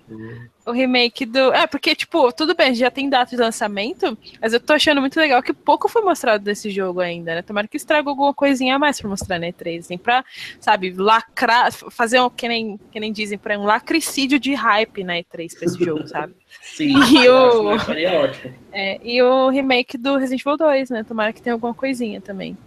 o 0.65 0.72
remake 0.72 1.26
do. 1.26 1.53
É, 1.53 1.68
porque, 1.68 1.95
tipo, 1.95 2.31
tudo 2.31 2.56
bem, 2.56 2.73
já 2.73 2.89
tem 2.89 3.10
data 3.10 3.35
de 3.35 3.41
lançamento, 3.41 4.18
mas 4.41 4.53
eu 4.53 4.60
tô 4.60 4.73
achando 4.73 5.02
muito 5.02 5.19
legal 5.19 5.41
que 5.41 5.53
pouco 5.53 5.88
foi 5.88 6.02
mostrado 6.02 6.43
desse 6.43 6.69
jogo 6.69 6.99
ainda, 6.99 7.35
né? 7.35 7.41
Tomara 7.41 7.68
que 7.68 7.77
estraga 7.77 8.10
alguma 8.10 8.34
coisinha 8.34 8.76
a 8.76 8.80
mais 8.80 8.99
pra 8.99 9.10
mostrar 9.10 9.39
na 9.39 9.48
E3, 9.48 9.80
assim, 9.80 9.98
pra, 9.98 10.23
sabe, 10.60 10.93
lacrar, 10.93 11.72
fazer 11.72 12.19
um, 12.22 12.30
que 12.30 12.48
nem, 12.48 12.80
que 12.91 12.99
nem 12.99 13.11
dizem, 13.11 13.38
pra 13.38 13.57
um 13.57 13.65
lacricídio 13.65 14.39
de 14.39 14.53
hype 14.53 15.03
na 15.03 15.14
E3 15.15 15.56
pra 15.56 15.65
esse 15.65 15.84
jogo, 15.84 16.07
sabe? 16.07 16.34
Sim, 16.61 16.93
e 16.95 17.30
o, 17.30 17.65
ótimo. 17.65 18.53
É, 18.72 18.99
e 19.03 19.22
o 19.22 19.49
remake 19.49 19.98
do 19.98 20.18
Resident 20.18 20.41
Evil 20.41 20.57
2, 20.57 20.89
né? 20.89 21.03
Tomara 21.03 21.34
que 21.34 21.41
tenha 21.41 21.53
alguma 21.53 21.73
coisinha 21.73 22.22
também. 22.22 22.57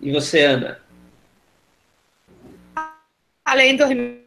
E 0.00 0.12
você, 0.12 0.44
Ana? 0.44 0.85
Além 3.46 3.76
do 3.76 3.86
remake 3.86 4.26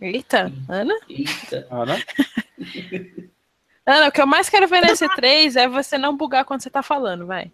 Eita, 0.00 0.52
Ana? 0.68 0.94
Eita. 1.08 1.66
Ana? 1.70 1.96
Ana, 3.84 4.08
o 4.08 4.12
que 4.12 4.20
eu 4.20 4.26
mais 4.26 4.48
quero 4.48 4.68
ver 4.68 4.82
nesse 4.82 5.08
3 5.16 5.56
é 5.56 5.66
você 5.66 5.98
não 5.98 6.16
bugar 6.16 6.44
quando 6.44 6.62
você 6.62 6.70
tá 6.70 6.82
falando, 6.82 7.26
vai. 7.26 7.50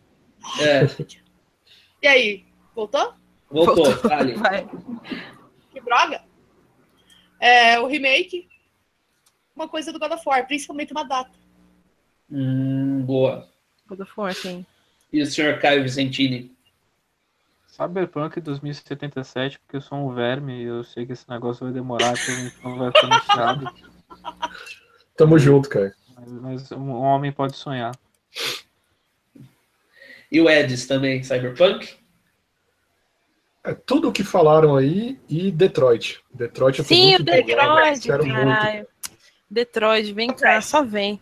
É. 0.61 0.83
E 2.03 2.07
aí, 2.07 2.45
voltou? 2.75 3.15
Voltou, 3.49 3.77
voltou. 3.77 4.11
Vale. 4.11 4.35
Vai. 4.37 4.69
Que 5.73 5.81
droga. 5.81 6.23
É, 7.41 7.79
o 7.79 7.87
remake, 7.87 8.49
uma 9.55 9.69
coisa 9.69 9.93
do 9.93 9.99
God 9.99 10.13
of 10.13 10.23
War, 10.27 10.47
principalmente 10.47 10.93
uma 10.93 11.05
data. 11.05 11.31
Hum, 12.31 13.03
boa. 13.03 13.49
God 13.87 14.01
of 14.01 14.13
War, 14.17 14.35
sim. 14.35 14.67
E 15.13 15.23
o 15.23 15.27
senhor 15.27 15.61
Caio 15.61 15.85
Vicentini? 15.85 16.55
Cyberpunk 17.77 18.41
2077, 18.41 19.59
porque 19.59 19.77
eu 19.77 19.81
sou 19.81 19.99
um 19.99 20.15
verme 20.15 20.63
e 20.63 20.63
eu 20.63 20.85
sei 20.85 21.05
que 21.05 21.13
esse 21.13 21.29
negócio 21.29 21.65
vai 21.65 21.73
demorar, 21.73 22.13
então 22.13 22.71
não 22.71 22.79
vai 22.79 22.93
ser 22.93 23.07
anunciado. 23.07 23.75
Tamo 25.17 25.39
junto, 25.41 25.69
cara. 25.69 25.93
Mas, 26.17 26.33
mas, 26.33 26.73
um 26.73 26.93
homem 26.93 27.33
pode 27.33 27.57
sonhar. 27.57 27.93
E 30.31 30.41
o 30.41 30.49
Edis 30.49 30.87
também, 30.87 31.25
Cyberpunk? 31.25 31.97
É 33.65 33.75
tudo 33.75 34.09
o 34.09 34.13
que 34.13 34.23
falaram 34.23 34.77
aí 34.77 35.19
e 35.29 35.51
Detroit. 35.51 36.23
Detroit 36.33 36.79
eu 36.79 36.85
Sim, 36.85 37.17
o 37.17 37.25
Detroit, 37.25 38.07
caralho. 38.07 38.87
Detroit, 39.51 40.13
vem 40.13 40.33
cá, 40.33 40.61
só 40.61 40.85
vem. 40.85 41.21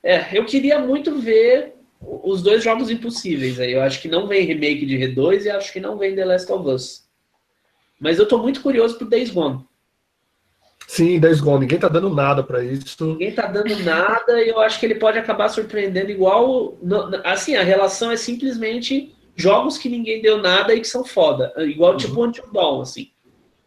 É, 0.00 0.38
eu 0.38 0.44
queria 0.46 0.78
muito 0.78 1.18
ver 1.18 1.74
os 2.00 2.42
dois 2.42 2.64
jogos 2.64 2.90
impossíveis 2.90 3.60
aí. 3.60 3.72
Eu 3.72 3.82
acho 3.82 4.00
que 4.00 4.08
não 4.08 4.26
vem 4.26 4.46
remake 4.46 4.86
de 4.86 4.96
R2 4.96 5.44
e 5.44 5.50
acho 5.50 5.72
que 5.72 5.80
não 5.80 5.98
vem 5.98 6.14
The 6.14 6.24
Last 6.24 6.50
of 6.50 6.68
Us. 6.68 7.08
Mas 8.00 8.18
eu 8.18 8.26
tô 8.26 8.38
muito 8.38 8.62
curioso 8.62 8.96
pro 8.96 9.08
Days 9.08 9.30
Gone. 9.30 9.64
Sim, 10.88 11.20
Days 11.20 11.40
Gone. 11.40 11.60
Ninguém 11.60 11.78
tá 11.78 11.88
dando 11.88 12.08
nada 12.08 12.42
para 12.42 12.64
isso. 12.64 13.04
Ninguém 13.04 13.32
tá 13.32 13.46
dando 13.46 13.78
nada 13.84 14.42
e 14.42 14.48
eu 14.48 14.58
acho 14.60 14.80
que 14.80 14.86
ele 14.86 14.94
pode 14.94 15.18
acabar 15.18 15.48
surpreendendo 15.48 16.10
igual... 16.10 16.78
Assim, 17.24 17.54
a 17.56 17.62
relação 17.62 18.10
é 18.10 18.16
simplesmente 18.16 19.14
jogos 19.36 19.78
que 19.78 19.88
ninguém 19.88 20.22
deu 20.22 20.38
nada 20.38 20.74
e 20.74 20.80
que 20.80 20.88
são 20.88 21.04
foda. 21.04 21.52
Igual 21.58 21.96
tipo 21.96 22.20
uhum. 22.20 22.32
tipo 22.32 22.42
Until 22.42 22.52
Dawn, 22.52 22.80
assim. 22.80 23.10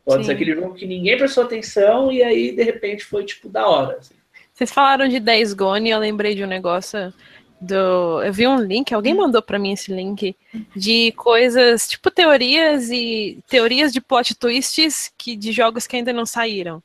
Pode 0.06 0.24
Sim. 0.24 0.28
ser 0.28 0.34
aquele 0.34 0.56
jogo 0.56 0.74
que 0.74 0.86
ninguém 0.86 1.18
prestou 1.18 1.44
atenção 1.44 2.12
e 2.12 2.22
aí, 2.22 2.54
de 2.54 2.64
repente, 2.64 3.06
foi, 3.06 3.24
tipo, 3.24 3.48
da 3.48 3.66
hora. 3.68 3.98
Assim. 3.98 4.16
Vocês 4.54 4.72
falaram 4.72 5.08
de 5.08 5.20
Days 5.20 5.54
Gone 5.54 5.90
e 5.90 5.92
eu 5.92 6.00
lembrei 6.00 6.36
de 6.36 6.44
um 6.44 6.48
negócio 6.48 7.14
do. 7.60 8.22
Eu 8.24 8.34
vi 8.34 8.48
um 8.48 8.60
link, 8.60 8.94
alguém 8.94 9.14
mandou 9.14 9.42
para 9.42 9.60
mim 9.60 9.74
esse 9.74 9.94
link 9.94 10.36
de 10.76 11.12
coisas, 11.14 11.88
tipo 11.88 12.12
teorias 12.12 12.90
e 12.90 13.40
teorias 13.48 13.92
de 13.92 14.02
plot 14.02 14.36
twists 14.36 15.12
que, 15.18 15.36
de 15.36 15.52
jogos 15.52 15.88
que 15.88 15.96
ainda 15.96 16.14
não 16.14 16.26
saíram. 16.26 16.82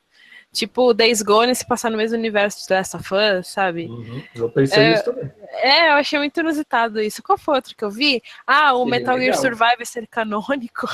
Tipo, 0.51 0.95
Days 0.95 1.21
Gone 1.21 1.53
se 1.53 1.65
passar 1.65 1.91
no 1.91 1.97
mesmo 1.97 2.17
universo 2.17 2.67
de 2.67 2.73
Last 2.73 2.97
of 2.97 3.07
Us, 3.13 3.47
sabe? 3.47 3.85
Uhum. 3.85 4.23
Eu 4.33 4.49
pensei 4.49 4.81
é, 4.81 4.89
nisso 4.91 5.03
também. 5.03 5.31
É, 5.51 5.89
eu 5.89 5.93
achei 5.93 6.17
muito 6.17 6.39
inusitado 6.39 6.99
isso. 6.99 7.21
Qual 7.21 7.37
foi 7.37 7.55
outro 7.55 7.75
que 7.75 7.83
eu 7.83 7.91
vi? 7.91 8.21
Ah, 8.47 8.73
o 8.73 8.83
Metal 8.83 9.19
Gear 9.19 9.37
Survive 9.37 9.85
ser 9.85 10.07
canônico. 10.07 10.87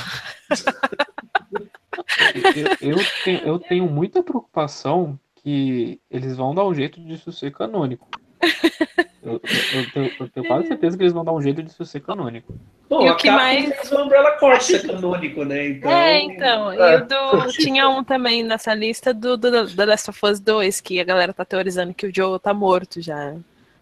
eu, 2.82 2.92
eu, 2.92 2.98
tenho, 3.24 3.40
eu 3.40 3.60
tenho 3.60 3.86
muita 3.86 4.22
preocupação 4.22 5.18
que 5.36 6.02
eles 6.12 6.36
vão 6.36 6.54
dar 6.54 6.66
um 6.66 6.74
jeito 6.74 7.00
disso 7.00 7.32
ser 7.32 7.52
canônico. 7.52 8.10
Eu, 9.26 9.34
eu, 9.34 9.92
tenho, 9.92 10.12
eu, 10.20 10.30
tenho, 10.30 10.48
quase 10.48 10.68
certeza 10.68 10.96
que 10.96 11.02
eles 11.02 11.14
vão 11.14 11.26
dar 11.26 11.34
um 11.34 11.42
jeito 11.42 11.64
disso 11.64 11.84
ser 11.84 12.00
canônico. 12.02 12.54
Bom, 12.88 13.08
e 13.08 13.10
o 13.10 13.16
que 13.18 13.32
mais. 13.32 13.92
O 13.92 14.04
Umbrella 14.04 14.34
Corps 14.34 14.70
é 14.72 14.80
canônico, 14.80 15.44
né? 15.44 15.70
Então... 15.70 15.92
É, 15.92 16.22
então. 16.22 16.72
É. 16.72 16.94
E 16.94 16.96
o 16.98 17.06
do... 17.06 17.48
tinha 17.58 17.90
um 17.90 18.04
também 18.04 18.44
nessa 18.44 18.76
lista 18.76 19.12
do, 19.12 19.36
do, 19.36 19.50
do 19.50 19.76
The 19.76 19.86
Last 19.86 20.12
of 20.12 20.20
Us 20.24 20.40
2, 20.40 20.80
que 20.80 21.00
a 21.00 21.04
galera 21.04 21.34
tá 21.34 21.44
teorizando 21.44 21.94
que 21.94 22.06
o 22.06 22.16
Joe 22.16 22.40
tá 22.40 22.54
morto 22.54 23.02
já. 23.02 23.36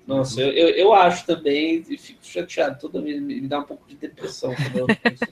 Nossa, 0.07 0.41
eu, 0.41 0.52
eu, 0.52 0.70
eu 0.70 0.94
acho 0.94 1.26
também, 1.26 1.84
e 1.90 1.98
fico 1.98 2.20
chateado, 2.26 2.80
toda 2.80 3.02
vez 3.02 3.22
me, 3.22 3.41
me 3.41 3.48
dá 3.48 3.60
um 3.60 3.64
pouco 3.64 3.88
de 3.88 3.95
depressão 3.95 4.53
quando 4.56 4.78
eu 4.80 4.88
penso, 4.88 5.26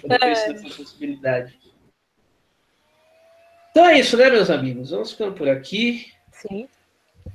quando 0.00 0.12
eu 0.12 0.18
penso 0.18 0.42
é. 0.42 0.52
nessa 0.52 0.76
possibilidade. 0.76 1.58
Então 3.70 3.86
é 3.86 3.98
isso, 3.98 4.16
né, 4.18 4.28
meus 4.30 4.50
amigos? 4.50 4.90
Vamos 4.90 5.12
ficando 5.12 5.32
por 5.32 5.48
aqui. 5.48 6.12
Sim. 6.30 6.68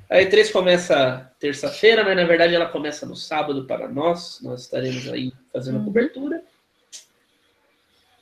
A 0.10 0.18
E3 0.18 0.52
começa 0.52 1.32
terça-feira, 1.38 2.04
mas 2.04 2.16
na 2.16 2.24
verdade 2.24 2.56
ela 2.56 2.68
começa 2.68 3.06
no 3.06 3.16
sábado 3.16 3.66
para 3.66 3.88
nós. 3.90 4.40
Nós 4.42 4.62
estaremos 4.62 5.08
aí 5.10 5.34
fazendo 5.52 5.80
a 5.80 5.84
cobertura. 5.84 6.42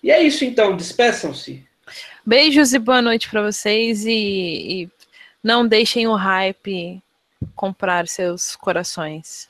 E 0.02 0.12
é 0.12 0.22
isso 0.22 0.44
então, 0.44 0.76
despeçam-se. 0.76 1.66
Beijos 2.26 2.74
e 2.74 2.80
boa 2.80 3.02
noite 3.02 3.30
para 3.30 3.44
vocês 3.44 4.06
e, 4.06 4.12
e, 4.12 4.90
não 5.44 5.68
deixem 5.68 6.08
o 6.08 6.16
hype 6.16 7.02
comprar 7.56 8.08
seus 8.08 8.56
corações. 8.56 9.48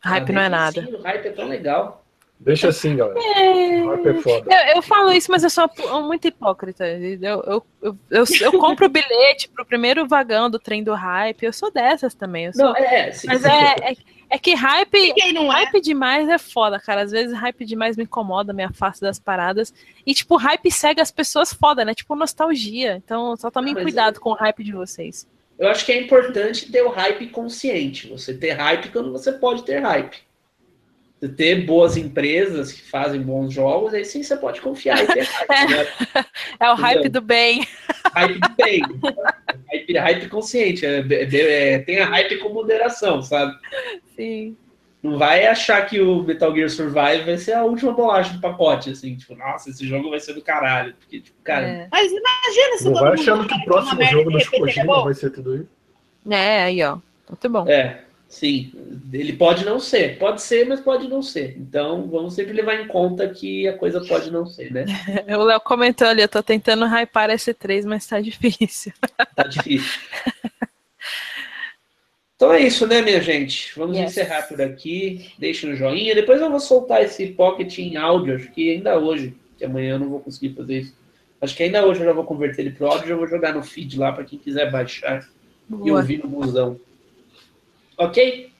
Hype 0.00 0.30
ah, 0.30 0.32
não 0.32 0.42
é 0.42 0.48
nada. 0.48 0.88
O 0.92 1.02
hype 1.02 1.26
é 1.26 1.30
tão 1.32 1.48
legal. 1.48 2.04
Deixa 2.40 2.68
assim, 2.68 2.96
galera. 2.96 3.20
É... 3.20 3.80
Eu, 3.80 4.76
eu, 4.76 4.82
falo 4.82 5.12
isso, 5.12 5.30
mas 5.30 5.44
eu 5.44 5.50
sou 5.50 5.68
muito 6.02 6.26
hipócrita. 6.26 6.86
Eu, 6.88 7.20
eu, 7.20 7.66
eu, 7.82 7.98
eu, 8.10 8.24
eu 8.40 8.52
compro 8.58 8.86
o 8.86 8.88
bilhete 8.88 9.46
pro 9.50 9.66
primeiro 9.66 10.08
vagão 10.08 10.48
do 10.48 10.58
trem 10.58 10.82
do 10.82 10.94
hype. 10.94 11.42
Eu 11.42 11.52
sou 11.52 11.70
dessas 11.70 12.14
também. 12.14 12.46
Eu 12.46 12.54
sou... 12.54 12.64
Não, 12.64 12.76
é, 12.76 13.12
sim, 13.12 13.26
mas 13.26 13.42
sim. 13.42 13.48
É, 13.48 13.92
é, 13.92 13.96
é, 14.30 14.38
que 14.38 14.54
hype, 14.54 15.14
não 15.34 15.52
é? 15.52 15.64
hype 15.64 15.82
demais 15.82 16.30
é 16.30 16.38
foda, 16.38 16.80
cara. 16.80 17.02
Às 17.02 17.10
vezes 17.10 17.36
hype 17.36 17.62
demais 17.66 17.94
me 17.94 18.04
incomoda, 18.04 18.54
me 18.54 18.64
afasta 18.64 19.04
das 19.04 19.18
paradas. 19.18 19.74
E, 20.06 20.14
tipo, 20.14 20.36
hype 20.36 20.70
segue 20.70 21.02
as 21.02 21.10
pessoas 21.10 21.52
foda, 21.52 21.84
né? 21.84 21.92
Tipo, 21.92 22.16
nostalgia. 22.16 22.96
Então, 23.04 23.36
só 23.36 23.50
tomem 23.50 23.74
ah, 23.76 23.82
cuidado 23.82 24.18
com 24.18 24.30
o 24.30 24.34
hype 24.34 24.64
de 24.64 24.72
vocês. 24.72 25.28
Eu 25.58 25.68
acho 25.68 25.84
que 25.84 25.92
é 25.92 26.00
importante 26.00 26.72
ter 26.72 26.80
o 26.80 26.88
hype 26.88 27.26
consciente. 27.26 28.08
Você 28.08 28.32
ter 28.32 28.52
hype 28.52 28.88
quando 28.88 29.12
você 29.12 29.30
pode 29.30 29.62
ter 29.62 29.80
hype 29.80 30.29
ter 31.28 31.66
boas 31.66 31.96
empresas 31.96 32.72
que 32.72 32.82
fazem 32.82 33.20
bons 33.20 33.52
jogos, 33.52 33.92
aí 33.92 34.04
sim 34.04 34.22
você 34.22 34.36
pode 34.36 34.60
confiar 34.60 35.02
e 35.02 35.06
ter 35.12 35.24
hype. 35.24 35.70
Né? 35.70 36.24
É 36.58 36.70
o 36.70 36.74
hype 36.74 37.08
do 37.08 37.20
bem. 37.20 37.66
Hype 38.14 38.38
do 38.38 38.48
bem. 38.56 38.82
hype, 39.68 39.98
hype 39.98 40.28
consciente. 40.28 40.86
É, 40.86 41.00
é, 41.00 41.74
é, 41.74 41.78
tenha 41.80 42.06
hype 42.06 42.38
com 42.38 42.48
moderação, 42.48 43.22
sabe? 43.22 43.54
Sim. 44.16 44.56
Não 45.02 45.16
vai 45.16 45.46
achar 45.46 45.86
que 45.86 45.98
o 46.00 46.22
Metal 46.22 46.54
Gear 46.54 46.68
Survive 46.68 47.24
vai 47.24 47.38
ser 47.38 47.54
a 47.54 47.64
última 47.64 47.92
bolacha 47.92 48.34
do 48.34 48.40
pacote, 48.40 48.90
assim, 48.90 49.16
tipo, 49.16 49.34
nossa, 49.34 49.70
esse 49.70 49.86
jogo 49.86 50.10
vai 50.10 50.20
ser 50.20 50.34
do 50.34 50.42
caralho. 50.42 50.94
Porque, 50.98 51.20
tipo, 51.20 51.38
cara. 51.42 51.66
É. 51.66 51.88
Mas 51.90 52.12
imagina 52.12 52.78
se 52.78 52.84
Não 52.84 52.94
vai 52.94 53.14
achando 53.14 53.46
que 53.46 53.54
o 53.54 53.64
próximo 53.64 54.04
jogo 54.04 54.30
Kojima 54.58 55.04
vai 55.04 55.14
ser 55.14 55.30
tudo 55.30 55.56
isso. 55.56 55.68
É, 56.30 56.64
aí, 56.64 56.82
ó. 56.82 56.98
Muito 57.28 57.48
bom. 57.48 57.66
É. 57.66 58.04
Sim, 58.30 58.70
ele 59.12 59.32
pode 59.32 59.64
não 59.64 59.80
ser. 59.80 60.16
Pode 60.16 60.40
ser, 60.40 60.64
mas 60.64 60.80
pode 60.80 61.08
não 61.08 61.20
ser. 61.20 61.56
Então, 61.58 62.08
vamos 62.08 62.32
sempre 62.32 62.52
levar 62.52 62.76
em 62.76 62.86
conta 62.86 63.28
que 63.28 63.66
a 63.66 63.76
coisa 63.76 64.00
pode 64.02 64.30
não 64.30 64.46
ser, 64.46 64.72
né? 64.72 64.84
o 65.36 65.42
Léo 65.42 65.60
comentou 65.60 66.06
ali, 66.06 66.22
eu 66.22 66.28
tô 66.28 66.40
tentando 66.40 66.86
hypar 66.86 67.28
S3, 67.28 67.84
mas 67.84 68.06
tá 68.06 68.20
difícil. 68.20 68.92
Tá 69.34 69.42
difícil. 69.44 70.00
Então 72.36 72.52
é 72.52 72.60
isso, 72.62 72.86
né, 72.86 73.02
minha 73.02 73.20
gente? 73.20 73.72
Vamos 73.76 73.96
yes. 73.98 74.12
encerrar 74.12 74.42
por 74.42 74.62
aqui. 74.62 75.30
Deixe 75.38 75.66
no 75.66 75.74
joinha. 75.74 76.14
Depois 76.14 76.40
eu 76.40 76.48
vou 76.50 76.60
soltar 76.60 77.02
esse 77.02 77.26
pocket 77.26 77.78
em 77.78 77.96
áudio, 77.96 78.36
acho 78.36 78.50
que 78.52 78.70
ainda 78.70 78.98
hoje, 78.98 79.34
que 79.58 79.64
amanhã 79.64 79.94
eu 79.94 79.98
não 79.98 80.08
vou 80.08 80.20
conseguir 80.20 80.54
fazer 80.54 80.80
isso. 80.80 80.94
Acho 81.40 81.56
que 81.56 81.64
ainda 81.64 81.84
hoje 81.84 82.00
eu 82.00 82.06
já 82.06 82.12
vou 82.12 82.24
converter 82.24 82.62
ele 82.62 82.70
pro 82.70 82.86
áudio, 82.86 83.08
já 83.08 83.16
vou 83.16 83.26
jogar 83.26 83.52
no 83.52 83.62
feed 83.62 83.98
lá 83.98 84.12
para 84.12 84.24
quem 84.24 84.38
quiser 84.38 84.70
baixar 84.70 85.28
Boa. 85.68 85.88
e 85.88 85.90
ouvir 85.90 86.18
no 86.22 86.28
busão. 86.28 86.78
Ok? 88.00 88.50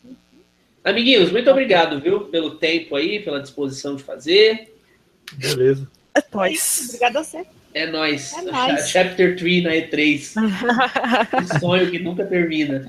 Amiguinhos, 0.85 1.33
muito 1.33 1.51
obrigado, 1.51 1.99
viu, 1.99 2.21
pelo 2.27 2.57
tempo 2.57 2.95
aí, 2.95 3.21
pela 3.21 3.41
disposição 3.41 3.97
de 3.97 4.03
fazer. 4.03 4.75
Beleza. 5.33 5.89
É 6.15 6.23
nóis. 6.31 6.85
Obrigado 6.89 7.17
a 7.17 7.25
você. 7.25 7.47
É 7.73 7.87
nóis. 7.87 8.35
É 8.35 8.43
nóis. 8.43 8.91
Chapter 8.91 9.39
3 9.39 9.62
na 9.62 9.71
E3. 9.71 10.35
sonho 11.59 11.91
que 11.91 11.99
nunca 11.99 12.27
termina. 12.27 12.87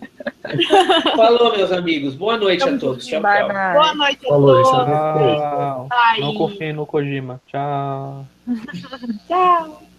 Falou, 1.15 1.55
meus 1.55 1.71
amigos. 1.71 2.15
Boa 2.15 2.37
noite 2.37 2.63
a 2.63 2.77
todos. 2.77 3.05
Tchau, 3.05 3.21
tchau. 3.21 3.73
Boa 3.73 3.95
noite 3.95 4.25
a 4.25 4.29
Falou, 4.29 4.63
todos. 4.63 4.69
Tchau. 4.71 5.89
Não 6.19 6.33
confie 6.35 6.73
no 6.73 6.85
Kojima. 6.85 7.39
Tchau. 7.47 8.27
tchau. 9.27 9.90